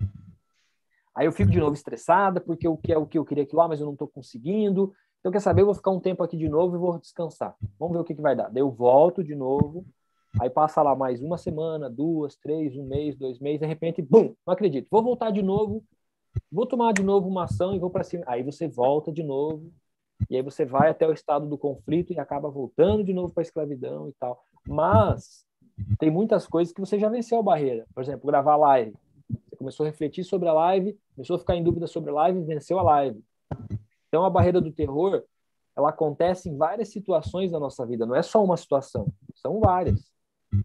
Aí 1.14 1.26
eu 1.26 1.32
fico 1.32 1.50
de 1.50 1.60
novo 1.60 1.74
estressada, 1.74 2.40
porque 2.40 2.66
o 2.66 2.76
que 2.76 2.92
é 2.92 2.98
o 2.98 3.06
que 3.06 3.18
eu 3.18 3.24
queria 3.24 3.44
aquilo 3.44 3.60
lá, 3.60 3.68
mas 3.68 3.80
eu 3.80 3.86
não 3.86 3.92
estou 3.92 4.08
conseguindo. 4.08 4.92
Então, 5.20 5.30
quer 5.30 5.40
saber? 5.40 5.62
Eu 5.62 5.66
vou 5.66 5.74
ficar 5.74 5.90
um 5.90 6.00
tempo 6.00 6.22
aqui 6.22 6.36
de 6.36 6.48
novo 6.48 6.74
e 6.74 6.78
vou 6.78 6.98
descansar. 6.98 7.54
Vamos 7.78 7.94
ver 7.94 8.00
o 8.00 8.04
que, 8.04 8.14
que 8.14 8.22
vai 8.22 8.34
dar. 8.34 8.48
Daí 8.48 8.62
eu 8.62 8.70
volto 8.70 9.22
de 9.22 9.34
novo, 9.34 9.84
aí 10.40 10.50
passa 10.50 10.82
lá 10.82 10.96
mais 10.96 11.22
uma 11.22 11.38
semana, 11.38 11.88
duas, 11.88 12.36
três, 12.36 12.76
um 12.76 12.86
mês, 12.86 13.14
dois 13.14 13.38
meses, 13.38 13.60
de 13.60 13.66
repente, 13.66 14.02
bum, 14.02 14.34
não 14.46 14.52
acredito. 14.52 14.88
Vou 14.90 15.02
voltar 15.02 15.30
de 15.30 15.42
novo, 15.42 15.84
vou 16.50 16.66
tomar 16.66 16.92
de 16.92 17.02
novo 17.02 17.28
uma 17.28 17.44
ação 17.44 17.74
e 17.74 17.78
vou 17.78 17.90
para 17.90 18.02
cima. 18.02 18.24
Aí 18.26 18.42
você 18.42 18.66
volta 18.66 19.12
de 19.12 19.22
novo, 19.22 19.70
e 20.28 20.36
aí 20.36 20.42
você 20.42 20.64
vai 20.64 20.90
até 20.90 21.06
o 21.06 21.12
estado 21.12 21.46
do 21.46 21.58
conflito 21.58 22.12
e 22.12 22.18
acaba 22.18 22.50
voltando 22.50 23.04
de 23.04 23.12
novo 23.12 23.32
para 23.32 23.42
a 23.42 23.46
escravidão 23.46 24.08
e 24.08 24.12
tal. 24.14 24.42
Mas 24.66 25.44
tem 25.98 26.10
muitas 26.10 26.46
coisas 26.46 26.72
que 26.72 26.80
você 26.80 26.98
já 26.98 27.08
venceu 27.08 27.38
a 27.38 27.42
barreira. 27.42 27.86
Por 27.94 28.02
exemplo, 28.02 28.26
gravar 28.26 28.56
live. 28.56 28.94
Começou 29.62 29.86
a 29.86 29.90
refletir 29.90 30.24
sobre 30.24 30.48
a 30.48 30.52
live, 30.52 30.98
começou 31.14 31.36
a 31.36 31.38
ficar 31.38 31.54
em 31.54 31.62
dúvida 31.62 31.86
sobre 31.86 32.10
a 32.10 32.14
live, 32.14 32.42
venceu 32.42 32.80
a 32.80 32.82
live. 32.82 33.22
Então, 34.08 34.24
a 34.24 34.28
barreira 34.28 34.60
do 34.60 34.72
terror, 34.72 35.22
ela 35.76 35.90
acontece 35.90 36.48
em 36.48 36.56
várias 36.56 36.88
situações 36.88 37.52
da 37.52 37.60
nossa 37.60 37.86
vida, 37.86 38.04
não 38.04 38.16
é 38.16 38.22
só 38.22 38.42
uma 38.42 38.56
situação, 38.56 39.06
são 39.36 39.60
várias. 39.60 40.00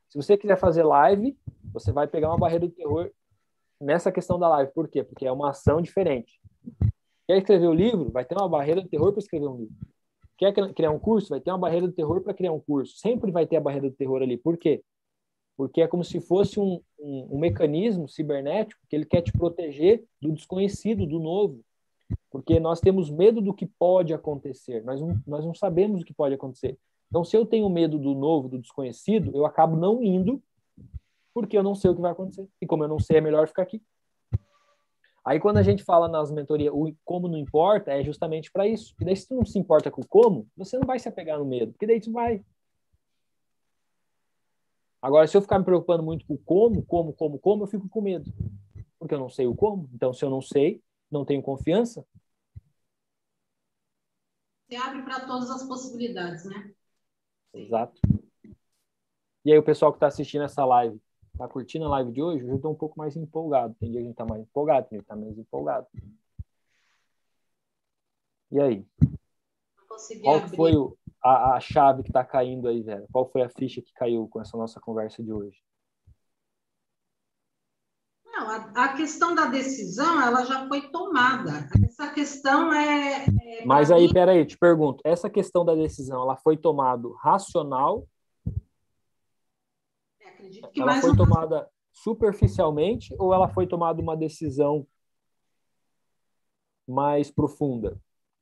Se 0.10 0.16
você 0.18 0.36
quiser 0.36 0.58
fazer 0.58 0.82
live, 0.82 1.38
você 1.72 1.92
vai 1.92 2.08
pegar 2.08 2.30
uma 2.30 2.40
barreira 2.40 2.66
do 2.66 2.74
terror 2.74 3.12
nessa 3.80 4.12
questão 4.12 4.40
da 4.40 4.50
live. 4.50 4.72
Por 4.74 4.88
quê? 4.88 5.04
Porque 5.04 5.28
é 5.28 5.32
uma 5.32 5.52
ação 5.52 5.80
diferente. 5.80 6.42
Quer 7.28 7.38
escrever 7.38 7.68
o 7.68 7.72
um 7.74 7.76
livro? 7.76 8.10
Vai 8.10 8.26
ter 8.26 8.34
uma 8.34 8.50
barreira 8.50 8.82
do 8.82 8.90
terror 8.90 9.12
para 9.12 9.20
escrever 9.20 9.48
um 9.48 9.58
livro. 9.58 9.76
Quer 10.40 10.52
criar 10.74 10.90
um 10.90 10.98
curso? 10.98 11.30
Vai 11.30 11.40
ter 11.40 11.52
uma 11.52 11.60
barreira 11.60 11.86
do 11.86 11.94
terror 11.94 12.20
para 12.22 12.34
criar 12.34 12.52
um 12.52 12.60
curso. 12.60 12.98
Sempre 12.98 13.32
vai 13.32 13.46
ter 13.46 13.58
a 13.58 13.62
barreira 13.62 13.92
do 13.92 13.96
terror 13.96 14.24
ali. 14.24 14.38
Por 14.38 14.58
quê? 14.58 14.84
Porque 15.58 15.82
é 15.82 15.88
como 15.88 16.04
se 16.04 16.22
fosse 16.22 16.60
um, 16.60 16.80
um, 17.00 17.30
um 17.32 17.40
mecanismo 17.40 18.08
cibernético 18.08 18.80
que 18.88 18.96
ele 18.96 19.06
quer 19.06 19.22
te 19.22 19.34
proteger 19.34 20.06
do 20.22 20.32
desconhecido, 20.32 21.06
do 21.06 21.20
novo. 21.20 21.62
Porque 22.30 22.60
nós 22.60 22.80
temos 22.80 23.10
medo 23.10 23.42
do 23.42 23.54
que 23.54 23.66
pode 23.66 24.14
acontecer. 24.14 24.84
Nós 24.86 25.02
não, 25.02 25.20
nós 25.26 25.44
não 25.44 25.56
sabemos 25.56 26.02
o 26.02 26.06
que 26.06 26.14
pode 26.14 26.36
acontecer. 26.36 26.78
Então, 27.10 27.24
se 27.24 27.36
eu 27.36 27.46
tenho 27.46 27.70
medo 27.70 27.98
do 27.98 28.14
novo, 28.14 28.48
do 28.48 28.60
desconhecido, 28.60 29.32
eu 29.36 29.46
acabo 29.46 29.76
não 29.76 30.04
indo 30.04 30.42
porque 31.34 31.58
eu 31.58 31.64
não 31.64 31.76
sei 31.76 31.92
o 31.92 31.96
que 31.96 32.02
vai 32.02 32.12
acontecer. 32.12 32.48
E 32.62 32.66
como 32.66 32.84
eu 32.84 32.88
não 32.88 33.00
sei, 33.00 33.18
é 33.18 33.22
melhor 33.22 33.48
ficar 33.48 33.64
aqui. 33.64 33.82
Aí 35.28 35.42
quando 35.42 35.58
a 35.58 35.62
gente 35.62 35.84
fala 35.84 36.08
nas 36.08 36.32
mentorias, 36.32 36.74
o 36.74 36.90
como 37.04 37.28
não 37.28 37.38
importa, 37.38 37.92
é 37.92 38.02
justamente 38.02 38.50
para 38.50 38.66
isso. 38.66 38.96
E 39.02 39.04
daí 39.04 39.16
se 39.16 39.28
tu 39.28 39.36
não 39.36 39.46
se 39.46 39.60
importa 39.60 39.92
com 39.92 40.02
o 40.02 40.08
como, 40.08 40.48
você 40.56 40.80
não 40.80 40.88
vai 40.88 40.98
se 40.98 41.10
apegar 41.10 41.38
no 41.38 41.44
medo, 41.44 41.74
porque 41.74 41.86
daí 41.86 42.00
tu 42.00 42.14
vai. 42.14 42.42
Agora, 45.08 45.26
se 45.26 45.38
eu 45.38 45.42
ficar 45.42 45.58
me 45.58 45.64
preocupando 45.64 46.04
muito 46.04 46.26
com 46.26 46.36
como, 46.36 46.86
como, 46.86 47.14
como, 47.14 47.40
como, 47.40 47.64
eu 47.64 47.68
fico 47.68 47.88
com 47.88 48.02
medo. 48.02 48.30
Porque 49.00 49.16
eu 49.16 49.20
não 49.20 49.30
sei 49.30 49.48
o 49.48 49.56
como. 49.56 49.90
Então, 49.94 50.12
se 50.12 50.26
eu 50.26 50.30
não 50.30 50.42
sei, 50.42 50.84
não 51.10 51.24
tenho 51.24 51.42
confiança. 51.42 52.06
Você 54.68 54.76
abre 54.76 55.04
para 55.04 55.26
todas 55.26 55.50
as 55.50 55.64
possibilidades, 55.66 56.44
né? 56.44 56.74
Exato. 57.54 58.02
E 59.46 59.54
aí, 59.54 59.58
o 59.58 59.64
pessoal 59.64 59.94
que 59.94 59.96
está 59.96 60.08
assistindo 60.08 60.44
essa 60.44 60.66
live, 60.66 61.02
tá 61.38 61.48
curtindo 61.48 61.86
a 61.86 61.90
live 61.90 62.12
de 62.12 62.22
hoje, 62.22 62.46
eu 62.46 62.58
estou 62.58 62.74
um 62.74 62.78
pouco 62.78 63.00
mais 63.00 63.16
empolgado. 63.16 63.74
Tem 63.80 63.90
dia 63.90 64.02
que 64.02 64.08
a 64.08 64.10
gente 64.10 64.18
tá 64.18 64.26
mais 64.26 64.42
empolgado, 64.42 64.90
tem 64.90 64.98
dia 64.98 65.04
que 65.04 65.08
tá 65.08 65.16
menos 65.16 65.38
empolgado. 65.38 65.88
E 68.52 68.60
aí? 68.60 68.86
Qual 70.22 70.50
foi 70.50 70.76
o, 70.76 70.98
a, 71.30 71.56
a 71.56 71.60
chave 71.60 72.04
que 72.04 72.10
está 72.10 72.24
caindo 72.24 72.68
aí, 72.68 72.82
velho? 72.82 73.08
Qual 73.12 73.30
foi 73.30 73.42
a 73.42 73.50
ficha 73.50 73.82
que 73.82 73.94
caiu 73.94 74.28
com 74.28 74.42
essa 74.42 74.58
nossa 74.58 74.80
conversa 74.80 75.24
de 75.24 75.32
hoje? 75.32 75.58
Não, 78.26 78.50
a, 78.50 78.84
a 78.84 78.94
questão 78.96 79.34
da 79.34 79.46
decisão, 79.46 80.22
ela 80.22 80.46
já 80.46 80.68
foi 80.68 80.90
tomada. 80.90 81.68
Essa 81.84 82.10
questão 82.10 82.74
é... 82.74 83.26
é 83.26 83.66
Mas 83.66 83.92
aí, 83.92 84.08
mim... 84.08 84.14
peraí, 84.14 84.46
te 84.46 84.58
pergunto. 84.58 85.02
Essa 85.04 85.30
questão 85.30 85.66
da 85.66 85.74
decisão, 85.74 86.22
ela 86.22 86.36
foi 86.38 86.56
tomada 86.56 87.08
racional 87.22 88.08
acredito 90.38 90.70
que 90.70 90.82
ela 90.82 90.92
mais 90.92 91.06
foi 91.06 91.16
tomada 91.16 91.70
superficialmente 91.92 93.14
ou 93.18 93.34
ela 93.34 93.50
foi 93.50 93.68
tomada 93.68 94.02
uma 94.02 94.16
decisão 94.16 94.88
mais 96.88 97.30
profunda? 97.30 98.00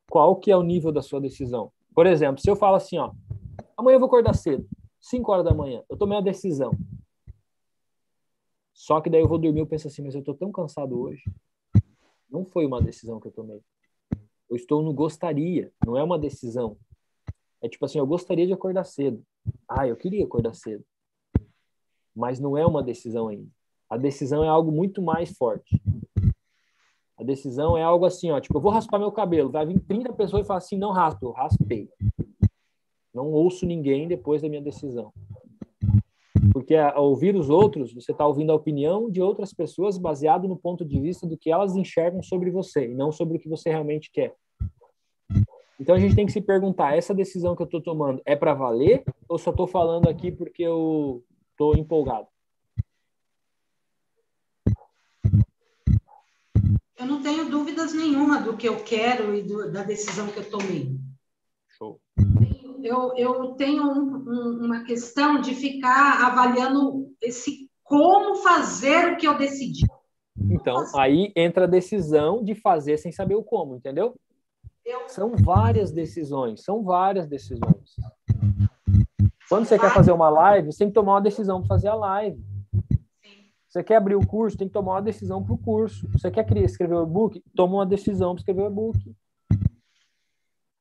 Qual 0.08 0.36
que 0.36 0.50
é 0.50 0.56
o 0.56 0.62
nível 0.62 0.92
da 0.92 1.02
sua 1.02 1.20
decisão? 1.20 1.72
Por 1.96 2.06
exemplo, 2.06 2.40
se 2.40 2.48
eu 2.48 2.54
falo 2.54 2.76
assim, 2.76 2.98
ó, 2.98 3.12
amanhã 3.76 3.96
eu 3.96 4.00
vou 4.00 4.06
acordar 4.06 4.34
cedo, 4.34 4.68
5 5.00 5.32
horas 5.32 5.44
da 5.44 5.52
manhã, 5.52 5.82
eu 5.88 5.96
tomei 5.96 6.16
a 6.16 6.20
decisão. 6.20 6.70
Só 8.72 9.00
que 9.00 9.10
daí 9.10 9.22
eu 9.22 9.28
vou 9.28 9.38
dormir 9.38 9.62
e 9.62 9.66
penso 9.66 9.88
assim, 9.88 10.02
mas 10.02 10.14
eu 10.14 10.22
tô 10.22 10.34
tão 10.34 10.52
cansado 10.52 11.00
hoje. 11.00 11.24
Não 12.30 12.44
foi 12.44 12.66
uma 12.66 12.80
decisão 12.80 13.18
que 13.18 13.26
eu 13.26 13.32
tomei. 13.32 13.60
Eu 14.48 14.54
estou 14.54 14.82
no 14.82 14.92
gostaria, 14.92 15.72
não 15.84 15.96
é 15.96 16.04
uma 16.04 16.18
decisão. 16.18 16.76
É 17.62 17.68
tipo 17.68 17.84
assim, 17.84 17.98
eu 17.98 18.06
gostaria 18.06 18.46
de 18.46 18.52
acordar 18.52 18.84
cedo. 18.84 19.24
Ah, 19.68 19.88
eu 19.88 19.96
queria 19.96 20.24
acordar 20.24 20.54
cedo 20.54 20.84
mas 22.16 22.40
não 22.40 22.56
é 22.56 22.64
uma 22.64 22.82
decisão 22.82 23.28
ainda. 23.28 23.50
A 23.90 23.98
decisão 23.98 24.42
é 24.42 24.48
algo 24.48 24.72
muito 24.72 25.02
mais 25.02 25.36
forte. 25.36 25.80
A 27.18 27.24
decisão 27.24 27.76
é 27.76 27.82
algo 27.82 28.04
assim, 28.04 28.30
ó, 28.30 28.40
tipo, 28.40 28.56
eu 28.56 28.60
vou 28.60 28.70
raspar 28.70 28.98
meu 28.98 29.10
cabelo, 29.10 29.50
vai 29.50 29.64
vir 29.64 29.80
30 29.80 30.12
pessoas 30.12 30.44
e 30.44 30.46
falar 30.46 30.58
assim, 30.58 30.76
não 30.76 30.92
raspo, 30.92 31.26
eu 31.26 31.32
raspei. 31.32 31.88
Não 33.14 33.32
ouço 33.32 33.64
ninguém 33.64 34.06
depois 34.06 34.42
da 34.42 34.48
minha 34.48 34.60
decisão. 34.60 35.12
Porque 36.52 36.74
ao 36.74 37.08
ouvir 37.08 37.34
os 37.34 37.48
outros, 37.48 37.92
você 37.94 38.12
está 38.12 38.26
ouvindo 38.26 38.52
a 38.52 38.54
opinião 38.54 39.10
de 39.10 39.22
outras 39.22 39.52
pessoas 39.52 39.96
baseado 39.96 40.46
no 40.46 40.56
ponto 40.56 40.84
de 40.84 41.00
vista 41.00 41.26
do 41.26 41.36
que 41.36 41.50
elas 41.50 41.74
enxergam 41.74 42.22
sobre 42.22 42.50
você 42.50 42.90
e 42.90 42.94
não 42.94 43.10
sobre 43.10 43.36
o 43.36 43.40
que 43.40 43.48
você 43.48 43.70
realmente 43.70 44.10
quer. 44.12 44.34
Então 45.80 45.94
a 45.94 45.98
gente 45.98 46.14
tem 46.14 46.26
que 46.26 46.32
se 46.32 46.40
perguntar: 46.40 46.96
essa 46.96 47.14
decisão 47.14 47.54
que 47.54 47.62
eu 47.62 47.66
estou 47.66 47.82
tomando 47.82 48.22
é 48.24 48.36
para 48.36 48.54
valer 48.54 49.02
ou 49.28 49.38
só 49.38 49.50
estou 49.50 49.66
falando 49.66 50.08
aqui 50.08 50.30
porque 50.30 50.62
eu 50.62 51.22
Estou 51.56 51.74
empolgado. 51.74 52.28
Eu 56.98 57.06
não 57.06 57.22
tenho 57.22 57.50
dúvidas 57.50 57.92
nenhuma 57.92 58.40
do 58.40 58.56
que 58.56 58.66
eu 58.66 58.82
quero 58.82 59.34
e 59.34 59.42
do, 59.42 59.70
da 59.70 59.82
decisão 59.82 60.28
que 60.28 60.38
eu 60.38 60.50
tomei. 60.50 60.96
Show. 61.76 62.00
Eu, 62.82 63.14
eu 63.16 63.54
tenho 63.54 63.82
um, 63.82 64.16
um, 64.16 64.64
uma 64.64 64.84
questão 64.84 65.40
de 65.40 65.54
ficar 65.54 66.24
avaliando 66.24 67.12
esse 67.20 67.68
como 67.82 68.36
fazer 68.36 69.12
o 69.12 69.16
que 69.16 69.26
eu 69.26 69.36
decidi. 69.36 69.86
Então, 70.50 70.76
aí 70.94 71.32
entra 71.36 71.64
a 71.64 71.68
decisão 71.68 72.42
de 72.42 72.54
fazer 72.54 72.96
sem 72.96 73.12
saber 73.12 73.34
o 73.34 73.44
como, 73.44 73.76
entendeu? 73.76 74.14
Eu... 74.84 75.08
São 75.08 75.32
várias 75.36 75.90
decisões, 75.90 76.62
são 76.62 76.82
várias 76.82 77.26
decisões. 77.26 77.96
Quando 79.48 79.66
você 79.66 79.78
quer 79.78 79.92
fazer 79.92 80.12
uma 80.12 80.28
live, 80.28 80.72
você 80.72 80.78
tem 80.78 80.88
que 80.88 80.94
tomar 80.94 81.14
uma 81.14 81.20
decisão 81.20 81.60
para 81.60 81.68
fazer 81.68 81.88
a 81.88 81.94
live. 81.94 82.42
Você 83.76 83.84
quer 83.84 83.96
abrir 83.96 84.16
o 84.16 84.26
curso, 84.26 84.56
tem 84.56 84.68
que 84.68 84.72
tomar 84.72 84.94
uma 84.94 85.02
decisão 85.02 85.44
para 85.44 85.52
o 85.52 85.58
curso. 85.58 86.08
Você 86.12 86.30
quer 86.30 86.50
escrever 86.64 86.94
o 86.94 87.02
e-book, 87.02 87.42
toma 87.54 87.74
uma 87.74 87.84
decisão 87.84 88.32
para 88.32 88.40
escrever 88.40 88.62
o 88.62 88.68
e-book. 88.68 89.14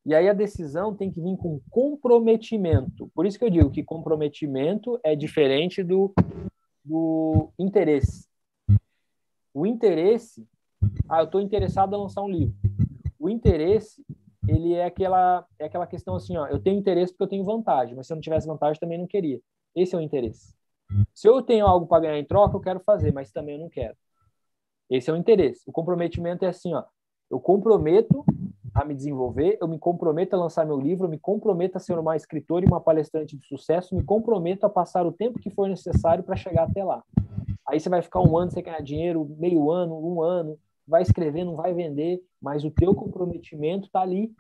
E 0.06 0.16
aí 0.16 0.30
a 0.30 0.34
decisão 0.34 0.96
tem 0.96 1.12
que 1.12 1.20
vir 1.20 1.36
com 1.36 1.60
comprometimento. 1.70 3.12
Por 3.14 3.26
isso 3.26 3.38
que 3.38 3.44
eu 3.44 3.50
digo 3.50 3.70
que 3.70 3.84
comprometimento 3.84 4.98
é 5.04 5.14
diferente 5.14 5.84
do, 5.84 6.14
do 6.86 7.52
interesse. 7.60 8.30
O 9.54 9.66
interesse, 9.66 10.48
ah, 11.10 11.20
eu 11.20 11.26
estou 11.26 11.42
interessado 11.42 11.94
em 11.94 12.00
lançar 12.00 12.22
um 12.22 12.30
livro. 12.30 12.56
O 13.20 13.30
interesse 13.30 14.06
ele 14.48 14.74
é 14.74 14.86
aquela, 14.86 15.46
é 15.60 15.66
aquela 15.66 15.86
questão 15.86 16.16
assim, 16.16 16.38
ó, 16.38 16.48
eu 16.48 16.62
tenho 16.62 16.80
interesse 16.80 17.12
porque 17.12 17.24
eu 17.24 17.30
tenho 17.30 17.44
vantagem, 17.44 17.94
mas 17.94 18.08
se 18.08 18.14
eu 18.14 18.16
não 18.16 18.22
tivesse 18.22 18.48
vantagem 18.48 18.80
também 18.80 18.98
não 18.98 19.06
queria. 19.06 19.42
Esse 19.76 19.96
é 19.96 19.98
o 19.98 20.02
interesse. 20.02 20.56
Se 21.14 21.28
eu 21.28 21.42
tenho 21.42 21.66
algo 21.66 21.88
para 21.88 22.02
ganhar 22.02 22.20
em 22.20 22.26
troca, 22.26 22.56
eu 22.56 22.62
quero 22.62 22.80
fazer, 22.80 23.14
mas 23.14 23.32
também 23.32 23.56
eu 23.56 23.62
não 23.62 23.70
quero. 23.70 23.96
Esse 24.90 25.10
é 25.10 25.14
o 25.14 25.18
interesse. 25.18 25.62
O 25.68 25.72
comprometimento 25.72 26.46
é 26.46 26.50
assim, 26.50 26.74
ó, 26.74 26.84
eu 27.30 27.40
comprometo 27.40 28.24
a 28.74 28.84
me 28.84 28.94
desenvolver, 28.94 29.58
eu 29.62 29.68
me 29.68 29.80
comprometo 29.80 30.36
a 30.36 30.40
lançar 30.40 30.66
meu 30.66 30.80
livro, 30.80 31.06
eu 31.06 31.10
me 31.10 31.18
comprometo 31.18 31.78
a 31.78 31.80
ser 31.80 31.98
uma 31.98 32.16
escritora 32.16 32.66
e 32.66 32.68
uma 32.68 32.82
palestrante 32.82 33.38
de 33.38 33.48
sucesso, 33.48 33.96
me 33.96 34.04
comprometo 34.04 34.66
a 34.66 34.70
passar 34.70 35.06
o 35.06 35.14
tempo 35.14 35.40
que 35.40 35.50
for 35.50 35.70
necessário 35.70 36.24
para 36.24 36.36
chegar 36.36 36.64
até 36.64 36.84
lá. 36.84 37.02
Aí 37.68 37.80
você 37.80 37.90
vai 37.90 38.02
ficar 38.02 38.20
um 38.22 38.38
ano 38.38 38.52
sem 38.52 38.62
ganhar 38.62 38.82
dinheiro, 38.82 39.26
meio 39.40 39.72
ano, 39.72 39.98
um 39.98 40.22
ano, 40.22 40.60
vai 40.88 41.02
escrever, 41.02 41.46
não 41.46 41.56
vai 41.56 41.74
vender, 41.74 42.22
mas 42.40 42.64
o 42.64 42.70
teu 42.70 42.94
comprometimento 42.94 43.88
está 43.88 44.02
ali. 44.02 44.32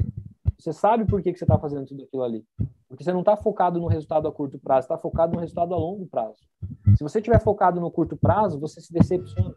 Você 0.59 0.73
sabe 0.73 1.05
por 1.05 1.21
que, 1.21 1.31
que 1.31 1.39
você 1.39 1.45
está 1.45 1.57
fazendo 1.57 1.87
tudo 1.87 2.03
aquilo 2.03 2.23
ali. 2.23 2.45
Porque 2.87 3.03
você 3.03 3.11
não 3.11 3.21
está 3.21 3.35
focado 3.35 3.79
no 3.79 3.87
resultado 3.87 4.27
a 4.27 4.31
curto 4.31 4.59
prazo, 4.59 4.85
está 4.85 4.97
focado 4.97 5.33
no 5.33 5.39
resultado 5.39 5.73
a 5.73 5.77
longo 5.77 6.05
prazo. 6.07 6.37
Se 6.97 7.03
você 7.03 7.19
estiver 7.19 7.41
focado 7.41 7.79
no 7.81 7.91
curto 7.91 8.15
prazo, 8.15 8.59
você 8.59 8.79
se 8.79 8.93
decepciona. 8.93 9.55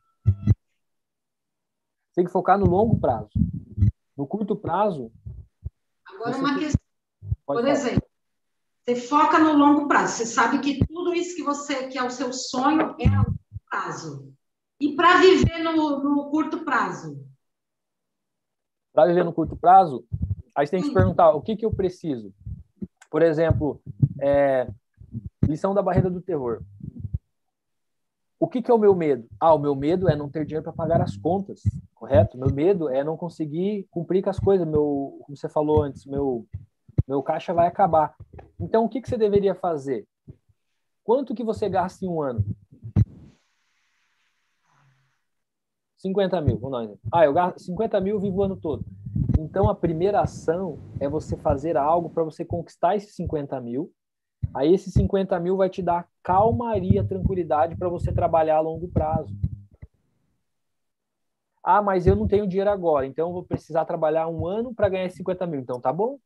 Você 2.09 2.15
tem 2.17 2.25
que 2.25 2.33
focar 2.33 2.59
no 2.59 2.67
longo 2.67 2.99
prazo. 2.99 3.31
No 4.17 4.27
curto 4.27 4.57
prazo. 4.57 5.13
Agora, 6.07 6.37
uma 6.37 6.59
questão. 6.59 6.81
Por 7.47 7.57
falar. 7.57 7.71
exemplo, 7.71 8.09
você 8.85 8.97
foca 8.97 9.39
no 9.39 9.53
longo 9.53 9.87
prazo. 9.87 10.15
Você 10.15 10.27
sabe 10.27 10.61
que 10.61 10.85
tudo 10.87 11.15
isso 11.15 11.37
que 11.37 11.43
você 11.43 11.89
que 11.89 11.99
é 11.99 12.03
o 12.03 12.11
seu 12.11 12.33
sonho 12.33 12.95
é 12.99 13.09
a 13.09 13.19
longo 13.19 13.39
prazo. 13.69 14.35
E 14.81 14.95
para 14.95 15.21
viver 15.21 15.59
no, 15.63 16.03
no, 16.03 16.31
curto 16.31 16.65
prazo? 16.65 17.25
Para 18.93 19.07
viver 19.07 19.25
no 19.25 19.33
curto 19.33 19.57
prazo, 19.57 20.05
aí 20.55 20.67
você 20.67 20.73
tem 20.73 20.81
que 20.81 20.89
se 20.89 20.95
perguntar 20.95 21.33
o 21.33 21.43
que, 21.43 21.57
que 21.57 21.67
eu 21.67 21.73
preciso. 21.73 22.33
Por 23.11 23.23
exemplo, 23.23 23.81
é, 24.21 24.69
lição 25.43 25.75
da 25.75 25.83
barreira 25.83 26.11
do 26.11 26.21
terror. 26.21 26.63
O 28.41 28.47
que, 28.47 28.63
que 28.63 28.71
é 28.71 28.75
o 28.75 28.79
meu 28.79 28.95
medo? 28.95 29.27
Ah, 29.41 29.55
o 29.55 29.59
meu 29.59 29.75
medo 29.75 30.09
é 30.09 30.15
não 30.15 30.29
ter 30.29 30.45
dinheiro 30.45 30.63
para 30.63 30.73
pagar 30.73 31.01
as 31.01 31.17
contas, 31.17 31.61
correto? 31.95 32.39
Meu 32.39 32.53
medo 32.53 32.89
é 32.89 33.03
não 33.03 33.17
conseguir 33.17 33.87
cumprir 33.91 34.23
com 34.23 34.31
as 34.31 34.39
coisas. 34.39 34.67
Meu, 34.67 35.19
como 35.23 35.37
você 35.37 35.49
falou 35.49 35.83
antes, 35.83 36.07
meu, 36.07 36.47
meu 37.07 37.23
caixa 37.23 37.53
vai 37.53 37.67
acabar. 37.67 38.15
Então, 38.61 38.85
o 38.85 38.89
que, 38.89 39.01
que 39.01 39.09
você 39.09 39.17
deveria 39.17 39.55
fazer? 39.55 40.07
Quanto 41.03 41.35
que 41.35 41.43
você 41.43 41.69
gasta 41.69 42.05
em 42.05 42.09
um 42.09 42.23
ano? 42.23 42.45
50 45.97 46.41
mil, 46.41 46.59
vamos 46.59 46.89
lá. 46.89 46.95
Ah, 47.13 47.25
eu 47.25 47.33
gasto 47.33 47.59
50 47.61 48.01
mil, 48.01 48.21
vivo 48.21 48.37
o 48.37 48.43
ano 48.45 48.57
todo. 48.57 48.85
Então, 49.39 49.69
a 49.69 49.75
primeira 49.75 50.21
ação 50.21 50.79
é 51.01 51.09
você 51.09 51.37
fazer 51.37 51.77
algo 51.77 52.11
para 52.11 52.23
você 52.23 52.45
conquistar 52.45 52.97
esses 52.97 53.15
50 53.15 53.61
mil. 53.61 53.91
Aí, 54.55 54.73
esses 54.73 54.93
50 54.93 55.39
mil 55.41 55.57
vai 55.57 55.69
te 55.69 55.83
dar 55.83 56.07
calmaria, 56.23 57.03
tranquilidade 57.03 57.77
para 57.77 57.89
você 57.89 58.13
trabalhar 58.13 58.57
a 58.57 58.61
longo 58.61 58.89
prazo. 58.89 59.35
Ah, 61.65 61.83
mas 61.83 62.07
eu 62.07 62.15
não 62.15 62.27
tenho 62.27 62.47
dinheiro 62.47 62.71
agora, 62.71 63.07
então 63.07 63.29
eu 63.29 63.33
vou 63.33 63.43
precisar 63.43 63.85
trabalhar 63.85 64.29
um 64.29 64.47
ano 64.47 64.75
para 64.75 64.89
ganhar 64.89 65.11
50 65.11 65.47
mil. 65.47 65.61
Então, 65.61 65.81
tá 65.81 65.93
bom. 65.93 66.19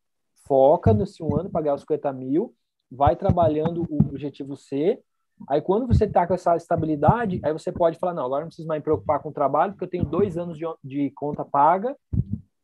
Foca 0.47 0.93
nesse 0.93 1.23
um 1.23 1.35
ano 1.39 1.51
para 1.51 1.63
ganhar 1.63 1.75
os 1.75 1.83
50 1.83 2.13
mil, 2.13 2.55
vai 2.91 3.17
trabalhando 3.17 3.87
o 3.89 3.97
objetivo 4.09 4.57
C. 4.57 5.01
Aí, 5.49 5.61
quando 5.61 5.87
você 5.87 6.05
está 6.05 6.27
com 6.27 6.35
essa 6.35 6.57
estabilidade, 6.57 7.41
aí 7.43 7.53
você 7.53 7.73
pode 7.73 7.99
falar: 7.99 8.15
não, 8.15 8.25
agora 8.25 8.43
não 8.43 8.49
preciso 8.49 8.69
mais 8.69 8.81
me 8.81 8.85
preocupar 8.85 9.21
com 9.21 9.31
o 9.31 9.33
trabalho, 9.33 9.73
porque 9.73 9.85
eu 9.85 9.91
tenho 9.91 10.05
dois 10.05 10.37
anos 10.37 10.57
de, 10.57 10.65
de 10.83 11.11
conta 11.13 11.45
paga 11.45 11.97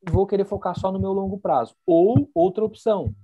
vou 0.02 0.26
querer 0.26 0.44
focar 0.44 0.78
só 0.78 0.92
no 0.92 0.98
meu 0.98 1.12
longo 1.12 1.38
prazo. 1.38 1.74
Ou 1.86 2.30
outra 2.34 2.64
opção, 2.64 3.14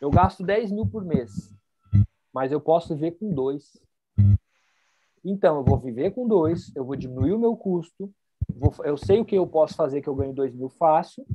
eu 0.00 0.10
gasto 0.10 0.42
10 0.42 0.72
mil 0.72 0.86
por 0.86 1.04
mês, 1.04 1.54
mas 2.32 2.52
eu 2.52 2.60
posso 2.60 2.94
viver 2.94 3.12
com 3.12 3.32
dois. 3.32 3.80
Então, 5.24 5.56
eu 5.56 5.64
vou 5.64 5.78
viver 5.78 6.12
com 6.12 6.26
dois, 6.26 6.74
eu 6.76 6.84
vou 6.84 6.94
diminuir 6.94 7.32
o 7.32 7.38
meu 7.38 7.56
custo, 7.56 8.12
vou, 8.48 8.72
eu 8.84 8.96
sei 8.96 9.20
o 9.20 9.24
que 9.24 9.34
eu 9.34 9.46
posso 9.46 9.74
fazer 9.74 10.00
que 10.00 10.08
eu 10.08 10.14
ganho 10.14 10.32
2 10.32 10.54
mil 10.54 10.68
fácil, 10.68 11.26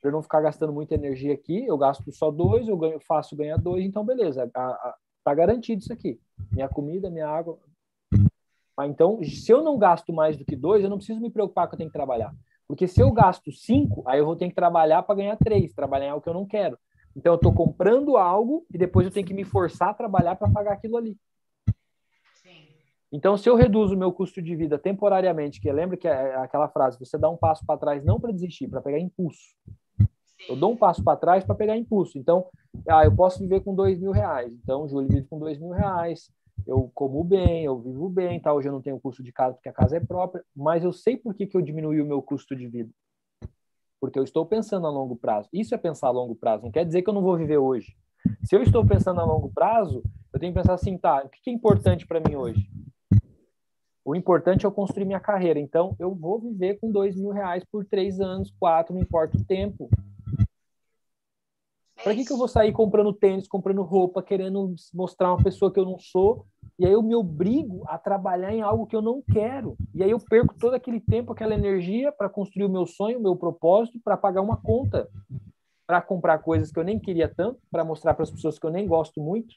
para 0.00 0.10
não 0.10 0.20
ficar 0.20 0.40
gastando 0.40 0.72
muita 0.72 0.96
energia 0.96 1.32
aqui, 1.32 1.64
eu 1.64 1.78
gasto 1.78 2.10
só 2.12 2.28
dois, 2.32 2.66
eu 2.66 2.76
ganho 2.76 2.98
fácil 2.98 3.36
ganhar 3.36 3.56
dois, 3.56 3.84
então 3.84 4.04
beleza, 4.04 4.50
a, 4.52 4.60
a, 4.60 4.96
tá 5.22 5.32
garantido 5.32 5.80
isso 5.80 5.92
aqui. 5.92 6.18
Minha 6.50 6.68
comida, 6.68 7.08
minha 7.08 7.28
água. 7.28 7.56
Ah, 8.76 8.86
então, 8.88 9.22
se 9.22 9.52
eu 9.52 9.62
não 9.62 9.78
gasto 9.78 10.12
mais 10.12 10.36
do 10.36 10.44
que 10.44 10.56
dois, 10.56 10.82
eu 10.82 10.90
não 10.90 10.96
preciso 10.96 11.20
me 11.20 11.30
preocupar 11.30 11.68
que 11.68 11.74
eu 11.74 11.78
tenho 11.78 11.90
que 11.90 11.96
trabalhar. 11.96 12.34
Porque 12.72 12.88
se 12.88 13.02
eu 13.02 13.12
gasto 13.12 13.52
cinco, 13.52 14.02
aí 14.06 14.18
eu 14.18 14.24
vou 14.24 14.34
ter 14.34 14.48
que 14.48 14.54
trabalhar 14.54 15.02
para 15.02 15.14
ganhar 15.14 15.36
três, 15.36 15.74
trabalhar 15.74 16.06
em 16.06 16.08
algo 16.08 16.22
que 16.22 16.28
eu 16.30 16.32
não 16.32 16.46
quero. 16.46 16.78
Então 17.14 17.34
eu 17.34 17.36
estou 17.36 17.52
comprando 17.52 18.16
algo 18.16 18.64
e 18.72 18.78
depois 18.78 19.06
eu 19.06 19.12
tenho 19.12 19.26
que 19.26 19.34
me 19.34 19.44
forçar 19.44 19.90
a 19.90 19.94
trabalhar 19.94 20.36
para 20.36 20.50
pagar 20.50 20.72
aquilo 20.72 20.96
ali. 20.96 21.14
Então, 23.12 23.36
se 23.36 23.46
eu 23.46 23.56
reduzo 23.56 23.94
o 23.94 23.98
meu 23.98 24.10
custo 24.10 24.40
de 24.40 24.56
vida 24.56 24.78
temporariamente, 24.78 25.60
que 25.60 25.70
lembra 25.70 25.98
que 25.98 26.08
é 26.08 26.34
aquela 26.36 26.66
frase, 26.66 26.98
você 26.98 27.18
dá 27.18 27.28
um 27.28 27.36
passo 27.36 27.62
para 27.66 27.78
trás 27.78 28.02
não 28.02 28.18
para 28.18 28.32
desistir, 28.32 28.68
para 28.68 28.80
pegar 28.80 28.98
impulso. 28.98 29.54
Eu 30.48 30.56
dou 30.56 30.72
um 30.72 30.76
passo 30.76 31.04
para 31.04 31.18
trás 31.18 31.44
para 31.44 31.54
pegar 31.54 31.76
impulso. 31.76 32.16
Então, 32.16 32.46
ah, 32.88 33.04
eu 33.04 33.14
posso 33.14 33.38
viver 33.38 33.60
com 33.60 33.74
dois 33.74 34.00
mil 34.00 34.12
reais. 34.12 34.50
Então, 34.64 34.88
Júlio 34.88 35.10
vive 35.10 35.26
com 35.26 35.38
dois 35.38 35.58
mil 35.58 35.72
reais 35.72 36.30
eu 36.66 36.90
como 36.94 37.22
bem, 37.24 37.64
eu 37.64 37.78
vivo 37.78 38.08
bem, 38.08 38.40
tá? 38.40 38.52
hoje 38.52 38.68
eu 38.68 38.72
não 38.72 38.82
tenho 38.82 39.00
custo 39.00 39.22
de 39.22 39.32
casa 39.32 39.54
porque 39.54 39.68
a 39.68 39.72
casa 39.72 39.96
é 39.96 40.00
própria, 40.00 40.44
mas 40.54 40.84
eu 40.84 40.92
sei 40.92 41.16
por 41.16 41.34
que, 41.34 41.46
que 41.46 41.56
eu 41.56 41.62
diminui 41.62 42.00
o 42.00 42.06
meu 42.06 42.22
custo 42.22 42.54
de 42.54 42.66
vida. 42.66 42.90
Porque 44.00 44.18
eu 44.18 44.24
estou 44.24 44.44
pensando 44.44 44.86
a 44.86 44.90
longo 44.90 45.16
prazo. 45.16 45.48
Isso 45.52 45.74
é 45.74 45.78
pensar 45.78 46.08
a 46.08 46.12
longo 46.12 46.34
prazo, 46.34 46.64
não 46.64 46.70
quer 46.70 46.84
dizer 46.84 47.02
que 47.02 47.10
eu 47.10 47.14
não 47.14 47.22
vou 47.22 47.36
viver 47.36 47.58
hoje. 47.58 47.96
Se 48.44 48.54
eu 48.54 48.62
estou 48.62 48.86
pensando 48.86 49.20
a 49.20 49.24
longo 49.24 49.50
prazo, 49.50 50.02
eu 50.32 50.38
tenho 50.38 50.52
que 50.52 50.58
pensar 50.58 50.74
assim, 50.74 50.96
tá, 50.96 51.22
o 51.24 51.28
que 51.28 51.50
é 51.50 51.52
importante 51.52 52.06
para 52.06 52.20
mim 52.20 52.36
hoje? 52.36 52.70
O 54.04 54.16
importante 54.16 54.64
é 54.64 54.66
eu 54.66 54.72
construir 54.72 55.04
minha 55.04 55.20
carreira. 55.20 55.60
Então, 55.60 55.94
eu 55.98 56.14
vou 56.14 56.40
viver 56.40 56.78
com 56.80 56.90
dois 56.90 57.14
mil 57.14 57.30
reais 57.30 57.64
por 57.64 57.84
três 57.84 58.20
anos, 58.20 58.50
quatro, 58.58 58.94
não 58.94 59.00
importa 59.00 59.36
o 59.36 59.44
tempo. 59.44 59.88
Para 62.02 62.14
que, 62.14 62.24
que 62.24 62.32
eu 62.32 62.36
vou 62.36 62.48
sair 62.48 62.72
comprando 62.72 63.12
tênis, 63.12 63.46
comprando 63.46 63.82
roupa, 63.82 64.22
querendo 64.22 64.74
mostrar 64.92 65.32
uma 65.32 65.42
pessoa 65.42 65.72
que 65.72 65.78
eu 65.78 65.84
não 65.84 65.98
sou? 65.98 66.46
E 66.78 66.86
aí 66.86 66.92
eu 66.92 67.02
me 67.02 67.14
obrigo 67.14 67.84
a 67.86 67.98
trabalhar 67.98 68.52
em 68.52 68.60
algo 68.60 68.86
que 68.86 68.96
eu 68.96 69.02
não 69.02 69.22
quero. 69.22 69.76
E 69.94 70.02
aí 70.02 70.10
eu 70.10 70.18
perco 70.18 70.54
todo 70.58 70.74
aquele 70.74 71.00
tempo, 71.00 71.32
aquela 71.32 71.54
energia 71.54 72.10
para 72.10 72.28
construir 72.28 72.64
o 72.64 72.68
meu 72.68 72.86
sonho, 72.86 73.18
o 73.18 73.22
meu 73.22 73.36
propósito, 73.36 74.00
para 74.02 74.16
pagar 74.16 74.40
uma 74.40 74.56
conta, 74.56 75.08
para 75.86 76.00
comprar 76.00 76.38
coisas 76.38 76.72
que 76.72 76.78
eu 76.78 76.84
nem 76.84 76.98
queria 76.98 77.28
tanto, 77.28 77.60
para 77.70 77.84
mostrar 77.84 78.14
para 78.14 78.24
as 78.24 78.30
pessoas 78.30 78.58
que 78.58 78.66
eu 78.66 78.70
nem 78.70 78.86
gosto 78.86 79.20
muito. 79.20 79.54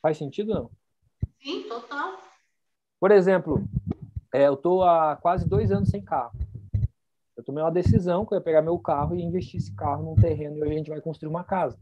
Faz 0.00 0.18
sentido 0.18 0.52
não? 0.52 0.70
Sim, 1.40 1.62
total. 1.68 2.18
Por 3.00 3.10
exemplo, 3.10 3.64
é, 4.32 4.46
eu 4.46 4.54
estou 4.54 4.84
há 4.84 5.16
quase 5.16 5.48
dois 5.48 5.72
anos 5.72 5.88
sem 5.88 6.02
carro. 6.02 6.32
Eu 7.42 7.46
tomei 7.46 7.64
uma 7.64 7.72
decisão 7.72 8.24
que 8.24 8.32
eu 8.32 8.38
ia 8.38 8.44
pegar 8.44 8.62
meu 8.62 8.78
carro 8.78 9.16
e 9.16 9.22
investir 9.22 9.58
esse 9.58 9.74
carro 9.74 10.04
num 10.04 10.14
terreno 10.14 10.58
e 10.58 10.62
hoje 10.62 10.72
a 10.72 10.76
gente 10.76 10.90
vai 10.90 11.00
construir 11.00 11.28
uma 11.28 11.42
casa. 11.42 11.76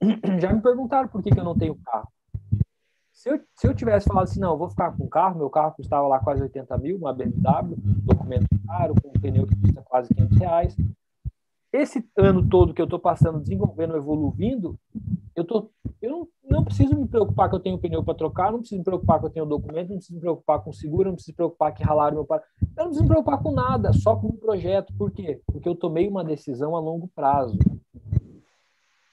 Já 0.40 0.52
me 0.52 0.60
perguntaram 0.60 1.08
por 1.08 1.22
que, 1.22 1.30
que 1.30 1.38
eu 1.38 1.44
não 1.44 1.56
tenho 1.56 1.76
carro. 1.76 2.08
Se 3.12 3.30
eu, 3.30 3.40
se 3.54 3.68
eu 3.68 3.74
tivesse 3.74 4.08
falado 4.08 4.24
assim, 4.24 4.40
não, 4.40 4.52
eu 4.52 4.58
vou 4.58 4.68
ficar 4.68 4.90
com 4.96 5.04
o 5.04 5.08
carro, 5.08 5.38
meu 5.38 5.48
carro 5.48 5.74
custava 5.76 6.08
lá 6.08 6.18
quase 6.18 6.42
80 6.42 6.76
mil, 6.78 6.96
uma 6.96 7.14
BMW, 7.14 7.76
documento 8.02 8.48
caro, 8.66 8.94
com 9.00 9.10
um 9.10 9.12
pneu 9.12 9.46
que 9.46 9.54
custa 9.54 9.82
quase 9.82 10.12
500 10.12 10.38
reais. 10.38 10.76
Esse 11.72 12.04
ano 12.16 12.48
todo 12.48 12.74
que 12.74 12.82
eu 12.82 12.86
estou 12.86 12.98
passando, 12.98 13.38
desenvolvendo, 13.38 13.96
evoluindo, 13.96 14.76
eu, 15.36 15.44
tô, 15.44 15.70
eu 16.00 16.10
não, 16.10 16.28
não 16.52 16.64
preciso 16.64 16.94
me 16.94 17.08
preocupar 17.08 17.48
que 17.48 17.56
eu 17.56 17.60
tenho 17.60 17.78
pneu 17.78 18.04
para 18.04 18.14
trocar, 18.14 18.52
não 18.52 18.60
preciso 18.60 18.78
me 18.78 18.84
preocupar 18.84 19.18
que 19.18 19.26
eu 19.26 19.30
tenho 19.30 19.46
documento, 19.46 19.88
não 19.88 19.96
preciso 19.96 20.14
me 20.14 20.20
preocupar 20.20 20.62
com 20.62 20.72
seguro, 20.72 21.08
não 21.08 21.14
preciso 21.14 21.32
me 21.32 21.36
preocupar 21.36 21.72
que 21.72 21.82
ralaram 21.82 22.16
meu 22.16 22.24
pai. 22.24 22.40
Eu 22.60 22.66
não 22.76 22.84
preciso 22.84 23.02
me 23.02 23.08
preocupar 23.08 23.42
com 23.42 23.52
nada, 23.52 23.92
só 23.92 24.14
com 24.14 24.28
um 24.28 24.36
projeto. 24.36 24.92
Por 24.96 25.10
quê? 25.10 25.40
Porque 25.46 25.68
eu 25.68 25.74
tomei 25.74 26.06
uma 26.06 26.22
decisão 26.22 26.76
a 26.76 26.80
longo 26.80 27.08
prazo. 27.14 27.58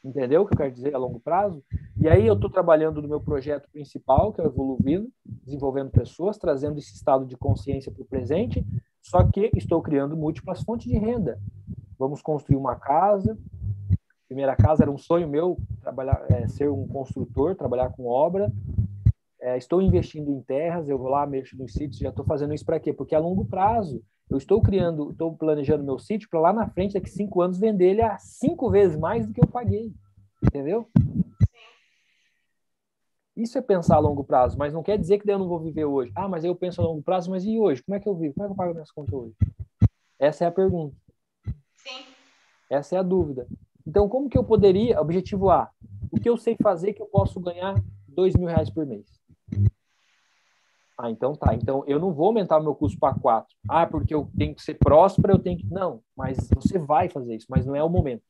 Entendeu 0.03 0.41
o 0.41 0.45
que 0.45 0.53
eu 0.53 0.57
quero 0.57 0.71
dizer 0.71 0.95
a 0.95 0.97
longo 0.97 1.19
prazo? 1.19 1.63
E 1.99 2.07
aí 2.07 2.25
eu 2.25 2.33
estou 2.33 2.49
trabalhando 2.49 3.01
no 3.01 3.07
meu 3.07 3.19
projeto 3.19 3.69
principal, 3.71 4.31
que 4.31 4.39
é 4.39 4.43
o 4.43 4.47
Evoluindo, 4.47 5.09
desenvolvendo 5.25 5.91
pessoas, 5.91 6.37
trazendo 6.37 6.77
esse 6.77 6.93
estado 6.93 7.25
de 7.25 7.35
consciência 7.35 7.91
para 7.91 8.01
o 8.01 8.05
presente, 8.05 8.65
só 9.01 9.23
que 9.23 9.51
estou 9.55 9.81
criando 9.81 10.15
múltiplas 10.15 10.61
fontes 10.63 10.87
de 10.89 10.97
renda. 10.97 11.39
Vamos 11.97 12.21
construir 12.21 12.55
uma 12.55 12.75
casa, 12.75 13.37
primeira 14.29 14.55
casa 14.55 14.83
era 14.83 14.91
um 14.91 14.97
sonho 14.97 15.27
meu 15.27 15.57
trabalhar 15.81 16.25
é, 16.29 16.47
ser 16.47 16.69
um 16.69 16.87
construtor 16.87 17.55
trabalhar 17.55 17.89
com 17.89 18.05
obra 18.05 18.49
é, 19.41 19.57
estou 19.57 19.81
investindo 19.81 20.31
em 20.31 20.41
terras 20.41 20.87
eu 20.87 20.97
vou 20.97 21.09
lá 21.09 21.25
mexo 21.25 21.57
nos 21.57 21.73
sítios 21.73 21.99
já 21.99 22.09
estou 22.09 22.23
fazendo 22.23 22.53
isso 22.53 22.65
para 22.65 22.79
quê 22.79 22.93
porque 22.93 23.15
a 23.15 23.19
longo 23.19 23.43
prazo 23.43 24.01
eu 24.29 24.37
estou 24.37 24.61
criando 24.61 25.11
estou 25.11 25.35
planejando 25.35 25.83
meu 25.83 25.99
sítio 25.99 26.29
para 26.29 26.39
lá 26.39 26.53
na 26.53 26.69
frente 26.69 26.93
daqui 26.93 27.09
cinco 27.09 27.41
anos 27.41 27.57
vender 27.57 27.89
ele 27.89 28.01
a 28.01 28.17
cinco 28.19 28.69
vezes 28.69 28.95
mais 28.95 29.27
do 29.27 29.33
que 29.33 29.43
eu 29.43 29.47
paguei 29.47 29.91
entendeu 30.45 30.87
isso 33.39 33.57
é 33.57 33.61
pensar 33.61 33.95
a 33.95 33.99
longo 33.99 34.21
prazo, 34.21 34.57
mas 34.57 34.73
não 34.73 34.83
quer 34.83 34.97
dizer 34.97 35.17
que 35.17 35.31
eu 35.31 35.39
não 35.39 35.47
vou 35.47 35.61
viver 35.61 35.85
hoje. 35.85 36.11
Ah, 36.13 36.27
mas 36.27 36.43
eu 36.43 36.53
penso 36.53 36.81
a 36.81 36.83
longo 36.83 37.01
prazo, 37.01 37.31
mas 37.31 37.45
e 37.45 37.57
hoje? 37.57 37.81
Como 37.81 37.95
é 37.95 37.99
que 37.99 38.09
eu 38.09 38.13
vivo? 38.13 38.33
Como 38.33 38.43
é 38.43 38.47
que 38.47 38.51
eu 38.51 38.57
pago 38.57 38.73
minhas 38.73 38.91
contas 38.91 39.13
hoje? 39.13 39.33
Essa 40.19 40.43
é 40.43 40.47
a 40.47 40.51
pergunta. 40.51 40.93
Sim. 41.77 42.05
Essa 42.69 42.97
é 42.97 42.99
a 42.99 43.01
dúvida. 43.01 43.47
Então, 43.89 44.07
como 44.07 44.29
que 44.29 44.37
eu 44.37 44.43
poderia, 44.43 45.01
objetivo 45.01 45.49
A, 45.49 45.67
o 46.11 46.19
que 46.19 46.29
eu 46.29 46.37
sei 46.37 46.55
fazer 46.61 46.93
que 46.93 47.01
eu 47.01 47.07
posso 47.07 47.39
ganhar 47.39 47.73
dois 48.07 48.35
mil 48.35 48.45
reais 48.45 48.69
por 48.69 48.85
mês? 48.85 49.19
Ah, 50.95 51.09
então 51.09 51.33
tá. 51.33 51.55
Então 51.55 51.83
eu 51.87 51.97
não 51.97 52.13
vou 52.13 52.27
aumentar 52.27 52.59
o 52.59 52.63
meu 52.63 52.75
custo 52.75 52.99
para 52.99 53.17
quatro. 53.17 53.55
Ah, 53.67 53.87
porque 53.87 54.13
eu 54.13 54.29
tenho 54.37 54.53
que 54.53 54.61
ser 54.61 54.75
próspero, 54.75 55.33
eu 55.33 55.39
tenho 55.39 55.57
que. 55.57 55.65
Não, 55.65 56.03
mas 56.15 56.37
você 56.53 56.77
vai 56.77 57.09
fazer 57.09 57.35
isso, 57.35 57.47
mas 57.49 57.65
não 57.65 57.75
é 57.75 57.83
o 57.83 57.89
momento. 57.89 58.21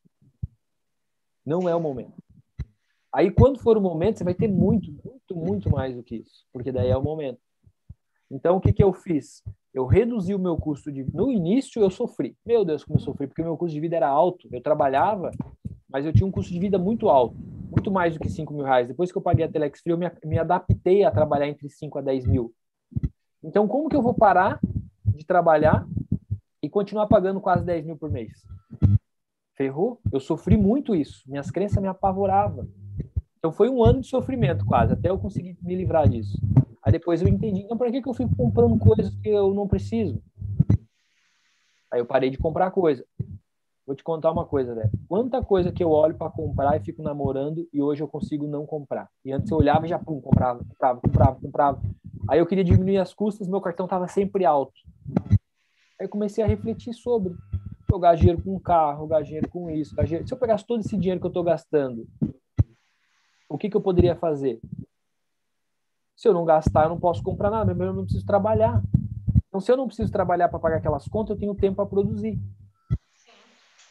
Não 1.45 1.67
é 1.67 1.75
o 1.75 1.81
momento. 1.81 2.13
Aí, 3.11 3.29
quando 3.29 3.59
for 3.59 3.75
o 3.75 3.81
momento, 3.81 4.19
você 4.19 4.23
vai 4.23 4.35
ter 4.35 4.47
muito, 4.47 4.93
muito, 5.03 5.35
muito 5.35 5.69
mais 5.69 5.93
do 5.93 6.03
que 6.03 6.17
isso, 6.17 6.45
porque 6.53 6.71
daí 6.71 6.87
é 6.89 6.95
o 6.95 7.03
momento. 7.03 7.41
Então, 8.31 8.55
o 8.55 8.61
que, 8.61 8.71
que 8.71 8.83
eu 8.83 8.93
fiz? 8.93 9.43
Eu 9.73 9.85
reduzi 9.85 10.33
o 10.33 10.39
meu 10.39 10.57
custo 10.57 10.91
de 10.91 11.05
No 11.13 11.31
início, 11.31 11.81
eu 11.81 11.89
sofri. 11.89 12.35
Meu 12.45 12.65
Deus, 12.65 12.83
como 12.83 12.97
eu 12.97 13.03
sofri, 13.03 13.27
porque 13.27 13.41
o 13.41 13.45
meu 13.45 13.57
custo 13.57 13.73
de 13.73 13.79
vida 13.79 13.95
era 13.95 14.07
alto. 14.07 14.47
Eu 14.51 14.61
trabalhava, 14.61 15.31
mas 15.87 16.05
eu 16.05 16.13
tinha 16.13 16.25
um 16.25 16.31
custo 16.31 16.51
de 16.51 16.59
vida 16.59 16.77
muito 16.77 17.09
alto. 17.09 17.35
Muito 17.69 17.91
mais 17.91 18.13
do 18.13 18.19
que 18.19 18.29
5 18.29 18.51
mil 18.53 18.65
reais. 18.65 18.87
Depois 18.87 19.11
que 19.11 19.17
eu 19.17 19.21
paguei 19.21 19.45
a 19.45 19.49
Telex 19.49 19.81
Free, 19.81 19.91
eu 19.91 19.97
me, 19.97 20.11
me 20.25 20.39
adaptei 20.39 21.03
a 21.03 21.11
trabalhar 21.11 21.47
entre 21.47 21.69
5 21.69 21.99
a 21.99 22.01
10 22.01 22.25
mil. 22.25 22.51
Então, 23.43 23.67
como 23.67 23.87
que 23.89 23.95
eu 23.95 24.01
vou 24.01 24.13
parar 24.13 24.59
de 25.05 25.23
trabalhar 25.23 25.87
e 26.63 26.69
continuar 26.69 27.07
pagando 27.07 27.39
quase 27.39 27.63
10 27.63 27.85
mil 27.85 27.97
por 27.97 28.11
mês? 28.11 28.31
Ferrou? 29.55 29.99
Eu 30.11 30.19
sofri 30.19 30.57
muito 30.57 30.95
isso. 30.95 31.23
Minhas 31.27 31.51
crenças 31.51 31.81
me 31.81 31.87
apavoravam. 31.87 32.67
Então, 33.37 33.51
foi 33.51 33.69
um 33.69 33.83
ano 33.83 34.01
de 34.01 34.07
sofrimento 34.07 34.65
quase, 34.65 34.93
até 34.93 35.09
eu 35.09 35.19
conseguir 35.19 35.55
me 35.61 35.75
livrar 35.75 36.09
disso. 36.09 36.37
Aí 36.83 36.91
depois 36.91 37.21
eu 37.21 37.27
entendi, 37.27 37.61
então 37.61 37.77
para 37.77 37.91
que, 37.91 38.01
que 38.01 38.09
eu 38.09 38.13
fico 38.13 38.35
comprando 38.35 38.77
coisas 38.79 39.13
que 39.15 39.29
eu 39.29 39.53
não 39.53 39.67
preciso? 39.67 40.21
Aí 41.91 41.99
eu 41.99 42.05
parei 42.05 42.29
de 42.29 42.37
comprar 42.37 42.71
coisa. 42.71 43.03
Vou 43.85 43.95
te 43.95 44.03
contar 44.03 44.31
uma 44.31 44.45
coisa, 44.45 44.75
velho. 44.75 44.89
Quanta 45.07 45.43
coisa 45.43 45.71
que 45.71 45.83
eu 45.83 45.89
olho 45.89 46.15
para 46.15 46.29
comprar 46.29 46.77
e 46.77 46.83
fico 46.83 47.01
namorando 47.01 47.67
e 47.73 47.81
hoje 47.81 48.03
eu 48.03 48.07
consigo 48.07 48.47
não 48.47 48.65
comprar. 48.65 49.09
E 49.25 49.31
antes 49.31 49.49
eu 49.49 49.57
olhava 49.57 49.87
e 49.87 49.89
já 49.89 49.97
pum, 49.97 50.21
comprava, 50.21 50.63
comprava, 50.63 51.01
comprava, 51.01 51.41
comprava. 51.41 51.81
Aí 52.29 52.37
eu 52.37 52.45
queria 52.45 52.63
diminuir 52.63 52.99
as 52.99 53.13
custas, 53.13 53.47
meu 53.47 53.59
cartão 53.59 53.87
estava 53.87 54.07
sempre 54.07 54.45
alto. 54.45 54.79
Aí 55.99 56.05
eu 56.05 56.09
comecei 56.09 56.43
a 56.43 56.47
refletir 56.47 56.93
sobre 56.93 57.33
jogar 57.89 58.13
dinheiro 58.13 58.39
com 58.43 58.59
carro, 58.59 58.99
jogar 58.99 59.23
dinheiro 59.23 59.49
com 59.49 59.71
isso, 59.71 59.95
dinheiro... 60.03 60.27
se 60.27 60.31
eu 60.31 60.37
pegasse 60.37 60.63
todo 60.65 60.81
esse 60.81 60.95
dinheiro 60.95 61.19
que 61.19 61.25
eu 61.25 61.29
estou 61.29 61.43
gastando, 61.43 62.07
o 63.49 63.57
que, 63.57 63.67
que 63.67 63.75
eu 63.75 63.81
poderia 63.81 64.15
fazer? 64.15 64.59
Se 66.19 66.27
eu 66.27 66.33
não 66.33 66.43
gastar, 66.43 66.83
eu 66.83 66.89
não 66.89 66.99
posso 66.99 67.23
comprar 67.23 67.49
nada, 67.49 67.73
mas 67.73 67.87
eu 67.87 67.93
não 67.93 68.03
preciso 68.03 68.25
trabalhar. 68.25 68.83
Então, 69.47 69.61
se 69.61 69.71
eu 69.71 69.77
não 69.77 69.87
preciso 69.87 70.11
trabalhar 70.11 70.49
para 70.49 70.59
pagar 70.59 70.75
aquelas 70.75 71.07
contas, 71.07 71.29
eu 71.29 71.39
tenho 71.39 71.55
tempo 71.55 71.77
para 71.77 71.85
produzir. 71.85 72.37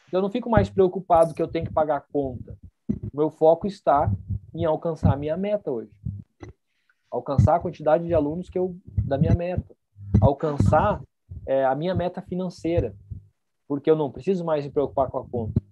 Então, 0.06 0.18
eu 0.18 0.20
não 0.20 0.28
fico 0.28 0.50
mais 0.50 0.68
preocupado 0.68 1.32
que 1.32 1.40
eu 1.40 1.48
tenho 1.48 1.64
que 1.64 1.72
pagar 1.72 1.96
a 1.96 2.00
conta. 2.00 2.54
O 2.90 3.16
meu 3.16 3.30
foco 3.30 3.66
está 3.66 4.12
em 4.54 4.66
alcançar 4.66 5.14
a 5.14 5.16
minha 5.16 5.38
meta 5.38 5.70
hoje. 5.70 5.90
Alcançar 7.10 7.56
a 7.56 7.60
quantidade 7.60 8.06
de 8.06 8.12
alunos 8.12 8.50
que 8.50 8.58
eu 8.58 8.76
da 9.06 9.16
minha 9.16 9.34
meta. 9.34 9.74
Alcançar 10.20 11.00
é, 11.46 11.64
a 11.64 11.74
minha 11.74 11.94
meta 11.94 12.20
financeira. 12.20 12.94
Porque 13.66 13.90
eu 13.90 13.96
não 13.96 14.12
preciso 14.12 14.44
mais 14.44 14.66
me 14.66 14.70
preocupar 14.70 15.08
com 15.08 15.16
a 15.16 15.24
conta. 15.26 15.62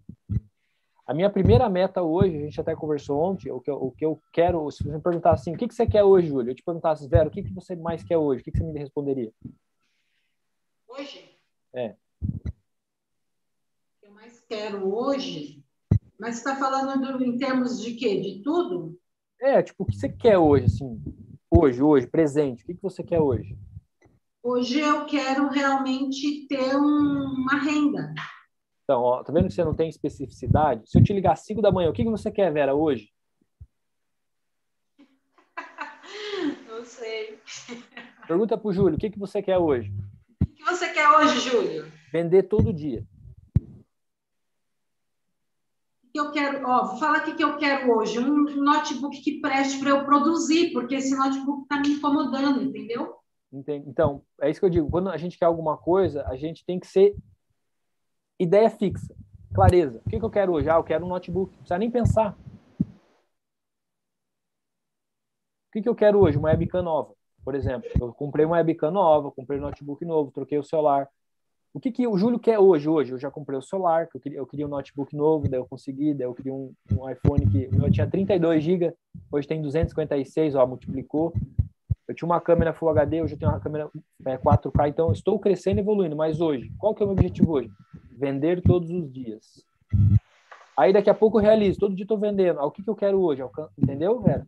A 1.07 1.15
minha 1.15 1.31
primeira 1.31 1.69
meta 1.69 2.03
hoje, 2.03 2.37
a 2.37 2.41
gente 2.41 2.61
até 2.61 2.75
conversou 2.75 3.21
ontem, 3.23 3.49
o 3.53 3.61
que 3.61 3.71
eu, 3.71 3.77
o 3.77 3.93
que 3.93 4.05
eu 4.05 4.21
quero, 4.33 4.69
se 4.73 4.83
você 4.83 4.91
me 4.91 5.01
perguntar 5.01 5.35
assim, 5.35 5.55
o 5.55 5.57
que, 5.57 5.69
que 5.69 5.75
você 5.75 5.87
quer 5.87 6.03
hoje, 6.03 6.27
Júlio? 6.27 6.51
Eu 6.51 6.55
te 6.55 6.65
perguntasse, 6.65 7.09
Vera, 7.09 7.29
o 7.29 7.31
que, 7.31 7.45
que 7.45 7.55
você 7.55 7.77
mais 7.77 8.03
quer 8.03 8.19
hoje? 8.19 8.41
O 8.41 8.45
que, 8.45 8.51
que 8.51 8.59
você 8.59 8.65
me 8.65 8.77
responderia? 8.77 9.33
Hoje? 10.89 11.31
É. 11.73 11.95
O 12.21 12.51
que 14.01 14.07
eu 14.07 14.11
mais 14.11 14.41
quero 14.49 14.93
hoje? 14.93 15.63
Mas 16.19 16.37
você 16.37 16.49
está 16.49 16.57
falando 16.57 17.23
em 17.23 17.39
termos 17.39 17.81
de 17.81 17.95
quê? 17.95 18.21
De 18.21 18.43
tudo? 18.43 18.99
É, 19.41 19.63
tipo, 19.63 19.85
o 19.85 19.87
que 19.87 19.95
você 19.95 20.09
quer 20.09 20.39
hoje, 20.39 20.65
assim? 20.65 21.01
Hoje, 21.49 21.81
hoje, 21.81 22.09
presente. 22.09 22.65
O 22.65 22.67
que, 22.67 22.75
que 22.75 22.83
você 22.83 23.05
quer 23.05 23.21
hoje? 23.21 23.57
Hoje 24.43 24.81
eu 24.81 25.07
quero 25.07 25.49
realmente 25.51 26.49
ter 26.49 26.75
um, 26.77 27.35
uma 27.35 27.61
renda. 27.61 28.13
Então, 28.87 29.03
ó, 29.03 29.25
tá 29.25 29.33
vendo 29.33 29.49
que 29.49 29.53
você 29.53 29.65
não 29.65 29.75
tem 29.75 29.89
especificidade? 29.89 30.89
Se 30.89 30.97
eu 30.97 31.03
te 31.03 31.13
ligar 31.13 31.33
às 31.33 31.41
5 31.41 31.61
da 31.61 31.73
manhã, 31.73 31.91
o 31.91 31.93
que, 31.93 32.05
que 32.05 32.11
você 32.11 32.31
quer, 32.31 32.53
Vera, 32.53 32.73
hoje? 32.73 33.13
Não 36.69 36.85
sei. 36.85 37.41
Pergunta 38.29 38.57
pro 38.57 38.73
Júlio, 38.73 38.95
o 38.95 38.99
que, 38.99 39.11
que 39.11 39.19
você 39.19 39.43
quer 39.43 39.59
hoje? 39.59 39.93
O 40.41 40.47
que 40.47 40.63
você 40.63 40.93
quer 40.93 41.11
hoje, 41.19 41.41
Júlio? 41.41 41.93
Vender 42.13 42.45
todo 42.45 42.73
dia. 42.73 43.05
O 46.05 46.13
que 46.13 46.21
eu 46.21 46.31
quero, 46.31 46.65
ó, 46.65 46.87
vou 46.87 46.99
falar 46.99 47.23
o 47.23 47.25
que, 47.25 47.35
que 47.35 47.43
eu 47.43 47.57
quero 47.57 47.91
hoje. 47.91 48.21
Um 48.21 48.45
notebook 48.63 49.21
que 49.21 49.41
preste 49.41 49.81
para 49.81 49.91
eu 49.91 50.05
produzir, 50.05 50.73
porque 50.73 50.95
esse 50.95 51.13
notebook 51.17 51.63
está 51.63 51.81
me 51.81 51.89
incomodando, 51.89 52.63
entendeu? 52.63 53.17
Então, 53.53 54.23
é 54.41 54.49
isso 54.49 54.61
que 54.61 54.67
eu 54.67 54.71
digo. 54.71 54.89
Quando 54.89 55.09
a 55.09 55.17
gente 55.17 55.37
quer 55.37 55.47
alguma 55.47 55.77
coisa, 55.77 56.25
a 56.29 56.37
gente 56.37 56.65
tem 56.65 56.79
que 56.79 56.87
ser 56.87 57.17
ideia 58.39 58.71
fixa, 58.71 59.15
clareza. 59.55 60.01
O 60.05 60.11
que, 60.11 60.19
que 60.19 60.25
eu 60.25 60.31
quero 60.31 60.53
hoje? 60.53 60.69
Ah, 60.69 60.77
eu 60.77 60.85
quero 60.85 61.05
um 61.05 61.09
notebook. 61.09 61.51
Não 61.53 61.59
precisa 61.59 61.79
nem 61.79 61.91
pensar. 61.91 62.37
O 65.69 65.73
que, 65.73 65.83
que 65.83 65.89
eu 65.89 65.95
quero 65.95 66.21
hoje? 66.21 66.39
Uma 66.39 66.49
webcam 66.49 66.83
nova, 66.83 67.13
por 67.45 67.55
exemplo. 67.55 67.89
Eu 68.01 68.13
comprei 68.13 68.47
uma 68.47 68.57
webcam 68.57 68.91
nova, 68.91 69.31
comprei 69.31 69.59
um 69.59 69.63
notebook 69.63 70.05
novo, 70.05 70.31
troquei 70.31 70.59
o 70.59 70.65
celular. 70.65 71.09
O 71.75 71.81
que, 71.81 71.93
que 71.93 72.07
o 72.07 72.17
Júlio 72.17 72.39
quer 72.39 72.59
hoje? 72.59 72.89
Hoje 72.89 73.13
eu 73.13 73.19
já 73.19 73.31
comprei 73.31 73.59
o 73.59 73.63
celular, 73.63 74.09
que 74.09 74.17
eu 74.17 74.21
queria, 74.21 74.39
eu 74.39 74.47
queria 74.47 74.67
um 74.67 74.71
notebook 74.71 75.15
novo, 75.15 75.47
daí 75.47 75.61
eu 75.61 75.67
consegui, 75.67 76.15
daí 76.15 76.27
eu 76.27 76.33
queria 76.35 76.55
um, 76.55 76.73
um 76.91 77.11
iPhone 77.11 77.47
que 77.51 77.69
eu 77.71 77.91
tinha 77.91 78.07
32 78.07 78.65
GB, 78.65 78.95
hoje 79.31 79.47
tem 79.47 79.61
256, 79.61 80.55
ó, 80.55 80.67
multiplicou. 80.67 81.35
Eu 82.09 82.15
tinha 82.15 82.27
uma 82.27 82.41
câmera 82.41 82.73
Full 82.73 82.89
HD, 82.91 83.23
hoje 83.23 83.35
eu 83.35 83.39
tenho 83.39 83.51
uma 83.51 83.61
câmera 83.61 83.91
é, 84.25 84.39
4K, 84.39 84.89
então 84.89 85.11
estou 85.11 85.41
crescendo 85.41 85.79
e 85.79 85.81
evoluindo. 85.81 86.15
Mas 86.15 86.41
hoje, 86.41 86.71
qual 86.79 86.95
que 86.95 87.03
é 87.03 87.05
o 87.05 87.09
meu 87.09 87.15
objetivo 87.15 87.53
hoje? 87.53 87.71
Vender 88.17 88.63
todos 88.63 88.91
os 88.91 89.13
dias. 89.13 89.65
Aí 90.77 90.93
daqui 90.93 91.11
a 91.11 91.15
pouco 91.15 91.39
eu 91.39 91.43
realizo, 91.43 91.81
todo 91.81 91.97
dia 91.97 92.05
estou 92.05 92.19
vendendo. 92.19 92.61
Ah, 92.61 92.67
o 92.67 92.71
que, 92.71 92.83
que 92.83 92.91
eu 92.91 92.95
quero 92.95 93.21
hoje? 93.21 93.43
Entendeu, 93.77 94.21
velho? 94.21 94.47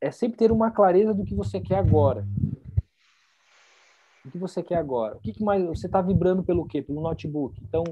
É 0.00 0.10
sempre 0.10 0.38
ter 0.38 0.50
uma 0.50 0.70
clareza 0.70 1.12
do 1.12 1.24
que 1.24 1.34
você 1.34 1.60
quer 1.60 1.76
agora. 1.76 2.26
O 4.24 4.30
que 4.30 4.38
você 4.38 4.62
quer 4.62 4.76
agora? 4.76 5.16
O 5.16 5.20
que, 5.20 5.32
que 5.32 5.44
mais 5.44 5.62
você 5.66 5.86
está 5.86 6.00
vibrando 6.00 6.42
pelo 6.42 6.64
quê? 6.66 6.80
Pelo 6.80 7.02
notebook. 7.02 7.60
Então, 7.62 7.84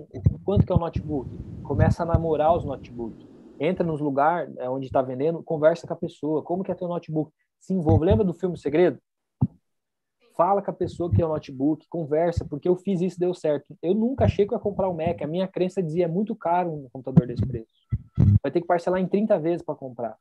quanto 0.44 0.64
que 0.64 0.72
é 0.72 0.74
o 0.74 0.78
notebook? 0.78 1.28
Começa 1.62 2.05
a 2.05 2.06
namorar 2.06 2.56
os 2.56 2.64
notebooks. 2.64 3.26
Entra 3.60 3.85
nos 3.85 4.01
lugares 4.01 4.56
é, 4.56 4.70
onde 4.70 4.86
está 4.86 5.02
vendendo, 5.02 5.43
conversa 5.43 5.86
com 5.86 5.93
a 5.93 5.97
pessoa. 5.97 6.43
Como 6.43 6.62
que 6.62 6.70
é 6.70 6.74
teu 6.74 6.89
notebook? 6.89 7.32
Se 7.60 7.72
envolve. 7.72 8.05
Lembra 8.05 8.24
do 8.24 8.32
filme 8.32 8.56
Segredo? 8.56 9.01
fala 10.39 10.62
com 10.62 10.70
a 10.70 10.74
pessoa 10.74 11.10
que 11.10 11.20
é 11.20 11.26
o 11.26 11.28
notebook, 11.28 11.89
conversa, 11.89 12.44
porque 12.44 12.68
eu 12.68 12.76
fiz 12.76 13.01
isso 13.01 13.18
deu 13.18 13.35
certo. 13.35 13.76
Eu 13.82 13.93
nunca 13.93 14.24
achei 14.24 14.47
que 14.47 14.55
eu 14.55 14.56
ia 14.56 14.62
comprar 14.62 14.89
um 14.89 14.94
Mac. 14.94 15.20
A 15.20 15.26
minha 15.26 15.48
crença 15.48 15.82
dizia 15.82 16.05
é 16.05 16.09
muito 16.09 16.36
caro 16.36 16.72
um 16.72 16.89
computador 16.93 17.26
desse 17.26 17.44
preço. 17.44 17.74
Vai 18.40 18.52
ter 18.52 18.60
que 18.60 18.66
parcelar 18.68 19.01
em 19.01 19.09
30 19.09 19.36
vezes 19.40 19.62
para 19.62 19.74
comprar. 19.74 20.16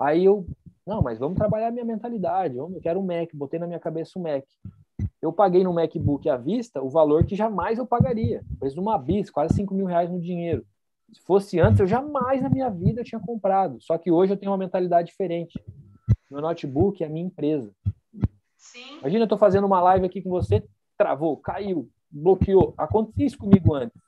Aí 0.00 0.24
eu, 0.24 0.46
não, 0.86 1.02
mas 1.02 1.18
vamos 1.18 1.36
trabalhar 1.36 1.68
a 1.68 1.70
minha 1.70 1.84
mentalidade. 1.84 2.56
Eu 2.56 2.80
quero 2.82 2.98
um 2.98 3.04
Mac, 3.04 3.28
botei 3.34 3.60
na 3.60 3.66
minha 3.66 3.78
cabeça 3.78 4.18
um 4.18 4.22
Mac. 4.22 4.44
Eu 5.20 5.34
paguei 5.34 5.62
no 5.62 5.74
MacBook 5.74 6.26
à 6.30 6.38
vista 6.38 6.82
o 6.82 6.88
valor 6.88 7.26
que 7.26 7.36
jamais 7.36 7.78
eu 7.78 7.86
pagaria. 7.86 8.42
Preço 8.58 8.74
de 8.74 8.80
uma 8.80 8.96
bis, 8.96 9.28
quase 9.28 9.54
5 9.54 9.74
mil 9.74 9.84
reais 9.84 10.10
no 10.10 10.18
dinheiro. 10.18 10.64
Se 11.12 11.20
fosse 11.20 11.60
antes, 11.60 11.80
eu 11.80 11.86
jamais 11.86 12.40
na 12.42 12.48
minha 12.48 12.70
vida 12.70 13.04
tinha 13.04 13.20
comprado. 13.20 13.78
Só 13.80 13.98
que 13.98 14.10
hoje 14.10 14.32
eu 14.32 14.36
tenho 14.36 14.50
uma 14.50 14.58
mentalidade 14.58 15.08
diferente. 15.08 15.62
Meu 16.30 16.40
notebook 16.40 17.02
é 17.02 17.06
a 17.06 17.10
minha 17.10 17.26
empresa. 17.26 17.70
Sim. 18.56 18.98
Imagina, 19.00 19.22
eu 19.22 19.24
estou 19.24 19.38
fazendo 19.38 19.66
uma 19.66 19.80
live 19.80 20.06
aqui 20.06 20.22
com 20.22 20.30
você, 20.30 20.64
travou, 20.96 21.36
caiu, 21.36 21.90
bloqueou. 22.10 22.72
Aconteceu 22.78 23.26
isso 23.26 23.38
comigo 23.38 23.74
antes. 23.74 24.00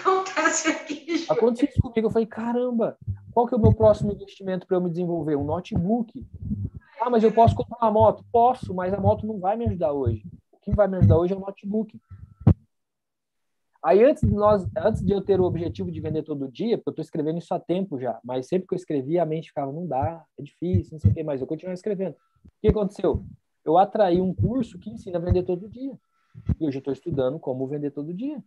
Acontece 0.00 0.68
aqui. 0.68 1.26
Aconteceu 1.28 1.68
isso 1.68 1.80
comigo. 1.80 2.06
Eu 2.06 2.10
falei, 2.10 2.26
caramba, 2.26 2.98
qual 3.32 3.46
que 3.46 3.54
é 3.54 3.56
o 3.56 3.60
meu 3.60 3.72
próximo 3.72 4.10
investimento 4.10 4.66
para 4.66 4.76
eu 4.76 4.80
me 4.80 4.90
desenvolver? 4.90 5.36
Um 5.36 5.44
notebook. 5.44 6.26
Ah, 7.00 7.10
mas 7.10 7.22
eu 7.22 7.30
posso 7.30 7.54
comprar 7.54 7.78
uma 7.82 7.92
moto? 7.92 8.24
Posso, 8.32 8.74
mas 8.74 8.92
a 8.92 9.00
moto 9.00 9.26
não 9.26 9.38
vai 9.38 9.56
me 9.56 9.66
ajudar 9.66 9.92
hoje. 9.92 10.24
O 10.50 10.58
que 10.58 10.74
vai 10.74 10.88
me 10.88 10.96
ajudar 10.96 11.18
hoje 11.18 11.34
é 11.34 11.36
o 11.36 11.40
notebook. 11.40 12.00
Aí 13.86 14.02
antes 14.02 14.28
de 14.28 14.34
nós, 14.34 14.66
antes 14.76 15.00
de 15.00 15.12
eu 15.12 15.20
ter 15.20 15.38
o 15.40 15.44
objetivo 15.44 15.92
de 15.92 16.00
vender 16.00 16.24
todo 16.24 16.50
dia, 16.50 16.76
porque 16.76 16.88
eu 16.88 16.92
estou 16.92 17.02
escrevendo 17.04 17.38
isso 17.38 17.54
há 17.54 17.60
tempo 17.60 18.00
já, 18.00 18.18
mas 18.24 18.48
sempre 18.48 18.66
que 18.66 18.74
eu 18.74 18.76
escrevia 18.76 19.22
a 19.22 19.26
mente 19.26 19.48
ficava, 19.48 19.70
não 19.70 19.86
dá, 19.86 20.24
é 20.36 20.42
difícil, 20.42 20.94
não 20.94 20.98
sei 20.98 21.12
o 21.12 21.14
quê, 21.14 21.22
mas 21.22 21.40
eu 21.40 21.46
continuava 21.46 21.74
escrevendo. 21.74 22.14
O 22.14 22.50
que 22.60 22.68
aconteceu? 22.68 23.24
eu 23.66 23.76
atraí 23.76 24.20
um 24.20 24.32
curso 24.32 24.78
que 24.78 24.90
ensina 24.90 25.18
a 25.18 25.20
vender 25.20 25.42
todo 25.42 25.68
dia. 25.68 25.98
E 26.60 26.66
hoje 26.66 26.78
eu 26.78 26.80
estou 26.80 26.92
estudando 26.92 27.38
como 27.38 27.66
vender 27.66 27.90
todo 27.90 28.14
dia. 28.14 28.42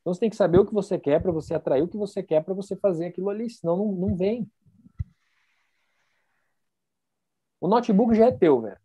Então 0.00 0.14
você 0.14 0.20
tem 0.20 0.30
que 0.30 0.36
saber 0.36 0.58
o 0.58 0.66
que 0.66 0.72
você 0.74 0.98
quer 0.98 1.20
para 1.22 1.32
você 1.32 1.54
atrair 1.54 1.82
o 1.82 1.88
que 1.88 1.96
você 1.96 2.22
quer 2.22 2.42
para 2.44 2.54
você 2.54 2.76
fazer 2.76 3.06
aquilo 3.06 3.30
ali, 3.30 3.48
senão 3.48 3.76
não, 3.76 3.92
não 3.92 4.16
vem. 4.16 4.50
O 7.60 7.68
notebook 7.68 8.14
já 8.14 8.26
é 8.26 8.32
teu, 8.32 8.60
velho. 8.60 8.78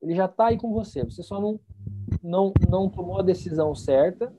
Ele 0.00 0.14
já 0.14 0.24
está 0.24 0.46
aí 0.46 0.56
com 0.56 0.72
você. 0.72 1.04
Você 1.04 1.22
só 1.22 1.40
não, 1.40 1.60
não, 2.22 2.52
não 2.68 2.88
tomou 2.88 3.18
a 3.18 3.22
decisão 3.22 3.74
certa 3.74 4.32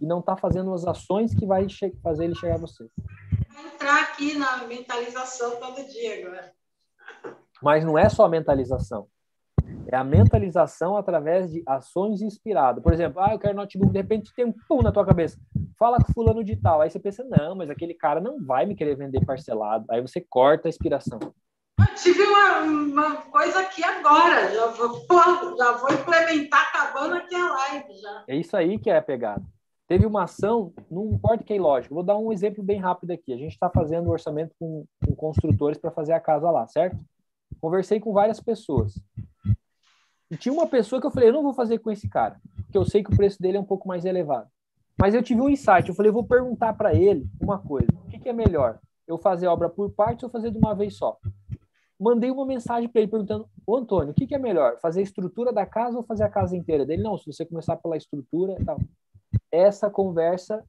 e 0.00 0.06
não 0.06 0.20
está 0.20 0.36
fazendo 0.36 0.72
as 0.72 0.86
ações 0.86 1.34
que 1.34 1.46
vai 1.46 1.66
fazer 2.02 2.24
ele 2.24 2.34
chegar 2.34 2.54
a 2.54 2.58
você. 2.58 2.88
Vou 3.54 3.66
entrar 3.66 4.02
aqui 4.02 4.36
na 4.36 4.66
mentalização 4.66 5.56
todo 5.56 5.86
dia 5.88 6.26
agora. 6.26 6.52
Mas 7.62 7.84
não 7.84 7.98
é 7.98 8.08
só 8.08 8.24
a 8.24 8.28
mentalização. 8.28 9.08
É 9.86 9.96
a 9.96 10.04
mentalização 10.04 10.96
através 10.96 11.50
de 11.50 11.62
ações 11.66 12.20
inspiradas. 12.20 12.82
Por 12.82 12.92
exemplo, 12.92 13.20
ah, 13.22 13.32
eu 13.32 13.38
quero 13.38 13.54
notebook, 13.54 13.92
de 13.92 13.98
repente 13.98 14.34
tem 14.34 14.44
um 14.44 14.52
pum 14.68 14.82
na 14.82 14.92
tua 14.92 15.06
cabeça. 15.06 15.38
Fala 15.78 15.98
com 15.98 16.12
fulano 16.12 16.44
de 16.44 16.56
tal. 16.56 16.80
Aí 16.80 16.90
você 16.90 16.98
pensa, 16.98 17.24
não, 17.24 17.54
mas 17.54 17.70
aquele 17.70 17.94
cara 17.94 18.20
não 18.20 18.44
vai 18.44 18.66
me 18.66 18.74
querer 18.74 18.96
vender 18.96 19.24
parcelado. 19.24 19.86
Aí 19.90 20.00
você 20.00 20.20
corta 20.20 20.68
a 20.68 20.70
inspiração. 20.70 21.18
Eu 21.78 21.94
tive 21.94 22.22
uma, 22.22 22.60
uma 22.60 23.16
coisa 23.22 23.60
aqui 23.60 23.82
agora. 23.84 24.52
Já 24.54 24.66
vou, 24.68 25.06
já 25.56 25.72
vou 25.72 25.92
implementar 25.92 26.68
acabando 26.68 27.14
aqui 27.14 27.34
a 27.34 27.52
live 27.52 28.00
já. 28.00 28.24
É 28.28 28.36
isso 28.36 28.56
aí 28.56 28.78
que 28.78 28.90
é 28.90 28.96
a 28.96 29.02
pegada. 29.02 29.42
Teve 29.86 30.06
uma 30.06 30.24
ação, 30.24 30.72
não 30.90 31.12
importa 31.12 31.44
que 31.44 31.52
é 31.52 31.60
lógico. 31.60 31.94
Vou 31.94 32.04
dar 32.04 32.16
um 32.16 32.32
exemplo 32.32 32.62
bem 32.62 32.80
rápido 32.80 33.10
aqui. 33.10 33.32
A 33.32 33.36
gente 33.36 33.52
está 33.52 33.68
fazendo 33.68 34.10
orçamento 34.10 34.54
com, 34.58 34.86
com 35.04 35.14
construtores 35.14 35.78
para 35.78 35.90
fazer 35.90 36.12
a 36.12 36.20
casa 36.20 36.50
lá, 36.50 36.66
certo? 36.66 36.96
Conversei 37.60 38.00
com 38.00 38.12
várias 38.12 38.40
pessoas. 38.40 38.94
E 40.30 40.36
tinha 40.36 40.52
uma 40.52 40.66
pessoa 40.66 41.00
que 41.00 41.06
eu 41.06 41.10
falei, 41.10 41.28
eu 41.28 41.32
não 41.32 41.42
vou 41.42 41.52
fazer 41.52 41.78
com 41.78 41.90
esse 41.90 42.08
cara, 42.08 42.40
porque 42.56 42.78
eu 42.78 42.84
sei 42.84 43.04
que 43.04 43.12
o 43.12 43.16
preço 43.16 43.40
dele 43.40 43.58
é 43.58 43.60
um 43.60 43.64
pouco 43.64 43.86
mais 43.86 44.04
elevado. 44.04 44.48
Mas 44.98 45.14
eu 45.14 45.22
tive 45.22 45.40
um 45.40 45.48
insight, 45.48 45.88
eu 45.88 45.94
falei, 45.94 46.08
eu 46.08 46.14
vou 46.14 46.24
perguntar 46.24 46.72
para 46.72 46.94
ele 46.94 47.26
uma 47.40 47.58
coisa, 47.58 47.88
o 48.04 48.08
que, 48.08 48.18
que, 48.18 48.28
é 48.28 48.32
melhor? 48.32 48.78
Eu 49.06 49.18
fazer 49.18 49.46
obra 49.46 49.68
por 49.68 49.90
partes 49.90 50.24
ou 50.24 50.30
fazer 50.30 50.50
de 50.50 50.58
uma 50.58 50.74
vez 50.74 50.96
só? 50.96 51.18
Mandei 52.04 52.30
uma 52.30 52.44
mensagem 52.44 52.86
para 52.86 53.00
ele 53.00 53.10
perguntando, 53.10 53.48
ô 53.66 53.78
Antônio, 53.78 54.10
o 54.10 54.14
que, 54.14 54.26
que, 54.26 54.34
é 54.34 54.38
melhor? 54.38 54.78
Fazer 54.78 55.00
a 55.00 55.02
estrutura 55.02 55.50
da 55.54 55.64
casa 55.64 55.96
ou 55.96 56.02
fazer 56.02 56.24
a 56.24 56.28
casa 56.28 56.54
inteira? 56.54 56.84
Dele, 56.84 57.02
não, 57.02 57.16
se 57.16 57.32
você 57.32 57.46
começar 57.46 57.76
pela 57.76 57.96
estrutura 57.96 58.54
e 58.60 58.62
tal. 58.62 58.78
Essa 59.50 59.88
conversa, 59.88 60.62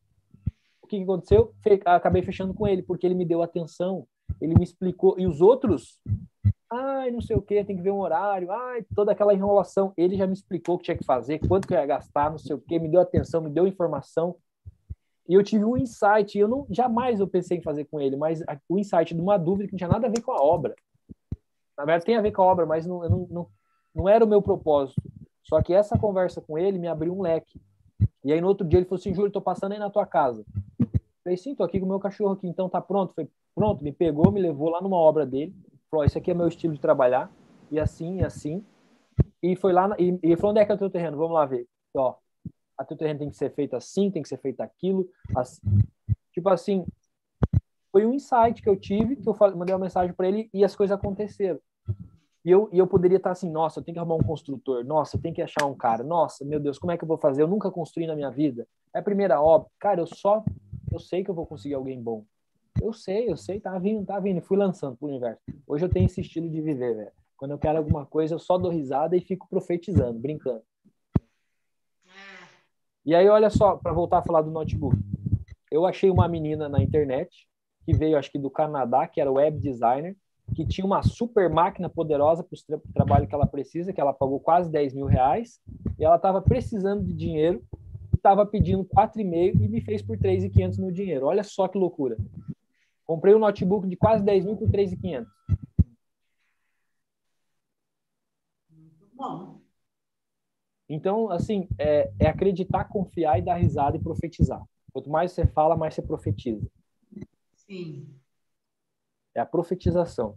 o 0.82 0.88
que, 0.88 0.96
que 0.96 1.04
aconteceu? 1.04 1.54
Acabei 1.84 2.22
fechando 2.22 2.54
com 2.54 2.66
ele, 2.66 2.82
porque 2.82 3.06
ele 3.06 3.16
me 3.16 3.26
deu 3.26 3.44
atenção, 3.44 4.08
ele 4.40 4.56
me 4.56 4.64
explicou, 4.64 5.20
e 5.20 5.28
os 5.28 5.42
outros 5.42 6.00
ai, 6.72 7.12
não 7.12 7.20
sei 7.20 7.36
o 7.36 7.42
que, 7.42 7.66
tem 7.66 7.76
que 7.76 7.84
ver 7.84 7.92
um 7.92 8.00
horário, 8.00 8.50
ai, 8.50 8.86
toda 8.96 9.12
aquela 9.12 9.34
enrolação. 9.34 9.92
Ele 9.98 10.16
já 10.16 10.26
me 10.26 10.34
explicou 10.34 10.76
o 10.76 10.78
que 10.78 10.86
tinha 10.86 10.98
que 10.98 11.04
fazer, 11.04 11.46
quanto 11.46 11.68
que 11.68 11.74
ia 11.74 11.86
gastar, 11.86 12.32
não 12.32 12.38
sei 12.38 12.56
o 12.56 12.62
que, 12.62 12.80
me 12.80 12.88
deu 12.88 13.02
atenção, 13.02 13.42
me 13.42 13.50
deu 13.50 13.68
informação. 13.68 14.38
E 15.28 15.34
eu 15.34 15.44
tive 15.44 15.66
um 15.66 15.76
insight, 15.76 16.38
eu 16.38 16.48
não 16.48 16.66
jamais 16.70 17.20
eu 17.20 17.28
pensei 17.28 17.58
em 17.58 17.62
fazer 17.62 17.84
com 17.86 18.00
ele, 18.00 18.16
mas 18.16 18.42
o 18.70 18.80
insight 18.80 19.14
de 19.14 19.20
uma 19.20 19.38
dúvida 19.38 19.68
que 19.68 19.74
não 19.74 19.78
tinha 19.78 19.90
nada 19.90 20.08
a 20.08 20.10
ver 20.10 20.22
com 20.22 20.32
a 20.32 20.42
obra. 20.42 20.74
Na 21.78 21.86
verdade, 21.86 22.06
tem 22.06 22.16
a 22.16 22.22
ver 22.22 22.32
com 22.32 22.42
a 22.42 22.46
obra, 22.46 22.66
mas 22.66 22.86
não, 22.86 23.00
não, 23.10 23.28
não, 23.30 23.48
não 23.94 24.10
era 24.10 24.24
o 24.24 24.28
meu 24.28 24.42
propósito. 24.42 25.02
Só 25.44 25.62
que 25.62 25.74
essa 25.74 25.98
conversa 25.98 26.42
com 26.42 26.58
ele 26.58 26.80
me 26.80 26.88
abriu 26.88 27.14
um 27.14 27.22
leque. 27.22 27.62
E 28.24 28.34
aí, 28.34 28.42
no 28.42 28.48
outro 28.48 28.68
dia, 28.68 28.80
ele 28.80 28.86
falou 28.86 29.00
assim: 29.00 29.14
Júlio, 29.14 29.32
tô 29.32 29.42
passando 29.42 29.74
aí 29.74 29.80
na 29.80 29.90
tua 29.90 30.06
casa. 30.06 30.44
Falei, 31.24 31.38
sim, 31.38 31.56
tô 31.56 31.64
aqui 31.64 31.80
com 31.80 31.86
o 31.86 31.90
meu 31.90 32.00
cachorro 32.00 32.34
aqui, 32.34 32.48
então 32.48 32.70
tá 32.70 32.82
pronto. 32.82 33.14
Falei, 33.14 33.30
pronto, 33.54 33.84
me 33.84 33.92
pegou, 33.92 34.32
me 34.32 34.42
levou 34.42 34.70
lá 34.70 34.82
numa 34.82 34.98
obra 34.98 35.26
dele. 35.26 35.56
Falou: 35.90 36.06
Isso 36.06 36.18
aqui 36.18 36.32
é 36.32 36.34
meu 36.34 36.48
estilo 36.48 36.74
de 36.74 36.80
trabalhar. 36.80 37.32
E 37.72 37.80
assim, 37.80 38.20
e 38.20 38.26
assim. 38.26 38.66
E 39.42 39.56
foi 39.56 39.74
lá, 39.74 39.96
e, 40.00 40.18
e 40.24 40.36
falou: 40.36 40.52
Onde 40.52 40.62
é 40.62 40.66
que 40.66 40.72
é 40.72 40.76
o 40.76 40.78
teu 40.78 40.90
terreno? 40.90 41.18
Vamos 41.18 41.34
lá 41.34 41.46
ver. 41.46 41.68
Ó, 41.96 42.16
a 42.78 42.84
teu 42.84 42.98
terreno 42.98 43.20
tem 43.20 43.30
que 43.30 43.38
ser 43.38 43.54
feito 43.54 43.76
assim, 43.76 44.12
tem 44.12 44.22
que 44.22 44.30
ser 44.30 44.38
feito 44.38 44.62
aquilo. 44.62 45.08
Assim. 45.36 45.62
Tipo 46.34 46.50
assim, 46.50 46.86
foi 47.96 48.06
um 48.06 48.14
insight 48.14 48.62
que 48.62 48.68
eu 48.68 48.76
tive, 48.76 49.16
que 49.16 49.26
eu 49.26 49.34
mandei 49.56 49.74
uma 49.74 49.86
mensagem 49.86 50.14
para 50.14 50.28
ele 50.28 50.50
e 50.54 50.66
as 50.66 50.76
coisas 50.76 50.94
aconteceram. 50.94 51.62
E 52.44 52.52
eu, 52.52 52.68
e 52.74 52.78
eu 52.78 52.86
poderia 52.86 53.16
estar 53.16 53.32
assim, 53.32 53.50
nossa, 53.50 53.80
eu 53.80 53.84
tenho 53.86 53.94
que 53.94 54.00
arrumar 54.00 54.16
um 54.16 54.28
construtor, 54.28 54.84
nossa, 54.84 55.16
eu 55.16 55.22
tenho 55.22 55.34
que 55.34 55.42
achar 55.42 55.66
um 55.66 55.74
cara, 55.74 56.04
nossa, 56.04 56.44
meu 56.44 56.60
Deus, 56.60 56.78
como 56.78 56.92
é 56.92 56.98
que 56.98 57.06
eu 57.06 57.08
vou 57.08 57.18
fazer? 57.18 57.44
Eu 57.44 57.48
nunca 57.48 57.72
construí 57.72 58.06
na 58.06 58.14
minha 58.14 58.30
vida. 58.30 58.68
É 58.94 59.00
a 59.00 59.02
primeira 59.02 59.42
obra. 59.42 59.70
Cara, 59.80 60.02
eu 60.02 60.08
só, 60.08 60.44
eu 60.92 61.00
sei 61.00 61.24
que 61.24 61.32
eu 61.32 61.34
vou 61.34 61.46
conseguir 61.46 61.76
alguém 61.76 61.98
bom. 62.04 62.26
Eu 62.82 62.92
sei, 62.92 63.32
eu 63.32 63.38
sei, 63.38 63.62
tá 63.62 63.80
vindo, 63.80 64.06
tá 64.06 64.20
vindo. 64.20 64.42
Fui 64.42 64.58
lançando 64.58 64.98
pro 64.98 65.08
universo. 65.08 65.40
Hoje 65.66 65.86
eu 65.86 65.90
tenho 65.90 66.06
esse 66.06 66.20
estilo 66.20 66.50
de 66.50 66.60
viver, 66.60 66.98
velho. 66.98 67.12
Quando 67.38 67.52
eu 67.52 67.58
quero 67.58 67.78
alguma 67.78 68.06
coisa, 68.06 68.36
eu 68.36 68.40
só 68.40 68.58
dou 68.58 68.72
risada 68.72 69.16
e 69.16 69.22
fico 69.22 69.48
profetizando, 69.50 70.20
brincando. 70.20 70.64
E 73.06 73.16
aí, 73.16 73.30
olha 73.30 73.50
só, 73.50 73.78
para 73.78 73.94
voltar 73.94 74.18
a 74.18 74.22
falar 74.22 74.42
do 74.42 74.52
notebook. 74.52 74.98
Eu 75.72 75.86
achei 75.86 76.10
uma 76.10 76.28
menina 76.28 76.68
na 76.68 76.84
internet 76.84 77.48
que 77.86 77.94
veio, 77.94 78.18
acho 78.18 78.32
que 78.32 78.40
do 78.40 78.50
Canadá, 78.50 79.08
que 79.08 79.22
era 79.22 79.32
web 79.32 79.60
designer, 79.60 80.16
que 80.56 80.66
tinha 80.66 80.86
uma 80.86 81.04
super 81.04 81.50
máquina 81.50 81.90
poderosa 81.90 82.44
para 82.44 82.56
o 82.56 82.80
tra 82.80 82.94
trabalho 82.94 83.28
que 83.28 83.36
ela 83.36 83.48
precisa, 83.48 83.94
que 83.94 84.02
ela 84.02 84.14
pagou 84.14 84.40
quase 84.40 84.72
10 84.72 84.94
mil 84.94 85.06
reais, 85.06 85.60
e 85.98 86.04
ela 86.04 86.16
estava 86.16 86.42
precisando 86.42 87.04
de 87.04 87.14
dinheiro, 87.14 87.64
estava 88.14 88.46
pedindo 88.46 88.84
4,5 88.84 89.62
e 89.62 89.68
me 89.68 89.82
fez 89.82 90.02
por 90.02 90.18
3,500 90.18 90.78
no 90.80 90.92
dinheiro. 90.92 91.28
Olha 91.28 91.44
só 91.44 91.68
que 91.68 91.78
loucura. 91.78 92.18
Comprei 93.06 93.36
um 93.36 93.40
notebook 93.40 93.88
de 93.88 93.96
quase 93.96 94.24
10 94.24 94.46
mil 94.46 94.58
por 94.58 94.70
3,500. 94.72 95.32
Bom. 99.14 99.62
Então, 100.90 101.32
assim, 101.32 101.68
é, 101.80 102.12
é 102.20 102.28
acreditar, 102.28 102.86
confiar 102.86 103.40
e 103.40 103.42
dar 103.42 103.56
risada 103.56 103.96
e 103.98 104.00
profetizar. 104.00 104.62
Quanto 104.92 105.10
mais 105.10 105.32
você 105.32 105.46
fala, 105.48 105.76
mais 105.76 105.94
você 105.94 106.02
profetiza. 106.02 106.68
Sim. 107.68 108.08
É 109.34 109.40
a 109.40 109.46
profetização. 109.46 110.36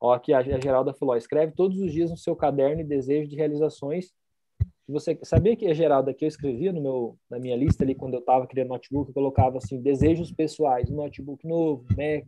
Ó, 0.00 0.12
aqui 0.12 0.32
a 0.32 0.42
Geralda 0.42 0.94
falou: 0.94 1.14
ó, 1.14 1.16
escreve 1.16 1.52
todos 1.52 1.78
os 1.78 1.92
dias 1.92 2.10
no 2.10 2.16
seu 2.16 2.34
caderno 2.34 2.80
e 2.80 2.84
desejo 2.84 3.28
de 3.28 3.36
realizações. 3.36 4.12
Você 4.88 5.16
sabia 5.22 5.56
que 5.56 5.66
a 5.66 5.74
Geralda 5.74 6.12
que 6.12 6.24
eu 6.24 6.28
escrevia 6.28 6.72
no 6.72 6.80
meu 6.80 7.18
na 7.30 7.38
minha 7.38 7.56
lista 7.56 7.84
ali 7.84 7.94
quando 7.94 8.14
eu 8.14 8.20
estava 8.20 8.46
criando 8.46 8.68
notebook, 8.68 9.10
eu 9.10 9.14
colocava 9.14 9.58
assim 9.58 9.80
desejos 9.80 10.32
pessoais, 10.32 10.90
um 10.90 10.96
notebook 10.96 11.46
novo, 11.46 11.84
Mac 11.90 12.26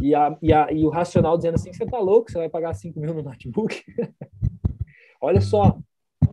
e, 0.00 0.14
a, 0.14 0.36
e, 0.42 0.52
a, 0.52 0.72
e 0.72 0.84
o 0.84 0.90
racional 0.90 1.36
dizendo 1.36 1.54
assim: 1.54 1.72
você 1.72 1.86
tá 1.86 1.98
louco? 1.98 2.30
Você 2.30 2.38
vai 2.38 2.48
pagar 2.48 2.74
5 2.74 3.00
mil 3.00 3.14
no 3.14 3.22
notebook? 3.22 3.82
Olha 5.20 5.40
só, 5.40 5.78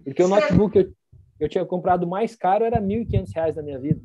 porque 0.04 0.22
o 0.22 0.28
notebook 0.28 0.78
eu, 0.78 0.94
eu 1.40 1.50
tinha 1.50 1.66
comprado 1.66 2.06
mais 2.08 2.36
caro 2.36 2.66
era 2.66 2.80
R$ 2.80 2.86
1.500 2.86 3.56
na 3.56 3.64
minha 3.64 3.80
vida. 3.80 4.02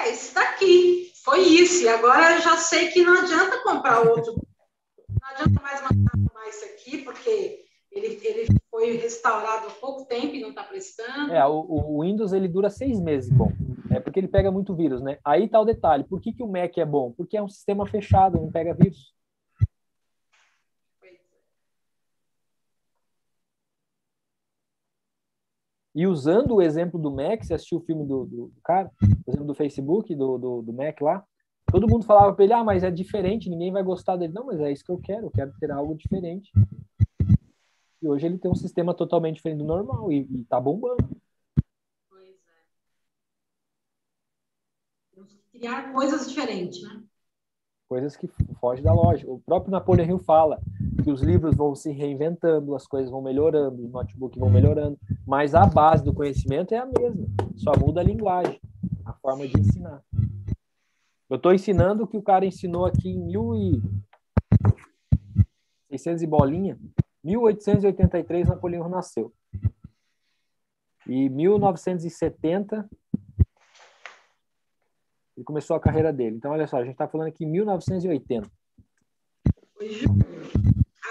É, 0.00 0.10
esse 0.10 0.34
daqui. 0.34 1.10
Foi 1.24 1.40
isso. 1.40 1.84
E 1.84 1.88
agora 1.88 2.36
eu 2.36 2.40
já 2.40 2.56
sei 2.56 2.88
que 2.88 3.02
não 3.02 3.20
adianta 3.20 3.62
comprar 3.62 4.00
outro. 4.00 4.34
Não 4.34 5.28
adianta 5.28 5.60
mais 5.60 5.82
mandar 5.82 6.48
isso 6.48 6.64
aqui, 6.64 6.98
porque 6.98 7.64
ele, 7.92 8.20
ele 8.22 8.46
foi 8.70 8.96
restaurado 8.96 9.66
há 9.66 9.70
pouco 9.70 10.06
tempo 10.06 10.34
e 10.34 10.40
não 10.40 10.50
está 10.50 10.62
prestando. 10.62 11.32
É, 11.32 11.44
o, 11.46 11.66
o, 11.68 12.02
Windows 12.02 12.32
ele 12.32 12.48
dura 12.48 12.70
seis 12.70 13.00
meses, 13.00 13.30
bom. 13.30 13.50
É 13.90 14.00
porque 14.00 14.20
ele 14.20 14.28
pega 14.28 14.50
muito 14.50 14.74
vírus, 14.74 15.02
né? 15.02 15.18
Aí 15.24 15.48
tá 15.48 15.60
o 15.60 15.64
detalhe. 15.64 16.04
Por 16.04 16.20
que, 16.20 16.32
que 16.32 16.42
o 16.42 16.48
Mac 16.48 16.76
é 16.78 16.84
bom? 16.84 17.12
Porque 17.12 17.36
é 17.36 17.42
um 17.42 17.48
sistema 17.48 17.86
fechado, 17.86 18.40
não 18.40 18.50
pega 18.50 18.74
vírus. 18.74 19.12
E 26.00 26.06
usando 26.06 26.54
o 26.54 26.62
exemplo 26.62 26.98
do 26.98 27.10
Mac, 27.10 27.44
você 27.44 27.52
assistiu 27.52 27.76
o 27.76 27.82
filme 27.82 28.06
do, 28.06 28.24
do, 28.24 28.52
cara, 28.64 28.90
por 28.98 29.30
exemplo, 29.30 29.46
do 29.46 29.54
Facebook, 29.54 30.14
do, 30.14 30.38
do, 30.38 30.62
do, 30.62 30.72
Mac 30.72 30.98
lá, 31.02 31.22
todo 31.70 31.86
mundo 31.86 32.06
falava 32.06 32.34
para 32.34 32.42
ele, 32.42 32.54
ah, 32.54 32.64
mas 32.64 32.82
é 32.82 32.90
diferente, 32.90 33.50
ninguém 33.50 33.70
vai 33.70 33.82
gostar 33.82 34.16
dele. 34.16 34.32
Não, 34.32 34.46
mas 34.46 34.58
é 34.60 34.72
isso 34.72 34.82
que 34.82 34.90
eu 34.90 34.96
quero, 34.96 35.26
eu 35.26 35.30
quero 35.30 35.52
ter 35.60 35.70
algo 35.70 35.94
diferente. 35.94 36.50
E 38.00 38.08
hoje 38.08 38.24
ele 38.24 38.38
tem 38.38 38.50
um 38.50 38.54
sistema 38.54 38.94
totalmente 38.94 39.36
diferente 39.36 39.58
do 39.58 39.66
normal 39.66 40.10
e, 40.10 40.20
e 40.22 40.44
tá 40.44 40.58
bombando. 40.58 41.06
Pois 42.08 42.34
é. 45.12 45.58
Criar 45.58 45.92
coisas 45.92 46.26
diferentes, 46.26 46.82
né? 46.82 47.04
Coisas 47.90 48.16
que 48.16 48.28
fogem 48.60 48.84
da 48.84 48.92
lógica. 48.92 49.28
O 49.28 49.40
próprio 49.40 49.72
Napoleão 49.72 50.06
Hill 50.06 50.20
fala, 50.20 50.62
que 51.02 51.10
os 51.10 51.22
livros 51.22 51.56
vão 51.56 51.74
se 51.74 51.90
reinventando, 51.90 52.76
as 52.76 52.86
coisas 52.86 53.10
vão 53.10 53.20
melhorando, 53.20 53.84
os 53.84 53.90
notebooks 53.90 54.38
vão 54.38 54.48
melhorando, 54.48 54.96
mas 55.26 55.56
a 55.56 55.66
base 55.66 56.04
do 56.04 56.14
conhecimento 56.14 56.72
é 56.72 56.78
a 56.78 56.86
mesma, 56.86 57.26
só 57.56 57.72
muda 57.76 58.00
a 58.00 58.04
linguagem, 58.04 58.60
a 59.04 59.12
forma 59.14 59.44
de 59.44 59.58
ensinar. 59.58 60.00
Eu 61.28 61.34
estou 61.34 61.52
ensinando 61.52 62.04
o 62.04 62.06
que 62.06 62.16
o 62.16 62.22
cara 62.22 62.46
ensinou 62.46 62.86
aqui 62.86 63.10
em 63.10 63.26
1600 63.26 66.22
e 66.22 66.26
bolinha, 66.28 66.78
1883 67.24 68.50
Napoleão 68.50 68.88
nasceu. 68.88 69.32
E 71.08 71.28
1970 71.28 72.88
ele 75.40 75.44
começou 75.44 75.74
a 75.74 75.80
carreira 75.80 76.12
dele. 76.12 76.36
Então, 76.36 76.52
olha 76.52 76.66
só, 76.66 76.76
a 76.76 76.84
gente 76.84 76.92
está 76.92 77.08
falando 77.08 77.28
aqui 77.28 77.44
em 77.44 77.50
1980. 77.50 78.50
Oi, 79.76 79.88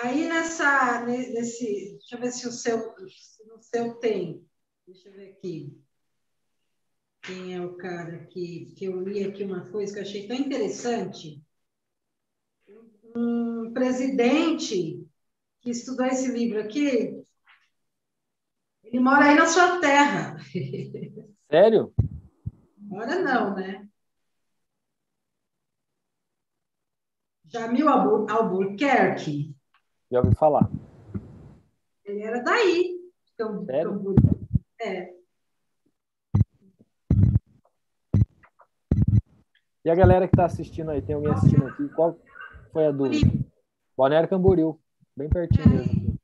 Aí 0.03 0.29
nessa, 0.29 1.03
nesse, 1.03 1.97
deixa 1.97 2.15
eu 2.15 2.19
ver 2.19 2.31
se 2.31 2.47
o 2.47 2.51
seu, 2.51 2.95
se 3.09 3.43
no 3.47 3.61
seu 3.61 3.95
tem. 3.95 4.45
Deixa 4.85 5.09
eu 5.09 5.13
ver 5.13 5.31
aqui. 5.31 5.75
Quem 7.23 7.55
é 7.55 7.61
o 7.61 7.75
cara 7.75 8.25
que, 8.27 8.71
que 8.77 8.85
eu 8.85 9.01
li 9.01 9.25
aqui 9.25 9.43
uma 9.43 9.69
coisa 9.71 9.91
que 9.91 9.99
eu 9.99 10.03
achei 10.03 10.27
tão 10.27 10.37
interessante? 10.37 11.43
Um 13.15 13.73
presidente 13.73 15.05
que 15.59 15.71
estudou 15.71 16.05
esse 16.05 16.31
livro 16.31 16.61
aqui, 16.61 17.25
ele 18.83 18.99
mora 18.99 19.25
aí 19.25 19.35
na 19.35 19.47
sua 19.47 19.79
terra. 19.79 20.37
Sério? 21.51 21.91
Mora 22.77 23.19
não, 23.19 23.55
né? 23.55 23.88
Jamil 27.51 27.89
Albuquerque. 27.89 29.55
Já 30.11 30.19
ouvi 30.19 30.35
falar. 30.35 30.69
Ele 32.05 32.21
era 32.21 32.43
daí. 32.43 32.99
Então, 33.33 33.65
Sério? 33.65 34.15
é. 34.81 35.13
E 39.83 39.89
a 39.89 39.95
galera 39.95 40.27
que 40.27 40.35
está 40.35 40.45
assistindo 40.45 40.91
aí, 40.91 41.01
tem 41.01 41.15
alguém 41.15 41.31
assistindo 41.31 41.65
aqui? 41.65 41.89
Qual 41.89 42.19
foi 42.71 42.85
a 42.85 42.91
dúvida? 42.91 43.27
Balneário 43.97 44.29
Camboriú. 44.29 44.79
Bem 45.17 45.29
pertinho 45.29 45.65
é. 45.65 45.69
mesmo. 45.69 46.19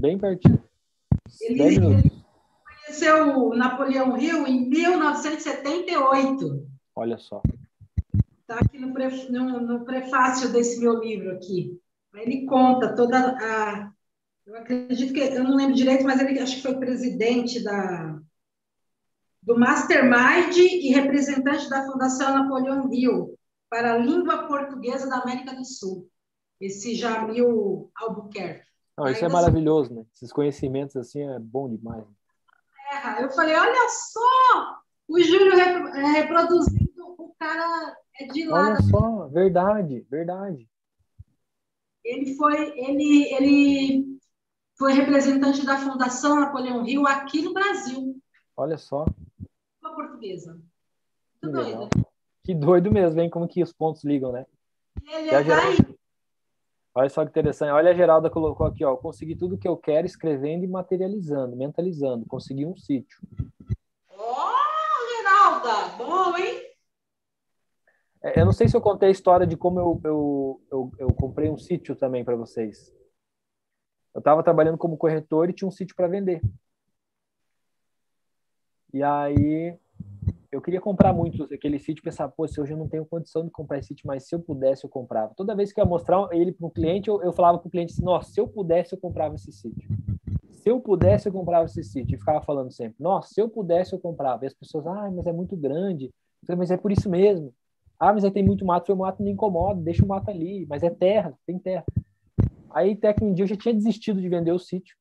Bem 0.00 0.18
pertinho. 0.18 0.62
Ele, 1.42 1.62
ele 1.62 2.10
conheceu 2.64 3.36
o 3.36 3.54
Napoleão 3.54 4.12
Rio 4.16 4.46
em 4.46 4.66
1978. 4.68 6.66
Olha 6.96 7.18
só. 7.18 7.42
Está 8.50 8.64
aqui 8.64 8.78
no, 8.80 8.92
pre, 8.92 9.06
no, 9.30 9.60
no 9.60 9.84
prefácio 9.84 10.52
desse 10.52 10.80
meu 10.80 10.98
livro 10.98 11.30
aqui. 11.30 11.80
Ele 12.12 12.44
conta 12.46 12.96
toda 12.96 13.16
a. 13.16 13.92
Eu 14.44 14.56
acredito 14.56 15.12
que. 15.12 15.20
Eu 15.20 15.44
não 15.44 15.54
lembro 15.54 15.76
direito, 15.76 16.02
mas 16.02 16.20
ele 16.20 16.40
acho 16.40 16.56
que 16.56 16.62
foi 16.62 16.74
presidente 16.74 17.62
da, 17.62 18.18
do 19.40 19.56
Mastermind 19.56 20.56
e 20.56 20.92
representante 20.92 21.70
da 21.70 21.86
Fundação 21.86 22.34
Napoleão 22.34 22.92
Hill 22.92 23.38
para 23.68 23.94
a 23.94 23.98
língua 23.98 24.48
portuguesa 24.48 25.08
da 25.08 25.18
América 25.18 25.54
do 25.54 25.64
Sul. 25.64 26.10
Esse 26.60 26.96
Jamil 26.96 27.88
Albuquerque. 27.94 28.66
Não, 28.98 29.06
isso 29.06 29.24
é 29.24 29.28
maravilhoso, 29.28 29.94
né? 29.94 30.04
Esses 30.12 30.32
conhecimentos 30.32 30.96
assim 30.96 31.22
é 31.22 31.38
bom 31.38 31.68
demais. 31.68 32.04
Eu 33.20 33.30
falei, 33.30 33.54
olha 33.54 33.88
só, 33.88 34.80
o 35.06 35.20
Júlio 35.20 35.54
reproduzindo, 36.12 37.14
o 37.16 37.32
cara 37.38 37.96
é 38.24 38.26
de 38.26 38.46
lá. 38.46 38.68
Olha 38.68 38.82
só, 38.82 39.28
verdade, 39.28 40.06
verdade. 40.10 40.68
Ele 42.04 42.34
foi, 42.34 42.78
ele, 42.78 43.34
ele 43.34 44.18
foi 44.78 44.92
representante 44.92 45.64
da 45.64 45.78
Fundação 45.78 46.40
Napoleão 46.40 46.84
Rio 46.84 47.06
aqui 47.06 47.42
no 47.42 47.52
Brasil. 47.52 48.16
Olha 48.56 48.78
só. 48.78 49.04
Uma 49.82 49.94
portuguesa. 49.94 50.60
Que 51.40 51.48
doido. 51.48 51.88
Que 52.42 52.54
doido 52.54 52.90
mesmo, 52.90 53.20
hein? 53.20 53.30
Como 53.30 53.48
que 53.48 53.62
os 53.62 53.72
pontos 53.72 54.04
ligam, 54.04 54.32
né? 54.32 54.46
Ele 55.06 55.30
é 55.30 55.44
Geralda... 55.44 56.00
Olha 56.94 57.08
só 57.08 57.22
que 57.22 57.30
interessante. 57.30 57.70
Olha, 57.70 57.92
a 57.92 57.94
Geralda 57.94 58.28
colocou 58.28 58.66
aqui, 58.66 58.84
ó. 58.84 58.96
Consegui 58.96 59.36
tudo 59.36 59.56
que 59.56 59.68
eu 59.68 59.76
quero 59.76 60.06
escrevendo 60.06 60.64
e 60.64 60.68
materializando, 60.68 61.56
mentalizando. 61.56 62.26
Consegui 62.26 62.66
um 62.66 62.76
sítio. 62.76 63.18
Ó, 64.10 64.50
oh, 64.50 65.16
Geralda! 65.16 65.96
Bom, 65.96 66.36
hein? 66.36 66.59
É, 68.22 68.40
eu 68.40 68.44
não 68.44 68.52
sei 68.52 68.68
se 68.68 68.76
eu 68.76 68.80
contei 68.80 69.08
a 69.08 69.12
história 69.12 69.46
de 69.46 69.56
como 69.56 69.80
eu, 69.80 70.00
eu, 70.04 70.60
eu, 70.70 70.92
eu 70.98 71.08
comprei 71.14 71.50
um 71.50 71.56
sítio 71.56 71.96
também 71.96 72.24
para 72.24 72.36
vocês. 72.36 72.94
Eu 74.14 74.18
estava 74.18 74.42
trabalhando 74.42 74.76
como 74.76 74.96
corretor 74.96 75.48
e 75.48 75.52
tinha 75.52 75.68
um 75.68 75.72
sítio 75.72 75.96
para 75.96 76.08
vender. 76.08 76.40
E 78.92 79.02
aí 79.02 79.78
eu 80.50 80.60
queria 80.60 80.80
comprar 80.80 81.12
muito 81.12 81.44
aquele 81.44 81.78
sítio, 81.78 82.02
pensava, 82.02 82.32
pô, 82.32 82.46
se 82.46 82.60
hoje 82.60 82.72
eu 82.72 82.76
não 82.76 82.88
tenho 82.88 83.06
condição 83.06 83.44
de 83.44 83.50
comprar 83.50 83.78
esse 83.78 83.88
sítio, 83.88 84.06
mas 84.06 84.26
se 84.26 84.34
eu 84.34 84.40
pudesse, 84.40 84.84
eu 84.84 84.90
comprava. 84.90 85.32
Toda 85.36 85.54
vez 85.54 85.72
que 85.72 85.80
eu 85.80 85.84
ia 85.84 85.88
mostrar 85.88 86.28
ele 86.32 86.50
para 86.50 86.66
um 86.66 86.70
cliente, 86.70 87.08
eu, 87.08 87.22
eu 87.22 87.32
falava 87.32 87.58
para 87.58 87.68
o 87.68 87.70
cliente 87.70 87.92
assim, 87.92 88.04
nossa, 88.04 88.32
se 88.32 88.40
eu 88.40 88.48
pudesse, 88.48 88.92
eu 88.92 88.98
comprava 88.98 89.36
esse 89.36 89.52
sítio. 89.52 89.88
Se 90.50 90.68
eu 90.68 90.80
pudesse, 90.80 91.28
eu 91.28 91.32
comprava 91.32 91.66
esse 91.66 91.82
sítio. 91.84 92.16
E 92.16 92.18
ficava 92.18 92.42
falando 92.42 92.72
sempre, 92.72 92.96
nossa, 92.98 93.32
se 93.32 93.40
eu 93.40 93.48
pudesse, 93.48 93.92
eu 93.92 94.00
comprava. 94.00 94.44
E 94.44 94.48
as 94.48 94.54
pessoas, 94.54 94.86
ah, 94.86 95.10
mas 95.10 95.26
é 95.26 95.32
muito 95.32 95.56
grande. 95.56 96.06
Eu 96.06 96.46
falei, 96.46 96.58
mas 96.58 96.70
é 96.70 96.76
por 96.76 96.90
isso 96.90 97.08
mesmo. 97.08 97.54
Ah, 98.00 98.12
mas 98.14 98.24
aí 98.24 98.30
tem 98.30 98.42
muito 98.42 98.64
mato, 98.64 98.92
o 98.92 98.96
mato 98.96 99.22
não 99.22 99.30
incomoda, 99.30 99.80
deixa 99.80 100.04
o 100.04 100.08
mato 100.08 100.30
ali. 100.30 100.66
Mas 100.66 100.82
é 100.82 100.90
terra, 100.90 101.34
tem 101.46 101.58
terra. 101.58 101.84
Aí, 102.72 102.92
até 102.92 103.12
que 103.12 103.22
um 103.22 103.34
dia 103.34 103.44
eu 103.44 103.48
já 103.48 103.56
tinha 103.56 103.74
desistido 103.74 104.20
de 104.20 104.28
vender 104.28 104.52
o 104.52 104.58
sítio 104.58 104.96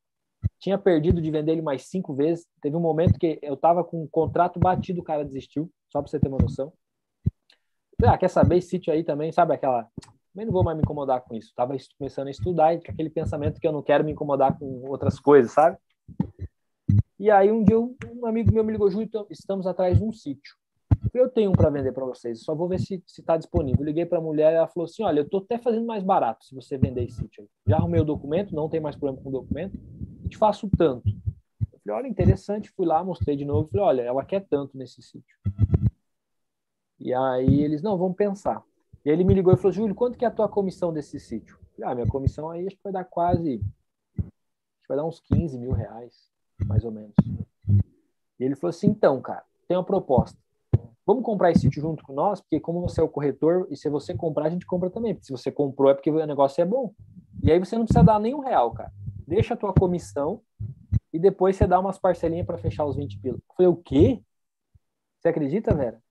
tinha 0.60 0.78
perdido 0.78 1.22
de 1.22 1.32
vender 1.32 1.54
ele 1.54 1.62
mais 1.62 1.88
cinco 1.88 2.14
vezes. 2.14 2.46
Teve 2.62 2.76
um 2.76 2.82
momento 2.82 3.20
que 3.20 3.40
eu 3.42 3.54
estava 3.54 3.84
com 3.84 4.04
um 4.04 4.08
contrato 4.08 4.60
batido, 4.60 5.02
o 5.02 5.04
cara 5.04 5.26
desistiu, 5.26 5.72
só 5.90 6.02
para 6.02 6.10
você 6.10 6.20
ter 6.20 6.28
uma 6.28 6.38
noção. 6.38 6.72
Ah, 8.04 8.18
quer 8.18 8.30
saber 8.30 8.58
esse 8.58 8.70
sítio 8.70 8.94
aí 8.94 9.04
também, 9.04 9.32
sabe 9.32 9.54
aquela. 9.54 9.88
Também 10.34 10.46
não 10.46 10.54
vou 10.54 10.64
mais 10.64 10.78
me 10.78 10.84
incomodar 10.84 11.22
com 11.22 11.36
isso. 11.36 11.52
Tava 11.56 11.76
começando 11.98 12.28
a 12.28 12.32
estudar 12.32 12.74
e 12.74 12.78
aquele 12.78 13.10
pensamento 13.10 13.60
que 13.60 13.68
eu 13.68 13.72
não 13.72 13.82
quero 13.82 14.04
me 14.04 14.12
incomodar 14.12 14.58
com 14.58 14.88
outras 14.90 15.20
coisas, 15.20 15.52
sabe? 15.52 15.78
E 17.20 17.30
aí 17.30 17.52
um 17.52 17.64
dia 17.64 17.78
um 17.78 18.26
amigo 18.26 18.54
meu 18.54 18.64
me 18.64 18.72
ligou, 18.72 18.90
Júlio, 18.90 19.10
estamos 19.30 19.68
atrás 19.68 19.98
de 19.98 20.04
um 20.04 20.14
sítio. 20.14 20.56
Eu 21.14 21.30
tenho 21.30 21.50
um 21.50 21.54
para 21.54 21.70
vender 21.70 21.92
para 21.92 22.06
vocês, 22.06 22.42
só 22.42 22.54
vou 22.54 22.68
ver 22.68 22.80
se 22.80 23.04
está 23.08 23.38
disponível. 23.38 23.84
liguei 23.84 24.06
para 24.06 24.18
a 24.18 24.22
mulher, 24.22 24.54
ela 24.54 24.68
falou 24.68 24.86
assim: 24.86 25.04
Olha, 25.04 25.20
eu 25.20 25.24
estou 25.24 25.42
até 25.42 25.58
fazendo 25.58 25.86
mais 25.86 26.04
barato 26.04 26.46
se 26.46 26.54
você 26.54 26.78
vender 26.78 27.04
esse 27.04 27.18
sítio. 27.18 27.48
Já 27.66 27.78
arrumei 27.78 28.02
o 28.02 28.06
documento, 28.06 28.54
não 28.54 28.70
tem 28.70 28.80
mais 28.80 28.96
problema 28.96 29.22
com 29.22 29.30
o 29.30 29.32
documento 29.32 29.78
te 30.30 30.38
faço 30.38 30.70
tanto. 30.78 31.10
Eu 31.10 31.80
falei, 31.84 31.98
olha, 31.98 32.08
interessante, 32.08 32.70
fui 32.70 32.86
lá, 32.86 33.04
mostrei 33.04 33.36
de 33.36 33.44
novo, 33.44 33.68
falei, 33.68 33.86
olha, 33.86 34.02
ela 34.04 34.24
quer 34.24 34.46
tanto 34.48 34.78
nesse 34.78 35.02
sítio. 35.02 35.38
E 37.00 37.14
aí 37.14 37.62
eles, 37.62 37.82
não, 37.82 37.98
vamos 37.98 38.16
pensar. 38.16 38.64
E 39.04 39.10
ele 39.10 39.24
me 39.24 39.34
ligou 39.34 39.54
e 39.54 39.58
falou, 39.58 39.72
Júlio, 39.72 39.96
quanto 39.96 40.18
que 40.18 40.24
é 40.24 40.28
a 40.28 40.32
tua 40.32 40.48
comissão 40.48 40.94
desse 40.94 41.20
sítio? 41.20 41.58
falei, 41.76 41.92
ah, 41.92 41.96
minha 41.96 42.08
comissão 42.08 42.50
aí 42.50 42.68
acho 42.68 42.76
que 42.76 42.84
vai 42.84 42.94
dar 42.94 43.06
quase, 43.06 43.62
acho 44.18 44.28
que 44.82 44.88
vai 44.88 44.98
dar 44.98 45.06
uns 45.06 45.20
15 45.20 45.58
mil 45.58 45.72
reais, 45.72 46.30
mais 46.66 46.86
ou 46.86 46.92
menos. 46.92 47.14
E 48.40 48.44
ele 48.44 48.56
falou 48.56 48.70
assim, 48.70 48.88
então, 48.88 49.20
cara, 49.22 49.44
tem 49.68 49.76
uma 49.76 49.84
proposta. 49.84 50.38
Vamos 51.10 51.24
comprar 51.24 51.50
esse 51.50 51.62
sítio 51.62 51.82
junto 51.82 52.04
com 52.04 52.14
nós, 52.14 52.40
porque 52.40 52.60
como 52.60 52.82
você 52.82 53.02
é 53.02 53.04
o 53.04 53.10
corretor, 53.10 53.68
e 53.72 53.76
se 53.76 53.90
você 53.90 54.14
comprar, 54.14 54.46
a 54.46 54.50
gente 54.50 54.66
compra 54.66 54.92
também. 54.92 55.16
Porque 55.16 55.26
se 55.26 55.32
você 55.32 55.52
comprou 55.52 55.90
é 55.90 55.96
porque 55.96 56.12
o 56.12 56.26
negócio 56.28 56.62
é 56.62 56.66
bom. 56.66 56.94
E 57.42 57.52
aí 57.52 57.58
você 57.58 57.76
não 57.76 57.86
precisa 57.86 58.04
dar 58.04 58.20
nenhum 58.20 58.42
real, 58.42 58.72
cara 58.72 58.92
deixa 59.30 59.54
a 59.54 59.58
tua 59.58 59.74
comissão 59.74 60.42
e 61.14 61.20
depois 61.20 61.56
você 61.56 61.68
dá 61.68 61.80
umas 61.80 62.00
parcelinhas 62.00 62.48
para 62.48 62.58
fechar 62.58 62.86
os 62.86 62.96
20 62.96 63.20
pila. 63.20 63.38
Eu 63.38 63.56
falei, 63.56 63.72
o 63.72 63.76
quê? 63.76 64.22
Você 65.20 65.30
acredita, 65.30 65.74
Vera? 65.74 66.02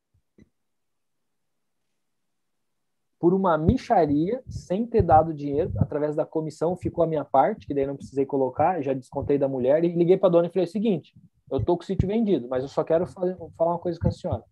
Por 3.19 3.35
uma 3.35 3.59
micharia, 3.59 4.41
sem 4.49 4.87
ter 4.87 5.03
dado 5.03 5.35
dinheiro, 5.35 5.73
através 5.79 6.15
da 6.15 6.25
comissão, 6.25 6.77
ficou 6.77 7.03
a 7.03 7.07
minha 7.07 7.25
parte, 7.25 7.67
que 7.67 7.75
daí 7.75 7.85
não 7.85 7.97
precisei 7.97 8.25
colocar, 8.25 8.81
já 8.81 8.93
descontei 8.93 9.37
da 9.37 9.49
mulher, 9.49 9.83
e 9.83 9.89
liguei 9.89 10.17
para 10.17 10.29
a 10.29 10.33
dona 10.33 10.47
e 10.47 10.51
falei 10.51 10.69
o 10.69 10.71
seguinte, 10.71 11.13
eu 11.51 11.65
tô 11.65 11.77
com 11.77 11.83
o 11.83 11.87
sítio 11.87 12.07
vendido, 12.07 12.47
mas 12.49 12.63
eu 12.63 12.69
só 12.69 12.85
quero 12.85 13.07
fazer, 13.09 13.37
falar 13.57 13.73
uma 13.73 13.79
coisa 13.79 13.99
com 13.99 14.07
a 14.07 14.13
senhora. 14.13 14.45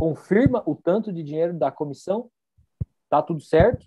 Confirma 0.00 0.62
o 0.64 0.74
tanto 0.74 1.12
de 1.12 1.22
dinheiro 1.22 1.52
da 1.52 1.70
comissão, 1.70 2.30
tá 3.10 3.20
tudo 3.20 3.42
certo? 3.42 3.86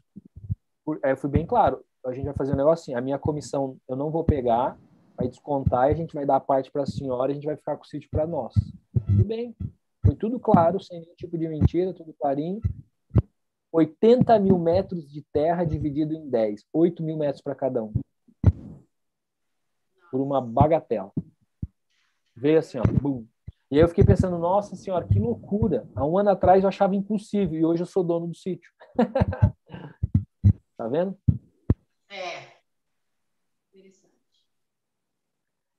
eu 1.04 1.18
fui 1.18 1.28
bem 1.28 1.44
claro, 1.44 1.84
a 2.06 2.14
gente 2.14 2.26
vai 2.26 2.36
fazer 2.36 2.54
um 2.54 2.58
negócio 2.58 2.84
assim, 2.84 2.94
a 2.94 3.02
minha 3.02 3.18
comissão 3.18 3.78
eu 3.90 3.96
não 3.96 4.12
vou 4.12 4.24
pegar, 4.24 4.78
vai 5.18 5.28
descontar 5.28 5.90
e 5.90 5.94
a 5.94 5.96
gente 5.96 6.14
vai 6.14 6.24
dar 6.24 6.36
a 6.36 6.40
parte 6.40 6.70
para 6.70 6.84
a 6.84 6.86
senhora 6.86 7.32
e 7.32 7.34
a 7.34 7.36
gente 7.36 7.48
vai 7.48 7.56
ficar 7.56 7.78
com 7.78 7.84
o 7.84 7.88
sítio 7.88 8.12
para 8.12 8.28
nós. 8.28 8.54
Tudo 9.08 9.26
bem. 9.26 9.56
Foi 10.06 10.16
tudo 10.16 10.40
claro, 10.40 10.80
sem 10.80 11.00
nenhum 11.00 11.16
tipo 11.16 11.36
de 11.36 11.48
mentira, 11.48 11.96
tudo 11.96 12.14
clarinho. 12.14 12.62
80 13.72 14.38
mil 14.38 14.60
metros 14.60 15.12
de 15.12 15.24
terra 15.34 15.64
dividido 15.64 16.14
em 16.14 16.30
10. 16.30 16.64
8 16.72 17.02
mil 17.02 17.18
metros 17.18 17.42
para 17.42 17.56
cada 17.56 17.84
um. 17.84 17.92
Por 20.12 20.22
uma 20.22 20.40
bagatela. 20.40 21.12
Veio 22.36 22.60
assim, 22.60 22.78
ó, 22.78 22.84
bum. 23.02 23.26
E 23.74 23.78
aí 23.78 23.82
eu 23.82 23.88
fiquei 23.88 24.04
pensando, 24.04 24.38
nossa 24.38 24.76
senhora, 24.76 25.08
que 25.08 25.18
loucura. 25.18 25.90
Há 25.96 26.06
um 26.06 26.16
ano 26.16 26.30
atrás 26.30 26.62
eu 26.62 26.70
achava 26.70 26.96
impossível 26.96 27.60
e 27.60 27.66
hoje 27.66 27.82
eu 27.82 27.88
sou 27.88 28.04
dono 28.04 28.28
do 28.28 28.36
sítio. 28.36 28.72
tá 30.78 30.88
vendo? 30.88 31.18
É. 32.08 32.60
Interessante. 33.74 34.14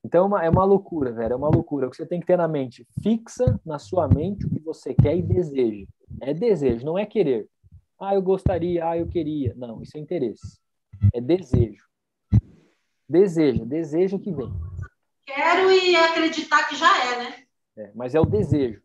Então 0.05 0.25
é 0.25 0.27
uma, 0.27 0.45
é 0.47 0.51
uma 0.51 0.65
loucura, 0.65 1.13
velho. 1.13 1.35
É 1.35 1.37
uma 1.37 1.49
loucura. 1.49 1.87
O 1.87 1.91
que 1.91 1.97
você 1.97 2.05
tem 2.05 2.19
que 2.19 2.27
ter 2.27 2.37
na 2.37 2.49
mente. 2.49 2.85
Fixa 3.01 3.61
na 3.65 3.79
sua 3.79 4.09
mente 4.09 4.45
o 4.45 4.51
que 4.51 4.59
você 4.59 4.93
quer 4.93 5.17
e 5.17 5.23
deseja. 5.23 5.87
É 6.21 6.35
desejo, 6.35 6.85
não 6.85 6.99
é 6.99 7.07
querer. 7.07 7.49
Ah, 8.01 8.17
eu 8.17 8.23
gostaria, 8.23 8.89
ah, 8.89 8.99
eu 8.99 9.07
queria. 9.07 9.55
Não, 9.55 9.81
isso 9.81 9.97
é 9.97 10.01
interesse. 10.01 10.59
É 11.15 11.21
desejo. 11.21 11.87
Deseja, 13.09 13.65
deseja 13.65 14.19
que 14.19 14.33
vem. 14.33 14.53
Quero 15.25 15.71
e 15.71 15.95
acreditar 15.95 16.69
que 16.69 16.75
já 16.75 17.13
é, 17.13 17.19
né? 17.19 17.44
É, 17.77 17.91
mas 17.95 18.15
é 18.15 18.21
o 18.21 18.25
desejo. 18.25 18.81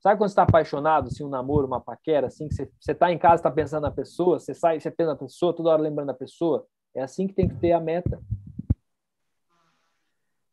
Sabe 0.00 0.18
quando 0.18 0.30
você 0.30 0.32
está 0.32 0.42
apaixonado, 0.42 1.06
assim, 1.06 1.24
um 1.24 1.28
namoro, 1.28 1.66
uma 1.66 1.80
paquera, 1.80 2.26
assim, 2.26 2.48
que 2.48 2.54
você, 2.54 2.68
você 2.80 2.94
tá 2.94 3.12
em 3.12 3.18
casa, 3.18 3.36
está 3.36 3.50
pensando 3.50 3.82
na 3.82 3.90
pessoa, 3.90 4.38
você 4.38 4.52
sai, 4.52 4.80
você 4.80 4.90
pensa 4.90 5.12
na 5.12 5.16
pessoa, 5.16 5.54
toda 5.54 5.70
hora 5.70 5.80
lembrando 5.80 6.08
da 6.08 6.14
pessoa? 6.14 6.66
É 6.94 7.02
assim 7.02 7.26
que 7.26 7.34
tem 7.34 7.48
que 7.48 7.54
ter 7.56 7.72
a 7.72 7.80
meta. 7.80 8.20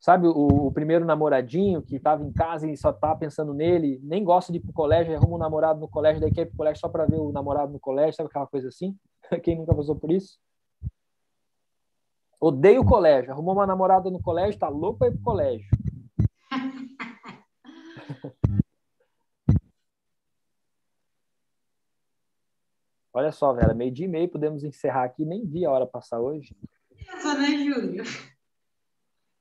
Sabe 0.00 0.26
o, 0.26 0.46
o 0.46 0.72
primeiro 0.72 1.04
namoradinho 1.04 1.82
que 1.82 1.96
estava 1.96 2.24
em 2.24 2.32
casa 2.32 2.70
e 2.70 2.76
só 2.76 2.92
tá 2.92 3.14
pensando 3.14 3.52
nele, 3.52 4.00
nem 4.02 4.24
gosta 4.24 4.52
de 4.52 4.58
ir 4.58 4.62
pro 4.62 4.72
colégio, 4.72 5.14
arruma 5.14 5.34
um 5.34 5.38
namorado 5.38 5.80
no 5.80 5.88
colégio, 5.88 6.20
daí 6.20 6.32
quer 6.32 6.42
ir 6.42 6.46
pro 6.46 6.58
colégio 6.58 6.80
só 6.80 6.88
para 6.88 7.04
ver 7.04 7.16
o 7.16 7.32
namorado 7.32 7.72
no 7.72 7.80
colégio, 7.80 8.14
sabe 8.14 8.28
aquela 8.28 8.46
coisa 8.46 8.68
assim? 8.68 8.96
Quem 9.42 9.58
nunca 9.58 9.74
passou 9.74 9.96
por 9.96 10.10
isso? 10.10 10.38
Odeio 12.40 12.80
o 12.80 12.86
colégio, 12.86 13.32
arrumou 13.32 13.52
uma 13.52 13.66
namorada 13.66 14.10
no 14.10 14.22
colégio, 14.22 14.58
tá 14.58 14.68
louco 14.68 15.00
para 15.00 15.08
ir 15.08 15.12
pro 15.12 15.22
colégio. 15.22 15.68
Olha 23.12 23.32
só, 23.32 23.52
Vera, 23.52 23.74
meio 23.74 23.90
dia 23.90 24.06
e 24.06 24.08
meio 24.08 24.28
podemos 24.28 24.62
encerrar 24.62 25.04
aqui, 25.04 25.24
nem 25.24 25.44
vi 25.44 25.64
a 25.64 25.70
hora 25.70 25.86
passar 25.86 26.20
hoje. 26.20 26.56
Beleza, 26.90 27.34
né, 27.34 27.64
Júlio? 27.64 28.04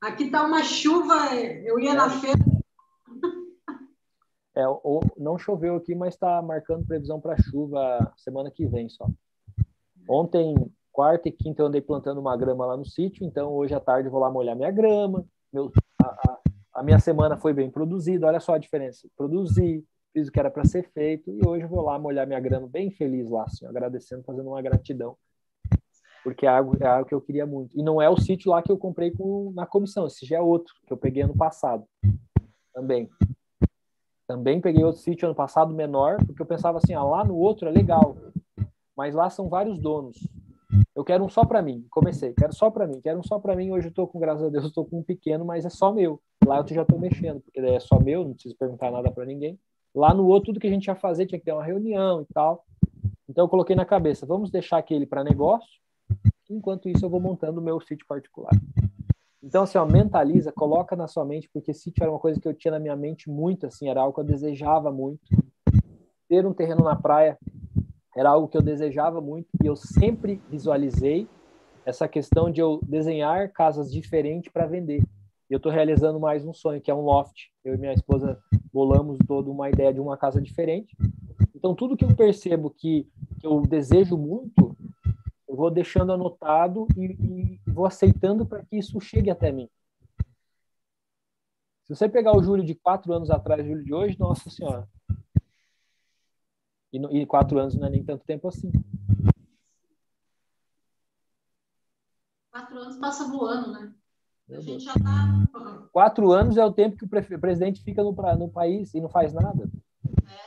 Aqui 0.02 0.32
tá 0.32 0.44
uma 0.44 0.64
chuva, 0.64 1.36
eu 1.36 1.80
ia 1.80 1.92
é. 1.92 1.94
na 1.94 2.10
feira. 2.10 2.40
É, 4.56 4.68
ou, 4.68 5.02
não 5.18 5.38
choveu 5.38 5.76
aqui, 5.76 5.94
mas 5.94 6.16
está 6.16 6.42
marcando 6.42 6.86
previsão 6.86 7.22
para 7.22 7.42
chuva 7.42 8.12
semana 8.18 8.50
que 8.50 8.66
vem 8.66 8.90
só. 8.90 9.08
Ontem, 10.08 10.56
quarta 10.92 11.30
e 11.30 11.32
quinta, 11.32 11.62
eu 11.62 11.68
andei 11.68 11.82
plantando 11.82 12.20
uma 12.20 12.36
grama 12.36 12.66
lá 12.66 12.76
no 12.76 12.86
sítio, 12.86 13.26
então 13.26 13.54
hoje 13.54 13.76
à 13.76 13.80
tarde 13.80 14.08
eu 14.08 14.12
vou 14.12 14.20
lá 14.20 14.32
molhar 14.32 14.56
minha 14.56 14.72
grama. 14.72 15.24
Meu, 15.54 15.72
a, 16.02 16.08
a, 16.08 16.40
a 16.76 16.84
minha 16.84 17.00
semana 17.00 17.38
foi 17.38 17.54
bem 17.54 17.70
produzida, 17.70 18.26
olha 18.26 18.40
só 18.40 18.56
a 18.56 18.58
diferença. 18.58 19.08
Produzi, 19.16 19.86
fiz 20.14 20.28
o 20.28 20.32
que 20.32 20.40
era 20.40 20.50
para 20.50 20.66
ser 20.66 20.90
feito 20.92 21.32
e 21.32 21.46
hoje 21.46 21.66
vou 21.66 21.82
lá 21.82 21.98
molhar 21.98 22.28
minha 22.28 22.40
grama 22.40 22.68
bem 22.68 22.92
feliz 22.92 23.30
lá, 23.30 23.44
assim, 23.44 23.66
agradecendo, 23.66 24.24
fazendo 24.24 24.50
uma 24.50 24.62
gratidão, 24.62 25.16
porque 26.24 26.46
é 26.46 26.50
algo, 26.50 26.78
é 26.80 26.88
algo 26.88 27.08
que 27.08 27.14
eu 27.14 27.22
queria 27.22 27.46
muito. 27.46 27.78
E 27.80 27.84
não 27.84 28.02
é 28.02 28.10
o 28.10 28.18
sítio 28.18 28.52
lá 28.52 28.62
que 28.62 28.72
eu 28.72 28.78
comprei 28.78 29.12
com, 29.12 29.52
na 29.56 29.66
comissão, 29.66 30.08
esse 30.08 30.26
já 30.26 30.38
é 30.38 30.42
outro, 30.42 30.74
que 30.86 30.94
eu 30.94 30.98
peguei 30.98 31.24
ano 31.24 31.36
passado 31.36 31.86
também. 32.74 33.10
Também 34.28 34.62
peguei 34.62 34.84
outro 34.84 35.02
sítio 35.02 35.28
ano 35.28 35.36
passado 35.36 35.74
menor, 35.74 36.18
porque 36.26 36.42
eu 36.42 36.46
pensava 36.46 36.78
assim, 36.78 36.94
ah, 36.94 37.04
lá 37.04 37.24
no 37.24 37.36
outro 37.36 37.68
é 37.68 37.72
legal, 37.72 38.16
mas 38.96 39.16
lá 39.16 39.30
são 39.30 39.50
vários 39.50 39.80
donos. 39.80 40.18
Eu 40.96 41.04
quero 41.04 41.24
um 41.24 41.30
só 41.30 41.46
para 41.46 41.62
mim. 41.62 41.86
Comecei, 41.90 42.34
quero 42.34 42.54
só 42.54 42.70
para 42.70 42.86
mim, 42.86 43.02
quero 43.02 43.20
um 43.20 43.24
só 43.24 43.40
para 43.40 43.56
mim. 43.56 43.72
Hoje 43.72 43.88
eu 43.88 43.94
tô 43.94 44.08
com, 44.08 44.20
graças 44.20 44.44
a 44.44 44.50
Deus, 44.50 44.66
eu 44.66 44.72
tô 44.72 44.86
com 44.86 45.00
um 45.00 45.04
pequeno, 45.04 45.46
mas 45.46 45.66
é 45.66 45.70
só 45.70 45.92
meu. 45.92 46.22
Lá 46.46 46.60
eu 46.60 46.68
já 46.68 46.86
tô 46.86 46.98
mexendo, 46.98 47.42
porque 47.42 47.60
é 47.60 47.80
só 47.80 48.00
meu, 48.00 48.24
não 48.24 48.34
preciso 48.34 48.56
perguntar 48.56 48.92
nada 48.92 49.12
para 49.12 49.26
ninguém. 49.26 49.60
Lá 49.94 50.14
no 50.14 50.26
outro, 50.28 50.48
tudo 50.48 50.60
que 50.60 50.68
a 50.68 50.72
gente 50.72 50.86
ia 50.86 50.96
fazer 50.96 51.26
tinha 51.26 51.40
que 51.40 51.46
ter 51.46 51.54
uma 51.54 51.64
reunião 51.64 52.22
e 52.22 52.26
tal. 52.34 52.66
Então 53.28 53.46
eu 53.46 53.50
coloquei 53.50 53.76
na 53.76 53.86
cabeça, 53.86 54.26
vamos 54.26 54.50
deixar 54.50 54.78
aquele 54.78 55.06
para 55.06 55.24
negócio, 55.24 55.80
enquanto 56.50 56.90
isso 56.90 57.06
eu 57.06 57.10
vou 57.10 57.20
montando 57.20 57.60
o 57.60 57.64
meu 57.64 57.80
sítio 57.80 58.06
particular. 58.08 58.52
Então, 59.42 59.64
assim, 59.64 59.78
ó, 59.78 59.86
mentaliza, 59.86 60.52
coloca 60.52 60.96
na 60.96 61.08
sua 61.08 61.24
mente, 61.24 61.50
porque 61.54 61.74
sítio 61.74 62.04
era 62.04 62.12
uma 62.12 62.20
coisa 62.20 62.40
que 62.40 62.48
eu 62.48 62.54
tinha 62.54 62.72
na 62.72 62.80
minha 62.80 62.96
mente 62.96 63.30
muito, 63.30 63.66
assim, 63.66 63.88
era 63.88 64.02
algo 64.02 64.14
que 64.14 64.20
eu 64.20 64.26
desejava 64.26 64.92
muito. 64.92 65.22
Ter 66.28 66.46
um 66.46 66.54
terreno 66.54 66.84
na 66.84 66.96
praia 66.96 67.38
era 68.16 68.30
algo 68.30 68.48
que 68.48 68.58
eu 68.58 68.62
desejava 68.62 69.22
muito 69.22 69.48
e 69.64 69.68
eu 69.68 69.76
sempre 69.76 70.42
visualizei 70.50 71.28
essa 71.86 72.08
questão 72.08 72.52
de 72.52 72.60
eu 72.60 72.80
desenhar 72.84 73.52
casas 73.52 73.92
diferentes 73.92 74.52
para 74.52 74.68
vender. 74.68 75.04
Eu 75.50 75.58
estou 75.58 75.72
realizando 75.72 76.20
mais 76.20 76.46
um 76.46 76.54
sonho, 76.54 76.80
que 76.80 76.92
é 76.92 76.94
um 76.94 77.02
loft. 77.02 77.52
Eu 77.66 77.74
e 77.74 77.78
minha 77.78 77.94
esposa 77.94 78.40
bolamos 78.72 79.18
toda 79.28 79.50
uma 79.50 79.68
ideia 79.68 79.92
de 79.92 80.00
uma 80.00 80.16
casa 80.16 80.40
diferente. 80.40 80.96
Então, 81.56 81.74
tudo 81.74 81.98
que 81.98 82.06
eu 82.06 82.16
percebo 82.16 82.70
que, 82.70 83.10
que 83.40 83.48
eu 83.48 83.62
desejo 83.62 84.16
muito, 84.16 84.78
eu 85.48 85.56
vou 85.56 85.72
deixando 85.72 86.14
anotado 86.14 86.88
e, 86.96 87.58
e 87.66 87.72
vou 87.72 87.88
aceitando 87.88 88.46
para 88.46 88.64
que 88.64 88.78
isso 88.78 89.02
chegue 89.02 89.32
até 89.32 89.52
mim. 89.52 89.68
Se 91.86 91.96
você 91.96 92.08
pegar 92.08 92.38
o 92.38 92.44
Júlio 92.44 92.64
de 92.64 92.76
quatro 92.76 93.12
anos 93.12 93.32
atrás 93.32 93.62
e 93.62 93.64
o 93.64 93.72
Júlio 93.72 93.84
de 93.84 93.94
hoje, 93.94 94.20
nossa 94.20 94.52
senhora. 94.52 94.88
E, 96.94 97.22
e 97.22 97.26
quatro 97.26 97.58
anos 97.58 97.74
não 97.74 97.88
é 97.88 97.90
nem 97.90 98.04
tanto 98.04 98.24
tempo 98.24 98.48
assim. 98.48 98.72
Quatro 102.52 102.78
anos 102.78 102.98
passa 102.98 103.28
voando, 103.28 103.72
né? 103.72 103.99
A 104.52 104.62
gente 104.62 104.84
já 104.84 104.94
tá... 104.94 105.90
Quatro 105.92 106.32
anos 106.32 106.58
é 106.58 106.66
o 106.66 106.74
tempo 106.74 106.98
que 106.98 107.06
o 107.06 107.40
presidente 107.40 107.84
fica 107.84 108.04
no, 108.04 108.12
no 108.12 108.50
país 108.50 108.94
e 108.94 109.02
não 109.02 109.10
faz 109.10 109.34
nada. 109.34 109.70
É. 110.28 110.40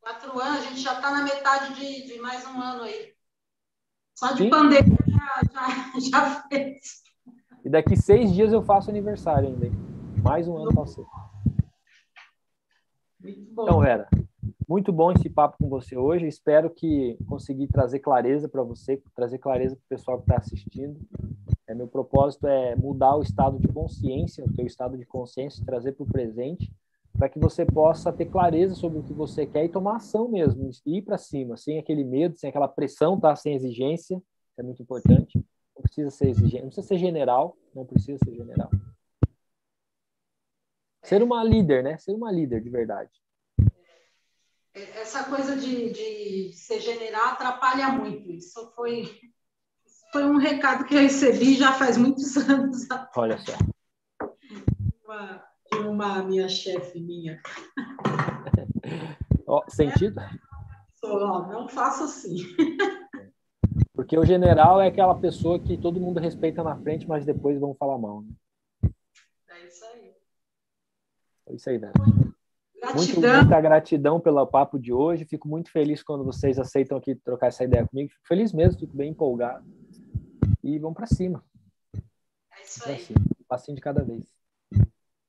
Quatro 0.00 0.38
anos, 0.38 0.60
a 0.60 0.68
gente 0.68 0.80
já 0.80 0.94
está 0.94 1.10
na 1.10 1.22
metade 1.22 1.74
de, 1.74 2.06
de, 2.06 2.20
mais 2.20 2.46
um 2.46 2.60
ano 2.60 2.82
aí. 2.82 3.12
Só 4.14 4.32
de 4.32 4.44
Sim. 4.44 4.50
pandemia 4.50 4.98
já, 5.06 5.40
já, 5.52 6.00
já, 6.10 6.42
fez. 6.48 7.02
E 7.64 7.70
daqui 7.70 7.96
seis 7.96 8.32
dias 8.32 8.52
eu 8.52 8.62
faço 8.62 8.90
aniversário 8.90 9.48
ainda. 9.48 9.70
Mais 10.22 10.46
um 10.46 10.56
ano 10.56 10.72
para 10.72 10.82
você. 10.82 11.02
Muito 13.20 13.54
bom. 13.54 13.62
Então, 13.62 13.80
Vera, 13.80 14.08
muito 14.68 14.92
bom 14.92 15.10
esse 15.10 15.30
papo 15.30 15.56
com 15.56 15.68
você 15.68 15.96
hoje. 15.96 16.26
Espero 16.26 16.68
que 16.68 17.16
consegui 17.26 17.66
trazer 17.66 18.00
clareza 18.00 18.48
para 18.48 18.62
você, 18.62 19.02
trazer 19.14 19.38
clareza 19.38 19.74
para 19.74 19.84
o 19.84 19.88
pessoal 19.88 20.18
que 20.18 20.24
está 20.24 20.36
assistindo. 20.36 21.00
É, 21.66 21.74
meu 21.74 21.88
propósito 21.88 22.46
é 22.46 22.76
mudar 22.76 23.16
o 23.16 23.22
estado 23.22 23.58
de 23.58 23.66
consciência, 23.68 24.44
o 24.44 24.52
teu 24.52 24.66
estado 24.66 24.98
de 24.98 25.06
consciência, 25.06 25.64
trazer 25.64 25.92
para 25.92 26.04
o 26.04 26.06
presente, 26.06 26.70
para 27.16 27.30
que 27.30 27.38
você 27.38 27.64
possa 27.64 28.12
ter 28.12 28.26
clareza 28.26 28.74
sobre 28.74 28.98
o 28.98 29.02
que 29.02 29.14
você 29.14 29.46
quer 29.46 29.64
e 29.64 29.68
tomar 29.70 29.96
ação 29.96 30.28
mesmo, 30.28 30.70
ir 30.84 31.02
para 31.02 31.16
cima, 31.16 31.56
sem 31.56 31.78
aquele 31.78 32.04
medo, 32.04 32.36
sem 32.36 32.50
aquela 32.50 32.68
pressão, 32.68 33.18
tá? 33.18 33.34
Sem 33.34 33.54
exigência, 33.54 34.22
é 34.58 34.62
muito 34.62 34.82
importante. 34.82 35.38
Não 35.74 35.82
precisa 35.82 36.10
ser 36.10 36.28
exigente, 36.28 36.62
não 36.62 36.68
precisa 36.68 36.86
ser 36.86 36.98
general, 36.98 37.56
não 37.74 37.86
precisa 37.86 38.18
ser 38.22 38.34
general. 38.34 38.70
Ser 41.02 41.22
uma 41.22 41.42
líder, 41.42 41.82
né? 41.82 41.96
Ser 41.96 42.12
uma 42.12 42.30
líder 42.30 42.60
de 42.60 42.68
verdade. 42.68 43.10
Essa 44.94 45.24
coisa 45.24 45.56
de, 45.56 45.90
de 45.90 46.52
ser 46.52 46.80
general 46.80 47.28
atrapalha 47.28 47.88
muito. 47.88 48.30
Isso 48.30 48.72
foi 48.74 49.20
foi 50.12 50.24
um 50.24 50.38
recado 50.38 50.84
que 50.84 50.94
eu 50.94 51.00
recebi 51.00 51.54
já 51.54 51.72
faz 51.72 51.96
muitos 51.96 52.36
anos. 52.48 52.86
Olha 53.16 53.38
só. 53.38 53.52
Uma, 55.04 55.44
de 55.70 55.78
uma 55.78 56.22
minha 56.22 56.48
chefe 56.48 57.00
minha. 57.00 57.40
oh, 59.46 59.62
sentido? 59.68 60.20
Não 61.02 61.68
faça 61.68 62.04
assim. 62.04 62.36
Porque 63.94 64.18
o 64.18 64.24
general 64.24 64.80
é 64.80 64.88
aquela 64.88 65.14
pessoa 65.14 65.58
que 65.58 65.76
todo 65.76 66.00
mundo 66.00 66.20
respeita 66.20 66.62
na 66.62 66.76
frente, 66.76 67.06
mas 67.06 67.26
depois 67.26 67.58
vão 67.58 67.74
falar 67.74 67.98
mal. 67.98 68.22
Né? 68.22 68.90
É 69.50 69.66
isso 69.66 69.84
aí. 69.84 70.14
É 71.46 71.54
isso 71.54 71.70
aí, 71.70 71.78
Dani. 72.80 72.94
Muito, 72.94 73.20
muita 73.20 73.60
gratidão 73.60 74.20
pelo 74.20 74.46
papo 74.46 74.78
de 74.78 74.92
hoje. 74.92 75.24
Fico 75.24 75.48
muito 75.48 75.70
feliz 75.70 76.02
quando 76.02 76.24
vocês 76.24 76.58
aceitam 76.58 76.96
aqui 76.96 77.14
trocar 77.14 77.48
essa 77.48 77.64
ideia 77.64 77.86
comigo. 77.86 78.10
Fico 78.10 78.26
feliz 78.26 78.52
mesmo, 78.52 78.78
fico 78.80 78.96
bem 78.96 79.10
empolgado 79.10 79.64
e 80.62 80.78
vamos 80.78 80.96
para 80.96 81.06
cima. 81.06 81.44
É 81.94 82.62
isso 82.62 82.88
aí. 82.88 83.06
Um 83.40 83.44
passinho 83.48 83.74
de 83.74 83.80
cada 83.80 84.04
vez. 84.04 84.24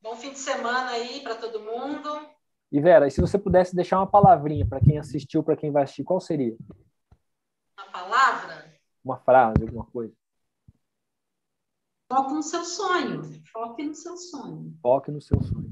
Bom 0.02 0.16
fim 0.16 0.32
de 0.32 0.40
semana 0.40 0.92
aí 0.92 1.22
para 1.22 1.36
todo 1.36 1.62
mundo. 1.62 2.10
E 2.72 2.80
Vera, 2.80 3.08
e 3.08 3.12
se 3.12 3.22
você 3.22 3.38
pudesse 3.38 3.76
deixar 3.76 3.98
uma 3.98 4.08
palavrinha 4.08 4.66
para 4.66 4.80
quem 4.80 4.98
assistiu, 4.98 5.44
para 5.44 5.56
quem 5.56 5.72
vai 5.72 5.84
assistir, 5.84 6.04
qual 6.04 6.20
seria? 6.20 6.56
Uma 7.78 7.92
palavra? 7.92 8.74
Uma 9.04 9.18
frase, 9.18 9.64
alguma 9.64 9.86
coisa. 9.86 10.14
Foque 12.12 12.34
no 12.34 12.44
seu 12.44 12.64
sonho. 12.64 13.22
Foque 13.52 13.84
no 13.84 13.96
seu 13.96 14.18
sonho. 14.18 14.78
Foque 14.82 15.12
no 15.12 15.22
seu 15.22 15.42
sonho. 15.42 15.69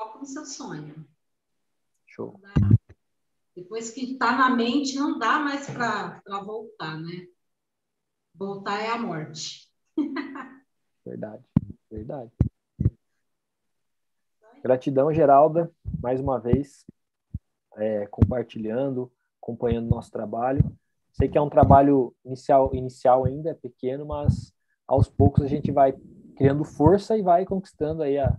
Foque 0.00 0.18
no 0.18 0.24
seu 0.24 0.46
sonho. 0.46 1.06
Show. 2.06 2.40
Depois 3.54 3.90
que 3.90 4.12
está 4.12 4.34
na 4.34 4.48
mente, 4.48 4.96
não 4.96 5.18
dá 5.18 5.38
mais 5.38 5.68
para 5.68 6.22
voltar, 6.42 6.98
né? 6.98 7.26
Voltar 8.34 8.80
é 8.80 8.88
a 8.88 8.96
morte. 8.96 9.70
verdade, 11.04 11.44
verdade. 11.90 12.32
Gratidão, 14.62 15.12
Geralda, 15.12 15.70
mais 16.02 16.18
uma 16.18 16.40
vez, 16.40 16.86
é, 17.76 18.06
compartilhando, 18.06 19.12
acompanhando 19.42 19.90
nosso 19.90 20.10
trabalho. 20.10 20.64
Sei 21.12 21.28
que 21.28 21.36
é 21.36 21.42
um 21.42 21.50
trabalho 21.50 22.16
inicial, 22.24 22.74
inicial 22.74 23.26
ainda, 23.26 23.50
é 23.50 23.54
pequeno, 23.54 24.06
mas 24.06 24.50
aos 24.88 25.10
poucos 25.10 25.44
a 25.44 25.46
gente 25.46 25.70
vai 25.70 25.92
criando 26.36 26.64
força 26.64 27.18
e 27.18 27.22
vai 27.22 27.44
conquistando 27.44 28.02
aí 28.02 28.16
a, 28.16 28.34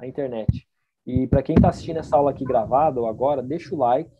a 0.00 0.06
internet. 0.08 0.66
E 1.06 1.26
para 1.26 1.42
quem 1.42 1.54
está 1.54 1.68
assistindo 1.68 1.98
essa 1.98 2.16
aula 2.16 2.32
aqui 2.32 2.44
gravada 2.44 3.00
ou 3.00 3.06
agora, 3.06 3.42
deixa 3.42 3.74
o 3.74 3.78
like, 3.78 4.10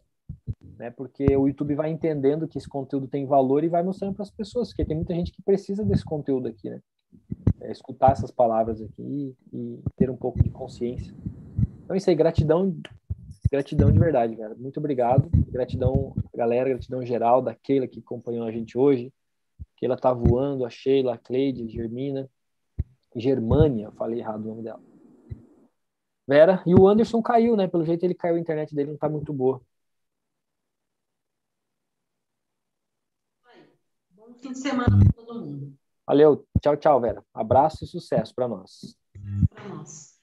né? 0.79 0.91
Porque 0.91 1.25
o 1.37 1.49
YouTube 1.49 1.75
vai 1.75 1.91
entendendo 1.91 2.47
que 2.47 2.59
esse 2.59 2.69
conteúdo 2.69 3.09
tem 3.09 3.27
valor 3.27 3.65
e 3.65 3.69
vai 3.69 3.83
mostrando 3.83 4.15
para 4.15 4.23
as 4.23 4.31
pessoas, 4.31 4.69
porque 4.69 4.85
tem 4.85 4.97
muita 4.97 5.15
gente 5.15 5.33
que 5.33 5.43
precisa 5.43 5.85
desse 5.85 6.05
conteúdo 6.05 6.47
aqui, 6.47 6.71
né? 6.71 6.81
É, 7.61 7.73
escutar 7.73 8.13
essas 8.13 8.31
palavras 8.31 8.81
aqui 8.81 9.35
e, 9.53 9.81
ter 9.97 10.11
um 10.11 10.17
pouco 10.17 10.43
de 10.43 10.51
consciência. 10.51 11.13
Então 11.85 11.95
é 11.95 11.97
isso 11.97 12.09
aí, 12.11 12.15
gratidão, 12.15 12.77
gratidão 13.51 13.91
de 13.91 13.99
verdade, 13.99 14.37
cara. 14.37 14.55
Muito 14.55 14.79
obrigado. 14.79 15.29
Gratidão, 15.51 16.15
galera, 16.35 16.69
gratidão 16.69 17.05
geral 17.05 17.43
da 17.43 17.55
Keila 17.55 17.89
que 17.89 18.01
acompanhou 18.01 18.47
a 18.47 18.53
gente 18.53 18.77
hoje. 18.77 19.13
Keila 19.77 19.97
tá 19.97 20.13
voando, 20.13 20.65
a 20.65 20.71
Sheila, 20.71 21.15
a 21.15 21.19
Cleide, 21.19 21.65
a 21.65 21.69
Germina, 21.69 22.29
Germânia, 23.15 23.91
falei 23.93 24.21
errado 24.21 24.45
o 24.45 24.49
nome 24.49 24.63
dela. 24.63 24.81
Vera, 26.27 26.62
e 26.66 26.74
o 26.74 26.89
Anderson 26.89 27.23
caiu, 27.23 27.57
né? 27.57 27.69
Pelo 27.69 27.85
jeito 27.85 28.05
ele 28.05 28.15
caiu, 28.15 28.36
a 28.36 28.40
internet 28.40 28.74
dele 28.74 28.90
não 28.90 28.98
tá 28.98 29.09
muito 29.09 29.32
boa. 29.32 29.61
fim 34.47 34.53
de 34.53 34.59
semana 34.59 34.98
para 34.98 35.12
todo 35.12 35.40
mundo. 35.40 35.77
Valeu. 36.07 36.47
Tchau, 36.61 36.77
tchau, 36.77 37.01
Vera. 37.01 37.24
Abraço 37.35 37.85
e 37.85 37.86
sucesso 37.86 38.35
para 38.35 38.47
nós. 38.47 38.97
Para 39.51 39.69
nós. 39.69 40.16